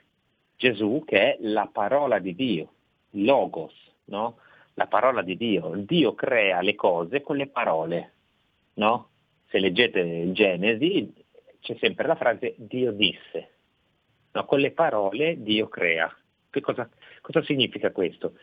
Gesù 0.58 1.04
che 1.06 1.18
è 1.20 1.38
la 1.42 1.68
parola 1.72 2.20
di 2.20 2.36
Dio, 2.36 2.74
logos, 3.12 3.74
no? 4.06 4.38
la 4.76 4.88
parola 4.88 5.22
di 5.22 5.38
Dio. 5.38 5.72
Dio 5.76 6.14
crea 6.14 6.62
le 6.62 6.76
cose 6.76 7.22
con 7.22 7.38
le 7.38 7.48
parole. 7.48 8.12
No? 8.74 9.10
Se 9.48 9.60
leggete 9.60 10.32
Genesi 10.32 11.14
c'è 11.60 11.78
sempre 11.80 12.08
la 12.08 12.16
frase 12.16 12.56
Dio 12.58 12.92
disse. 12.92 13.50
No, 14.34 14.46
con 14.46 14.60
le 14.60 14.72
parole 14.72 15.42
Dio 15.42 15.68
crea. 15.68 16.14
Che 16.50 16.62
cosa, 16.62 16.90
cosa 17.22 17.44
significa 17.44 17.92
questo? 17.92 18.34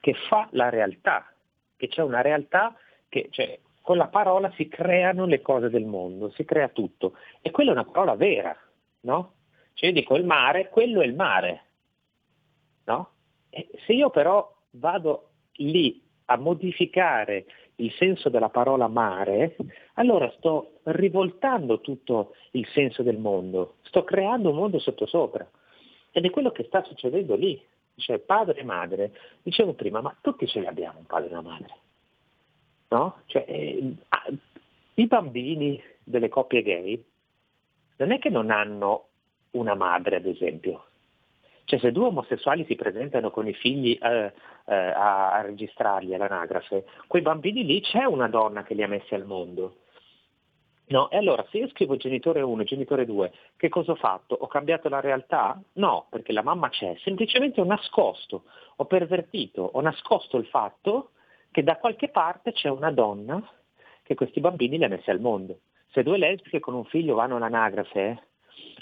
Che 0.00 0.14
fa 0.28 0.48
la 0.52 0.68
realtà, 0.68 1.32
che 1.76 1.88
c'è 1.88 2.02
una 2.02 2.20
realtà 2.20 2.74
che 3.08 3.28
cioè, 3.30 3.58
con 3.82 3.96
la 3.96 4.08
parola 4.08 4.50
si 4.56 4.68
creano 4.68 5.26
le 5.26 5.42
cose 5.42 5.68
del 5.68 5.84
mondo, 5.84 6.30
si 6.30 6.44
crea 6.44 6.68
tutto. 6.68 7.16
E 7.42 7.50
quella 7.50 7.70
è 7.70 7.74
una 7.74 7.84
parola 7.84 8.14
vera, 8.14 8.56
no? 9.00 9.34
Cioè 9.74 9.88
io 9.88 9.94
dico 9.94 10.16
il 10.16 10.24
mare, 10.24 10.68
quello 10.68 11.00
è 11.00 11.06
il 11.06 11.14
mare, 11.14 11.64
no? 12.84 13.10
E 13.50 13.68
se 13.84 13.92
io 13.92 14.10
però 14.10 14.56
vado 14.72 15.30
lì 15.54 16.02
a 16.26 16.36
modificare 16.36 17.46
il 17.80 17.92
senso 17.92 18.28
della 18.28 18.48
parola 18.48 18.88
mare, 18.88 19.56
allora 19.94 20.30
sto 20.36 20.80
rivoltando 20.84 21.80
tutto 21.80 22.34
il 22.52 22.66
senso 22.68 23.02
del 23.02 23.18
mondo, 23.18 23.76
sto 23.82 24.04
creando 24.04 24.50
un 24.50 24.56
mondo 24.56 24.78
sottosopra. 24.78 25.48
Ed 26.12 26.24
è 26.24 26.30
quello 26.30 26.50
che 26.50 26.64
sta 26.64 26.82
succedendo 26.84 27.34
lì. 27.34 27.60
Cioè 27.96 28.18
padre 28.18 28.60
e 28.60 28.64
madre, 28.64 29.12
dicevo 29.42 29.74
prima, 29.74 30.00
ma 30.00 30.16
tutti 30.20 30.46
ce 30.46 30.60
li 30.60 30.66
abbiamo 30.66 31.00
un 31.00 31.06
padre 31.06 31.28
e 31.28 31.32
una 31.32 31.42
madre. 31.42 31.74
No? 32.88 33.22
Cioè, 33.26 33.44
eh, 33.46 33.94
I 34.94 35.06
bambini 35.06 35.82
delle 36.02 36.28
coppie 36.28 36.62
gay 36.62 37.04
non 37.96 38.12
è 38.12 38.18
che 38.18 38.30
non 38.30 38.50
hanno 38.50 39.08
una 39.52 39.74
madre, 39.74 40.16
ad 40.16 40.26
esempio. 40.26 40.86
Cioè 41.64 41.78
se 41.78 41.92
due 41.92 42.06
omosessuali 42.06 42.64
si 42.64 42.74
presentano 42.74 43.30
con 43.30 43.46
i 43.46 43.54
figli 43.54 43.96
eh, 44.00 44.32
eh, 44.70 44.74
a, 44.74 45.32
a 45.32 45.40
registrarli 45.40 46.14
all'anagrafe, 46.14 46.84
quei 47.08 47.22
bambini 47.22 47.64
lì 47.64 47.80
c'è 47.80 48.04
una 48.04 48.28
donna 48.28 48.62
che 48.62 48.74
li 48.74 48.84
ha 48.84 48.88
messi 48.88 49.14
al 49.14 49.26
mondo. 49.26 49.78
No, 50.90 51.10
e 51.10 51.16
allora 51.16 51.44
se 51.50 51.58
io 51.58 51.68
scrivo 51.68 51.96
genitore 51.96 52.40
1 52.40 52.62
e 52.62 52.64
genitore 52.64 53.04
2, 53.04 53.32
che 53.56 53.68
cosa 53.68 53.92
ho 53.92 53.96
fatto? 53.96 54.36
Ho 54.40 54.46
cambiato 54.46 54.88
la 54.88 55.00
realtà? 55.00 55.60
No, 55.74 56.06
perché 56.08 56.32
la 56.32 56.42
mamma 56.42 56.68
c'è, 56.68 56.96
semplicemente 57.02 57.60
ho 57.60 57.64
nascosto, 57.64 58.44
ho 58.76 58.84
pervertito, 58.86 59.62
ho 59.72 59.80
nascosto 59.80 60.36
il 60.36 60.46
fatto 60.46 61.10
che 61.50 61.62
da 61.64 61.76
qualche 61.76 62.08
parte 62.08 62.52
c'è 62.52 62.68
una 62.68 62.92
donna 62.92 63.42
che 64.04 64.14
questi 64.14 64.40
bambini 64.40 64.78
li 64.78 64.84
ha 64.84 64.88
messi 64.88 65.10
al 65.10 65.20
mondo. 65.20 65.60
Se 65.90 66.02
due 66.04 66.16
lesbiche 66.16 66.60
con 66.60 66.74
un 66.74 66.84
figlio 66.84 67.16
vanno 67.16 67.36
all'anagrafe, 67.36 68.22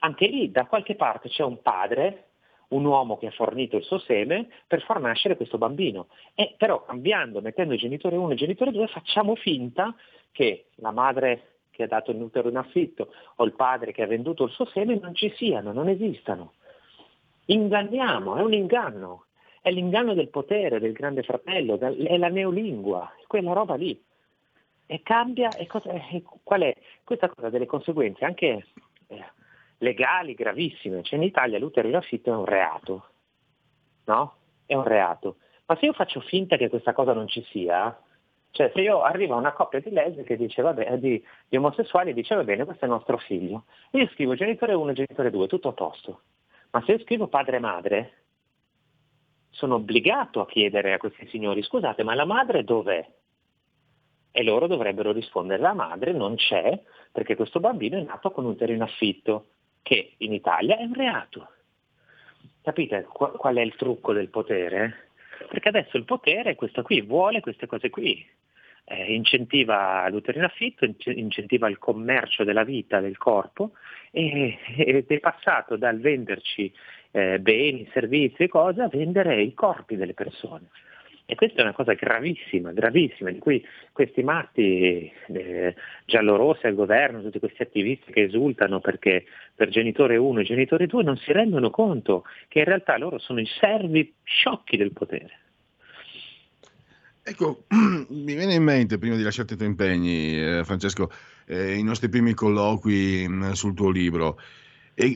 anche 0.01 0.27
lì 0.27 0.51
da 0.51 0.67
qualche 0.67 0.97
parte 0.97 1.29
c'è 1.29 1.45
un 1.45 1.61
padre, 1.61 2.28
un 2.69 2.85
uomo 2.85 3.17
che 3.17 3.29
ha 3.29 3.31
fornito 3.31 3.77
il 3.77 3.85
suo 3.85 3.99
seme 3.99 4.49
per 4.67 4.83
far 4.83 5.01
nascere 5.01 5.37
questo 5.37 5.59
bambino. 5.59 6.09
E 6.35 6.55
però 6.57 6.85
cambiando, 6.85 7.41
mettendo 7.41 7.75
il 7.75 7.81
genitore 7.81 8.17
1 8.17 8.31
e 8.31 8.33
il 8.33 8.39
genitore 8.39 8.73
2, 8.73 8.87
facciamo 8.89 9.35
finta 9.37 9.95
che 10.33 10.67
la 10.77 10.91
madre 10.91 11.59
che 11.71 11.85
ha 11.85 11.87
dato 11.87 12.11
il 12.11 12.21
utero 12.21 12.49
in 12.49 12.57
affitto 12.57 13.13
o 13.37 13.45
il 13.45 13.55
padre 13.55 13.93
che 13.93 14.03
ha 14.03 14.07
venduto 14.07 14.45
il 14.45 14.51
suo 14.51 14.67
seme 14.67 14.99
non 14.99 15.15
ci 15.15 15.33
siano, 15.37 15.73
non 15.73 15.89
esistano. 15.89 16.55
Inganniamo, 17.47 18.37
è 18.37 18.43
un 18.43 18.53
inganno, 18.53 19.27
è 19.63 19.71
l'inganno 19.71 20.13
del 20.15 20.29
potere, 20.29 20.81
del 20.81 20.93
grande 20.93 21.23
fratello, 21.23 21.79
è 21.79 22.19
la 22.19 22.29
neolingua, 22.29 23.13
quella 23.27 23.53
roba 23.53 23.77
lì. 23.77 24.03
E 24.87 25.03
cambia, 25.03 25.51
e 25.51 25.67
cosa, 25.67 25.91
e 25.93 26.23
qual 26.43 26.63
è? 26.63 26.77
Questa 27.05 27.29
cosa 27.29 27.47
ha 27.47 27.51
delle 27.51 27.67
conseguenze 27.67 28.25
anche 28.25 28.67
eh, 29.07 29.25
legali 29.79 30.35
gravissime. 30.35 31.03
Cioè 31.03 31.19
in 31.19 31.25
Italia 31.25 31.59
l'utero 31.59 31.89
in 31.89 31.97
affitto 31.97 32.31
è 32.33 32.37
un 32.37 32.45
reato, 32.45 33.07
no? 34.05 34.35
È 34.67 34.75
un 34.75 34.85
reato. 34.85 35.37
Ma 35.67 35.77
se 35.77 35.87
io 35.87 35.93
faccio 35.93 36.21
finta 36.21 36.57
che 36.57 36.69
questa 36.69 36.93
cosa 36.93 37.13
non 37.13 37.29
ci 37.29 37.43
sia, 37.51 37.97
cioè 38.51 38.71
se 38.75 38.81
io 38.81 39.03
arrivo 39.03 39.35
a 39.35 39.39
una 39.39 39.53
coppia 39.53 39.81
di 39.81 39.91
lesbiche 39.91 40.37
dice, 40.37 40.63
vabbè, 40.63 40.99
di, 40.99 41.23
di 41.49 41.57
omosessuali 41.57 42.11
e 42.11 42.15
dice 42.15 42.35
va 42.35 42.45
bene, 42.45 42.65
questo 42.65 42.85
è 42.85 42.89
il 42.89 42.95
nostro 42.95 43.19
figlio. 43.19 43.65
Io 43.93 44.09
scrivo 44.09 44.35
genitore 44.35 44.75
1 44.75 44.91
e 44.91 44.95
genitore 44.95 45.31
2, 45.31 45.47
tutto 45.47 45.69
a 45.69 45.73
posto. 45.73 46.23
Ma 46.71 46.83
se 46.85 46.93
io 46.93 46.99
scrivo 47.01 47.29
padre 47.29 47.57
e 47.57 47.61
madre, 47.61 48.13
sono 49.51 49.77
obbligato 49.77 50.41
a 50.41 50.47
chiedere 50.47 50.93
a 50.93 50.99
questi 50.99 51.27
signori, 51.29 51.63
scusate, 51.63 52.03
ma 52.03 52.15
la 52.15 52.25
madre 52.25 52.65
dov'è? 52.65 53.07
E 54.31 54.43
loro 54.43 54.67
dovrebbero 54.67 55.13
rispondere, 55.13 55.61
la 55.61 55.73
madre 55.73 56.13
non 56.13 56.37
c'è 56.37 56.81
perché 57.11 57.35
questo 57.35 57.61
bambino 57.61 57.99
è 57.99 58.03
nato 58.03 58.31
con 58.31 58.45
un 58.45 58.57
in 58.59 58.83
affitto, 58.83 59.47
che 59.89 60.17
in 60.19 60.35
Italia 60.35 60.77
è 60.77 60.83
un 60.83 60.93
reato. 60.93 61.49
Capite 62.61 63.07
qual, 63.11 63.57
è 63.57 63.63
il 63.63 63.75
trucco 63.75 64.13
del 64.13 64.29
potere? 64.29 65.09
Perché 65.49 65.71
adesso 65.71 65.97
il 65.97 66.05
potere 66.05 66.51
è 66.51 66.55
questo 66.57 66.83
qui, 66.83 67.01
vuole 67.01 67.41
queste 67.41 67.67
cose 67.67 67.89
qui. 67.89 68.23
Eh, 68.85 69.15
incentiva 69.15 70.07
l'utero 70.11 70.39
in 70.39 70.45
affitto, 70.45 70.85
ince- 70.85 71.13
incentiva 71.13 71.71
il 71.71 71.79
commercio 71.79 72.45
della 72.45 72.65
vita, 72.65 73.01
del 73.01 73.17
corpo, 73.17 73.73
e, 74.11 74.59
ed 74.77 75.07
è 75.07 75.21
passato 75.21 75.77
dal 75.77 76.01
venderci 76.01 76.71
eh, 77.13 77.39
beni, 77.41 77.89
servizi 77.91 78.43
e 78.43 78.49
cose 78.49 78.83
a 78.83 78.89
vendere 78.89 79.41
i 79.41 79.55
corpi 79.55 79.97
delle 79.97 80.13
persone. 80.13 80.69
E 81.31 81.35
questa 81.35 81.59
è 81.59 81.63
una 81.63 81.75
cosa 81.75 81.93
gravissima, 81.93 82.73
gravissima, 82.73 83.31
di 83.31 83.39
cui 83.39 83.63
questi 83.93 84.23
matti 84.23 85.13
eh, 85.27 85.75
giallorossi 86.07 86.67
al 86.67 86.75
governo, 86.75 87.21
tutti 87.21 87.39
questi 87.39 87.61
attivisti 87.61 88.13
che 88.13 88.23
esultano 88.23 88.81
perché 88.81 89.27
per 89.55 89.69
genitore 89.69 90.17
1 90.17 90.41
e 90.41 90.45
genitore 90.45 90.87
2 90.87 91.03
non 91.03 91.19
si 91.19 91.31
rendono 91.33 91.69
conto 91.69 92.25
che 92.49 92.61
in 92.61 92.65
realtà 92.65 92.97
loro 92.97 93.19
sono 93.19 93.41
i 93.41 93.47
servi 93.61 94.15
sciocchi 94.23 94.79
del 94.79 94.93
potere. 94.93 95.39
Ecco, 97.23 97.65
mi 98.09 98.35
viene 98.35 98.55
in 98.55 98.63
mente, 98.63 98.97
prima 98.97 99.17
di 99.17 99.23
lasciarti 99.23 99.53
i 99.53 99.57
tuoi 99.57 99.69
impegni, 99.69 100.35
eh, 100.35 100.65
Francesco, 100.65 101.11
eh, 101.45 101.75
i 101.75 101.83
nostri 101.83 102.09
primi 102.09 102.33
colloqui 102.33 103.29
mh, 103.29 103.53
sul 103.53 103.75
tuo 103.75 103.91
libro, 103.91 104.41
e 104.95 105.15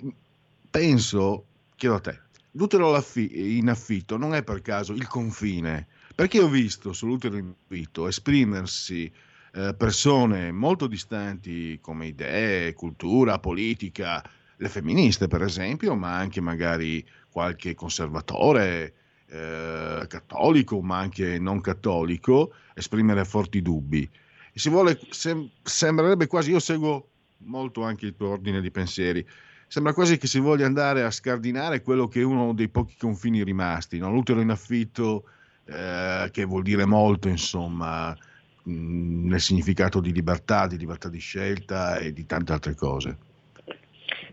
penso, 0.71 1.47
chiedo 1.75 1.95
a 1.95 2.01
te, 2.01 2.21
l'utero 2.51 3.03
in 3.17 3.71
affitto 3.71 4.19
non 4.19 4.35
è 4.35 4.43
per 4.43 4.61
caso 4.61 4.93
il 4.93 5.07
confine, 5.07 5.87
perché 6.15 6.41
ho 6.41 6.49
visto 6.49 6.93
sull'utero 6.93 7.37
in 7.37 7.53
affitto 7.53 8.07
esprimersi 8.07 9.11
eh, 9.55 9.75
persone 9.75 10.51
molto 10.53 10.87
distanti 10.87 11.79
come 11.81 12.07
idee, 12.07 12.73
cultura, 12.73 13.39
politica, 13.39 14.23
le 14.57 14.69
femministe 14.69 15.29
per 15.29 15.43
esempio, 15.43 15.95
ma 15.95 16.17
anche 16.17 16.41
magari 16.41 17.05
qualche 17.31 17.75
conservatore, 17.75 18.95
eh, 19.27 20.05
cattolico, 20.09 20.81
ma 20.83 20.99
anche 20.99 21.39
non 21.39 21.61
cattolico, 21.61 22.55
esprimere 22.75 23.25
forti 23.25 23.63
dubbi. 23.63 24.09
Si 24.55 24.69
vuole, 24.69 24.99
sem- 25.11 25.49
sembrerebbe 25.63 26.27
quasi, 26.27 26.51
io 26.51 26.59
seguo 26.59 27.09
molto 27.45 27.83
anche 27.83 28.07
il 28.07 28.15
tuo 28.15 28.29
ordine 28.29 28.61
di 28.61 28.71
pensieri, 28.71 29.27
sembra 29.67 29.95
quasi 29.95 30.19
che 30.19 30.27
si 30.27 30.39
voglia 30.39 30.67
andare 30.67 31.03
a 31.03 31.11
scardinare 31.11 31.81
quello 31.81 32.07
che 32.07 32.21
è 32.21 32.25
uno 32.25 32.53
dei 32.53 32.69
pochi 32.69 32.95
confini 32.99 33.43
rimasti, 33.43 33.99
no? 33.99 34.11
l'utero 34.11 34.41
in 34.41 34.51
affitto, 34.51 35.25
eh, 35.73 36.31
che 36.31 36.45
vuol 36.45 36.63
dire 36.63 36.85
molto, 36.85 37.29
insomma, 37.29 38.17
mh, 38.65 39.29
nel 39.29 39.41
significato 39.41 40.01
di 40.01 40.13
libertà, 40.13 40.67
di 40.67 40.77
libertà 40.77 41.09
di 41.09 41.19
scelta 41.19 41.97
e 41.97 42.13
di 42.13 42.27
tante 42.27 42.53
altre 42.53 42.75
cose. 42.75 43.17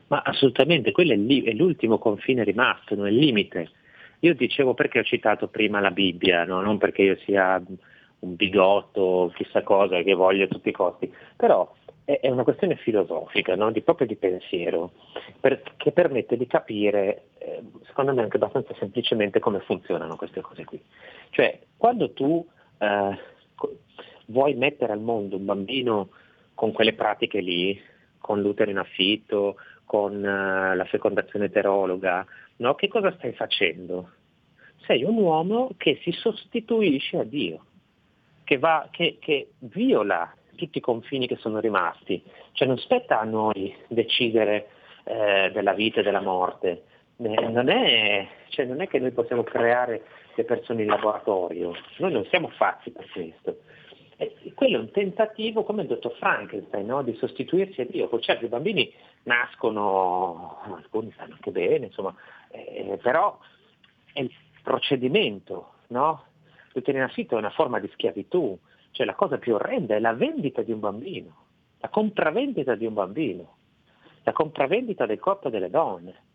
Ma 0.07 0.21
assolutamente, 0.25 0.91
quello 0.91 1.13
è, 1.13 1.15
lì- 1.15 1.43
è 1.43 1.53
l'ultimo 1.53 1.97
confine 1.97 2.43
rimasto, 2.43 2.95
non 2.95 3.07
è 3.07 3.09
il 3.09 3.17
limite. 3.17 3.69
Io 4.19 4.33
dicevo 4.35 4.73
perché 4.73 4.99
ho 4.99 5.03
citato 5.03 5.47
prima 5.47 5.79
la 5.79 5.91
Bibbia, 5.91 6.43
no? 6.43 6.61
non 6.61 6.77
perché 6.77 7.03
io 7.03 7.17
sia 7.25 7.61
un 8.19 8.35
bigotto 8.35 9.31
chissà 9.35 9.63
cosa 9.63 10.01
che 10.01 10.13
voglio 10.13 10.45
a 10.45 10.47
tutti 10.47 10.69
i 10.69 10.73
costi, 10.73 11.11
però 11.35 11.71
è, 12.03 12.19
è 12.21 12.29
una 12.29 12.43
questione 12.43 12.75
filosofica, 12.75 13.55
no? 13.55 13.71
di, 13.71 13.81
proprio 13.81 14.07
di 14.07 14.15
pensiero, 14.15 14.91
per- 15.39 15.61
che 15.77 15.91
permette 15.91 16.37
di 16.37 16.47
capire, 16.47 17.27
eh, 17.37 17.61
secondo 17.85 18.13
me 18.13 18.23
anche 18.23 18.37
abbastanza 18.37 18.73
semplicemente, 18.79 19.39
come 19.39 19.59
funzionano 19.59 20.15
queste 20.15 20.41
cose 20.41 20.65
qui. 20.65 20.81
Cioè, 21.29 21.59
quando 21.77 22.11
tu 22.11 22.45
eh, 22.79 23.17
vuoi 24.25 24.55
mettere 24.55 24.91
al 24.91 25.01
mondo 25.01 25.37
un 25.37 25.45
bambino 25.45 26.09
con 26.55 26.71
quelle 26.71 26.93
pratiche 26.93 27.41
lì, 27.41 27.79
con 28.17 28.41
l'utero 28.41 28.71
in 28.71 28.77
affitto, 28.77 29.55
con 29.85 30.23
eh, 30.23 30.75
la 30.75 30.85
fecondazione 30.85 31.45
eterologa, 31.45 32.25
no? 32.57 32.75
che 32.75 32.87
cosa 32.87 33.13
stai 33.17 33.33
facendo? 33.33 34.11
Sei 34.85 35.03
un 35.03 35.17
uomo 35.17 35.71
che 35.77 35.99
si 36.01 36.11
sostituisce 36.11 37.17
a 37.17 37.23
Dio, 37.23 37.65
che, 38.49 38.57
va, 38.57 38.87
che, 38.89 39.17
che 39.19 39.51
viola 39.59 40.33
tutti 40.55 40.79
i 40.79 40.81
confini 40.81 41.27
che 41.27 41.35
sono 41.35 41.59
rimasti. 41.59 42.23
Cioè 42.53 42.67
non 42.67 42.79
spetta 42.79 43.19
a 43.19 43.23
noi 43.23 43.75
decidere 43.87 44.69
eh, 45.03 45.51
della 45.53 45.73
vita 45.73 45.99
e 45.99 46.03
della 46.03 46.19
morte. 46.19 46.83
Eh, 47.17 47.47
non, 47.47 47.69
è, 47.69 48.27
cioè, 48.47 48.65
non 48.65 48.81
è 48.81 48.87
che 48.87 48.97
noi 48.97 49.11
possiamo 49.11 49.43
creare 49.43 50.01
le 50.33 50.43
persone 50.45 50.81
in 50.81 50.87
laboratorio, 50.87 51.75
noi 51.97 52.11
non 52.11 52.25
siamo 52.25 52.47
fatti 52.47 52.89
per 52.89 53.07
questo. 53.11 53.59
E 54.17 54.33
quello 54.55 54.77
è 54.77 54.79
un 54.79 54.89
tentativo, 54.89 55.63
come 55.63 55.83
il 55.83 55.87
dottor 55.87 56.15
Frankenstein, 56.15 56.87
no? 56.87 57.03
di 57.03 57.13
sostituirsi 57.17 57.81
a 57.81 57.85
Dio. 57.85 58.07
Poi 58.07 58.19
certo 58.19 58.45
i 58.45 58.49
bambini 58.49 58.91
nascono, 59.23 60.57
alcuni 60.75 61.11
stanno 61.11 61.35
anche 61.35 61.51
bene, 61.51 61.85
insomma, 61.85 62.15
eh, 62.49 62.97
però 62.99 63.37
è 64.11 64.21
il 64.21 64.31
procedimento, 64.63 65.73
no? 65.89 66.23
L'utero 66.73 66.97
in 66.97 67.03
affitto 67.03 67.35
è 67.35 67.37
una 67.37 67.49
forma 67.49 67.79
di 67.79 67.89
schiavitù, 67.93 68.57
cioè 68.91 69.05
la 69.05 69.15
cosa 69.15 69.37
più 69.37 69.55
orrenda 69.55 69.95
è 69.95 69.99
la 69.99 70.13
vendita 70.13 70.61
di 70.61 70.71
un 70.71 70.79
bambino, 70.79 71.45
la 71.79 71.89
compravendita 71.89 72.75
di 72.75 72.85
un 72.85 72.93
bambino, 72.93 73.57
la 74.23 74.31
compravendita 74.31 75.05
del 75.05 75.19
corpo 75.19 75.49
delle 75.49 75.69
donne. 75.69 76.27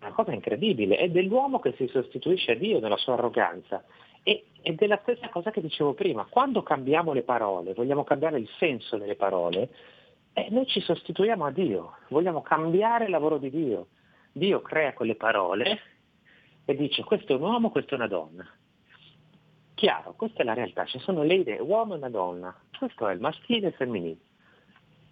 Una 0.00 0.12
cosa 0.12 0.32
incredibile, 0.32 0.96
è 0.96 1.10
dell'uomo 1.10 1.58
che 1.58 1.74
si 1.76 1.86
sostituisce 1.88 2.52
a 2.52 2.54
Dio 2.54 2.80
nella 2.80 2.96
sua 2.96 3.14
arroganza. 3.14 3.84
E, 4.22 4.44
ed 4.62 4.80
è 4.80 4.86
la 4.86 4.98
stessa 5.02 5.28
cosa 5.28 5.50
che 5.50 5.60
dicevo 5.60 5.94
prima, 5.94 6.26
quando 6.28 6.62
cambiamo 6.62 7.12
le 7.12 7.22
parole, 7.22 7.74
vogliamo 7.74 8.04
cambiare 8.04 8.38
il 8.38 8.48
senso 8.58 8.96
delle 8.96 9.16
parole, 9.16 9.68
eh, 10.32 10.48
noi 10.50 10.66
ci 10.66 10.80
sostituiamo 10.80 11.44
a 11.44 11.50
Dio, 11.50 11.96
vogliamo 12.08 12.40
cambiare 12.42 13.04
il 13.04 13.10
lavoro 13.10 13.38
di 13.38 13.50
Dio. 13.50 13.88
Dio 14.32 14.62
crea 14.62 14.92
quelle 14.92 15.16
parole 15.16 15.80
e 16.64 16.76
dice 16.76 17.02
questo 17.02 17.32
è 17.32 17.36
un 17.36 17.42
uomo, 17.42 17.70
questo 17.70 17.94
è 17.94 17.96
una 17.96 18.06
donna. 18.06 18.48
Chiaro, 19.80 20.12
questa 20.14 20.42
è 20.42 20.44
la 20.44 20.52
realtà, 20.52 20.84
ci 20.84 20.98
sono 20.98 21.22
le 21.22 21.36
idee, 21.36 21.58
uomo 21.58 21.94
e 21.94 21.96
una 21.96 22.10
donna, 22.10 22.54
questo 22.78 23.08
è 23.08 23.14
il 23.14 23.20
maschile 23.20 23.64
e 23.64 23.68
il 23.70 23.74
femminile. 23.76 24.18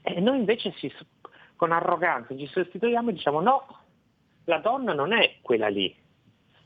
E 0.03 0.21
noi 0.21 0.37
invece 0.37 0.73
ci- 0.73 0.93
con 1.57 1.73
arroganza 1.73 2.37
ci 2.37 2.47
sostituiamo 2.49 3.09
e 3.09 3.13
diciamo 3.15 3.41
no, 3.41 3.65
la 4.45 4.59
donna 4.59 4.93
non 4.93 5.15
è 5.15 5.37
quella 5.41 5.69
lì, 5.69 5.97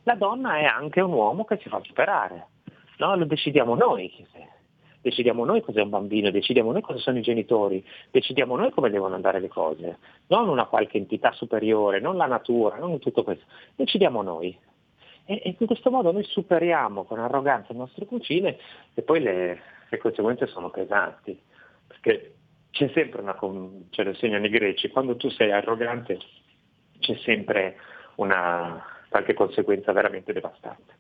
la 0.03 0.17
donna 0.17 0.57
è 0.57 0.65
anche 0.65 1.01
un 1.01 1.13
uomo 1.13 1.45
che 1.45 1.61
si 1.63 1.69
fa 1.69 1.81
superare, 1.85 2.49
no? 2.97 3.15
lo 3.15 3.25
decidiamo 3.25 3.77
noi, 3.77 4.13
decidiamo 5.01 5.45
noi 5.45 5.61
cos'è 5.61 5.83
un 5.83 5.91
bambino, 5.91 6.33
decidiamo 6.33 6.73
noi 6.73 6.83
cosa 6.83 6.99
sono 6.99 7.19
i 7.19 7.23
genitori, 7.23 7.87
decidiamo 8.11 8.57
noi 8.57 8.73
come 8.73 8.91
devono 8.91 9.15
andare 9.15 9.39
le 9.39 9.47
cose, 9.47 9.99
non 10.27 10.49
una 10.49 10.67
qualche 10.67 10.99
entità 10.99 11.31
superiore, 11.31 12.01
non 12.01 12.17
la 12.17 12.27
natura, 12.27 12.79
non 12.79 12.99
tutto 12.99 13.23
questo, 13.23 13.45
decidiamo 13.77 14.23
noi. 14.23 14.71
E, 15.25 15.41
e 15.45 15.57
in 15.59 15.67
questo 15.67 15.91
modo 15.91 16.13
noi 16.13 16.25
superiamo 16.25 17.05
con 17.05 17.19
arroganza 17.19 17.73
le 17.73 17.79
nostre 17.79 18.07
cucine 18.07 18.59
e 18.95 19.03
poi 19.03 19.21
le, 19.21 19.61
le 19.89 19.99
conseguenze 19.99 20.47
sono 20.47 20.71
pesanti, 20.71 21.39
perché 21.87 22.35
c'è 22.71 22.91
sempre 22.95 23.21
una, 23.21 23.39
ce 23.91 24.03
lo 24.03 24.11
insegnano 24.11 24.47
i 24.47 24.51
greci, 24.51 24.89
quando 24.89 25.17
tu 25.17 25.29
sei 25.31 25.53
arrogante 25.53 26.19
c'è 26.99 27.17
sempre 27.23 27.77
una 28.17 28.83
qualche 29.09 29.35
conseguenza 29.35 29.93
veramente 29.93 30.33
devastante. 30.33 30.97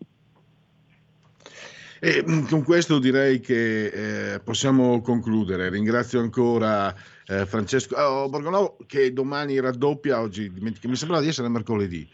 E 1.98 2.22
mh, 2.24 2.48
con 2.48 2.64
questo 2.64 2.98
direi 2.98 3.40
che 3.40 4.34
eh, 4.34 4.40
possiamo 4.40 5.00
concludere. 5.00 5.70
Ringrazio 5.70 6.20
ancora 6.20 6.92
eh, 7.26 7.46
Francesco 7.46 7.96
oh, 7.96 8.28
Borgonovo 8.28 8.76
che 8.86 9.12
domani 9.12 9.60
raddoppia, 9.60 10.20
oggi 10.20 10.50
mi 10.50 10.96
sembra 10.96 11.20
di 11.20 11.28
essere 11.28 11.48
mercoledì. 11.48 12.06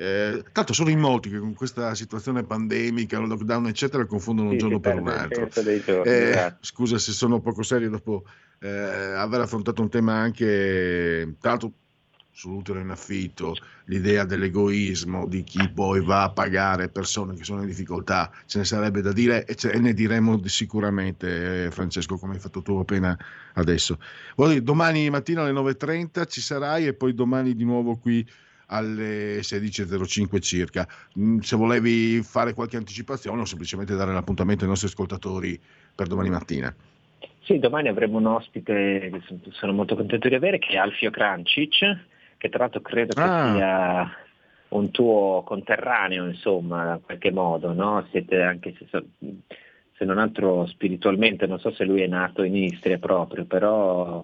Eh, 0.00 0.42
tanto 0.52 0.72
sono 0.72 0.88
in 0.88 0.98
molti 0.98 1.28
che 1.28 1.38
con 1.38 1.52
questa 1.52 1.94
situazione 1.94 2.42
pandemica, 2.42 3.18
il 3.18 3.26
lockdown, 3.26 3.66
eccetera, 3.66 4.06
confondono 4.06 4.48
un 4.48 4.54
Sì, 4.54 4.60
giorno 4.60 4.80
per 4.80 4.94
un 4.94 5.08
altro. 5.08 5.48
giorni, 5.50 6.10
Eh, 6.10 6.56
scusa 6.62 6.96
se 6.96 7.12
sono 7.12 7.40
poco 7.40 7.62
serio 7.62 7.90
dopo 7.90 8.24
eh, 8.60 8.68
aver 8.68 9.40
affrontato 9.42 9.82
un 9.82 9.90
tema 9.90 10.14
anche, 10.14 11.36
l'altro, 11.38 11.72
sull'utero 12.30 12.78
in 12.78 12.88
affitto, 12.88 13.58
l'idea 13.86 14.24
dell'egoismo 14.24 15.26
di 15.26 15.42
chi 15.42 15.68
poi 15.68 16.02
va 16.02 16.22
a 16.22 16.32
pagare 16.32 16.88
persone 16.88 17.34
che 17.34 17.44
sono 17.44 17.60
in 17.60 17.66
difficoltà, 17.66 18.32
ce 18.46 18.56
ne 18.58 18.64
sarebbe 18.64 19.02
da 19.02 19.12
dire 19.12 19.44
e, 19.44 19.54
ce- 19.54 19.70
e 19.70 19.78
ne 19.80 19.92
diremo 19.92 20.38
di- 20.38 20.48
sicuramente, 20.48 21.66
eh, 21.66 21.70
Francesco, 21.70 22.16
come 22.16 22.34
hai 22.34 22.40
fatto 22.40 22.62
tu 22.62 22.76
appena 22.76 23.14
adesso. 23.54 23.98
Dire, 24.34 24.62
domani 24.62 25.10
mattina 25.10 25.42
alle 25.42 25.52
9.30 25.52 26.24
ci 26.24 26.40
sarai 26.40 26.86
e 26.86 26.94
poi 26.94 27.12
domani 27.12 27.54
di 27.54 27.64
nuovo 27.64 27.98
qui 27.98 28.26
alle 28.70 29.42
16.05 29.42 30.40
circa. 30.40 30.86
Mm, 31.18 31.38
Se 31.38 31.56
volevi 31.56 32.22
fare 32.22 32.54
qualche 32.54 32.76
anticipazione 32.76 33.40
o 33.40 33.44
semplicemente 33.44 33.94
dare 33.96 34.12
l'appuntamento 34.12 34.62
ai 34.64 34.70
nostri 34.70 34.88
ascoltatori 34.88 35.60
per 35.94 36.06
domani 36.06 36.30
mattina. 36.30 36.74
Sì, 37.42 37.58
domani 37.58 37.88
avremo 37.88 38.18
un 38.18 38.26
ospite 38.26 39.10
che 39.12 39.22
sono- 39.50 39.72
molto 39.72 39.96
contento 39.96 40.28
di 40.28 40.34
avere, 40.34 40.58
che 40.58 40.74
è 40.74 40.76
Alfio 40.76 41.10
Krancic, 41.10 41.98
che 42.36 42.48
tra 42.48 42.60
l'altro 42.60 42.80
credo 42.80 43.12
che 43.14 43.20
Ah. 43.20 43.54
sia 43.54 44.10
un 44.68 44.90
tuo 44.92 45.42
conterraneo, 45.44 46.26
insomma, 46.26 46.94
in 46.94 47.00
qualche 47.02 47.32
modo, 47.32 47.72
no? 47.72 48.06
Siete 48.12 48.40
anche, 48.40 48.76
se, 48.78 49.02
se 49.96 50.04
non 50.04 50.18
altro 50.18 50.64
spiritualmente, 50.66 51.46
non 51.48 51.58
so 51.58 51.72
se 51.72 51.84
lui 51.84 52.02
è 52.02 52.06
nato 52.06 52.44
in 52.44 52.54
Istria 52.56 52.98
proprio, 52.98 53.44
però... 53.46 54.22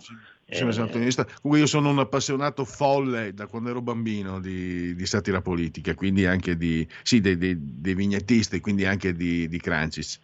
Sono 0.48 0.70
eh. 0.70 1.24
Comunque 1.42 1.58
io 1.58 1.66
sono 1.66 1.90
un 1.90 1.98
appassionato 1.98 2.64
folle 2.64 3.34
da 3.34 3.48
quando 3.48 3.70
ero 3.70 3.82
bambino 3.82 4.38
di, 4.38 4.94
di 4.94 5.06
satira 5.06 5.40
politica, 5.40 5.94
quindi 5.94 6.24
anche 6.24 6.56
di, 6.56 6.86
sì, 7.02 7.20
dei, 7.20 7.36
dei- 7.36 7.56
dei 7.58 7.94
vignettisti, 7.94 8.60
quindi 8.60 8.84
anche 8.84 9.12
di, 9.12 9.48
di 9.48 9.58
Crancis. 9.58 10.20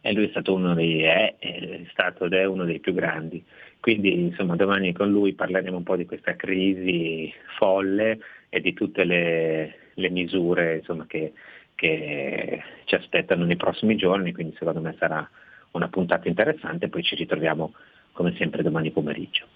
E 0.00 0.12
lui 0.14 0.26
è 0.26 0.30
stato 0.30 0.54
uno 0.54 0.72
dei, 0.72 1.02
è, 1.02 1.36
è 1.38 1.84
stato 1.90 2.24
ed 2.24 2.32
è 2.32 2.46
uno 2.46 2.64
dei 2.64 2.80
più 2.80 2.94
grandi. 2.94 3.44
Quindi 3.78 4.18
insomma 4.20 4.56
domani 4.56 4.94
con 4.94 5.10
lui 5.10 5.34
parleremo 5.34 5.76
un 5.76 5.82
po' 5.82 5.96
di 5.96 6.06
questa 6.06 6.34
crisi 6.34 7.30
folle 7.58 8.18
e 8.48 8.60
di 8.60 8.72
tutte 8.72 9.04
le, 9.04 9.90
le 9.94 10.08
misure 10.08 10.76
insomma, 10.76 11.04
che, 11.06 11.34
che 11.74 12.62
ci 12.84 12.94
aspettano 12.94 13.44
nei 13.44 13.56
prossimi 13.56 13.96
giorni, 13.96 14.32
quindi 14.32 14.56
secondo 14.58 14.80
me 14.80 14.96
sarà 14.98 15.28
una 15.72 15.88
puntata 15.88 16.26
interessante, 16.26 16.88
poi 16.88 17.02
ci 17.02 17.16
ritroviamo 17.16 17.74
come 18.16 18.34
sempre 18.38 18.62
domani 18.62 18.90
pomeriggio. 18.90 19.46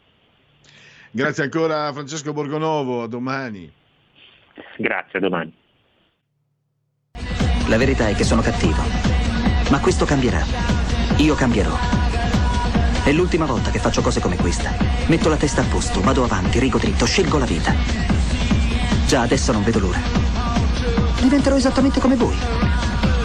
Grazie 1.11 1.45
ancora 1.45 1.87
a 1.87 1.93
Francesco 1.93 2.33
Borgonovo, 2.33 3.03
a 3.03 3.09
domani. 3.09 3.73
Grazie, 4.77 5.19
a 5.19 5.23
domani. 5.23 5.53
La 7.69 7.79
verità 7.79 8.09
è 8.09 8.15
che 8.15 8.23
sono 8.23 8.43
cattivo. 8.43 8.83
Ma 9.71 9.81
questo 9.81 10.05
cambierà. 10.05 10.43
Io 11.19 11.35
cambierò. 11.35 11.75
È 13.03 13.13
l'ultima 13.13 13.47
volta 13.47 13.71
che 13.71 13.79
faccio 13.79 14.03
cose 14.03 14.21
come 14.21 14.37
questa. 14.37 14.71
Metto 15.09 15.31
la 15.31 15.37
testa 15.37 15.63
a 15.63 15.69
posto, 15.69 16.01
vado 16.03 16.23
avanti, 16.23 16.59
rigo 16.59 16.79
dritto, 16.79 17.07
scelgo 17.07 17.39
la 17.39 17.47
vita. 17.47 17.73
Già 19.07 19.23
adesso 19.23 19.53
non 19.53 19.65
vedo 19.65 19.79
l'ora. 19.79 20.01
Diventerò 21.21 21.57
esattamente 21.57 21.99
come 21.99 22.17
voi. 22.17 22.37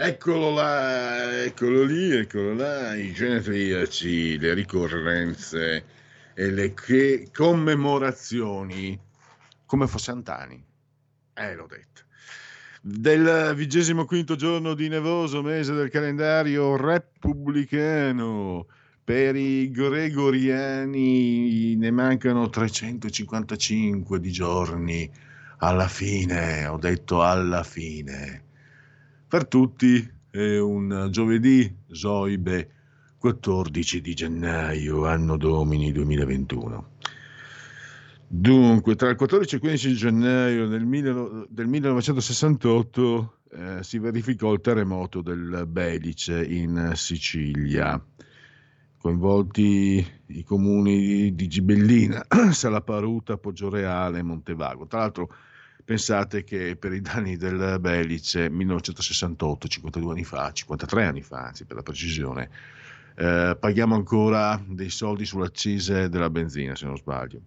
Eccolo 0.00 0.52
là, 0.52 1.42
eccolo 1.42 1.82
lì, 1.82 2.12
eccolo 2.12 2.54
là, 2.54 2.94
i 2.94 3.12
genetriaci, 3.12 4.38
le 4.38 4.54
ricorrenze 4.54 5.84
e 6.34 6.50
le 6.52 6.72
che- 6.72 7.28
commemorazioni, 7.34 8.96
come 9.66 9.88
fosse 9.88 10.12
Antani. 10.12 10.64
Eh, 11.34 11.54
l'ho 11.56 11.66
detto. 11.66 12.02
Del 12.80 13.54
vigesimo 13.56 14.04
quinto 14.04 14.36
giorno 14.36 14.74
di 14.74 14.86
nevoso 14.86 15.42
mese 15.42 15.74
del 15.74 15.90
calendario 15.90 16.76
repubblicano. 16.76 18.68
Per 19.02 19.34
i 19.34 19.68
gregoriani 19.72 21.74
ne 21.74 21.90
mancano 21.90 22.48
355 22.48 24.20
di 24.20 24.30
giorni. 24.30 25.10
Alla 25.58 25.88
fine, 25.88 26.66
ho 26.66 26.78
detto 26.78 27.24
alla 27.24 27.64
fine. 27.64 28.46
Per 29.28 29.46
tutti 29.46 30.10
è 30.30 30.58
un 30.58 31.08
giovedì, 31.10 31.70
Zoibe, 31.90 32.70
14 33.18 34.00
di 34.00 34.14
gennaio, 34.14 35.04
anno 35.04 35.36
domini 35.36 35.92
2021. 35.92 36.92
Dunque, 38.26 38.94
tra 38.94 39.10
il 39.10 39.16
14 39.16 39.54
e 39.54 39.56
il 39.56 39.62
15 39.62 39.94
gennaio 39.94 40.66
del, 40.68 40.86
mille- 40.86 41.46
del 41.50 41.66
1968 41.66 43.38
eh, 43.50 43.82
si 43.82 43.98
verificò 43.98 44.54
il 44.54 44.62
terremoto 44.62 45.20
del 45.20 45.66
Belice 45.66 46.42
in 46.42 46.92
Sicilia, 46.94 48.02
coinvolti 48.96 50.06
i 50.28 50.42
comuni 50.42 51.34
di 51.34 51.48
Gibellina, 51.48 52.24
Salaparuta, 52.50 53.36
Poggioreale 53.36 54.20
e 54.20 54.22
Montevago. 54.22 54.86
Tra 54.86 55.00
l'altro, 55.00 55.28
pensate 55.88 56.44
che 56.44 56.76
per 56.76 56.92
i 56.92 57.00
danni 57.00 57.38
del 57.38 57.78
Belice 57.80 58.50
1968, 58.50 59.68
52 59.68 60.12
anni 60.12 60.22
fa, 60.22 60.52
53 60.52 61.06
anni 61.06 61.22
fa, 61.22 61.46
anzi 61.46 61.64
per 61.64 61.76
la 61.76 61.82
precisione, 61.82 62.50
eh, 63.16 63.56
paghiamo 63.58 63.94
ancora 63.94 64.62
dei 64.66 64.90
soldi 64.90 65.24
sull'accise 65.24 66.10
della 66.10 66.28
benzina, 66.28 66.76
se 66.76 66.84
non 66.84 66.98
sbaglio. 66.98 67.40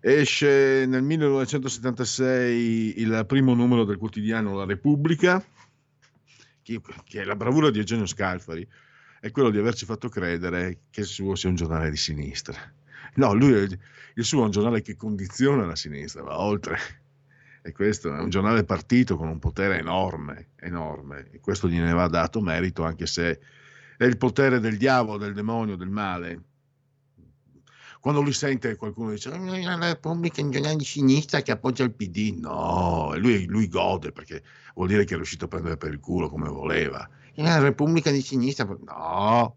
Esce 0.00 0.86
nel 0.86 1.02
1976 1.02 2.98
il 2.98 3.24
primo 3.26 3.52
numero 3.52 3.84
del 3.84 3.98
quotidiano 3.98 4.56
La 4.56 4.64
Repubblica, 4.64 5.44
che, 6.62 6.80
che 7.04 7.20
è 7.20 7.24
la 7.24 7.36
bravura 7.36 7.68
di 7.68 7.76
Eugenio 7.76 8.06
Scalfari, 8.06 8.66
è 9.20 9.30
quello 9.30 9.50
di 9.50 9.58
averci 9.58 9.84
fatto 9.84 10.08
credere 10.08 10.84
che 10.88 11.00
il 11.00 11.06
suo 11.06 11.34
sia 11.34 11.50
un 11.50 11.56
giornale 11.56 11.90
di 11.90 11.98
sinistra. 11.98 12.56
No, 13.16 13.34
lui, 13.34 13.78
il 14.14 14.24
suo 14.24 14.40
è 14.40 14.44
un 14.44 14.50
giornale 14.50 14.80
che 14.80 14.96
condiziona 14.96 15.66
la 15.66 15.76
sinistra, 15.76 16.22
va 16.22 16.40
oltre. 16.40 16.99
E 17.70 17.72
questo 17.72 18.12
è 18.12 18.18
un 18.18 18.30
giornale 18.30 18.64
partito 18.64 19.16
con 19.16 19.28
un 19.28 19.38
potere 19.38 19.78
enorme, 19.78 20.48
enorme. 20.56 21.30
E 21.30 21.38
questo 21.38 21.68
gliene 21.68 21.92
va 21.92 22.08
dato 22.08 22.40
merito, 22.40 22.82
anche 22.84 23.06
se 23.06 23.40
è 23.96 24.04
il 24.04 24.16
potere 24.16 24.58
del 24.58 24.76
diavolo, 24.76 25.18
del 25.18 25.34
demonio, 25.34 25.76
del 25.76 25.88
male. 25.88 26.42
Quando 28.00 28.22
lui 28.22 28.32
sente 28.32 28.74
qualcuno 28.74 29.10
dice 29.10 29.30
"Ah, 29.30 29.76
la 29.76 29.86
Repubblica 29.86 30.42
è 30.42 30.76
di 30.76 30.84
sinistra 30.84 31.42
che 31.42 31.52
appoggia 31.52 31.84
il 31.84 31.92
PD, 31.92 32.38
no, 32.40 33.14
e 33.14 33.18
lui, 33.18 33.44
lui 33.44 33.68
gode 33.68 34.10
perché 34.10 34.42
vuol 34.74 34.88
dire 34.88 35.04
che 35.04 35.12
è 35.12 35.16
riuscito 35.16 35.44
a 35.44 35.48
prendere 35.48 35.76
per 35.76 35.92
il 35.92 36.00
culo 36.00 36.28
come 36.28 36.48
voleva. 36.48 37.08
La 37.34 37.58
Repubblica 37.58 38.10
di 38.10 38.22
sinistra, 38.22 38.64
no, 38.64 39.56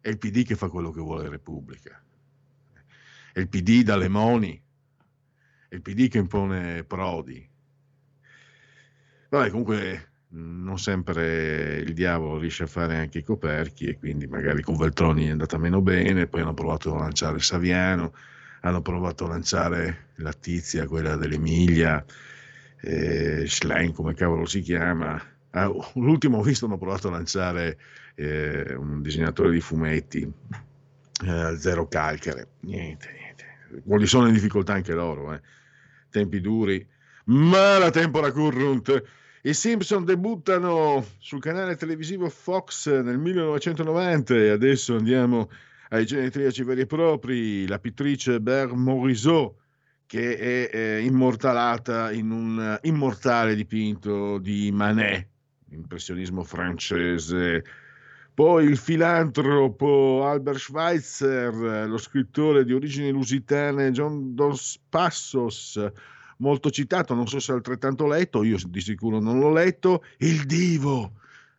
è 0.00 0.08
il 0.08 0.18
PD 0.18 0.44
che 0.44 0.56
fa 0.56 0.68
quello 0.68 0.90
che 0.90 1.00
vuole 1.00 1.22
la 1.22 1.30
Repubblica. 1.30 2.02
È 3.32 3.38
il 3.38 3.48
PD 3.48 3.82
da 3.82 3.96
Lemoni, 3.96 4.54
è 4.56 4.63
il 5.74 5.82
PD 5.82 6.08
che 6.08 6.18
impone 6.18 6.84
Prodi. 6.84 7.48
Vabbè, 9.28 9.50
comunque 9.50 10.08
non 10.28 10.78
sempre 10.78 11.76
il 11.76 11.92
diavolo 11.92 12.38
riesce 12.38 12.64
a 12.64 12.68
fare 12.68 12.96
anche 12.96 13.18
i 13.18 13.22
coperchi 13.22 13.86
e 13.86 13.98
quindi 13.98 14.26
magari 14.26 14.62
con 14.62 14.76
Veltroni 14.76 15.26
è 15.26 15.30
andata 15.30 15.58
meno 15.58 15.80
bene, 15.80 16.26
poi 16.26 16.40
hanno 16.40 16.54
provato 16.54 16.94
a 16.94 16.98
lanciare 16.98 17.38
Saviano, 17.38 18.12
hanno 18.60 18.82
provato 18.82 19.26
a 19.26 19.28
lanciare 19.28 20.08
la 20.16 20.32
tizia, 20.32 20.86
quella 20.86 21.16
dell'Emilia, 21.16 22.04
eh, 22.80 23.46
Schlein, 23.46 23.92
come 23.92 24.14
cavolo 24.14 24.46
si 24.46 24.60
chiama. 24.60 25.20
Ah, 25.50 25.72
l'ultimo 25.94 26.38
ho 26.38 26.42
visto 26.42 26.66
hanno 26.66 26.78
provato 26.78 27.08
a 27.08 27.12
lanciare 27.12 27.78
eh, 28.16 28.74
un 28.74 29.02
disegnatore 29.02 29.50
di 29.50 29.60
fumetti, 29.60 30.32
eh, 31.24 31.56
Zero 31.58 31.86
Calcare, 31.86 32.48
niente, 32.60 33.12
niente. 33.12 33.82
Quali 33.84 34.06
sono 34.06 34.26
in 34.26 34.32
difficoltà 34.32 34.72
anche 34.72 34.94
loro, 34.94 35.32
eh. 35.32 35.40
Tempi 36.14 36.40
duri, 36.40 36.86
ma 37.24 37.76
la 37.78 37.90
tempora 37.90 38.30
currunt. 38.30 39.02
I 39.42 39.52
Simpson 39.52 40.04
debuttano 40.04 41.04
sul 41.18 41.40
canale 41.40 41.74
televisivo 41.74 42.28
Fox 42.28 42.88
nel 42.88 43.18
1990 43.18 44.34
e 44.36 44.48
adesso 44.50 44.94
andiamo 44.96 45.50
ai 45.90 46.06
genetriaci 46.06 46.62
veri 46.62 46.82
e 46.82 46.86
propri. 46.86 47.66
La 47.66 47.80
pittrice 47.80 48.40
Bert 48.40 48.70
Morisot, 48.70 49.54
che 50.06 50.38
è 50.38 50.70
eh, 50.72 51.00
immortalata 51.00 52.12
in 52.12 52.30
un 52.30 52.78
immortale 52.82 53.56
dipinto 53.56 54.38
di 54.38 54.70
Manet, 54.72 55.26
impressionismo 55.70 56.44
francese. 56.44 57.64
Poi 58.34 58.64
il 58.64 58.76
filantropo 58.76 60.26
Albert 60.26 60.58
Schweitzer, 60.58 61.86
lo 61.86 61.96
scrittore 61.98 62.64
di 62.64 62.72
origini 62.72 63.12
lusitane 63.12 63.92
John 63.92 64.34
Dos 64.34 64.80
Passos, 64.88 65.80
molto 66.38 66.68
citato, 66.70 67.14
non 67.14 67.28
so 67.28 67.38
se 67.38 67.52
altrettanto 67.52 68.08
letto, 68.08 68.42
io 68.42 68.56
di 68.66 68.80
sicuro 68.80 69.20
non 69.20 69.38
l'ho 69.38 69.52
letto, 69.52 70.02
il 70.18 70.46
divo, 70.46 71.12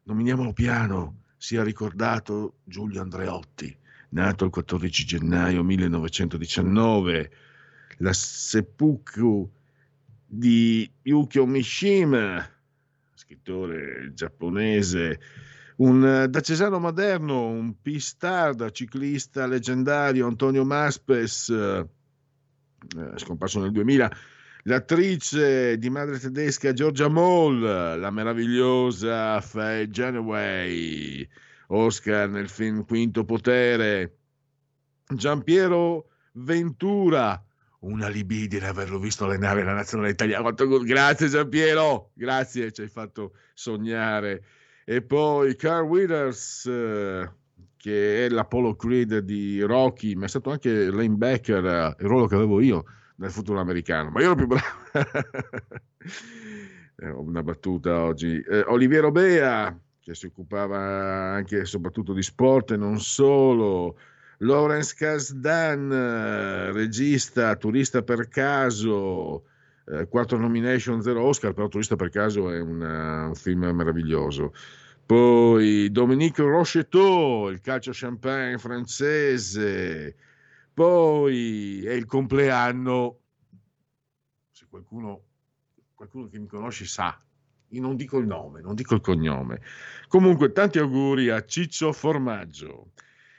nominiamolo 0.04 0.52
piano, 0.52 1.22
sia 1.38 1.64
ricordato 1.64 2.56
Giulio 2.66 3.00
Andreotti, 3.00 3.74
nato 4.10 4.44
il 4.44 4.52
14 4.52 5.06
gennaio 5.06 5.64
1919, 5.64 7.32
la 8.00 8.12
seppuku 8.12 9.50
di 10.26 10.92
Yukio 11.04 11.46
Mishima, 11.46 12.46
scrittore 13.14 14.12
giapponese, 14.14 15.22
un 15.78 16.06
eh, 16.06 16.28
da 16.28 16.40
Cesano 16.42 16.80
Maderno, 16.80 17.48
un 17.48 17.82
pistarda, 17.82 18.70
ciclista 18.70 19.46
leggendario 19.46 20.28
Antonio 20.28 20.64
Maspes, 20.64 21.50
eh, 21.50 21.88
eh, 22.98 23.18
scomparso 23.18 23.60
nel 23.60 23.72
2000, 23.72 24.12
l'attrice 24.64 25.78
di 25.78 25.90
madre 25.90 26.20
tedesca 26.20 26.74
Georgia 26.74 27.08
Moll, 27.08 27.62
la 27.62 28.10
meravigliosa 28.10 29.42
Faye 29.42 29.90
Janaway, 29.90 31.28
Oscar 31.68 32.30
nel 32.30 32.50
film 32.50 32.86
Quinto 32.86 33.26
Potere, 33.26 34.18
Giampiero 35.08 36.10
Ventura, 36.34 37.44
una 37.80 38.08
libidine 38.08 38.68
averlo 38.68 38.98
visto 38.98 39.26
allenare 39.26 39.64
la 39.64 39.74
nazionale 39.74 40.12
italiana. 40.12 40.52
Grazie 40.52 41.28
Giampiero, 41.28 42.12
grazie, 42.14 42.72
ci 42.72 42.82
hai 42.82 42.88
fatto 42.88 43.34
sognare. 43.54 44.44
E 44.88 45.02
poi 45.02 45.56
Carl 45.56 45.88
Withers, 45.88 46.68
eh, 46.68 47.32
che 47.76 48.26
è 48.26 48.30
l'Apollo 48.30 48.76
Creed 48.76 49.18
di 49.18 49.60
Rocky, 49.62 50.14
ma 50.14 50.26
è 50.26 50.28
stato 50.28 50.52
anche 50.52 50.92
linebacker, 50.92 51.66
eh, 51.66 51.96
il 52.02 52.08
ruolo 52.08 52.28
che 52.28 52.36
avevo 52.36 52.62
io 52.62 52.84
nel 53.16 53.32
futuro 53.32 53.60
americano, 53.60 54.12
ma 54.12 54.20
io 54.20 54.26
ero 54.28 54.36
più 54.36 54.48
bravo. 54.48 54.64
Eh, 56.98 57.10
una 57.10 57.44
battuta 57.44 58.04
oggi. 58.04 58.40
Eh, 58.40 58.64
Oliviero 58.68 59.12
Bea, 59.12 59.78
che 60.00 60.16
si 60.16 60.28
occupava 60.28 60.78
anche 60.78 61.60
e 61.60 61.66
soprattutto 61.66 62.14
di 62.14 62.24
sport 62.24 62.72
e 62.72 62.78
non 62.78 63.02
solo. 63.02 63.98
Lawrence 64.38 64.96
Kasdan, 64.96 66.72
regista, 66.72 67.54
turista 67.58 68.02
per 68.02 68.30
caso, 68.30 69.44
eh, 69.88 70.08
nomination, 70.38 71.02
zero 71.02 71.24
Oscar, 71.24 71.54
però 71.54 71.68
turista 71.68 71.96
per 71.96 72.10
caso 72.10 72.52
è 72.52 72.60
una- 72.60 73.28
un 73.28 73.36
film 73.36 73.66
meraviglioso. 73.66 74.54
Poi 75.06 75.92
Dominique 75.92 76.44
Rocheteau, 76.44 77.50
il 77.50 77.62
calcio 77.62 77.92
champagne 77.94 78.58
francese. 78.58 80.16
Poi 80.74 81.86
è 81.86 81.94
il 81.94 82.06
compleanno, 82.06 83.20
se 84.52 84.66
qualcuno, 84.68 85.22
qualcuno 85.94 86.28
che 86.28 86.40
mi 86.40 86.48
conosce 86.48 86.86
sa, 86.86 87.18
io 87.70 87.82
non 87.82 87.96
dico 87.96 88.18
il 88.18 88.26
nome, 88.26 88.62
non 88.62 88.74
dico 88.74 88.96
il 88.96 89.02
cognome. 89.02 89.62
Comunque 90.08 90.52
tanti 90.52 90.80
auguri 90.80 91.30
a 91.30 91.46
Ciccio 91.46 91.92
Formaggio. 91.92 92.92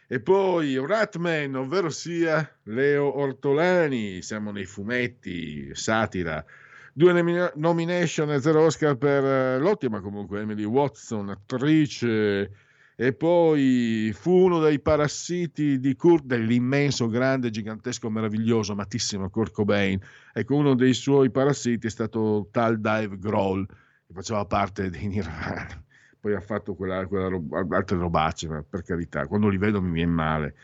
E 0.09 0.21
poi 0.21 0.79
Ratman, 0.79 1.57
ovvero 1.57 1.91
sia 1.91 2.49
Leo 2.65 3.19
Ortolani, 3.19 4.23
siamo 4.23 4.53
nei 4.53 4.65
fumetti, 4.65 5.75
satira. 5.75 6.45
Due 6.93 7.13
nomina- 7.13 7.53
nomination 7.57 8.31
e 8.31 8.41
zero 8.41 8.65
Oscar 8.65 8.97
per 8.97 9.25
eh, 9.25 9.59
l'ottima 9.59 10.01
comunque 10.01 10.41
Emily 10.41 10.63
Watson, 10.63 11.31
attrice. 11.31 12.51
E 12.95 13.13
poi 13.15 14.13
fu 14.15 14.31
uno 14.45 14.61
dei 14.61 14.81
parassiti 14.81 15.81
di 15.81 15.97
Kurt, 15.97 16.25
dell'immenso, 16.25 17.09
grande, 17.09 17.51
gigantesco, 17.51 18.09
meraviglioso, 18.09 18.73
amatissimo 18.73 19.29
Kurt 19.29 19.53
Cobain. 19.53 20.01
Ecco, 20.33 20.55
uno 20.55 20.75
dei 20.77 20.95
suoi 20.95 21.31
parassiti 21.33 21.89
è 21.89 21.91
stato 21.91 22.49
tal 22.53 22.79
Dave 22.81 23.19
Grohl, 23.19 23.67
che 23.67 24.13
faceva 24.15 24.47
parte 24.47 24.89
dei 24.89 25.09
Nirvana 25.09 25.85
poi 26.27 26.35
ha 26.35 26.41
fatto 26.41 26.75
quella, 26.75 27.07
quella 27.07 27.29
roba- 27.29 27.65
altre 27.77 27.97
robacce, 27.97 28.49
ma 28.49 28.65
per 28.69 28.83
carità, 28.83 29.29
quando 29.29 29.49
li 29.49 29.59
vedo 29.59 29.81
mi 29.81 29.93
viene 29.93 30.11
male. 30.11 30.55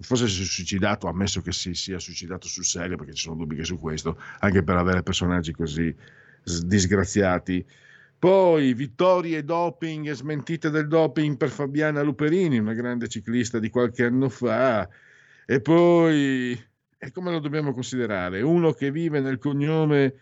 Forse 0.00 0.26
si 0.26 0.42
è 0.42 0.44
suicidato, 0.44 1.06
ammesso 1.06 1.40
che 1.40 1.52
si 1.52 1.72
sia 1.72 2.00
suicidato 2.00 2.48
sul 2.48 2.64
serio, 2.64 2.96
perché 2.96 3.14
ci 3.14 3.22
sono 3.22 3.36
dubbi 3.36 3.54
che 3.54 3.62
su 3.62 3.78
questo, 3.78 4.20
anche 4.40 4.64
per 4.64 4.76
avere 4.76 5.04
personaggi 5.04 5.52
così 5.52 5.94
disgraziati. 6.64 7.64
Poi 8.18 8.74
vittorie 8.74 9.44
doping, 9.44 10.08
e 10.08 10.14
smentite 10.14 10.70
del 10.70 10.88
doping 10.88 11.36
per 11.36 11.50
Fabiana 11.50 12.02
Luperini, 12.02 12.58
una 12.58 12.74
grande 12.74 13.06
ciclista 13.06 13.60
di 13.60 13.70
qualche 13.70 14.06
anno 14.06 14.28
fa. 14.28 14.88
E 15.46 15.60
poi, 15.60 16.60
e 16.98 17.10
come 17.12 17.30
lo 17.30 17.38
dobbiamo 17.38 17.72
considerare? 17.72 18.42
Uno 18.42 18.72
che 18.72 18.90
vive 18.90 19.20
nel 19.20 19.38
cognome 19.38 20.14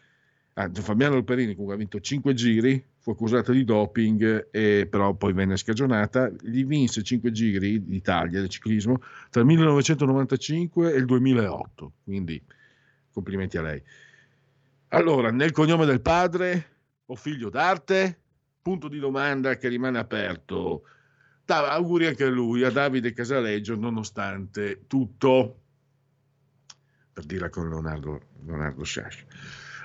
Ah, 0.55 0.71
Fabiano 0.71 1.15
Luperini 1.15 1.53
comunque 1.53 1.75
ha 1.75 1.79
vinto 1.79 1.99
5 1.99 2.35
giri, 2.35 2.85
fu 3.03 3.11
accusata 3.11 3.51
di 3.51 3.65
doping 3.65 4.49
e 4.53 4.87
però 4.89 5.13
poi 5.15 5.33
venne 5.33 5.57
scagionata, 5.57 6.31
gli 6.41 6.65
vinse 6.65 7.03
5 7.03 7.33
giri 7.33 7.85
d'Italia 7.85 8.39
del 8.39 8.49
ciclismo 8.49 9.03
tra 9.29 9.41
il 9.41 9.47
1995 9.49 10.93
e 10.93 10.97
il 10.97 11.05
2008, 11.05 11.93
quindi 12.05 12.41
complimenti 13.11 13.59
a 13.59 13.63
lei. 13.63 13.83
Allora, 14.91 15.33
nel 15.33 15.51
cognome 15.51 15.85
del 15.85 16.01
padre 16.01 16.67
o 17.07 17.17
figlio 17.17 17.51
d'arte? 17.51 18.21
Punto 18.63 18.87
di 18.87 19.01
domanda 19.01 19.57
che 19.57 19.67
rimane 19.67 19.99
aperto. 19.99 20.85
Da, 21.45 21.73
auguri 21.73 22.07
anche 22.07 22.23
a 22.23 22.29
lui, 22.29 22.63
a 22.63 22.71
Davide 22.71 23.13
Casaleggio, 23.13 23.75
nonostante 23.75 24.85
tutto, 24.87 25.59
per 27.13 27.25
dire 27.25 27.51
con 27.51 27.69
Leonardo, 27.69 28.29
Leonardo 28.45 28.85
Sciascia. 28.85 29.25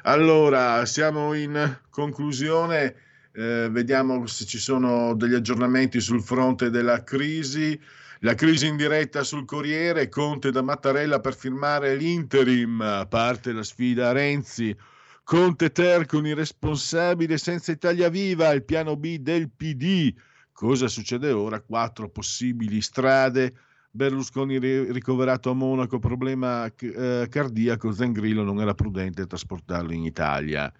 Allora, 0.04 0.86
siamo 0.86 1.34
in 1.34 1.80
conclusione, 1.90 2.96
eh, 3.38 3.70
vediamo 3.70 4.26
se 4.26 4.46
ci 4.46 4.58
sono 4.58 5.14
degli 5.14 5.36
aggiornamenti 5.36 6.02
sul 6.02 6.24
fronte 6.24 6.72
della 6.72 7.04
crisi. 7.04 7.80
La 8.22 8.34
crisi 8.34 8.66
in 8.66 8.78
diretta 8.78 9.22
sul 9.22 9.46
Corriere, 9.46 10.10
Conte 10.10 10.50
da 10.50 10.64
Mattarella 10.64 11.20
per 11.20 11.36
firmare 11.36 11.96
l'interim, 11.96 13.06
parte 13.08 13.52
la 13.52 13.62
sfida 13.62 14.10
a 14.10 14.12
Renzi. 14.12 14.76
Conte 15.24 15.72
Ter 15.72 16.08
con 16.08 16.26
i 16.26 16.34
responsabili 16.34 17.38
senza 17.38 17.72
Italia 17.72 18.10
Viva, 18.10 18.50
il 18.54 18.64
piano 18.64 18.96
B 18.96 19.18
del 19.18 19.52
PD. 19.56 20.12
Cosa 20.52 20.88
succede 20.88 21.32
ora? 21.32 21.62
Quattro 21.62 22.10
possibili 22.10 22.82
strade. 22.82 23.54
Berlusconi 23.92 24.58
ri- 24.58 24.92
ricoverato 24.92 25.52
a 25.52 25.54
Monaco, 25.54 26.00
problema 26.00 26.66
eh, 26.76 27.28
cardiaco, 27.30 27.92
Zangrillo 27.92 28.42
non 28.42 28.60
era 28.62 28.74
prudente 28.74 29.28
trasportarlo 29.28 29.94
in 29.94 30.06
Italia. 30.06 30.74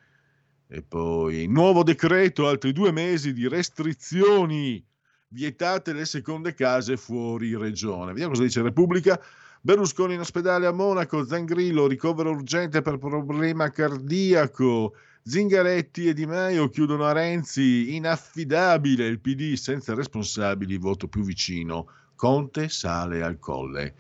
E 0.70 0.82
poi 0.82 1.48
nuovo 1.48 1.82
decreto, 1.84 2.48
altri 2.48 2.74
due 2.74 2.92
mesi 2.92 3.32
di 3.32 3.48
restrizioni, 3.48 4.84
vietate 5.30 5.94
le 5.94 6.06
seconde 6.06 6.54
case 6.54 6.98
fuori 6.98 7.56
regione. 7.56 8.12
Vediamo 8.12 8.32
cosa 8.32 8.44
dice 8.44 8.62
Repubblica. 8.62 9.22
Berlusconi 9.62 10.14
in 10.14 10.20
ospedale 10.20 10.66
a 10.66 10.72
Monaco, 10.72 11.26
Zangrillo, 11.26 11.88
ricovero 11.88 12.32
urgente 12.32 12.82
per 12.82 12.98
problema 12.98 13.70
cardiaco. 13.70 14.94
Zingaretti 15.24 16.08
e 16.08 16.14
Di 16.14 16.26
Maio 16.26 16.70
chiudono 16.70 17.06
a 17.06 17.12
Renzi, 17.12 17.96
inaffidabile 17.96 19.08
il 19.08 19.20
PD 19.20 19.56
senza 19.56 19.94
responsabili, 19.94 20.78
voto 20.78 21.08
più 21.08 21.24
vicino. 21.24 21.88
Conte 22.16 22.70
sale 22.70 23.22
al 23.24 23.40
colle. 23.40 23.94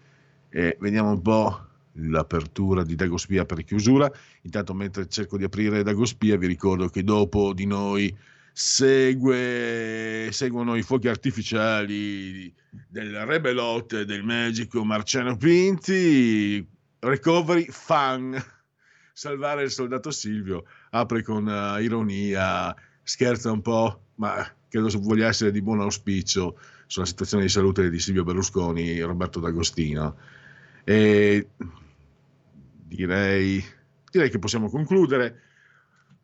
E 0.50 0.78
vediamo 0.80 1.12
un 1.12 1.22
po' 1.22 1.68
l'apertura 1.98 2.84
di 2.84 2.96
Dagospia 2.96 3.46
per 3.46 3.64
chiusura. 3.64 4.12
Intanto 4.42 4.74
mentre 4.74 5.08
cerco 5.08 5.38
di 5.38 5.44
aprire 5.44 5.84
Dagospia 5.84 6.38
vi 6.38 6.48
ricordo 6.48 6.88
che 6.90 7.04
dopo 7.04 7.54
di 7.54 7.66
noi 7.66 8.16
segue, 8.52 10.30
seguono 10.32 10.76
i 10.76 10.82
fuochi 10.82 11.08
artificiali 11.08 12.52
del 12.90 13.26
Rebelot 13.26 14.02
del 14.02 14.24
magico 14.24 14.84
Marciano 14.84 15.38
Pinti, 15.38 16.68
Recovery 17.00 17.68
Fan, 17.70 18.36
salvare 19.14 19.64
il 19.64 19.70
soldato 19.70 20.10
Silvio, 20.10 20.66
apre 20.90 21.22
con 21.22 21.46
uh, 21.46 21.80
ironia, 21.80 22.76
scherza 23.04 23.52
un 23.52 23.62
po', 23.62 24.06
ma 24.16 24.44
credo 24.68 24.90
voglia 25.00 25.28
essere 25.28 25.52
di 25.52 25.62
buon 25.62 25.82
auspicio 25.82 26.58
sulla 26.88 27.06
situazione 27.06 27.44
di 27.44 27.50
salute 27.50 27.90
di 27.92 28.00
Silvio 28.00 28.24
Berlusconi, 28.24 29.00
Roberto 29.02 29.40
D'Agostino. 29.40 30.18
E 30.84 31.50
direi, 32.88 33.64
direi 34.10 34.30
che 34.30 34.40
possiamo 34.40 34.70
concludere 34.70 35.42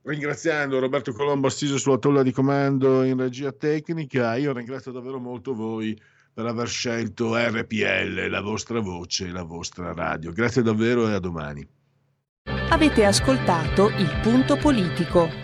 ringraziando 0.03 0.79
Roberto 0.79 1.13
Colombo 1.13 1.47
assiso 1.47 1.77
sulla 1.77 1.97
tolla 1.97 2.23
di 2.23 2.31
comando 2.31 3.03
in 3.03 3.17
regia 3.17 3.51
tecnica. 3.51 4.35
Io 4.35 4.53
ringrazio 4.53 4.91
davvero 4.91 5.19
molto 5.19 5.53
voi 5.53 5.99
per 6.33 6.45
aver 6.45 6.67
scelto 6.67 7.35
RPL, 7.37 8.27
la 8.29 8.41
vostra 8.41 8.79
voce, 8.79 9.27
la 9.27 9.43
vostra 9.43 9.93
radio. 9.93 10.31
Grazie 10.31 10.61
davvero 10.61 11.07
e 11.07 11.13
a 11.13 11.19
domani. 11.19 11.67
Avete 12.69 13.05
ascoltato 13.05 13.89
Il 13.89 14.19
Punto 14.21 14.57
Politico. 14.57 15.42